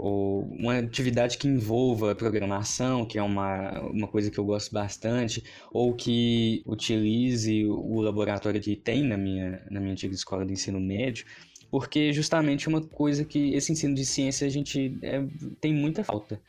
ou 0.00 0.42
uma 0.44 0.78
atividade 0.78 1.36
que 1.36 1.46
envolva 1.46 2.14
programação, 2.14 3.04
que 3.04 3.18
é 3.18 3.22
uma, 3.22 3.80
uma 3.82 4.08
coisa 4.08 4.30
que 4.30 4.38
eu 4.38 4.44
gosto 4.44 4.72
bastante, 4.72 5.44
ou 5.70 5.94
que 5.94 6.62
utilize 6.66 7.64
o 7.66 8.00
laboratório 8.00 8.60
que 8.60 8.74
tem 8.76 9.04
na 9.04 9.16
minha, 9.16 9.62
na 9.70 9.80
minha 9.80 9.92
antiga 9.92 10.14
escola 10.14 10.46
de 10.46 10.52
ensino 10.52 10.80
médio, 10.80 11.26
porque 11.70 12.12
justamente 12.12 12.68
uma 12.68 12.80
coisa 12.80 13.24
que 13.24 13.54
esse 13.54 13.72
ensino 13.72 13.94
de 13.94 14.04
ciência 14.04 14.46
a 14.46 14.50
gente 14.50 14.98
é, 15.02 15.22
tem 15.60 15.72
muita 15.72 16.02
falta 16.02 16.40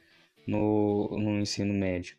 no, 0.47 1.09
no 1.17 1.39
ensino 1.39 1.73
médio. 1.73 2.15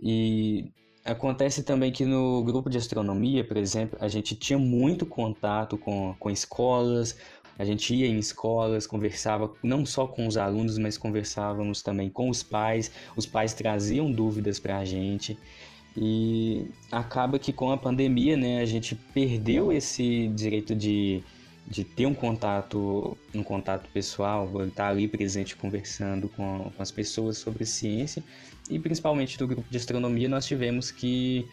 E 0.00 0.70
acontece 1.04 1.62
também 1.62 1.90
que 1.90 2.04
no 2.04 2.42
grupo 2.44 2.68
de 2.68 2.78
astronomia, 2.78 3.42
por 3.44 3.56
exemplo, 3.56 3.98
a 4.00 4.08
gente 4.08 4.36
tinha 4.36 4.58
muito 4.58 5.06
contato 5.06 5.78
com, 5.78 6.14
com 6.18 6.30
escolas, 6.30 7.16
a 7.58 7.64
gente 7.64 7.94
ia 7.94 8.06
em 8.06 8.18
escolas, 8.18 8.86
conversava 8.86 9.52
não 9.62 9.86
só 9.86 10.06
com 10.06 10.26
os 10.26 10.36
alunos, 10.36 10.78
mas 10.78 10.98
conversávamos 10.98 11.82
também 11.82 12.10
com 12.10 12.28
os 12.28 12.42
pais, 12.42 12.90
os 13.16 13.26
pais 13.26 13.54
traziam 13.54 14.10
dúvidas 14.10 14.58
para 14.58 14.78
a 14.78 14.84
gente. 14.84 15.38
E 15.96 16.66
acaba 16.92 17.38
que 17.38 17.52
com 17.52 17.72
a 17.72 17.76
pandemia, 17.76 18.36
né, 18.36 18.60
a 18.60 18.66
gente 18.66 18.94
perdeu 18.94 19.72
esse 19.72 20.28
direito 20.28 20.74
de 20.74 21.22
de 21.68 21.82
ter 21.82 22.06
um 22.06 22.14
contato, 22.14 23.16
um 23.34 23.42
contato 23.42 23.88
pessoal, 23.92 24.48
estar 24.64 24.88
ali 24.88 25.08
presente 25.08 25.56
conversando 25.56 26.28
com, 26.28 26.70
com 26.74 26.82
as 26.82 26.92
pessoas 26.92 27.38
sobre 27.38 27.66
ciência 27.66 28.22
e 28.70 28.78
principalmente 28.78 29.36
do 29.36 29.46
grupo 29.46 29.68
de 29.68 29.76
astronomia 29.76 30.28
nós 30.28 30.46
tivemos 30.46 30.90
que 30.90 31.44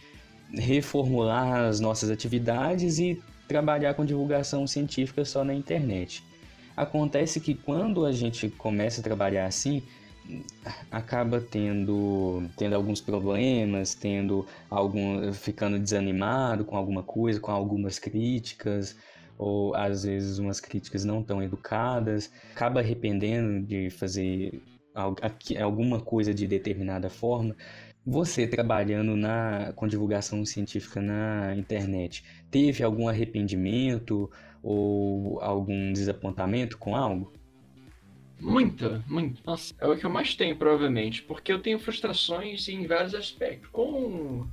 reformular 0.53 1.61
as 1.61 1.79
nossas 1.79 2.11
atividades 2.11 2.99
e 2.99 3.19
trabalhar 3.47 3.93
com 3.93 4.05
divulgação 4.05 4.65
científica 4.67 5.25
só 5.25 5.43
na 5.43 5.53
internet. 5.53 6.23
Acontece 6.75 7.39
que 7.39 7.53
quando 7.53 8.05
a 8.05 8.11
gente 8.11 8.49
começa 8.49 8.99
a 8.99 9.03
trabalhar 9.03 9.45
assim, 9.45 9.83
acaba 10.89 11.39
tendo, 11.39 12.43
tendo 12.57 12.75
alguns 12.75 13.01
problemas, 13.01 13.93
tendo 13.93 14.45
algum 14.69 15.31
ficando 15.33 15.77
desanimado 15.77 16.65
com 16.65 16.77
alguma 16.77 17.03
coisa, 17.03 17.39
com 17.39 17.51
algumas 17.51 17.99
críticas, 17.99 18.95
ou 19.37 19.75
às 19.75 20.03
vezes 20.03 20.37
umas 20.39 20.59
críticas 20.59 21.03
não 21.03 21.21
tão 21.21 21.41
educadas, 21.43 22.31
acaba 22.55 22.79
arrependendo 22.79 23.65
de 23.65 23.89
fazer 23.89 24.61
alguma 25.59 25.99
coisa 25.99 26.33
de 26.33 26.47
determinada 26.47 27.09
forma. 27.09 27.55
Você 28.05 28.45
trabalhando 28.45 29.15
na, 29.15 29.71
com 29.73 29.87
divulgação 29.87 30.45
científica 30.45 31.01
na 31.01 31.55
internet, 31.55 32.23
teve 32.51 32.83
algum 32.83 33.07
arrependimento 33.07 34.29
ou 34.61 35.39
algum 35.41 35.93
desapontamento 35.93 36.77
com 36.77 36.95
algo? 36.95 37.31
Muita, 38.41 39.01
muito. 39.07 39.41
Nossa, 39.45 39.73
é 39.79 39.87
o 39.87 39.97
que 39.97 40.05
eu 40.05 40.09
mais 40.09 40.35
tenho, 40.35 40.57
provavelmente. 40.57 41.21
Porque 41.21 41.51
eu 41.51 41.61
tenho 41.61 41.79
frustrações 41.79 42.67
em 42.67 42.85
vários 42.85 43.15
aspectos. 43.15 43.69
Com 43.71 44.45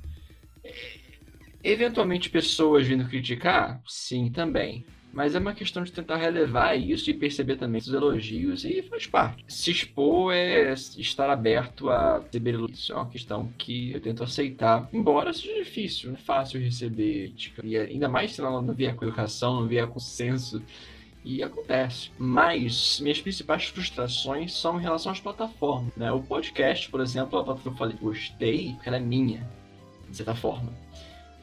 Eventualmente 1.63 2.29
pessoas 2.29 2.87
vindo 2.87 3.07
criticar? 3.07 3.81
Sim, 3.85 4.31
também. 4.31 4.83
Mas 5.13 5.35
é 5.35 5.39
uma 5.39 5.53
questão 5.53 5.83
de 5.83 5.91
tentar 5.91 6.17
relevar 6.17 6.75
isso 6.75 7.09
e 7.09 7.13
perceber 7.13 7.57
também 7.57 7.81
os 7.81 7.87
elogios 7.87 8.63
e 8.63 8.81
faz 8.83 9.07
parte. 9.07 9.43
Se 9.47 9.71
expor 9.71 10.33
é 10.33 10.73
estar 10.73 11.29
aberto 11.29 11.89
a 11.89 12.19
receber 12.19 12.53
elogios. 12.53 12.79
Isso 12.79 12.93
é 12.93 12.95
uma 12.95 13.09
questão 13.09 13.51
que 13.57 13.91
eu 13.91 13.99
tento 13.99 14.23
aceitar. 14.23 14.89
Embora 14.93 15.33
seja 15.33 15.53
difícil, 15.55 16.09
não 16.09 16.17
é 16.17 16.19
fácil 16.19 16.61
receber 16.61 17.31
crítica. 17.31 17.65
E 17.65 17.77
ainda 17.77 18.07
mais 18.07 18.31
se 18.31 18.41
ela 18.41 18.61
não 18.61 18.73
vier 18.73 18.95
com 18.95 19.05
educação, 19.05 19.61
não 19.61 19.67
vier 19.67 19.87
com 19.87 19.99
senso. 19.99 20.61
E 21.23 21.43
acontece. 21.43 22.09
Mas 22.17 22.99
minhas 22.99 23.21
principais 23.21 23.65
frustrações 23.65 24.53
são 24.53 24.79
em 24.79 24.81
relação 24.81 25.11
às 25.11 25.19
plataformas. 25.19 25.95
Né? 25.95 26.11
O 26.11 26.21
podcast, 26.21 26.89
por 26.89 26.99
exemplo, 26.99 27.39
a 27.39 27.43
plataforma 27.43 27.61
que 27.61 27.67
eu 27.67 27.77
falei, 27.77 27.97
gostei, 28.01 28.73
porque 28.73 28.89
ela 28.89 28.97
é 28.97 29.01
minha, 29.01 29.47
de 30.09 30.17
certa 30.17 30.33
forma. 30.33 30.73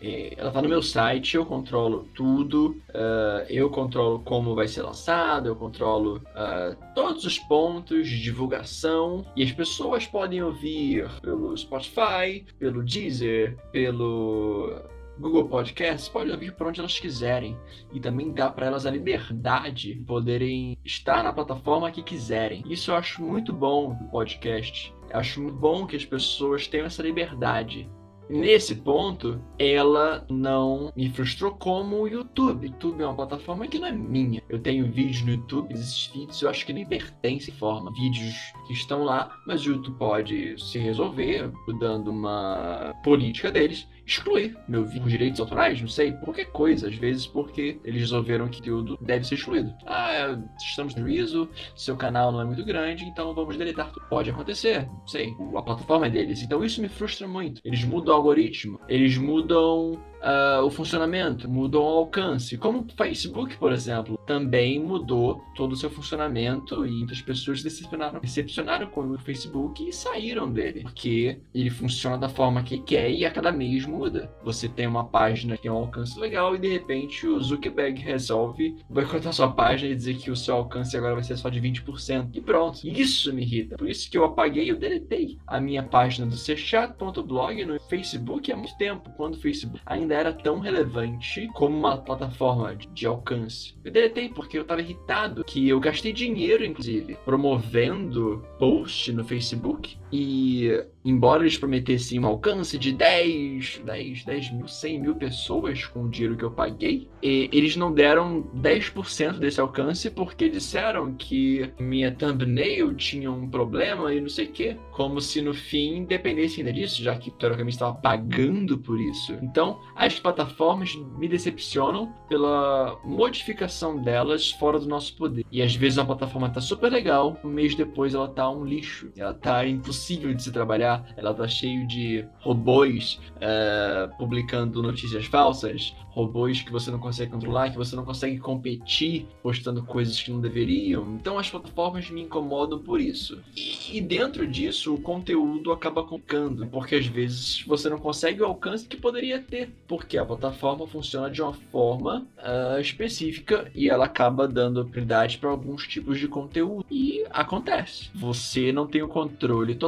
É, 0.01 0.35
ela 0.37 0.49
está 0.49 0.63
no 0.63 0.69
meu 0.69 0.83
site, 0.83 1.37
eu 1.37 1.45
controlo 1.45 2.09
tudo, 2.15 2.81
uh, 2.91 3.45
eu 3.49 3.69
controlo 3.71 4.21
como 4.21 4.55
vai 4.55 4.69
ser 4.69 4.83
lançado, 4.83 5.49
eu 5.49 5.57
controlo 5.57 6.19
uh, 6.19 6.77
todos 6.95 7.25
os 7.25 7.39
pontos 7.39 8.09
de 8.09 8.23
divulgação 8.23 9.27
e 9.35 9.43
as 9.43 9.53
pessoas 9.53 10.07
podem 10.07 10.43
ouvir 10.43 11.09
pelo 11.21 11.57
Spotify, 11.57 12.45
pelo 12.59 12.85
Deezer, 12.85 13.57
pelo 13.73 14.81
Google 15.19 15.49
Podcasts, 15.49 16.09
podem 16.09 16.33
ouvir 16.33 16.53
por 16.53 16.69
onde 16.69 16.79
elas 16.79 16.99
quiserem 16.99 17.57
e 17.93 17.99
também 17.99 18.33
dá 18.33 18.49
para 18.49 18.67
elas 18.67 18.87
a 18.87 18.91
liberdade 18.91 19.95
de 19.95 20.01
poderem 20.01 20.79
estar 20.85 21.25
na 21.25 21.33
plataforma 21.33 21.91
que 21.91 22.03
quiserem. 22.03 22.63
Isso 22.69 22.91
eu 22.91 22.97
acho 22.97 23.23
muito 23.23 23.53
bom 23.53 23.95
do 23.95 24.05
podcast. 24.05 24.95
Eu 25.11 25.19
acho 25.19 25.43
muito 25.43 25.57
bom 25.57 25.87
que 25.87 25.97
as 25.97 26.05
pessoas 26.05 26.69
tenham 26.69 26.87
essa 26.87 27.03
liberdade 27.03 27.91
Nesse 28.29 28.75
ponto, 28.75 29.41
ela 29.59 30.27
não 30.29 30.93
me 30.95 31.09
frustrou 31.09 31.53
como 31.53 31.97
o 31.97 32.09
YouTube. 32.09 32.67
O 32.67 32.71
YouTube 32.71 33.03
é 33.03 33.07
uma 33.07 33.15
plataforma 33.15 33.67
que 33.67 33.79
não 33.79 33.89
é 33.89 33.93
minha. 33.93 34.43
Eu 34.49 34.59
tenho 34.59 34.91
vídeos 34.91 35.23
no 35.23 35.33
YouTube, 35.33 35.73
esses 35.73 36.07
vídeos 36.09 36.43
eu 36.43 36.51
acho 36.51 36.67
que 36.67 36.73
nem 36.73 36.87
pertencem 36.87 37.55
forma. 37.55 37.93
Vídeos 37.93 38.35
que 38.67 38.75
estão 38.75 39.03
lá, 39.03 39.35
mas 39.47 39.65
o 39.65 39.71
YouTube 39.71 39.99
pode 39.99 40.59
se 40.63 40.79
resolver 40.79 41.51
dando 41.79 42.11
uma 42.11 42.95
política 43.03 43.51
deles 43.51 43.89
excluir 44.09 44.57
meu 44.67 44.85
vídeo 44.87 45.03
por 45.03 45.11
direitos 45.11 45.39
autorais, 45.39 45.81
não 45.81 45.89
sei, 45.89 46.13
qualquer 46.13 46.47
coisa, 46.47 46.89
às 46.89 46.95
vezes 46.95 47.27
porque 47.27 47.79
eles 47.85 48.01
resolveram 48.01 48.49
que 48.49 48.63
tudo 48.63 48.99
deve 49.03 49.27
ser 49.27 49.35
excluído. 49.35 49.73
Ah, 49.87 50.39
estamos 50.59 50.95
no 50.95 51.07
riso, 51.07 51.49
seu 51.77 51.97
canal 51.97 52.33
não 52.33 52.41
é 52.41 52.45
muito 52.45 52.65
grande, 52.65 53.05
então 53.05 53.35
vamos 53.35 53.57
deletar 53.57 53.93
tudo. 53.93 54.07
Pode 54.09 54.31
acontecer, 54.31 54.87
não 54.87 55.07
sei, 55.07 55.31
a 55.55 55.63
plataforma 55.63 56.07
é 56.07 56.11
deles. 56.11 56.43
Então 56.43 56.65
isso 56.65 56.81
me 56.81 56.89
frustra 56.89 57.29
muito. 57.29 57.61
Eles 57.63 57.85
mudam 57.85 58.15
o 58.15 58.17
algoritmo, 58.17 58.81
eles 58.89 59.19
mudam 59.19 60.01
uh, 60.23 60.65
o 60.65 60.71
funcionamento, 60.71 61.49
mudou 61.49 61.85
o 61.85 61.99
alcance. 61.99 62.57
Como 62.57 62.81
o 62.81 62.87
Facebook, 62.97 63.57
por 63.57 63.73
exemplo, 63.73 64.19
também 64.27 64.79
mudou 64.79 65.43
todo 65.55 65.73
o 65.73 65.77
seu 65.77 65.91
funcionamento 65.91 66.87
e 66.87 66.91
muitas 66.91 67.23
pessoas 67.23 67.63
decepcionaram, 67.63 68.21
decepcionaram 68.21 68.87
com 68.89 69.01
o 69.01 69.19
Facebook 69.19 69.89
e 69.89 69.93
saíram 69.93 70.51
dele, 70.51 70.83
porque 70.83 71.41
ele 71.55 71.71
funciona 71.71 72.19
da 72.19 72.29
forma 72.29 72.63
que 72.63 72.79
quer 72.79 73.11
e 73.11 73.25
a 73.25 73.31
cada 73.31 73.51
mês 73.51 73.87
muda. 73.87 74.31
Você 74.45 74.69
tem 74.69 74.87
uma 74.87 75.05
página 75.05 75.57
que 75.57 75.63
tem 75.63 75.71
um 75.71 75.77
alcance 75.77 76.19
legal 76.19 76.55
e 76.55 76.59
de 76.59 76.69
repente 76.69 77.27
o 77.27 77.41
Zuckerberg 77.41 78.01
resolve 78.01 78.77
boicotar 78.89 79.33
sua 79.33 79.51
página 79.51 79.93
e 79.93 79.97
dizer 79.97 80.17
que 80.17 80.31
o 80.31 80.37
seu 80.37 80.57
alcance 80.57 80.97
agora 80.97 81.15
vai 81.15 81.25
ser 81.25 81.37
só 81.37 81.49
de 81.49 81.61
20%. 81.61 82.31
E 82.35 82.41
pronto. 82.41 82.81
Isso 82.85 83.33
me 83.33 83.43
irrita. 83.43 83.77
Por 83.77 83.89
isso 83.89 84.11
que 84.11 84.17
eu 84.17 84.25
apaguei 84.25 84.71
e 84.71 84.75
deletei 84.75 85.39
a 85.47 85.61
minha 85.61 85.83
página 85.83 86.27
do 86.27 86.37
cchat.blog 86.37 87.65
no 87.65 87.81
Facebook 87.81 88.51
há 88.53 88.57
muito 88.57 88.77
tempo, 88.77 89.11
quando 89.17 89.35
o 89.35 89.41
Facebook 89.41 89.81
ainda 89.85 90.08
ainda 90.09 90.15
era 90.15 90.33
tão 90.33 90.59
relevante 90.59 91.49
como 91.55 91.77
uma 91.77 91.99
plataforma 91.99 92.75
de, 92.75 93.07
alcance. 93.07 93.75
Eu 93.85 93.93
deletei 93.93 94.29
porque 94.31 94.59
eu 94.59 94.65
tava 94.65 94.81
irritado 94.81 95.45
que 95.45 95.69
eu 95.69 95.79
gastei 95.79 96.13
dinheiro, 96.13 96.65
inclusive, 96.65 97.17
promovendo 97.25 98.43
post 98.59 99.13
no 99.13 99.25
Facebook 99.25 99.98
e 100.13 100.85
embora 101.05 101.43
eles 101.43 101.57
prometessem 101.57 102.19
um 102.19 102.27
alcance 102.27 102.79
de 102.79 102.93
10, 102.93 103.83
10, 103.85 104.25
10 104.25 104.53
mil, 104.53 104.69
100 104.69 105.01
mil 105.01 105.15
pessoas 105.15 105.85
com 105.87 106.05
o 106.05 106.09
dinheiro 106.09 106.37
que 106.37 106.45
eu 106.45 106.51
paguei, 106.51 107.09
eles 107.23 107.77
não 107.77 107.93
deram 107.93 108.43
10% 108.57 109.39
desse 109.39 109.61
alcance 109.61 110.11
porque 110.11 110.49
disseram 110.49 111.15
que 111.15 111.73
minha 111.79 112.13
thumbnail 112.13 112.95
tinha 112.95 113.31
um 113.31 113.49
problema 113.49 114.13
e 114.13 114.21
não 114.21 114.29
sei 114.29 114.47
o 114.47 114.53
que. 114.53 114.77
Como 114.93 115.21
se 115.21 115.41
no 115.41 115.55
fim 115.55 116.05
dependesse 116.05 116.61
ainda 116.61 116.73
disso, 116.73 117.03
já 117.03 117.17
que 117.17 117.31
teoricamente 117.31 117.77
estava 117.77 117.95
pagando 117.95 118.79
por 118.79 119.01
isso. 119.01 119.35
Então, 119.43 119.81
as 119.95 120.19
plataformas 120.19 120.95
me 121.19 121.29
decepcionam 121.29 122.13
pela 122.29 122.99
modificação 123.05 124.01
delas 124.03 124.51
fora 124.51 124.79
do 124.79 124.87
nosso 124.87 125.17
poder. 125.17 125.45
E 125.51 125.63
às 125.63 125.75
vezes 125.75 125.99
a 125.99 126.05
plataforma 126.05 126.51
tá 126.51 126.61
super 126.61 126.91
legal, 126.91 127.39
um 127.45 127.49
mês 127.49 127.75
depois 127.75 128.15
ela 128.15 128.29
tá 128.29 128.51
um 128.51 128.65
lixo, 128.65 129.11
ela 129.17 129.33
tá 129.33 129.67
impossível 129.67 129.98
de 130.07 130.43
se 130.43 130.53
trabalhar, 130.53 131.05
ela 131.17 131.35
tá 131.35 131.47
cheio 131.47 131.87
de 131.87 132.25
robôs 132.41 133.21
uh, 133.37 134.17
publicando 134.17 134.83
notícias 134.83 135.27
falsas, 135.27 135.95
robôs 136.19 136.63
que 136.63 136.73
você 136.73 136.91
não 136.91 136.99
consegue 136.99 137.31
controlar, 137.31 137.71
que 137.71 137.77
você 137.77 137.95
não 137.95 138.05
consegue 138.05 138.39
competir 138.39 139.27
postando 139.43 139.83
coisas 139.83 140.21
que 140.21 140.31
não 140.31 140.41
deveriam. 140.41 141.17
Então 141.21 141.39
as 141.39 141.49
plataformas 141.49 142.11
me 142.11 142.23
incomodam 142.23 142.79
por 142.79 143.01
isso. 143.01 143.41
E, 143.57 143.99
e 143.99 144.01
dentro 144.01 144.47
disso, 144.47 144.95
o 144.95 145.01
conteúdo 145.01 145.71
acaba 145.71 146.03
complicando, 146.03 146.67
porque 146.67 146.97
às 146.97 147.07
vezes 147.07 147.63
você 147.67 147.89
não 147.89 147.99
consegue 147.99 148.43
o 148.43 148.47
alcance 148.47 148.87
que 148.87 148.97
poderia 148.97 149.41
ter, 149.41 149.71
porque 149.87 150.19
a 150.19 150.25
plataforma 150.25 150.87
funciona 150.87 151.31
de 151.31 151.41
uma 151.41 151.53
forma 151.53 152.27
uh, 152.39 152.81
específica 152.81 153.71
e 153.75 153.89
ela 153.89 154.07
acaba 154.07 154.49
dando 154.49 154.85
prioridade 154.85 155.39
para 155.39 155.51
alguns 155.51 155.87
tipos 155.87 156.19
de 156.19 156.27
conteúdo. 156.27 156.85
E 156.91 157.25
acontece. 157.31 158.11
Você 158.15 158.73
não 158.73 158.87
tem 158.87 159.03
o 159.03 159.09
controle 159.09 159.75
total 159.75 159.88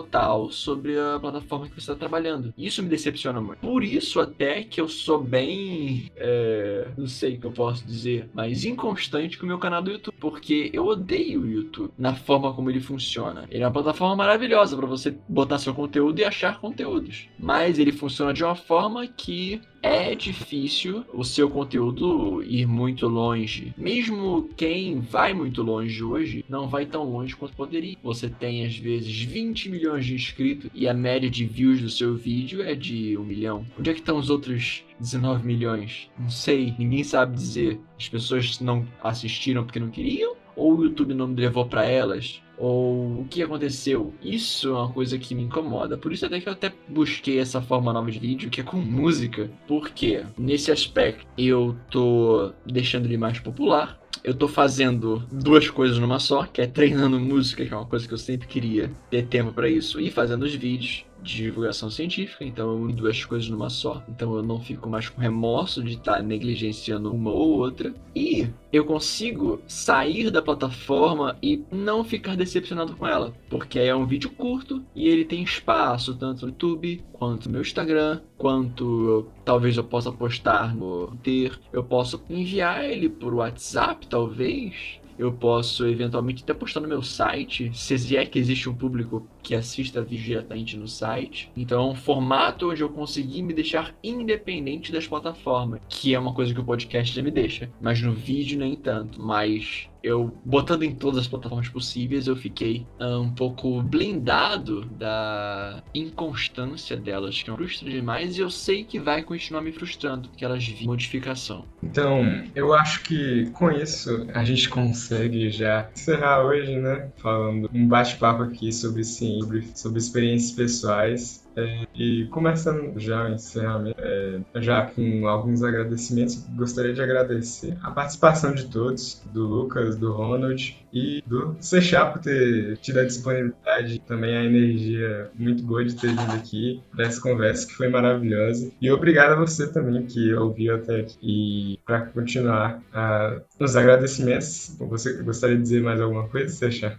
sobre 0.50 0.98
a 0.98 1.18
plataforma 1.20 1.66
que 1.66 1.74
você 1.74 1.92
está 1.92 1.94
trabalhando. 1.94 2.52
Isso 2.56 2.82
me 2.82 2.88
decepciona 2.88 3.40
muito. 3.40 3.60
Por 3.60 3.82
isso 3.82 4.20
até 4.20 4.62
que 4.62 4.80
eu 4.80 4.88
sou 4.88 5.22
bem 5.22 6.10
é, 6.16 6.88
não 6.96 7.06
sei 7.06 7.36
o 7.36 7.40
que 7.40 7.46
eu 7.46 7.52
posso 7.52 7.84
dizer, 7.86 8.28
mas 8.34 8.64
inconstante 8.64 9.38
com 9.38 9.44
o 9.44 9.48
meu 9.48 9.58
canal 9.58 9.82
do 9.82 9.90
YouTube, 9.90 10.14
porque 10.20 10.70
eu 10.72 10.86
odeio 10.86 11.42
o 11.42 11.46
YouTube 11.46 11.92
na 11.98 12.14
forma 12.14 12.52
como 12.52 12.70
ele 12.70 12.80
funciona. 12.80 13.46
Ele 13.50 13.62
é 13.62 13.66
uma 13.66 13.72
plataforma 13.72 14.16
maravilhosa 14.16 14.76
para 14.76 14.86
você 14.86 15.16
botar 15.28 15.58
seu 15.58 15.74
conteúdo 15.74 16.18
e 16.20 16.24
achar 16.24 16.60
conteúdos, 16.60 17.28
mas 17.38 17.78
ele 17.78 17.92
funciona 17.92 18.32
de 18.32 18.44
uma 18.44 18.54
forma 18.54 19.06
que 19.06 19.60
é 19.82 20.14
difícil 20.14 21.04
o 21.12 21.24
seu 21.24 21.48
conteúdo 21.48 22.42
ir 22.42 22.66
muito 22.66 23.06
longe. 23.08 23.74
Mesmo 23.76 24.48
quem 24.56 25.00
vai 25.00 25.32
muito 25.32 25.62
longe 25.62 26.02
hoje, 26.02 26.44
não 26.48 26.68
vai 26.68 26.86
tão 26.86 27.04
longe 27.04 27.34
quanto 27.36 27.56
poderia. 27.56 27.96
Você 28.02 28.28
tem 28.28 28.64
às 28.64 28.76
vezes 28.76 29.22
20 29.22 29.68
milhões 29.68 30.04
de 30.04 30.14
inscritos 30.14 30.70
e 30.74 30.88
a 30.88 30.94
média 30.94 31.30
de 31.30 31.44
views 31.44 31.80
do 31.80 31.90
seu 31.90 32.14
vídeo 32.14 32.62
é 32.62 32.74
de 32.74 33.16
1 33.16 33.24
milhão. 33.24 33.66
Onde 33.78 33.90
é 33.90 33.92
que 33.92 34.00
estão 34.00 34.18
os 34.18 34.30
outros 34.30 34.84
19 34.98 35.46
milhões? 35.46 36.10
Não 36.18 36.30
sei, 36.30 36.74
ninguém 36.78 37.04
sabe 37.04 37.36
dizer. 37.36 37.80
As 37.98 38.08
pessoas 38.08 38.60
não 38.60 38.86
assistiram 39.02 39.64
porque 39.64 39.80
não 39.80 39.90
queriam? 39.90 40.34
Ou 40.56 40.76
o 40.76 40.84
YouTube 40.84 41.14
não 41.14 41.32
levou 41.32 41.64
para 41.64 41.84
elas? 41.84 42.42
Ou 42.60 43.22
o 43.22 43.26
que 43.28 43.42
aconteceu. 43.42 44.12
Isso 44.22 44.68
é 44.68 44.72
uma 44.72 44.92
coisa 44.92 45.18
que 45.18 45.34
me 45.34 45.42
incomoda. 45.42 45.96
Por 45.96 46.12
isso 46.12 46.26
até 46.26 46.38
que 46.38 46.48
eu 46.48 46.52
até 46.52 46.72
busquei 46.88 47.38
essa 47.38 47.62
forma 47.62 47.92
nova 47.92 48.10
de 48.10 48.18
vídeo, 48.18 48.50
que 48.50 48.60
é 48.60 48.64
com 48.64 48.76
música. 48.78 49.50
Porque 49.66 50.22
nesse 50.38 50.70
aspecto 50.70 51.26
eu 51.38 51.74
tô 51.90 52.52
deixando 52.66 53.06
ele 53.06 53.16
mais 53.16 53.40
popular. 53.40 53.98
Eu 54.22 54.34
tô 54.34 54.46
fazendo 54.46 55.26
duas 55.32 55.70
coisas 55.70 55.98
numa 55.98 56.18
só, 56.18 56.44
que 56.44 56.60
é 56.60 56.66
treinando 56.66 57.18
música, 57.18 57.64
que 57.64 57.72
é 57.72 57.76
uma 57.76 57.86
coisa 57.86 58.06
que 58.06 58.12
eu 58.12 58.18
sempre 58.18 58.46
queria 58.46 58.90
ter 59.08 59.24
tempo 59.26 59.50
para 59.50 59.68
isso, 59.68 59.98
e 59.98 60.10
fazendo 60.10 60.42
os 60.42 60.54
vídeos 60.54 61.06
de 61.09 61.09
divulgação 61.22 61.90
científica, 61.90 62.44
então 62.44 62.70
eu 62.70 62.76
uno 62.76 62.92
duas 62.92 63.24
coisas 63.24 63.48
numa 63.48 63.70
só. 63.70 64.02
Então 64.08 64.34
eu 64.36 64.42
não 64.42 64.60
fico 64.60 64.88
mais 64.88 65.08
com 65.08 65.20
remorso 65.20 65.82
de 65.82 65.94
estar 65.94 66.16
tá 66.16 66.22
negligenciando 66.22 67.12
uma 67.12 67.30
ou 67.30 67.58
outra. 67.58 67.94
E 68.14 68.48
eu 68.72 68.84
consigo 68.84 69.60
sair 69.66 70.30
da 70.30 70.42
plataforma 70.42 71.36
e 71.42 71.62
não 71.70 72.04
ficar 72.04 72.36
decepcionado 72.36 72.96
com 72.96 73.06
ela. 73.06 73.32
Porque 73.48 73.78
é 73.78 73.94
um 73.94 74.06
vídeo 74.06 74.30
curto 74.30 74.82
e 74.94 75.08
ele 75.08 75.24
tem 75.24 75.42
espaço 75.42 76.14
tanto 76.14 76.42
no 76.42 76.52
YouTube, 76.52 77.04
quanto 77.12 77.46
no 77.46 77.52
meu 77.52 77.62
Instagram, 77.62 78.20
quanto 78.36 79.26
talvez 79.44 79.76
eu 79.76 79.84
possa 79.84 80.12
postar 80.12 80.74
no 80.74 81.08
Twitter. 81.22 81.58
Eu 81.72 81.84
posso 81.84 82.22
enviar 82.28 82.84
ele 82.84 83.08
por 83.08 83.34
WhatsApp, 83.34 84.06
talvez 84.06 85.00
eu 85.20 85.30
posso 85.30 85.86
eventualmente 85.86 86.42
até 86.42 86.54
postar 86.54 86.80
no 86.80 86.88
meu 86.88 87.02
site, 87.02 87.70
se 87.74 88.16
é 88.16 88.24
que 88.24 88.38
existe 88.38 88.70
um 88.70 88.74
público 88.74 89.28
que 89.42 89.54
assista 89.54 90.02
diretamente 90.02 90.76
no 90.76 90.88
site. 90.88 91.50
Então 91.56 91.88
é 91.88 91.92
um 91.92 91.94
formato 91.94 92.70
onde 92.70 92.82
eu 92.82 92.88
consegui 92.88 93.42
me 93.42 93.52
deixar 93.52 93.94
independente 94.02 94.92
das 94.92 95.06
plataformas, 95.06 95.80
que 95.88 96.14
é 96.14 96.18
uma 96.18 96.34
coisa 96.34 96.52
que 96.54 96.60
o 96.60 96.64
podcast 96.64 97.14
já 97.14 97.22
me 97.22 97.30
deixa. 97.30 97.70
Mas 97.80 98.00
no 98.00 98.12
vídeo 98.12 98.58
nem 98.58 98.76
tanto. 98.76 99.20
Mas 99.20 99.88
eu 100.02 100.34
botando 100.44 100.82
em 100.82 100.94
todas 100.94 101.20
as 101.20 101.28
plataformas 101.28 101.68
possíveis, 101.68 102.26
eu 102.26 102.36
fiquei 102.36 102.86
uh, 102.98 103.20
um 103.20 103.30
pouco 103.30 103.82
blindado 103.82 104.84
da 104.86 105.82
inconstância 105.94 106.96
delas, 106.96 107.42
que 107.42 107.50
me 107.50 107.56
frustra 107.56 107.90
demais 107.90 108.36
e 108.36 108.40
eu 108.40 108.50
sei 108.50 108.84
que 108.84 108.98
vai 108.98 109.22
continuar 109.22 109.62
me 109.62 109.72
frustrando, 109.72 110.28
porque 110.28 110.44
elas 110.44 110.66
vi 110.66 110.86
modificação. 110.86 111.64
Então, 111.82 112.44
eu 112.54 112.72
acho 112.72 113.02
que 113.02 113.50
com 113.52 113.70
isso 113.70 114.26
a 114.34 114.44
gente 114.44 114.68
consegue 114.68 115.50
já 115.50 115.90
encerrar 115.94 116.44
hoje, 116.44 116.76
né? 116.76 117.10
Falando 117.16 117.70
um 117.72 117.86
bate-papo 117.86 118.42
aqui 118.42 118.72
sobre 118.72 119.04
sim, 119.04 119.29
sobre, 119.74 119.98
experiências 119.98 120.52
pessoais. 120.52 121.40
É, 121.56 121.86
e 121.94 122.26
começando 122.26 122.98
já 122.98 123.24
o 123.24 123.34
encerramento, 123.34 124.00
é, 124.00 124.40
já 124.62 124.86
com 124.86 125.26
alguns 125.26 125.62
agradecimentos, 125.62 126.46
gostaria 126.56 126.94
de 126.94 127.02
agradecer 127.02 127.76
a 127.82 127.90
participação 127.90 128.54
de 128.54 128.66
todos, 128.66 129.20
do 129.32 129.46
Lucas, 129.46 129.96
do 129.96 130.12
Ronald 130.12 130.76
e 130.92 131.22
do 131.26 131.56
Sechá 131.60 132.06
por 132.06 132.20
ter 132.20 132.76
tido 132.78 133.00
a 133.00 133.04
disponibilidade, 133.04 134.00
também 134.06 134.36
a 134.36 134.44
energia 134.44 135.30
muito 135.34 135.64
boa 135.64 135.84
de 135.84 135.94
ter 135.94 136.08
vindo 136.08 136.32
aqui 136.32 136.80
para 136.94 137.06
essa 137.06 137.20
conversa 137.20 137.66
que 137.66 137.74
foi 137.74 137.88
maravilhosa. 137.88 138.70
E 138.80 138.90
obrigado 138.90 139.32
a 139.32 139.36
você 139.36 139.66
também 139.70 140.06
que 140.06 140.32
ouviu 140.34 140.76
até 140.76 141.00
aqui. 141.00 141.18
E 141.22 141.78
para 141.84 142.06
continuar 142.06 142.80
uh, 142.94 143.40
os 143.58 143.76
agradecimentos, 143.76 144.76
você 144.78 145.22
gostaria 145.22 145.56
de 145.56 145.62
dizer 145.62 145.82
mais 145.82 146.00
alguma 146.00 146.28
coisa, 146.28 146.48
Sechá? 146.48 146.96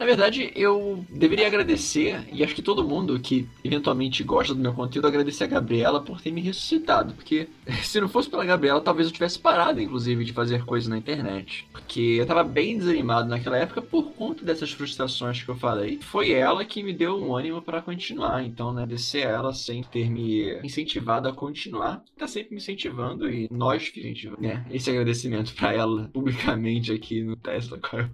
Na 0.00 0.06
verdade, 0.06 0.50
eu 0.56 1.04
deveria 1.10 1.46
agradecer, 1.46 2.26
e 2.32 2.42
acho 2.42 2.54
que 2.54 2.62
todo 2.62 2.82
mundo 2.82 3.20
que 3.20 3.46
eventualmente 3.62 4.24
gosta 4.24 4.54
do 4.54 4.60
meu 4.60 4.72
conteúdo, 4.72 5.06
agradecer 5.06 5.44
a 5.44 5.46
Gabriela 5.46 6.00
por 6.00 6.22
ter 6.22 6.30
me 6.30 6.40
ressuscitado. 6.40 7.12
Porque 7.12 7.48
se 7.84 8.00
não 8.00 8.08
fosse 8.08 8.30
pela 8.30 8.42
Gabriela, 8.46 8.80
talvez 8.80 9.06
eu 9.06 9.12
tivesse 9.12 9.38
parado, 9.38 9.78
inclusive, 9.78 10.24
de 10.24 10.32
fazer 10.32 10.64
coisas 10.64 10.88
na 10.88 10.96
internet. 10.96 11.68
Porque 11.70 12.16
eu 12.18 12.24
tava 12.24 12.42
bem 12.42 12.78
desanimado 12.78 13.28
naquela 13.28 13.58
época 13.58 13.82
por 13.82 14.12
conta 14.12 14.42
dessas 14.42 14.72
frustrações 14.72 15.42
que 15.42 15.50
eu 15.50 15.56
falei. 15.56 15.98
Foi 16.00 16.30
ela 16.30 16.64
que 16.64 16.82
me 16.82 16.94
deu 16.94 17.22
um 17.22 17.36
ânimo 17.36 17.60
para 17.60 17.82
continuar. 17.82 18.42
Então, 18.42 18.72
né, 18.72 18.84
agradecer 18.84 19.20
ela 19.20 19.52
sem 19.52 19.82
ter 19.82 20.08
me 20.08 20.58
incentivado 20.64 21.28
a 21.28 21.32
continuar. 21.34 22.02
Tá 22.16 22.26
sempre 22.26 22.52
me 22.52 22.56
incentivando 22.56 23.28
e 23.28 23.48
nós 23.50 23.92
incentivamos, 23.94 24.40
né? 24.40 24.64
Esse 24.70 24.88
agradecimento 24.88 25.54
para 25.54 25.74
ela 25.74 26.08
publicamente 26.10 26.90
aqui 26.90 27.22
no 27.22 27.36
Tesla 27.36 27.78
Coil. 27.78 28.08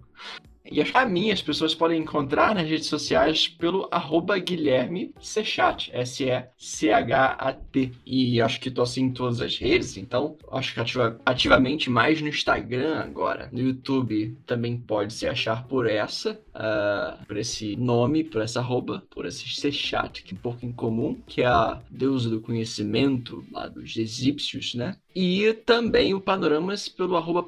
E 0.70 0.80
a 0.80 1.06
mim 1.06 1.30
as 1.30 1.42
pessoas 1.42 1.74
podem 1.74 2.00
encontrar 2.00 2.54
nas 2.54 2.68
redes 2.68 2.86
sociais 2.86 3.48
pelo 3.48 3.88
arroba 3.90 4.38
Guilherme 4.38 5.12
Sechat, 5.20 5.90
S-E-C-H-A-T. 5.92 7.92
E 8.04 8.40
acho 8.40 8.60
que 8.60 8.70
tô 8.70 8.82
assim 8.82 9.04
em 9.04 9.12
todas 9.12 9.40
as 9.40 9.56
redes, 9.58 9.96
então 9.96 10.36
acho 10.50 10.74
que 10.74 10.80
ativa, 10.80 11.20
ativamente 11.24 11.90
mais 11.90 12.20
no 12.20 12.28
Instagram 12.28 12.98
agora. 12.98 13.48
No 13.52 13.60
YouTube 13.60 14.36
também 14.46 14.76
pode 14.76 15.12
se 15.12 15.26
achar 15.26 15.66
por 15.66 15.86
essa, 15.86 16.38
uh, 16.54 17.24
por 17.26 17.36
esse 17.36 17.76
nome, 17.76 18.24
por 18.24 18.42
essa 18.42 18.60
arroba, 18.60 19.02
por 19.10 19.26
esse 19.26 19.48
Sechat, 19.48 20.22
que 20.22 20.34
é 20.34 20.36
um 20.36 20.40
pouco 20.40 20.66
incomum, 20.66 21.20
que 21.26 21.42
é 21.42 21.46
a 21.46 21.80
deusa 21.90 22.28
do 22.28 22.40
conhecimento 22.40 23.44
lá 23.52 23.68
dos 23.68 23.96
egípcios, 23.96 24.74
né? 24.74 24.96
E 25.14 25.50
também 25.64 26.12
o 26.12 26.20
Panoramas 26.20 26.90
pelo 26.90 27.16
arroba 27.16 27.44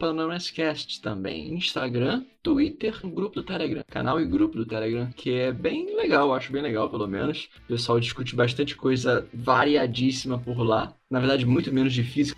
também. 1.03 1.53
Instagram, 1.53 2.25
Twitter, 2.49 2.99
grupo 3.05 3.35
do 3.35 3.43
Telegram. 3.43 3.85
Canal 3.91 4.19
e 4.21 4.25
grupo 4.25 4.57
do 4.57 4.65
Telegram, 4.65 5.11
que 5.15 5.33
é 5.35 5.53
bem 5.53 5.95
legal, 5.95 6.33
acho 6.33 6.51
bem 6.51 6.63
legal 6.63 6.89
pelo 6.89 7.07
menos. 7.07 7.49
O 7.65 7.69
pessoal 7.69 8.01
discute 8.01 8.35
bastante 8.35 8.75
coisa 8.75 9.29
variadíssima 9.35 10.39
por 10.39 10.59
lá. 10.63 10.95
Na 11.11 11.21
verdade, 11.21 11.45
muito 11.45 11.71
menos 11.73 11.93
difícil. 11.93 12.35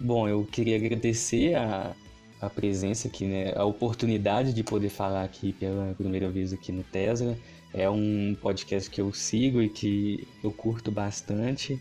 Bom, 0.00 0.26
eu 0.26 0.48
queria 0.50 0.76
agradecer 0.76 1.54
a, 1.54 1.94
a 2.40 2.48
presença 2.48 3.06
aqui, 3.06 3.26
né? 3.26 3.52
A 3.54 3.64
oportunidade 3.64 4.54
de 4.54 4.64
poder 4.64 4.88
falar 4.88 5.24
aqui 5.24 5.52
pela 5.52 5.94
primeira 5.94 6.30
vez 6.30 6.52
aqui 6.52 6.72
no 6.72 6.82
Tesla. 6.82 7.36
É 7.74 7.88
um 7.90 8.34
podcast 8.40 8.90
que 8.90 9.00
eu 9.00 9.12
sigo 9.12 9.60
e 9.60 9.68
que 9.68 10.26
eu 10.42 10.50
curto 10.50 10.90
bastante. 10.90 11.78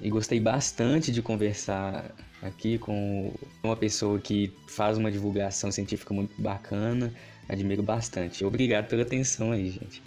e 0.00 0.10
gostei 0.10 0.38
bastante 0.38 1.10
de 1.10 1.22
conversar 1.22 2.14
aqui 2.48 2.78
com 2.78 3.32
uma 3.62 3.76
pessoa 3.76 4.18
que 4.18 4.52
faz 4.66 4.98
uma 4.98 5.10
divulgação 5.10 5.70
científica 5.70 6.12
muito 6.12 6.40
bacana. 6.40 7.12
Admiro 7.48 7.82
bastante. 7.82 8.44
Obrigado 8.44 8.88
pela 8.88 9.02
atenção 9.02 9.52
aí, 9.52 9.70
gente. 9.70 10.02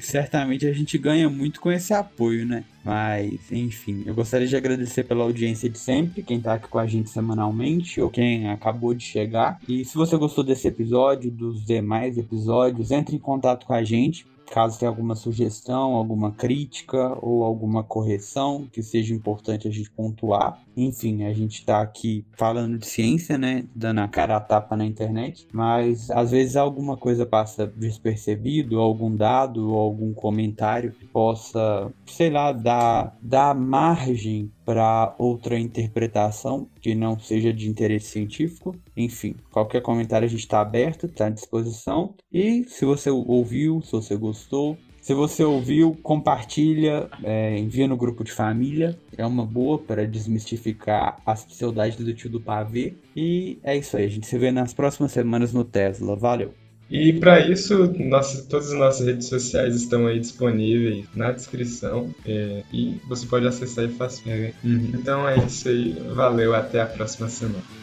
Certamente 0.00 0.66
a 0.66 0.72
gente 0.72 0.96
ganha 0.96 1.28
muito 1.28 1.60
com 1.60 1.70
esse 1.70 1.92
apoio, 1.92 2.46
né? 2.46 2.64
Mas, 2.82 3.52
enfim, 3.52 4.02
eu 4.06 4.14
gostaria 4.14 4.46
de 4.46 4.56
agradecer 4.56 5.04
pela 5.04 5.22
audiência 5.22 5.68
de 5.68 5.78
sempre, 5.78 6.22
quem 6.22 6.40
tá 6.40 6.54
aqui 6.54 6.66
com 6.68 6.78
a 6.78 6.86
gente 6.86 7.10
semanalmente 7.10 8.00
ou 8.00 8.08
quem 8.08 8.48
acabou 8.48 8.94
de 8.94 9.04
chegar. 9.04 9.60
E 9.68 9.84
se 9.84 9.94
você 9.94 10.16
gostou 10.16 10.42
desse 10.42 10.66
episódio, 10.66 11.30
dos 11.30 11.64
demais 11.64 12.16
episódios, 12.16 12.90
entre 12.90 13.16
em 13.16 13.18
contato 13.18 13.66
com 13.66 13.74
a 13.74 13.84
gente. 13.84 14.26
Caso 14.50 14.78
tenha 14.78 14.90
alguma 14.90 15.14
sugestão, 15.14 15.94
alguma 15.94 16.30
crítica 16.30 17.16
ou 17.22 17.42
alguma 17.42 17.82
correção 17.82 18.68
que 18.70 18.82
seja 18.82 19.14
importante 19.14 19.66
a 19.66 19.70
gente 19.70 19.90
pontuar. 19.90 20.60
Enfim, 20.76 21.24
a 21.24 21.32
gente 21.32 21.60
está 21.60 21.80
aqui 21.80 22.24
falando 22.32 22.78
de 22.78 22.86
ciência, 22.86 23.36
né? 23.36 23.64
Dando 23.74 24.00
a 24.00 24.08
cara 24.08 24.36
a 24.36 24.40
tapa 24.40 24.76
na 24.76 24.84
internet, 24.84 25.46
mas 25.52 26.10
às 26.10 26.30
vezes 26.30 26.56
alguma 26.56 26.96
coisa 26.96 27.26
passa 27.26 27.66
despercebido, 27.66 28.78
algum 28.78 29.14
dado 29.14 29.70
ou 29.70 29.78
algum 29.78 30.12
comentário 30.12 30.92
que 30.92 31.06
possa, 31.06 31.92
sei 32.06 32.30
lá, 32.30 32.52
dar, 32.52 33.16
dar 33.20 33.54
margem 33.54 34.50
para 34.64 35.14
outra 35.18 35.58
interpretação 35.58 36.68
que 36.80 36.94
não 36.94 37.18
seja 37.18 37.52
de 37.52 37.68
interesse 37.68 38.10
científico. 38.10 38.74
Enfim, 38.96 39.34
qualquer 39.50 39.82
comentário 39.82 40.26
a 40.26 40.30
gente 40.30 40.40
está 40.40 40.60
aberto, 40.60 41.06
está 41.06 41.26
à 41.26 41.30
disposição. 41.30 42.14
E 42.32 42.64
se 42.68 42.84
você 42.84 43.10
ouviu, 43.10 43.80
se 43.82 43.92
você 43.92 44.16
gostou, 44.16 44.76
se 45.02 45.12
você 45.14 45.42
ouviu, 45.42 45.98
compartilha, 46.00 47.10
é, 47.24 47.58
envia 47.58 47.88
no 47.88 47.96
grupo 47.96 48.22
de 48.22 48.30
família. 48.30 48.96
É 49.18 49.26
uma 49.26 49.44
boa 49.44 49.76
para 49.76 50.06
desmistificar 50.06 51.18
as 51.26 51.44
pseudades 51.44 51.96
do 51.96 52.14
tio 52.14 52.30
do 52.30 52.40
pavê. 52.40 52.94
E 53.14 53.58
é 53.64 53.76
isso 53.76 53.96
aí. 53.96 54.04
A 54.04 54.08
gente 54.08 54.28
se 54.28 54.38
vê 54.38 54.52
nas 54.52 54.72
próximas 54.72 55.10
semanas 55.10 55.52
no 55.52 55.64
Tesla. 55.64 56.14
Valeu! 56.14 56.54
E 56.88 57.14
para 57.14 57.40
isso, 57.40 57.92
nossa, 57.98 58.46
todas 58.48 58.70
as 58.70 58.78
nossas 58.78 59.06
redes 59.06 59.26
sociais 59.26 59.74
estão 59.74 60.06
aí 60.06 60.20
disponíveis 60.20 61.04
na 61.16 61.32
descrição 61.32 62.14
é, 62.24 62.62
e 62.72 63.00
você 63.08 63.26
pode 63.26 63.46
acessar 63.46 63.84
aí 63.84 63.90
facilmente. 63.90 64.54
Uhum. 64.62 64.90
Então 64.94 65.28
é 65.28 65.36
isso 65.38 65.68
aí, 65.68 65.96
valeu, 66.14 66.54
até 66.54 66.80
a 66.80 66.86
próxima 66.86 67.28
semana. 67.28 67.81